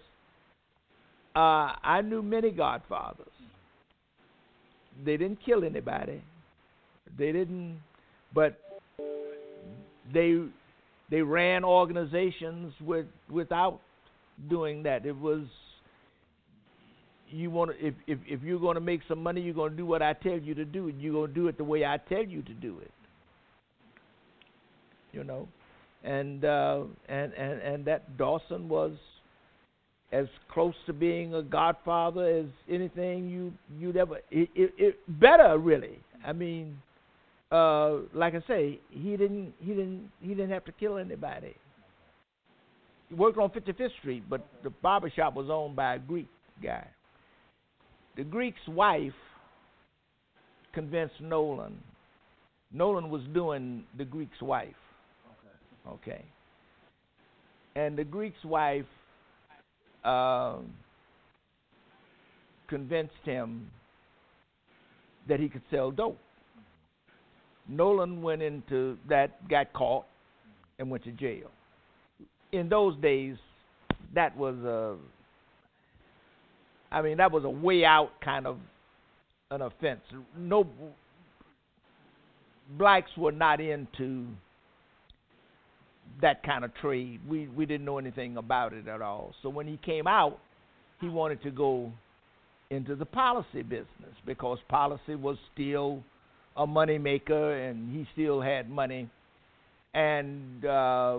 uh, 1.36 1.74
I 1.82 2.02
knew 2.02 2.23
many 2.23 2.51
godfathers 2.51 3.28
they 5.02 5.16
didn't 5.16 5.39
kill 5.44 5.65
anybody. 5.65 6.23
They 7.19 7.32
didn't, 7.32 7.81
but 8.35 8.59
they 10.12 10.43
they 11.11 11.23
ran 11.23 11.65
organizations 11.65 12.73
with 12.81 13.06
without 13.31 13.81
doing 14.48 14.82
that. 14.85 15.06
It 15.06 15.16
was 15.16 15.44
you 17.35 17.51
want 17.51 17.73
to 17.73 17.86
if 17.86 17.94
if 18.06 18.19
if 18.27 18.43
you're 18.43 18.61
going 18.61 18.77
to 18.77 18.81
make 18.81 19.01
some 19.09 19.23
money, 19.23 19.40
you're 19.40 19.55
going 19.55 19.73
to 19.73 19.77
do 19.77 19.86
what 19.86 20.02
I 20.02 20.12
tell 20.12 20.39
you 20.39 20.55
to 20.55 20.65
do, 20.65 20.89
and 20.89 21.01
you're 21.01 21.12
going 21.12 21.28
to 21.28 21.35
do 21.35 21.48
it 21.48 21.59
the 21.59 21.65
way 21.65 21.85
I 21.85 21.98
tell 22.09 22.24
you 22.24 22.43
to 22.43 22.55
do 22.55 22.78
it. 22.81 22.93
You 25.12 25.24
know, 25.24 25.48
and 26.02 26.44
uh, 26.44 26.82
and 27.09 27.32
and 27.32 27.61
and 27.61 27.85
that 27.86 28.16
Dawson 28.16 28.69
was 28.69 28.93
as 30.12 30.27
close 30.52 30.74
to 30.86 30.93
being 30.93 31.35
a 31.35 31.43
godfather 31.43 32.24
as 32.24 32.47
anything 32.70 33.28
you 33.28 33.52
you'd 33.78 33.97
ever 33.97 34.19
it, 34.31 34.48
it, 34.55 34.73
it 34.78 35.20
better 35.20 35.59
really. 35.59 35.98
I 36.24 36.32
mean 36.32 36.78
uh 37.52 37.98
like 38.15 38.35
i 38.35 38.43
say 38.48 38.81
he 38.89 39.16
didn't 39.16 39.52
he 39.59 39.74
didn't 39.74 40.11
he 40.20 40.28
didn't 40.28 40.51
have 40.51 40.65
to 40.66 40.73
kill 40.73 40.98
anybody. 40.98 41.55
He 43.09 43.15
worked 43.15 43.39
on 43.39 43.51
55th 43.51 43.90
street 43.98 44.24
but 44.31 44.47
the 44.62 44.70
barber 44.70 45.11
shop 45.15 45.35
was 45.35 45.51
owned 45.51 45.77
by 45.77 45.97
a 45.97 45.98
greek 45.98 46.28
guy 46.62 46.86
the 48.16 48.24
greek's 48.24 48.66
wife 48.69 49.12
convinced 50.74 51.20
Nolan. 51.20 51.78
Nolan 52.73 53.09
was 53.09 53.23
doing 53.32 53.85
the 53.97 54.05
Greek's 54.05 54.43
wife. 54.43 54.74
Okay. 55.86 56.12
Okay. 56.12 56.24
And 57.77 57.97
the 57.97 58.05
Greek's 58.05 58.45
wife 58.45 58.85
uh, 60.05 60.57
convinced 62.69 63.15
him 63.24 63.70
that 65.28 65.41
he 65.41 65.49
could 65.49 65.62
sell 65.70 65.91
dope. 65.91 66.19
Nolan 67.69 68.20
went 68.20 68.43
into 68.43 68.99
that, 69.09 69.49
got 69.49 69.73
caught, 69.73 70.05
and 70.78 70.91
went 70.91 71.05
to 71.05 71.12
jail. 71.12 71.51
In 72.53 72.69
those 72.69 72.97
days, 73.01 73.36
that 74.15 74.36
was 74.36 74.57
a, 74.57 74.97
I 76.95 77.03
mean, 77.03 77.16
that 77.16 77.33
was 77.33 77.45
a 77.45 77.51
way 77.51 77.85
out 77.85 78.11
kind 78.25 78.47
of 78.47 78.59
an 79.51 79.62
offense. 79.62 80.01
No, 80.39 80.66
blacks 82.79 83.11
were 83.16 83.33
not 83.33 83.61
into 83.61 84.27
that 86.23 86.45
kind 86.45 86.65
of 86.65 86.73
trade. 86.77 87.21
We 87.29 87.49
we 87.49 87.66
didn't 87.66 87.85
know 87.85 87.99
anything 87.99 88.37
about 88.37 88.73
it 88.73 88.87
at 88.87 89.03
all. 89.03 89.35
So 89.43 89.49
when 89.49 89.66
he 89.66 89.77
came 89.79 90.07
out, 90.07 90.39
he 91.01 91.09
wanted 91.09 91.43
to 91.43 91.51
go 91.51 91.91
into 92.71 92.95
the 92.95 93.07
policy 93.07 93.62
business 93.62 94.15
because 94.25 94.59
policy 94.69 95.16
was 95.16 95.37
still 95.53 96.03
a 96.57 96.66
money 96.66 96.99
maker 96.99 97.55
and 97.55 97.93
he 97.93 98.07
still 98.12 98.41
had 98.41 98.71
money 98.71 99.11
and 99.95 100.65
uh, 100.65 101.19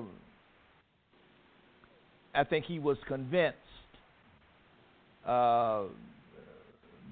I 2.33 2.43
think 2.49 2.65
he 2.65 2.79
was 2.79 2.97
convinced 3.07 3.57
uh, 5.25 5.83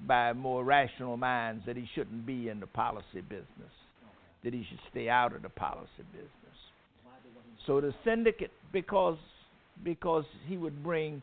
by 0.06 0.32
more 0.32 0.64
rational 0.64 1.16
minds 1.16 1.64
that 1.66 1.76
he 1.76 1.88
shouldn't 1.94 2.26
be 2.26 2.48
in 2.48 2.60
the 2.60 2.66
policy 2.66 3.20
business, 3.28 3.72
that 4.42 4.52
he 4.52 4.64
should 4.68 4.80
stay 4.90 5.08
out 5.08 5.34
of 5.34 5.42
the 5.42 5.48
policy 5.48 6.04
business. 6.12 6.30
So 7.66 7.80
the 7.80 7.94
syndicate, 8.04 8.52
because 8.72 9.16
because 9.82 10.24
he 10.46 10.56
would 10.56 10.82
bring 10.82 11.22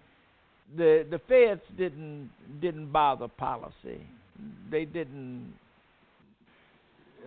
the 0.76 1.05
the 1.09 1.19
feds 1.27 1.61
didn't 1.77 2.30
didn't 2.61 2.91
bother 2.91 3.27
policy. 3.27 4.01
They 4.69 4.85
didn't 4.85 5.53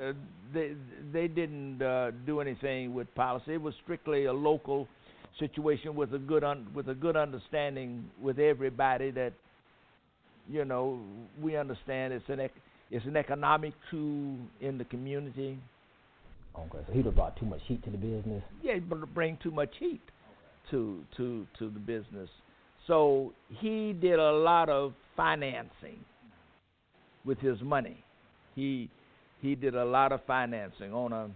uh, 0.02 0.12
they 0.52 0.72
they 1.12 1.28
didn't 1.28 1.80
uh, 1.80 2.10
do 2.26 2.40
anything 2.40 2.94
with 2.94 3.12
policy. 3.14 3.54
It 3.54 3.62
was 3.62 3.74
strictly 3.82 4.24
a 4.24 4.32
local 4.32 4.88
situation 5.38 5.94
with 5.94 6.14
a 6.14 6.18
good 6.18 6.44
un, 6.44 6.66
with 6.74 6.88
a 6.88 6.94
good 6.94 7.16
understanding 7.16 8.04
with 8.20 8.38
everybody 8.38 9.10
that 9.12 9.32
you 10.48 10.64
know 10.64 11.00
we 11.40 11.56
understand 11.56 12.12
it's 12.12 12.28
an 12.28 12.40
ec- 12.40 12.62
it's 12.90 13.06
an 13.06 13.16
economic 13.16 13.72
tool 13.90 14.36
in 14.60 14.78
the 14.78 14.84
community. 14.84 15.58
Okay, 16.56 16.78
so 16.86 16.92
he 16.92 16.98
would 16.98 17.06
have 17.06 17.16
brought 17.16 17.36
too 17.36 17.46
much 17.46 17.60
heat 17.66 17.82
to 17.84 17.90
the 17.90 17.96
business. 17.96 18.42
Yeah, 18.62 18.78
but 18.88 19.12
bring 19.12 19.38
too 19.42 19.50
much 19.50 19.70
heat 19.78 20.02
to 20.70 21.00
to 21.16 21.46
to 21.58 21.70
the 21.70 21.80
business. 21.80 22.28
So 22.86 23.32
he 23.48 23.92
did 23.92 24.18
a 24.18 24.32
lot 24.32 24.68
of 24.68 24.92
financing 25.16 26.04
with 27.24 27.38
his 27.38 27.60
money. 27.62 28.04
He 28.54 28.90
he 29.40 29.54
did 29.54 29.74
a 29.74 29.84
lot 29.84 30.12
of 30.12 30.20
financing 30.26 30.92
on 30.92 31.12
a 31.12 31.30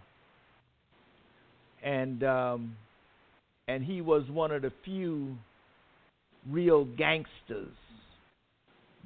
and 1.83 2.23
um, 2.25 2.77
and 3.67 3.85
he 3.85 4.01
was 4.01 4.29
one 4.31 4.53
of 4.53 4.63
the 4.63 4.73
few 4.85 5.37
real 6.49 6.85
gangsters 6.85 7.75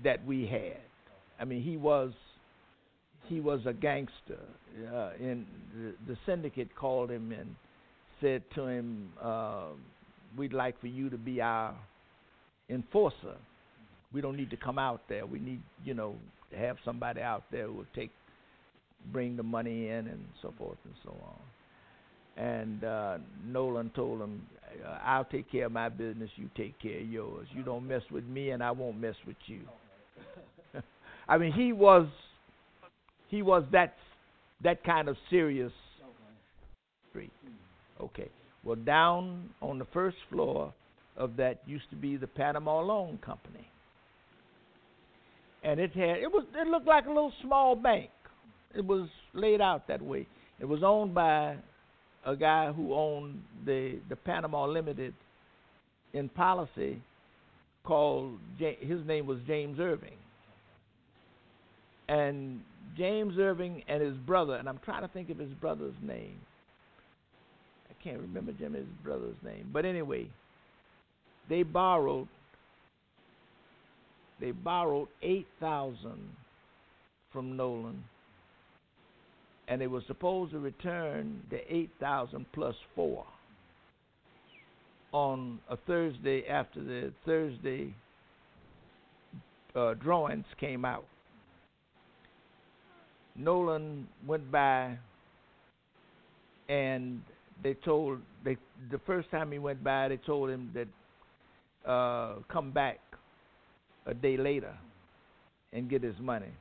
that 0.05 0.25
we 0.25 0.47
had. 0.47 0.81
I 1.41 1.45
mean, 1.45 1.63
he 1.63 1.77
was 1.77 2.13
he 3.29 3.41
was 3.41 3.61
a 3.67 3.73
gangster. 3.73 4.39
Uh, 4.93 5.11
and 5.21 5.47
the, 5.75 5.95
the 6.13 6.19
syndicate 6.27 6.75
called 6.75 7.11
him 7.11 7.33
and 7.33 7.55
said 8.21 8.43
to 8.55 8.67
him, 8.67 9.13
uh, 9.21 9.67
"We'd 10.37 10.53
like 10.53 10.81
for 10.81 10.87
you 10.87 11.11
to 11.11 11.19
be 11.19 11.41
our 11.41 11.75
enforcer. 12.69 13.37
We 14.13 14.21
don't 14.21 14.37
need 14.37 14.51
to 14.51 14.57
come 14.57 14.79
out 14.79 15.03
there. 15.09 15.27
We 15.27 15.39
need, 15.39 15.61
you 15.85 15.95
know, 15.95 16.17
to 16.51 16.57
have 16.57 16.77
somebody 16.85 17.21
out 17.21 17.45
there 17.51 17.67
who 17.67 17.75
will 17.75 17.87
take, 17.95 18.11
bring 19.11 19.37
the 19.37 19.43
money 19.43 19.89
in 19.89 20.07
and 20.07 20.25
so 20.43 20.53
forth 20.59 20.79
and 20.85 20.95
so 21.05 21.17
on. 21.25 22.45
And 22.45 22.85
uh, 22.85 23.19
Nolan 23.47 23.91
told 23.95 24.21
him, 24.21 24.47
I'll 25.05 25.25
take 25.25 25.51
care 25.51 25.67
of 25.67 25.73
my 25.73 25.89
business. 25.89 26.31
You 26.37 26.49
take 26.57 26.79
care 26.81 27.01
of 27.01 27.07
yours. 27.07 27.47
You 27.55 27.63
don't 27.63 27.87
mess 27.87 28.03
with 28.11 28.25
me, 28.25 28.51
and 28.51 28.63
I 28.63 28.71
won't 28.71 28.99
mess 28.99 29.17
with 29.27 29.37
you. 29.47 29.61
I 31.29 31.39
mean, 31.39 31.53
he 31.53 31.73
was, 31.73 32.07
he 33.29 33.43
was 33.43 33.65
that, 33.73 33.95
that 34.63 34.85
kind 34.85 35.09
of 35.09 35.17
serious. 35.31 35.73
Street. 37.11 37.33
Okay. 38.01 38.29
Well, 38.65 38.77
down 38.77 39.51
on 39.61 39.79
the 39.79 39.87
first 39.93 40.17
floor 40.31 40.73
of 41.17 41.37
that 41.37 41.61
used 41.67 41.89
to 41.91 41.97
be 41.97 42.17
the 42.17 42.27
Panama 42.27 42.81
Loan 42.81 43.19
Company. 43.25 43.69
And 45.65 45.79
it 45.79 45.93
had 45.93 46.19
it 46.19 46.31
was 46.31 46.45
it 46.55 46.67
looked 46.67 46.87
like 46.87 47.07
a 47.07 47.09
little 47.09 47.33
small 47.43 47.77
bank. 47.77 48.11
It 48.75 48.85
was 48.85 49.09
laid 49.35 49.61
out 49.61 49.87
that 49.89 50.03
way. 50.03 50.27
It 50.59 50.65
was 50.65 50.83
owned 50.83 51.15
by 51.15 51.57
a 52.27 52.35
guy 52.35 52.73
who 52.73 52.95
owned 52.95 53.43
the 53.65 53.99
the 54.09 54.17
Panama 54.17 54.67
Limited 54.67 55.15
in 56.13 56.29
policy 56.29 57.01
called 57.85 58.39
his 58.59 59.07
name 59.07 59.27
was 59.27 59.39
James 59.47 59.79
Irving. 59.79 60.17
And 62.13 62.61
James 62.95 63.39
Irving 63.39 63.85
and 63.89 64.03
his 64.03 64.17
brother, 64.19 64.57
and 64.57 64.69
I'm 64.69 64.81
trying 64.85 65.01
to 65.01 65.09
think 65.09 65.31
of 65.31 65.39
his 65.39 65.53
brother's 65.55 65.95
name. 66.03 66.39
I 67.89 68.05
can't 68.05 68.21
remember 68.21 68.53
Jimmy's 68.53 68.85
brother's 69.03 69.37
name. 69.43 69.71
But 69.73 69.87
anyway, 69.87 70.29
they 71.49 71.63
borrowed 71.63 72.29
they 74.41 74.51
borrowed 74.51 75.09
eight 75.23 75.47
thousand 75.59 76.21
from 77.33 77.57
Nolan 77.57 78.05
and 79.69 79.81
they 79.81 79.87
were 79.87 80.03
supposed 80.07 80.53
to 80.53 80.59
return 80.59 81.41
the 81.51 81.61
eight 81.73 81.91
thousand 81.99 82.45
plus 82.53 82.75
four 82.95 83.25
on 85.13 85.61
a 85.71 85.77
Thursday 85.77 86.45
after 86.47 86.83
the 86.83 87.13
Thursday 87.25 87.95
uh, 89.75 89.95
drawings 89.95 90.45
came 90.59 90.85
out. 90.85 91.05
Nolan 93.37 94.07
went 94.27 94.51
by 94.51 94.97
and 96.69 97.23
they 97.63 97.75
told 97.75 98.19
they 98.45 98.57
the 98.91 99.01
first 99.07 99.31
time 99.31 99.53
he 99.53 99.59
went 99.59 99.83
by 99.83 100.09
they 100.09 100.17
told 100.19 100.51
him 100.51 100.71
that 100.75 101.91
uh, 101.91 102.35
come 102.53 102.71
back 102.71 103.01
a 104.07 104.15
day 104.15 104.37
later 104.37 104.75
and 105.73 105.89
get 105.89 106.03
his 106.03 106.19
money. 106.21 106.53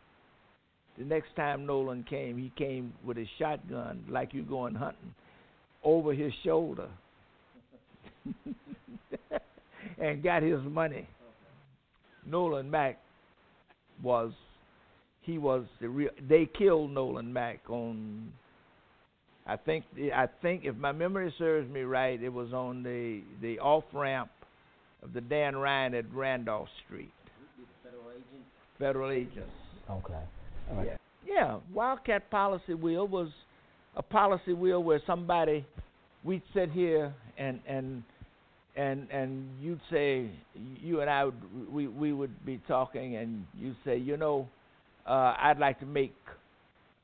The 0.97 1.05
next 1.05 1.35
time 1.35 1.65
Nolan 1.65 2.03
came, 2.09 2.37
he 2.37 2.51
came 2.57 2.93
with 3.03 3.17
his 3.17 3.27
shotgun 3.39 4.03
like 4.09 4.33
you 4.33 4.43
going 4.43 4.75
hunting 4.75 5.13
over 5.83 6.13
his 6.13 6.31
shoulder 6.43 6.89
and 9.99 10.23
got 10.23 10.43
his 10.43 10.61
money. 10.63 11.07
Nolan 12.25 12.69
Mack 12.69 12.99
was 14.03 14.31
he 15.21 15.37
was 15.37 15.65
the 15.79 15.89
real 15.89 16.09
they 16.27 16.49
killed 16.57 16.91
Nolan 16.91 17.31
Mack 17.31 17.59
on 17.69 18.31
I 19.45 19.57
think 19.57 19.85
I 20.13 20.27
think 20.41 20.65
if 20.65 20.75
my 20.75 20.91
memory 20.91 21.33
serves 21.37 21.69
me 21.69 21.81
right, 21.81 22.21
it 22.21 22.29
was 22.29 22.53
on 22.53 22.83
the 22.83 23.21
the 23.41 23.59
off 23.59 23.83
ramp 23.93 24.29
of 25.03 25.13
the 25.13 25.21
Dan 25.21 25.55
Ryan 25.55 25.95
at 25.95 26.13
Randolph 26.13 26.69
Street. 26.85 27.11
Federal 27.83 28.11
agent. 28.11 28.45
Federal 28.77 29.11
agents. 29.11 29.51
Okay. 29.89 30.13
All 30.69 30.77
right. 30.77 30.87
Yeah. 30.87 30.97
Yeah. 31.25 31.59
Wildcat 31.73 32.29
policy 32.29 32.73
wheel 32.75 33.07
was 33.07 33.29
a 33.95 34.03
policy 34.03 34.53
wheel 34.53 34.83
where 34.83 35.01
somebody 35.05 35.65
we'd 36.23 36.43
sit 36.53 36.71
here 36.71 37.13
and 37.37 37.59
and 37.67 38.03
and 38.75 39.09
and 39.11 39.49
you'd 39.59 39.81
say 39.91 40.29
you 40.81 41.01
and 41.01 41.09
I 41.09 41.25
would 41.25 41.71
we 41.71 41.87
we 41.87 42.13
would 42.13 42.45
be 42.45 42.61
talking 42.67 43.15
and 43.15 43.45
you'd 43.59 43.75
say 43.83 43.97
you 43.97 44.17
know 44.17 44.47
uh, 45.07 45.35
I'd 45.39 45.59
like 45.59 45.79
to 45.79 45.85
make 45.85 46.13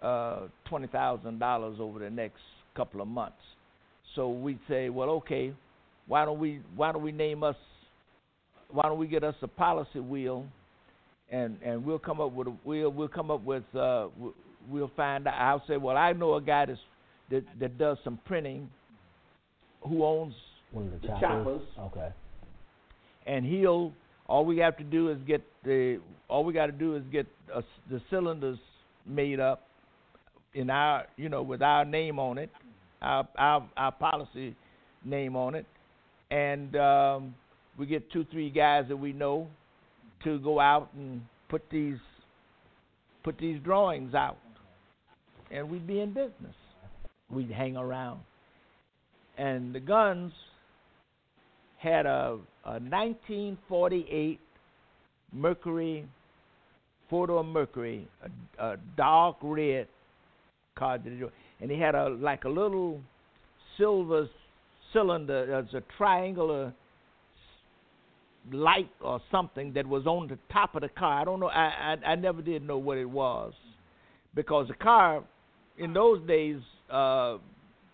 uh, 0.02 0.42
twenty 0.66 0.88
thousand 0.88 1.40
dollars 1.40 1.78
over 1.80 2.00
the 2.00 2.10
next 2.10 2.40
couple 2.76 3.02
of 3.02 3.08
months. 3.08 3.38
So 4.16 4.30
we'd 4.30 4.60
say, 4.68 4.90
well, 4.90 5.10
okay, 5.10 5.54
why 6.08 6.26
don't 6.26 6.40
we 6.40 6.62
why 6.76 6.92
don't 6.92 7.04
we 7.04 7.12
name 7.12 7.44
us 7.44 7.56
why 8.70 8.84
don't 8.84 9.00
we 9.00 9.08
get 9.08 9.24
us 9.24 9.36
a 9.42 9.48
policy 9.48 10.00
wheel, 10.00 10.46
and 11.32 11.58
and 11.64 11.84
we'll 11.86 12.00
come 12.00 12.20
up 12.22 12.34
with 12.34 12.48
a 12.48 12.54
we'll 12.64 12.90
we'll 12.90 13.08
come 13.08 13.32
up 13.32 13.44
with 13.44 13.64
uh 13.76 14.08
we'll 14.70 14.92
find 14.96 15.28
out. 15.28 15.34
I'll 15.36 15.64
say, 15.68 15.78
well, 15.78 15.96
I 15.98 16.12
know 16.14 16.36
a 16.36 16.42
guy 16.42 16.66
that's, 16.66 16.80
that 17.32 17.44
that 17.60 17.78
does 17.78 17.98
some 18.04 18.20
printing, 18.26 18.70
who 19.82 20.04
owns 20.04 20.34
One 20.72 20.86
of 20.88 20.92
the, 20.94 21.00
the 21.00 21.08
choppers. 21.08 21.22
choppers. 21.22 21.62
Okay. 21.96 22.10
and 23.26 23.46
he'll 23.46 23.92
all 24.28 24.46
we 24.46 24.58
have 24.58 24.78
to 24.78 24.84
do 24.84 25.10
is 25.10 25.18
get 25.26 25.42
the 25.64 26.00
all 26.30 26.44
we 26.44 26.54
got 26.54 26.66
to 26.68 26.72
do 26.72 26.96
is 26.96 27.04
get 27.12 27.26
uh 27.54 27.62
the 27.90 28.02
cylinders 28.10 28.60
made 29.06 29.40
up 29.40 29.64
in 30.54 30.70
our 30.70 31.06
you 31.16 31.30
know 31.30 31.42
with 31.42 31.62
our 31.62 31.86
name 31.86 32.20
on 32.20 32.38
it, 32.38 32.50
our 33.02 33.28
our, 33.38 33.70
our 33.78 33.92
policy 33.92 34.56
name 35.06 35.36
on 35.36 35.56
it, 35.56 35.66
and 36.32 36.76
um, 36.76 37.36
we 37.78 37.86
get 37.86 38.12
two 38.12 38.26
three 38.32 38.50
guys 38.50 38.86
that 38.90 38.98
we 38.98 39.14
know 39.14 39.48
to 40.24 40.40
go 40.40 40.60
out 40.60 40.90
and 40.96 41.22
put 41.50 41.62
these 41.72 41.98
put 43.24 43.38
these 43.38 43.60
drawings 43.64 44.14
out, 44.14 44.38
and 45.52 45.70
we'd 45.70 45.88
be 45.88 46.02
in 46.02 46.10
business. 46.10 46.56
We'd 47.30 47.52
hang 47.52 47.76
around, 47.76 48.22
and 49.38 49.76
the 49.76 49.82
guns 49.82 50.32
had 51.78 52.06
a, 52.06 52.38
a 52.66 52.80
1948 52.80 54.40
Mercury 55.32 56.06
Ford 57.10 57.30
or 57.30 57.44
Mercury, 57.44 58.08
a, 58.60 58.64
a 58.64 58.78
dark 58.96 59.38
red 59.42 59.88
car, 60.76 61.00
and 61.62 61.72
he 61.72 61.80
had 61.80 61.96
a 61.96 62.10
like 62.10 62.44
a 62.44 62.50
little 62.50 63.00
silver 63.78 64.28
cylinder, 64.94 65.54
as 65.54 65.74
a 65.74 65.82
triangular 65.98 66.74
light 68.52 68.90
or 69.02 69.22
something 69.32 69.74
that 69.74 69.86
was 69.86 70.06
on 70.06 70.28
the 70.28 70.38
top 70.52 70.76
of 70.76 70.82
the 70.82 70.90
car. 70.90 71.22
I 71.22 71.26
don't 71.26 71.40
know. 71.40 71.48
I 71.48 71.98
I, 72.06 72.12
I 72.12 72.16
never 72.16 72.42
did 72.42 72.66
know 72.66 72.78
what 72.78 72.98
it 72.98 73.10
was 73.10 73.54
because 74.36 74.68
the 74.68 74.74
car 74.76 75.24
in 75.78 75.94
those 75.94 76.26
days, 76.28 76.60
uh, 76.90 77.38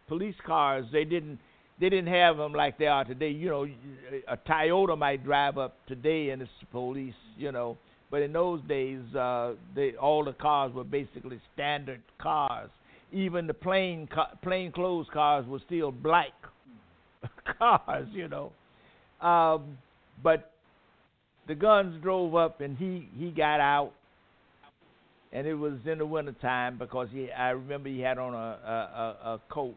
police 0.07 0.35
cars 0.45 0.85
they 0.91 1.03
didn't 1.03 1.39
they 1.83 1.89
didn't 1.89 2.13
have 2.13 2.37
them 2.37 2.53
like 2.53 2.77
they 2.77 2.87
are 2.87 3.03
today. 3.03 3.31
You 3.31 3.49
know, 3.49 3.67
a 4.29 4.37
Toyota 4.37 4.97
might 4.97 5.21
drive 5.25 5.57
up 5.57 5.75
today 5.85 6.29
and 6.29 6.41
it's 6.41 6.49
police. 6.71 7.13
You 7.35 7.51
know, 7.51 7.77
but 8.09 8.21
in 8.21 8.31
those 8.31 8.61
days, 8.69 9.01
uh, 9.13 9.55
they 9.75 9.91
all 9.95 10.23
the 10.23 10.31
cars 10.31 10.71
were 10.73 10.85
basically 10.85 11.41
standard 11.53 12.01
cars. 12.21 12.69
Even 13.11 13.47
the 13.47 13.53
plain 13.53 14.07
plain 14.41 14.71
clothes 14.71 15.07
cars 15.11 15.45
were 15.45 15.59
still 15.65 15.91
black 15.91 16.31
cars. 17.59 18.07
You 18.13 18.29
know. 18.29 18.53
Um, 19.19 19.77
but 20.23 20.51
the 21.49 21.55
guns 21.55 22.01
drove 22.01 22.33
up 22.33 22.61
and 22.61 22.77
he 22.77 23.09
he 23.17 23.29
got 23.29 23.59
out 23.59 23.91
and 25.33 25.45
it 25.45 25.55
was 25.55 25.73
in 25.85 25.97
the 25.97 26.05
winter 26.05 26.35
time 26.41 26.77
because 26.77 27.09
he 27.11 27.29
I 27.29 27.49
remember 27.49 27.89
he 27.89 27.99
had 27.99 28.17
on 28.17 28.33
a, 28.33 28.37
a, 28.37 29.31
a 29.33 29.41
coat 29.49 29.75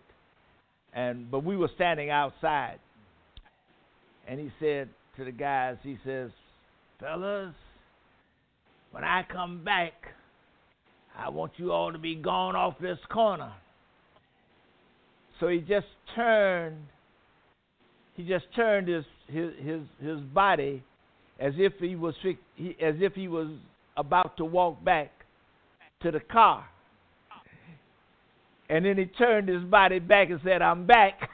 and 0.97 1.31
but 1.31 1.44
we 1.44 1.56
were 1.56 1.70
standing 1.77 2.10
outside 2.10 2.78
and 4.27 4.40
he 4.40 4.51
said 4.59 4.89
to 5.16 5.24
the 5.24 5.31
guys 5.31 5.77
he 5.82 5.97
says 6.05 6.31
fellas 6.98 7.55
when 8.90 9.05
I 9.05 9.24
come 9.31 9.62
back 9.62 9.93
I 11.16 11.28
want 11.28 11.52
you 11.59 11.70
all 11.70 11.93
to 11.93 11.98
be 11.98 12.16
gone 12.16 12.56
off 12.56 12.74
this 12.81 12.98
corner 13.12 13.52
so 15.39 15.47
he 15.47 15.60
just 15.60 15.86
turned 16.16 16.78
he 18.14 18.24
just 18.24 18.47
turned 18.56 18.89
his 18.89 19.05
his 19.28 19.52
his, 19.62 19.81
his 20.02 20.20
body 20.20 20.82
as 21.39 21.52
if 21.56 21.74
he 21.78 21.94
was 21.94 22.14
as 22.24 22.94
if 23.01 23.12
he 23.12 23.28
was 23.28 23.48
about 23.97 24.36
to 24.39 24.44
walk 24.44 24.82
back 24.85 25.10
to 26.02 26.10
the 26.10 26.20
car. 26.20 26.66
And 28.68 28.84
then 28.84 28.98
he 28.98 29.06
turned 29.06 29.48
his 29.48 29.62
body 29.62 30.01
back 30.01 30.30
and 30.30 30.40
said, 30.43 30.60
"I'm 30.60 30.86
back." 30.86 31.20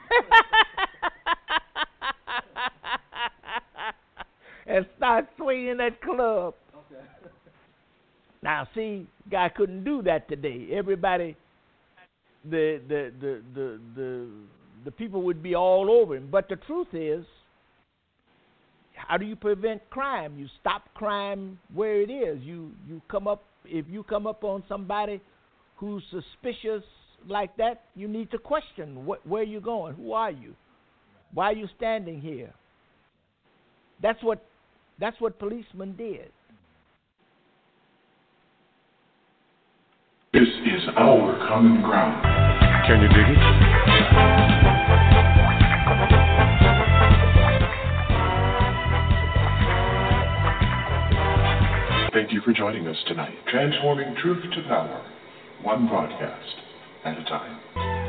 and 4.67 4.85
start 4.97 5.27
swinging 5.37 5.77
that 5.77 5.99
club. 6.01 6.53
Okay. 6.75 7.01
Now, 8.41 8.67
see, 8.75 9.07
guy 9.29 9.49
couldn't 9.49 9.83
do 9.83 10.01
that 10.03 10.29
today. 10.29 10.67
Everybody, 10.71 11.35
the 12.43 12.81
the 12.87 13.11
the 13.19 13.41
the 13.55 13.79
the 13.95 14.27
the 14.85 14.91
people 14.91 15.23
would 15.23 15.41
be 15.41 15.55
all 15.55 15.89
over 15.89 16.15
him. 16.15 16.29
But 16.31 16.49
the 16.49 16.57
truth 16.57 16.93
is, 16.93 17.25
how 18.95 19.17
do 19.17 19.25
you 19.25 19.35
prevent 19.35 19.89
crime? 19.89 20.37
You 20.37 20.47
stop 20.61 20.93
crime 20.93 21.59
where 21.73 22.01
it 22.01 22.11
is. 22.11 22.41
You 22.43 22.71
you 22.87 23.01
come 23.09 23.27
up 23.27 23.43
if 23.65 23.85
you 23.89 24.03
come 24.03 24.27
up 24.27 24.43
on 24.43 24.63
somebody 24.67 25.21
who's 25.77 26.03
suspicious 26.11 26.83
like 27.27 27.55
that, 27.57 27.83
you 27.95 28.07
need 28.07 28.31
to 28.31 28.37
question 28.37 29.05
what, 29.05 29.25
where 29.25 29.43
you 29.43 29.61
going. 29.61 29.95
Who 29.95 30.13
are 30.13 30.31
you? 30.31 30.55
Why 31.33 31.45
are 31.51 31.55
you 31.55 31.67
standing 31.77 32.21
here? 32.21 32.53
That's 34.01 34.21
what 34.23 34.43
that's 34.99 35.19
what 35.19 35.39
policemen 35.39 35.95
did. 35.95 36.31
This 40.33 40.47
is 40.47 40.83
our 40.97 41.37
common 41.47 41.81
ground. 41.81 42.21
Can 42.87 43.01
you 43.01 43.07
dig 43.07 43.27
it? 43.29 43.37
Thank 52.13 52.31
you 52.31 52.41
for 52.41 52.53
joining 52.53 52.87
us 52.87 52.97
tonight, 53.07 53.33
transforming 53.49 54.15
truth 54.21 54.43
to 54.53 54.63
power, 54.67 55.03
one 55.63 55.87
broadcast 55.87 56.72
at 57.05 57.17
a 57.17 57.23
time. 57.23 58.02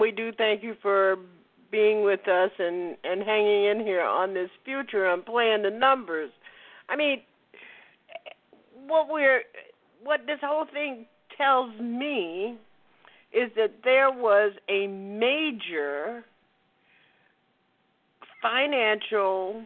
We 0.00 0.10
do 0.10 0.32
thank 0.32 0.62
you 0.62 0.74
for 0.82 1.16
being 1.70 2.02
with 2.02 2.26
us 2.26 2.50
and 2.58 2.96
and 3.04 3.22
hanging 3.22 3.64
in 3.64 3.80
here 3.80 4.02
on 4.02 4.34
this 4.34 4.50
future 4.64 5.06
and 5.06 5.24
playing 5.24 5.62
the 5.62 5.70
numbers. 5.70 6.30
I 6.88 6.96
mean, 6.96 7.22
what 8.86 9.08
we're 9.08 9.42
what 10.02 10.26
this 10.26 10.38
whole 10.42 10.66
thing 10.72 11.06
tells 11.36 11.78
me 11.80 12.58
is 13.32 13.50
that 13.56 13.72
there 13.84 14.10
was 14.10 14.52
a 14.68 14.86
major 14.88 16.24
financial 18.42 19.62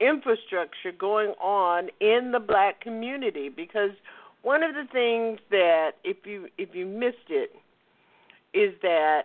infrastructure 0.00 0.92
going 0.96 1.30
on 1.40 1.88
in 2.00 2.30
the 2.30 2.38
black 2.38 2.80
community 2.80 3.48
because 3.48 3.90
one 4.42 4.62
of 4.62 4.74
the 4.74 4.84
things 4.92 5.40
that 5.50 5.92
if 6.04 6.18
you 6.24 6.48
if 6.56 6.74
you 6.74 6.86
missed 6.86 7.30
it 7.30 7.52
is 8.54 8.72
that 8.82 9.24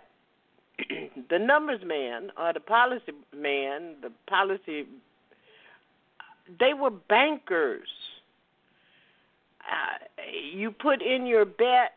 the 1.29 1.39
numbers 1.39 1.81
man 1.85 2.31
or 2.37 2.53
the 2.53 2.59
policy 2.59 3.11
man, 3.35 3.95
the 4.01 4.11
policy, 4.27 4.85
they 6.59 6.73
were 6.73 6.89
bankers. 6.89 7.87
Uh, 9.61 10.27
you 10.53 10.71
put 10.71 11.01
in 11.01 11.25
your 11.25 11.45
bet, 11.45 11.93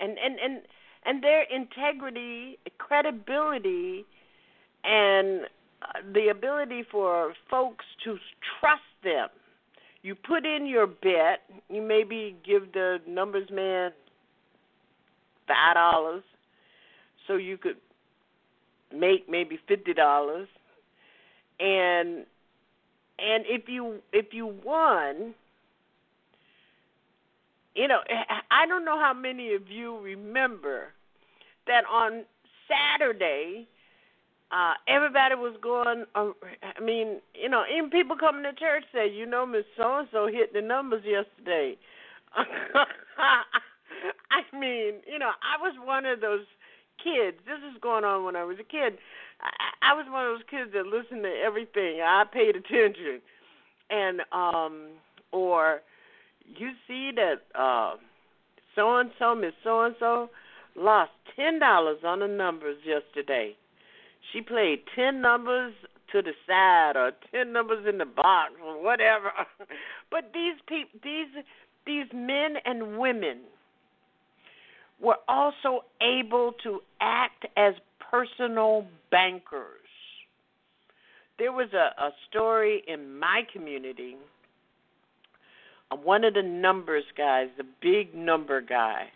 and 0.00 0.18
and 0.18 0.38
and 0.40 0.62
and 1.06 1.22
their 1.22 1.42
integrity, 1.42 2.58
credibility, 2.78 4.04
and 4.84 5.42
uh, 5.82 6.00
the 6.12 6.28
ability 6.28 6.84
for 6.90 7.32
folks 7.48 7.84
to 8.04 8.18
trust 8.58 8.82
them. 9.04 9.28
You 10.02 10.14
put 10.14 10.44
in 10.44 10.66
your 10.66 10.86
bet. 10.86 11.42
You 11.68 11.82
maybe 11.82 12.36
give 12.44 12.72
the 12.72 12.98
numbers 13.06 13.48
man 13.52 13.92
five 15.46 15.74
dollars 15.74 16.22
so 17.30 17.36
you 17.36 17.56
could 17.56 17.76
make 18.92 19.28
maybe 19.30 19.56
fifty 19.68 19.94
dollars. 19.94 20.48
And 21.60 22.26
and 23.20 23.44
if 23.46 23.68
you 23.68 24.00
if 24.12 24.32
you 24.32 24.46
won 24.64 25.34
you 27.76 27.86
know 27.86 27.98
i 28.50 28.66
don't 28.66 28.84
know 28.84 28.98
how 28.98 29.12
many 29.12 29.54
of 29.54 29.68
you 29.68 30.00
remember 30.00 30.88
that 31.66 31.84
on 31.84 32.24
saturday 32.66 33.68
uh 34.50 34.72
everybody 34.88 35.34
was 35.34 35.54
going 35.62 36.04
uh, 36.14 36.30
i 36.76 36.80
mean 36.80 37.20
you 37.34 37.48
know 37.48 37.62
even 37.72 37.90
people 37.90 38.16
coming 38.16 38.42
to 38.42 38.52
church 38.54 38.82
say 38.92 39.08
you 39.08 39.26
know 39.26 39.46
miss 39.46 39.64
so 39.76 39.98
and 39.98 40.08
so 40.10 40.26
hit 40.26 40.52
the 40.52 40.62
numbers 40.62 41.04
yesterday. 41.04 41.76
I 44.30 44.42
mean, 44.52 44.94
you 45.06 45.18
know, 45.18 45.30
I 45.42 45.60
was 45.60 45.74
one 45.84 46.06
of 46.06 46.20
those 46.20 46.46
kids. 47.02 47.38
This 47.46 47.58
is 47.58 47.80
going 47.80 48.04
on 48.04 48.24
when 48.24 48.36
I 48.36 48.44
was 48.44 48.58
a 48.58 48.64
kid. 48.64 48.98
I, 49.40 49.90
I 49.90 49.94
was 49.94 50.06
one 50.10 50.26
of 50.26 50.38
those 50.38 50.46
kids 50.50 50.72
that 50.72 50.86
listened 50.86 51.22
to 51.22 51.32
everything. 51.44 52.00
I 52.00 52.24
paid 52.30 52.56
attention, 52.56 53.20
and 53.90 54.20
um, 54.32 54.88
or 55.32 55.82
you 56.44 56.70
see 56.86 57.12
that 57.16 57.42
so 58.74 58.96
and 58.96 59.10
so, 59.18 59.34
Miss 59.34 59.52
so 59.62 59.82
and 59.82 59.94
so, 59.98 60.30
lost 60.76 61.12
ten 61.36 61.58
dollars 61.58 61.98
on 62.04 62.20
the 62.20 62.28
numbers 62.28 62.78
yesterday. 62.84 63.56
She 64.32 64.40
played 64.40 64.80
ten 64.94 65.20
numbers 65.20 65.74
to 66.12 66.22
the 66.22 66.32
side 66.46 66.96
or 66.96 67.12
ten 67.32 67.52
numbers 67.52 67.86
in 67.88 67.98
the 67.98 68.04
box 68.04 68.52
or 68.64 68.82
whatever. 68.82 69.32
but 70.10 70.32
these 70.32 70.56
people, 70.66 71.00
these 71.02 71.44
these 71.86 72.06
men 72.14 72.56
and 72.64 72.98
women 72.98 73.38
were 75.00 75.16
also 75.28 75.84
able 76.02 76.52
to 76.62 76.80
act 77.00 77.46
as 77.56 77.74
personal 78.10 78.86
bankers. 79.10 79.78
There 81.38 81.52
was 81.52 81.68
a, 81.72 82.02
a 82.02 82.10
story 82.28 82.82
in 82.86 83.18
my 83.18 83.42
community. 83.52 84.16
Uh, 85.90 85.96
one 85.96 86.24
of 86.24 86.34
the 86.34 86.42
numbers 86.42 87.04
guys, 87.16 87.48
the 87.56 87.64
big 87.80 88.14
number 88.14 88.60
guy, 88.60 89.06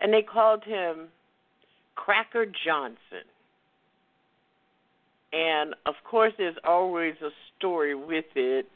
and 0.00 0.12
they 0.12 0.22
called 0.22 0.64
him 0.64 1.08
Cracker 1.94 2.46
Johnson. 2.64 3.26
And 5.32 5.74
of 5.84 5.94
course, 6.08 6.32
there's 6.38 6.56
always 6.64 7.14
a 7.22 7.28
story 7.58 7.94
with 7.94 8.24
it. 8.34 8.66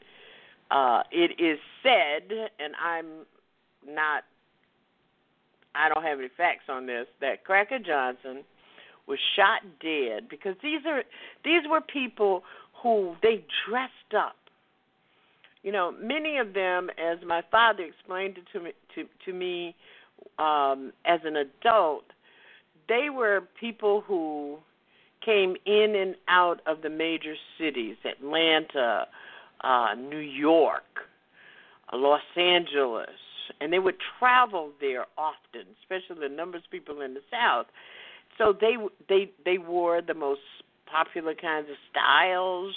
Uh, 0.69 1.01
it 1.11 1.31
is 1.39 1.57
said, 1.81 2.29
and 2.59 2.73
I'm 2.83 3.25
not, 3.87 4.23
I 5.75 5.89
don't 5.89 6.03
have 6.03 6.19
any 6.19 6.29
facts 6.35 6.65
on 6.69 6.85
this, 6.85 7.07
that 7.21 7.43
Cracker 7.43 7.79
Johnson 7.79 8.43
was 9.07 9.19
shot 9.35 9.61
dead 9.81 10.29
because 10.29 10.55
these 10.61 10.81
are 10.85 11.03
these 11.43 11.63
were 11.69 11.81
people 11.81 12.43
who 12.81 13.15
they 13.21 13.43
dressed 13.67 14.13
up. 14.17 14.35
You 15.63 15.71
know, 15.71 15.93
many 15.99 16.37
of 16.37 16.53
them, 16.53 16.89
as 16.97 17.17
my 17.25 17.41
father 17.49 17.83
explained 17.83 18.37
it 18.37 18.45
to 18.53 18.59
me 18.59 18.71
to 18.95 19.05
to 19.25 19.33
me 19.33 19.75
um, 20.39 20.93
as 21.05 21.21
an 21.23 21.35
adult, 21.37 22.05
they 22.87 23.09
were 23.09 23.43
people 23.59 24.01
who 24.01 24.57
came 25.23 25.55
in 25.65 25.95
and 25.95 26.15
out 26.27 26.61
of 26.65 26.81
the 26.81 26.89
major 26.89 27.35
cities 27.57 27.95
Atlanta, 28.05 29.07
uh, 29.61 29.95
New 29.97 30.17
York, 30.17 31.07
uh, 31.91 31.97
Los 31.97 32.21
Angeles, 32.35 33.09
and 33.59 33.71
they 33.71 33.79
would 33.79 33.95
travel 34.19 34.71
there 34.79 35.05
often, 35.17 35.67
especially 35.81 36.27
the 36.27 36.33
numbers 36.33 36.63
of 36.65 36.71
people 36.71 37.01
in 37.01 37.13
the 37.13 37.21
South. 37.31 37.67
So 38.37 38.53
they 38.59 38.75
they 39.07 39.31
they 39.45 39.57
wore 39.57 40.01
the 40.01 40.13
most 40.13 40.41
popular 40.85 41.35
kinds 41.35 41.69
of 41.69 41.75
styles. 41.91 42.73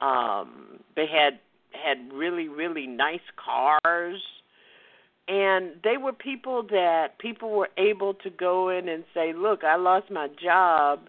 Um, 0.00 0.80
they 0.94 1.06
had 1.06 1.38
had 1.72 2.12
really 2.12 2.48
really 2.48 2.86
nice 2.86 3.20
cars 3.36 4.22
and 5.28 5.72
they 5.82 5.96
were 5.96 6.12
people 6.12 6.62
that 6.70 7.18
people 7.18 7.50
were 7.50 7.70
able 7.76 8.14
to 8.14 8.30
go 8.30 8.68
in 8.68 8.88
and 8.88 9.04
say, 9.12 9.32
"Look, 9.32 9.64
I 9.64 9.76
lost 9.76 10.10
my 10.10 10.28
job 10.42 11.08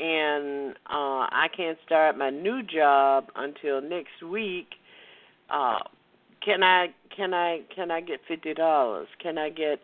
and 0.00 0.72
uh 0.90 1.28
I 1.30 1.48
can't 1.56 1.78
start 1.86 2.18
my 2.18 2.30
new 2.30 2.62
job 2.62 3.30
until 3.36 3.80
next 3.80 4.22
week. 4.22 4.68
Uh 5.48 5.78
can 6.44 6.62
I 6.62 6.88
can 7.14 7.34
I 7.34 7.60
can 7.74 7.90
I 7.90 8.00
get 8.00 8.20
fifty 8.26 8.54
dollars? 8.54 9.08
Can 9.22 9.38
I 9.38 9.50
get 9.50 9.80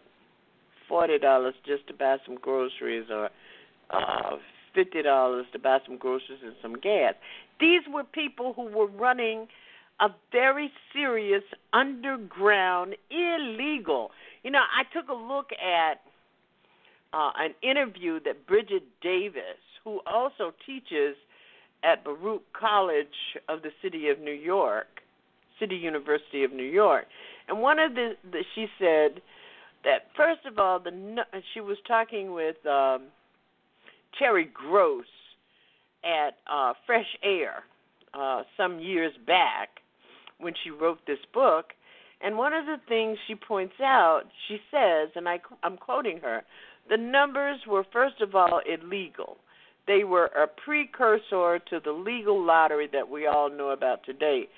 forty 0.88 1.18
dollars 1.18 1.54
just 1.66 1.86
to 1.88 1.94
buy 1.94 2.16
some 2.26 2.36
groceries 2.36 3.06
or 3.10 3.30
uh 3.90 4.36
fifty 4.74 5.02
dollars 5.02 5.46
to 5.52 5.58
buy 5.58 5.78
some 5.86 5.96
groceries 5.96 6.40
and 6.44 6.54
some 6.62 6.74
gas? 6.80 7.14
These 7.60 7.82
were 7.88 8.04
people 8.04 8.52
who 8.54 8.64
were 8.64 8.86
running 8.86 9.48
a 10.00 10.08
very 10.30 10.70
serious 10.92 11.42
underground 11.72 12.94
illegal. 13.10 14.10
You 14.44 14.52
know, 14.52 14.60
I 14.60 14.84
took 14.94 15.08
a 15.08 15.14
look 15.14 15.50
at 15.52 16.00
uh, 17.12 17.32
an 17.36 17.54
interview 17.62 18.20
that 18.24 18.46
Bridgett 18.46 18.84
Davis 19.00 19.58
who 19.88 20.00
also 20.06 20.52
teaches 20.66 21.16
at 21.82 22.04
Baruch 22.04 22.42
College 22.52 23.06
of 23.48 23.62
the 23.62 23.70
City 23.82 24.08
of 24.08 24.18
New 24.18 24.32
York, 24.32 24.97
City 25.58 25.76
University 25.76 26.44
of 26.44 26.52
New 26.52 26.64
York. 26.64 27.06
And 27.48 27.60
one 27.60 27.78
of 27.78 27.94
the, 27.94 28.12
the 28.30 28.44
she 28.54 28.66
said 28.78 29.22
that 29.84 30.08
first 30.16 30.44
of 30.46 30.58
all, 30.58 30.80
the 30.80 30.90
she 31.54 31.60
was 31.60 31.78
talking 31.86 32.32
with 32.32 32.56
um, 32.66 33.08
Terry 34.18 34.48
Gross 34.52 35.06
at 36.04 36.36
uh, 36.50 36.72
Fresh 36.86 37.16
Air 37.22 37.64
uh, 38.14 38.42
some 38.56 38.80
years 38.80 39.12
back 39.26 39.68
when 40.38 40.54
she 40.62 40.70
wrote 40.70 40.98
this 41.06 41.18
book. 41.32 41.66
And 42.20 42.36
one 42.36 42.52
of 42.52 42.66
the 42.66 42.78
things 42.88 43.16
she 43.28 43.34
points 43.34 43.74
out, 43.80 44.22
she 44.48 44.58
says, 44.70 45.10
and 45.14 45.28
I, 45.28 45.38
I'm 45.62 45.76
quoting 45.76 46.18
her, 46.22 46.42
the 46.90 46.96
numbers 46.96 47.60
were 47.68 47.84
first 47.92 48.20
of 48.20 48.34
all 48.34 48.60
illegal. 48.66 49.36
They 49.86 50.04
were 50.04 50.26
a 50.26 50.46
precursor 50.46 51.60
to 51.70 51.80
the 51.82 51.92
legal 51.92 52.44
lottery 52.44 52.88
that 52.92 53.08
we 53.08 53.26
all 53.26 53.50
know 53.50 53.70
about 53.70 54.04
today. 54.04 54.48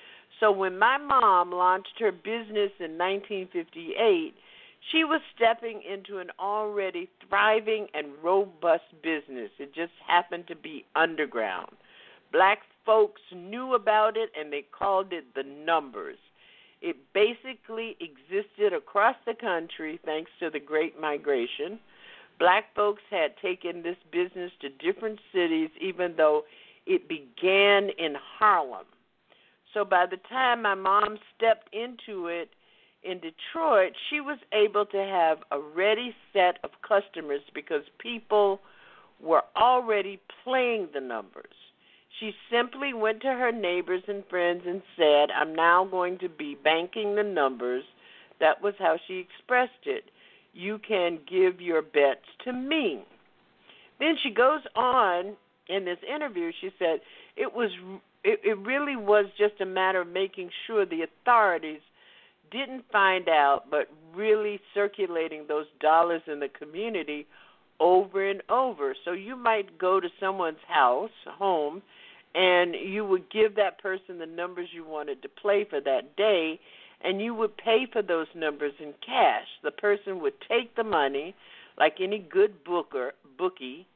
So 0.41 0.51
when 0.51 0.77
my 0.77 0.97
mom 0.97 1.51
launched 1.51 1.99
her 1.99 2.11
business 2.11 2.71
in 2.79 2.97
1958, 2.97 4.33
she 4.91 5.03
was 5.05 5.21
stepping 5.33 5.81
into 5.83 6.17
an 6.17 6.31
already 6.39 7.07
thriving 7.29 7.87
and 7.93 8.07
robust 8.21 8.83
business. 9.01 9.51
It 9.57 9.73
just 9.73 9.93
happened 10.05 10.47
to 10.47 10.55
be 10.55 10.83
underground. 10.97 11.71
Black 12.33 12.59
folks 12.85 13.21
knew 13.33 13.75
about 13.75 14.17
it 14.17 14.31
and 14.37 14.51
they 14.51 14.65
called 14.77 15.13
it 15.13 15.33
the 15.35 15.43
numbers. 15.43 16.17
It 16.81 16.97
basically 17.13 17.95
existed 18.01 18.73
across 18.73 19.15
the 19.25 19.35
country 19.35 19.99
thanks 20.03 20.31
to 20.41 20.49
the 20.49 20.59
Great 20.59 20.99
Migration 20.99 21.79
black 22.41 22.73
folks 22.75 23.03
had 23.11 23.37
taken 23.39 23.83
this 23.83 23.97
business 24.11 24.51
to 24.61 24.69
different 24.69 25.19
cities, 25.31 25.69
even 25.79 26.15
though 26.17 26.41
it 26.87 27.07
began 27.07 27.89
in 27.99 28.15
Harlem. 28.39 28.87
So 29.73 29.85
by 29.85 30.05
the 30.05 30.17
time 30.29 30.63
my 30.63 30.75
mom 30.75 31.17
stepped 31.35 31.73
into 31.73 32.27
it 32.27 32.49
in 33.03 33.19
Detroit, 33.19 33.93
she 34.09 34.19
was 34.19 34.37
able 34.53 34.85
to 34.87 34.97
have 34.97 35.39
a 35.51 35.59
ready 35.59 36.13
set 36.33 36.57
of 36.63 36.71
customers 36.87 37.41
because 37.53 37.83
people 37.99 38.59
were 39.21 39.43
already 39.55 40.19
playing 40.43 40.89
the 40.93 41.01
numbers. 41.01 41.53
She 42.19 42.31
simply 42.51 42.93
went 42.93 43.21
to 43.21 43.29
her 43.29 43.51
neighbors 43.51 44.03
and 44.07 44.23
friends 44.29 44.63
and 44.67 44.81
said, 44.97 45.29
I'm 45.31 45.55
now 45.55 45.85
going 45.85 46.19
to 46.19 46.29
be 46.29 46.55
banking 46.55 47.15
the 47.15 47.23
numbers. 47.23 47.83
That 48.39 48.61
was 48.61 48.73
how 48.77 48.97
she 49.07 49.19
expressed 49.19 49.85
it 49.85 50.03
you 50.53 50.79
can 50.85 51.19
give 51.29 51.61
your 51.61 51.81
bets 51.81 52.25
to 52.45 52.53
me. 52.53 53.03
Then 53.99 54.15
she 54.21 54.31
goes 54.31 54.61
on 54.75 55.35
in 55.69 55.85
this 55.85 55.99
interview. 56.13 56.51
She 56.59 56.69
said 56.77 56.99
it 57.37 57.53
was 57.53 57.71
it, 58.23 58.39
it 58.43 58.57
really 58.59 58.95
was 58.95 59.25
just 59.37 59.59
a 59.61 59.65
matter 59.65 60.01
of 60.01 60.07
making 60.07 60.49
sure 60.67 60.85
the 60.85 61.03
authorities 61.03 61.81
didn't 62.51 62.83
find 62.91 63.29
out, 63.29 63.63
but 63.71 63.87
really 64.15 64.59
circulating 64.73 65.45
those 65.47 65.65
dollars 65.79 66.21
in 66.27 66.39
the 66.39 66.49
community 66.49 67.25
over 67.79 68.29
and 68.29 68.41
over. 68.49 68.95
So 69.05 69.13
you 69.13 69.35
might 69.35 69.77
go 69.77 69.99
to 69.99 70.09
someone's 70.19 70.57
house, 70.67 71.09
home, 71.25 71.81
and 72.35 72.75
you 72.75 73.05
would 73.05 73.29
give 73.31 73.55
that 73.55 73.81
person 73.81 74.19
the 74.19 74.25
numbers 74.25 74.69
you 74.73 74.85
wanted 74.85 75.21
to 75.23 75.29
play 75.29 75.65
for 75.69 75.81
that 75.81 76.15
day, 76.15 76.59
and 77.03 77.21
you 77.21 77.33
would 77.33 77.57
pay 77.57 77.87
for 77.91 78.01
those 78.01 78.27
numbers 78.35 78.73
in 78.79 78.93
cash. 79.05 79.47
The 79.63 79.71
person 79.71 80.21
would 80.21 80.33
take 80.47 80.75
the 80.75 80.83
money, 80.83 81.33
like 81.77 81.95
any 81.99 82.19
good 82.19 82.63
booker 82.63 83.13
bookie, 83.37 83.87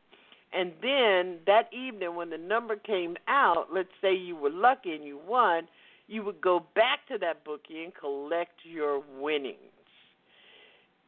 and 0.53 0.71
then 0.81 1.39
that 1.47 1.69
evening 1.73 2.15
when 2.15 2.29
the 2.29 2.37
number 2.37 2.75
came 2.75 3.17
out, 3.27 3.67
let's 3.73 3.89
say 4.01 4.13
you 4.13 4.35
were 4.35 4.49
lucky 4.49 4.93
and 4.93 5.03
you 5.03 5.19
won, 5.27 5.67
you 6.07 6.23
would 6.23 6.39
go 6.39 6.63
back 6.75 7.07
to 7.09 7.17
that 7.17 7.43
bookie 7.43 7.83
and 7.83 7.93
collect 7.93 8.53
your 8.63 9.03
winnings. 9.19 9.57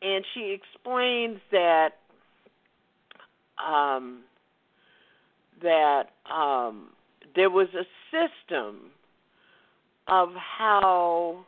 And 0.01 0.23
she 0.33 0.55
explains 0.55 1.39
that 1.51 1.89
um, 3.57 4.23
that 5.61 6.09
um, 6.31 6.89
there 7.35 7.49
was 7.49 7.67
a 7.73 7.85
system 8.11 8.91
of 10.07 10.29
how 10.35 11.45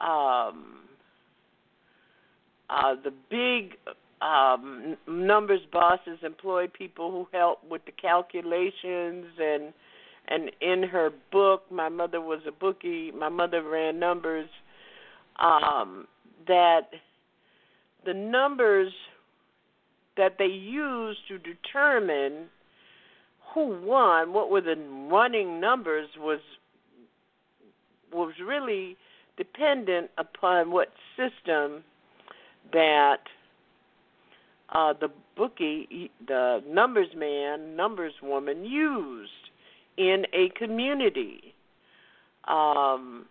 um, 0.00 0.78
uh, 2.70 2.94
the 3.02 3.12
big 3.30 3.76
um, 4.20 4.96
numbers 5.06 5.60
bosses 5.72 6.18
employ 6.22 6.66
people 6.66 7.10
who 7.10 7.28
help 7.32 7.58
with 7.68 7.84
the 7.84 7.92
calculations 7.92 9.26
and 9.38 9.72
and 10.30 10.50
in 10.60 10.82
her 10.82 11.10
book, 11.32 11.62
my 11.70 11.88
mother 11.88 12.20
was 12.20 12.40
a 12.46 12.52
bookie. 12.52 13.10
My 13.12 13.30
mother 13.30 13.62
ran 13.62 13.98
numbers. 13.98 14.48
Um, 15.38 16.06
that 16.46 16.90
the 18.04 18.12
numbers 18.12 18.92
that 20.18 20.34
they 20.38 20.46
used 20.46 21.20
to 21.28 21.38
determine 21.38 22.48
who 23.54 23.80
won, 23.82 24.32
what 24.32 24.50
were 24.50 24.60
the 24.60 24.76
running 25.10 25.60
numbers, 25.60 26.08
was 26.18 26.40
was 28.12 28.34
really 28.44 28.96
dependent 29.36 30.10
upon 30.18 30.70
what 30.70 30.88
system 31.16 31.84
that 32.72 33.20
uh, 34.70 34.92
the 34.92 35.08
bookie, 35.36 36.10
the 36.26 36.62
numbers 36.68 37.08
man, 37.16 37.76
numbers 37.76 38.14
woman 38.22 38.64
used 38.64 39.30
in 39.96 40.24
a 40.32 40.50
community. 40.50 41.54
Um, 42.46 43.26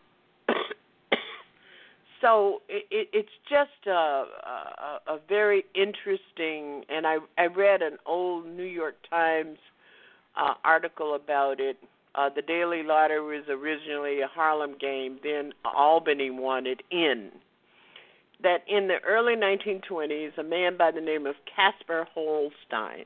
so 2.22 2.61
it, 2.68 2.85
it, 2.89 3.09
it's 3.14 3.30
just 3.49 3.88
a, 3.88 3.91
a, 3.91 4.99
a 5.07 5.19
very 5.30 5.65
interesting, 5.76 6.84
and 6.89 7.05
I 7.05 7.18
I 7.38 7.45
read 7.45 7.81
an 7.81 7.97
old 8.05 8.47
New 8.47 8.64
York 8.64 8.95
Times 9.09 9.57
uh, 10.35 10.55
article 10.64 11.15
about 11.15 11.59
it. 11.59 11.77
Uh, 12.15 12.30
the 12.35 12.41
Daily 12.41 12.81
Lottery 12.81 13.38
was 13.38 13.47
originally 13.47 14.22
a 14.22 14.27
Harlem 14.27 14.76
game, 14.80 15.19
then 15.23 15.53
Albany 15.64 16.31
it 16.65 16.81
in. 16.89 17.30
That 18.43 18.64
in 18.68 18.88
the 18.88 18.99
early 19.07 19.35
1920s, 19.35 20.38
a 20.38 20.43
man 20.43 20.77
by 20.77 20.91
the 20.91 21.01
name 21.01 21.26
of 21.26 21.35
Casper 21.53 22.07
Holstein, 22.14 23.05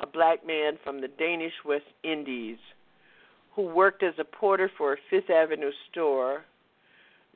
a 0.00 0.06
black 0.06 0.46
man 0.46 0.78
from 0.82 1.00
the 1.00 1.08
Danish 1.08 1.52
West 1.64 1.84
Indies, 2.02 2.58
who 3.54 3.62
worked 3.62 4.02
as 4.02 4.14
a 4.18 4.24
porter 4.24 4.70
for 4.76 4.94
a 4.94 4.96
Fifth 5.10 5.30
Avenue 5.30 5.70
store, 5.90 6.44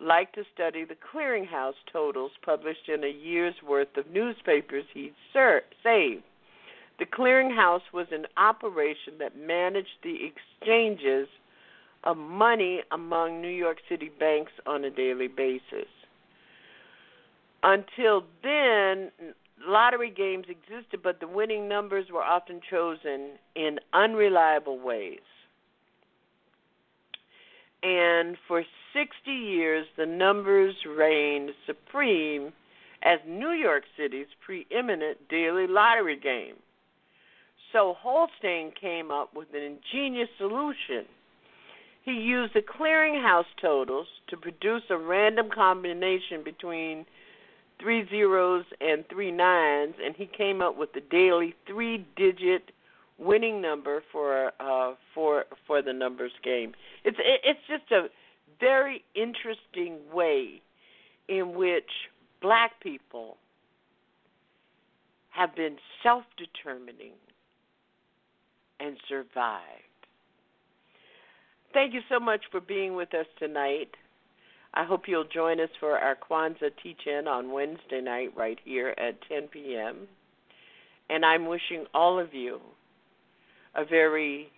liked 0.00 0.34
to 0.36 0.44
study 0.54 0.84
the 0.84 0.94
clearinghouse 0.94 1.74
totals 1.92 2.32
published 2.44 2.88
in 2.88 3.04
a 3.04 3.08
year's 3.08 3.54
worth 3.66 3.96
of 3.96 4.10
newspapers 4.10 4.84
he'd 4.94 5.14
ser- 5.32 5.64
saved. 5.82 6.22
The 6.98 7.06
clearinghouse 7.06 7.92
was 7.92 8.06
an 8.10 8.26
operation 8.36 9.18
that 9.18 9.36
managed 9.36 10.02
the 10.02 10.16
exchanges 10.26 11.28
of 12.04 12.16
money 12.16 12.82
among 12.90 13.40
New 13.40 13.48
York 13.48 13.78
City 13.88 14.10
banks 14.18 14.52
on 14.66 14.84
a 14.84 14.90
daily 14.90 15.28
basis. 15.28 15.88
Until 17.62 18.24
then, 18.42 19.10
lottery 19.66 20.10
games 20.10 20.46
existed, 20.48 21.02
but 21.02 21.20
the 21.20 21.26
winning 21.26 21.68
numbers 21.68 22.06
were 22.12 22.22
often 22.22 22.60
chosen 22.70 23.38
in 23.56 23.78
unreliable 23.92 24.78
ways. 24.78 25.20
And 27.82 28.36
for 28.46 28.64
60 28.92 29.30
years, 29.30 29.86
the 29.96 30.06
numbers 30.06 30.74
reigned 30.86 31.50
supreme 31.66 32.52
as 33.02 33.20
New 33.26 33.50
York 33.50 33.84
City's 33.96 34.26
preeminent 34.44 35.28
daily 35.28 35.66
lottery 35.68 36.18
game. 36.18 36.56
So 37.72 37.94
Holstein 38.00 38.72
came 38.80 39.10
up 39.10 39.34
with 39.34 39.48
an 39.54 39.62
ingenious 39.62 40.28
solution. 40.38 41.06
He 42.04 42.12
used 42.12 42.54
the 42.54 42.62
clearinghouse 42.62 43.44
totals 43.60 44.06
to 44.28 44.36
produce 44.36 44.82
a 44.90 44.96
random 44.96 45.48
combination 45.54 46.42
between 46.42 47.04
three 47.80 48.08
zeros 48.08 48.64
and 48.80 49.04
three 49.08 49.30
nines, 49.30 49.94
and 50.04 50.14
he 50.16 50.26
came 50.26 50.60
up 50.60 50.76
with 50.76 50.92
the 50.92 51.00
daily 51.00 51.54
three-digit 51.66 52.70
winning 53.18 53.60
number 53.60 54.02
for 54.12 54.52
uh, 54.60 54.94
for 55.14 55.44
for 55.66 55.82
the 55.82 55.92
numbers 55.92 56.32
game. 56.42 56.72
It's 57.04 57.18
it's 57.20 57.60
just 57.68 57.90
a 57.92 58.08
very 58.60 59.04
interesting 59.14 59.98
way 60.12 60.62
in 61.28 61.54
which 61.54 61.90
black 62.40 62.80
people 62.80 63.36
have 65.30 65.54
been 65.54 65.76
self-determining 66.02 67.12
and 68.80 68.96
survived. 69.08 69.62
Thank 71.72 71.92
you 71.94 72.00
so 72.08 72.18
much 72.18 72.40
for 72.50 72.60
being 72.60 72.94
with 72.94 73.14
us 73.14 73.26
tonight. 73.38 73.90
I 74.74 74.84
hope 74.84 75.02
you'll 75.08 75.24
join 75.24 75.60
us 75.60 75.70
for 75.80 75.98
our 75.98 76.16
Kwanzaa 76.16 76.70
teach 76.82 77.06
in 77.06 77.26
on 77.26 77.52
Wednesday 77.52 78.00
night 78.00 78.32
right 78.36 78.58
here 78.64 78.94
at 78.98 79.16
10 79.28 79.48
p.m. 79.48 80.06
And 81.10 81.24
I'm 81.24 81.46
wishing 81.46 81.86
all 81.94 82.18
of 82.18 82.34
you 82.34 82.60
a 83.74 83.84
very 83.84 84.50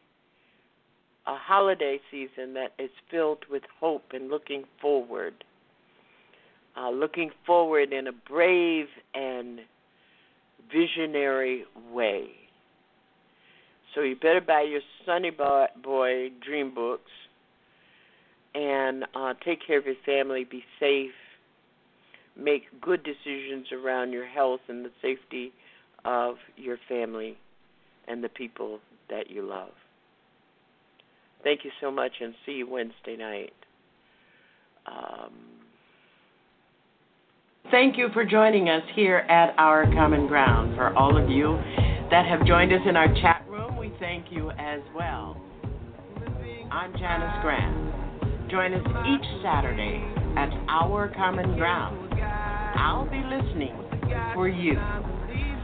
a 1.26 1.36
holiday 1.36 2.00
season 2.10 2.54
that 2.54 2.72
is 2.78 2.90
filled 3.10 3.44
with 3.50 3.62
hope 3.78 4.04
and 4.12 4.30
looking 4.30 4.64
forward. 4.80 5.34
Uh, 6.76 6.90
looking 6.90 7.30
forward 7.46 7.92
in 7.92 8.06
a 8.06 8.12
brave 8.12 8.86
and 9.14 9.60
visionary 10.72 11.64
way. 11.92 12.28
So 13.94 14.02
you 14.02 14.16
better 14.16 14.40
buy 14.40 14.62
your 14.62 14.80
Sonny 15.04 15.30
Boy 15.30 16.30
dream 16.44 16.74
books 16.74 17.10
and 18.54 19.04
uh, 19.14 19.34
take 19.44 19.64
care 19.66 19.78
of 19.78 19.86
your 19.86 19.94
family. 20.04 20.44
Be 20.44 20.62
safe. 20.78 21.10
Make 22.36 22.62
good 22.80 23.02
decisions 23.02 23.66
around 23.72 24.12
your 24.12 24.26
health 24.26 24.60
and 24.68 24.84
the 24.84 24.90
safety 25.02 25.52
of 26.04 26.36
your 26.56 26.78
family 26.88 27.36
and 28.08 28.24
the 28.24 28.28
people 28.28 28.80
that 29.08 29.30
you 29.30 29.42
love. 29.42 29.70
Thank 31.42 31.64
you 31.64 31.70
so 31.80 31.90
much, 31.90 32.12
and 32.20 32.34
see 32.44 32.52
you 32.52 32.68
Wednesday 32.68 33.16
night. 33.16 33.52
Um, 34.86 35.32
thank 37.70 37.96
you 37.96 38.08
for 38.12 38.24
joining 38.24 38.68
us 38.68 38.82
here 38.94 39.18
at 39.18 39.54
Our 39.58 39.84
Common 39.94 40.26
Ground. 40.26 40.76
For 40.76 40.94
all 40.96 41.22
of 41.22 41.30
you 41.30 41.56
that 42.10 42.26
have 42.26 42.46
joined 42.46 42.72
us 42.72 42.80
in 42.86 42.96
our 42.96 43.12
chat 43.22 43.44
room, 43.48 43.76
we 43.76 43.92
thank 44.00 44.26
you 44.30 44.50
as 44.52 44.80
well. 44.94 45.40
I'm 46.70 46.92
Janice 46.92 47.42
Graham. 47.42 47.89
Join 48.50 48.74
us 48.74 48.82
each 49.06 49.42
Saturday 49.44 50.02
at 50.36 50.50
Our 50.68 51.12
Common 51.14 51.56
Ground. 51.56 52.12
I'll 52.74 53.08
be 53.08 53.22
listening 53.22 53.76
for 54.34 54.48
you, 54.48 54.72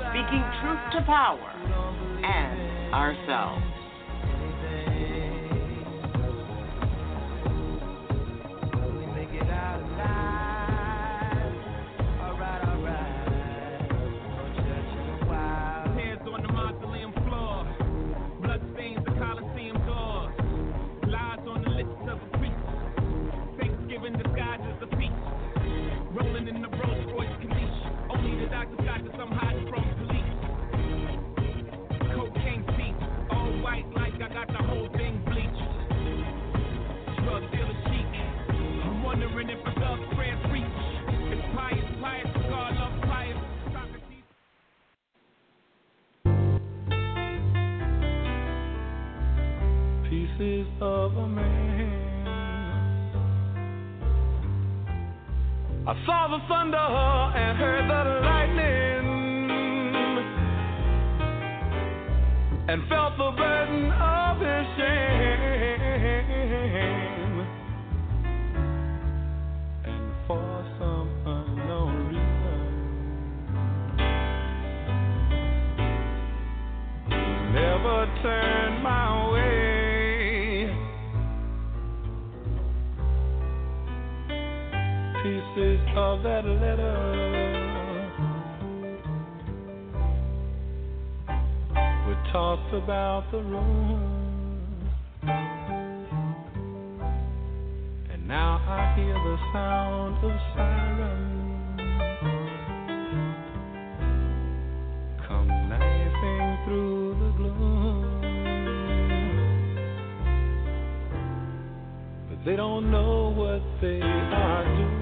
speaking 0.07 0.45
truth 0.63 0.79
to 0.93 1.03
power 1.05 1.51
and 2.23 2.95
ourselves. 2.95 3.65
Pieces 50.39 50.67
of 50.83 51.17
a 51.17 51.29
man. 51.29 52.27
I 55.87 55.95
saw 56.05 56.29
the 56.29 56.39
thunder 56.47 56.77
and 56.77 57.57
heard 57.57 57.89
the 57.89 58.21
lightning 58.21 59.07
and 62.69 62.89
felt 62.89 63.17
the 63.17 63.31
burden 63.35 63.93
of 63.93 64.41
his 64.41 64.67
shame. 64.77 65.56
of 85.97 86.23
that 86.23 86.45
letter. 86.45 87.33
We 92.07 92.15
talked 92.33 92.75
about 92.75 93.31
the 93.33 93.39
room, 93.39 94.91
and 98.13 98.29
now 98.29 98.61
I 98.69 98.95
hear 98.95 99.15
the 99.15 99.37
sound 99.53 100.25
of 100.25 100.41
sirens 100.55 101.37
come 105.27 105.49
through 106.67 107.15
the 107.21 107.31
gloom. 107.37 108.21
But 112.29 112.39
they 112.45 112.57
don't 112.57 112.91
know 112.91 113.31
what 113.35 113.63
they 113.81 114.01
are 114.03 114.65
doing. 114.77 114.96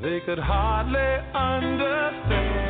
They 0.00 0.20
could 0.24 0.38
hardly 0.38 1.00
understand. 1.34 2.62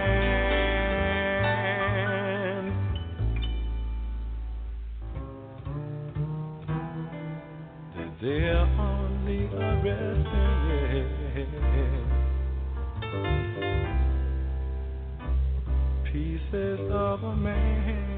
That 7.95 8.13
they're 8.23 8.67
only 8.81 9.45
arresting 9.55 10.49
pieces 16.11 16.81
of 16.91 17.23
a 17.25 17.37
man. 17.37 18.18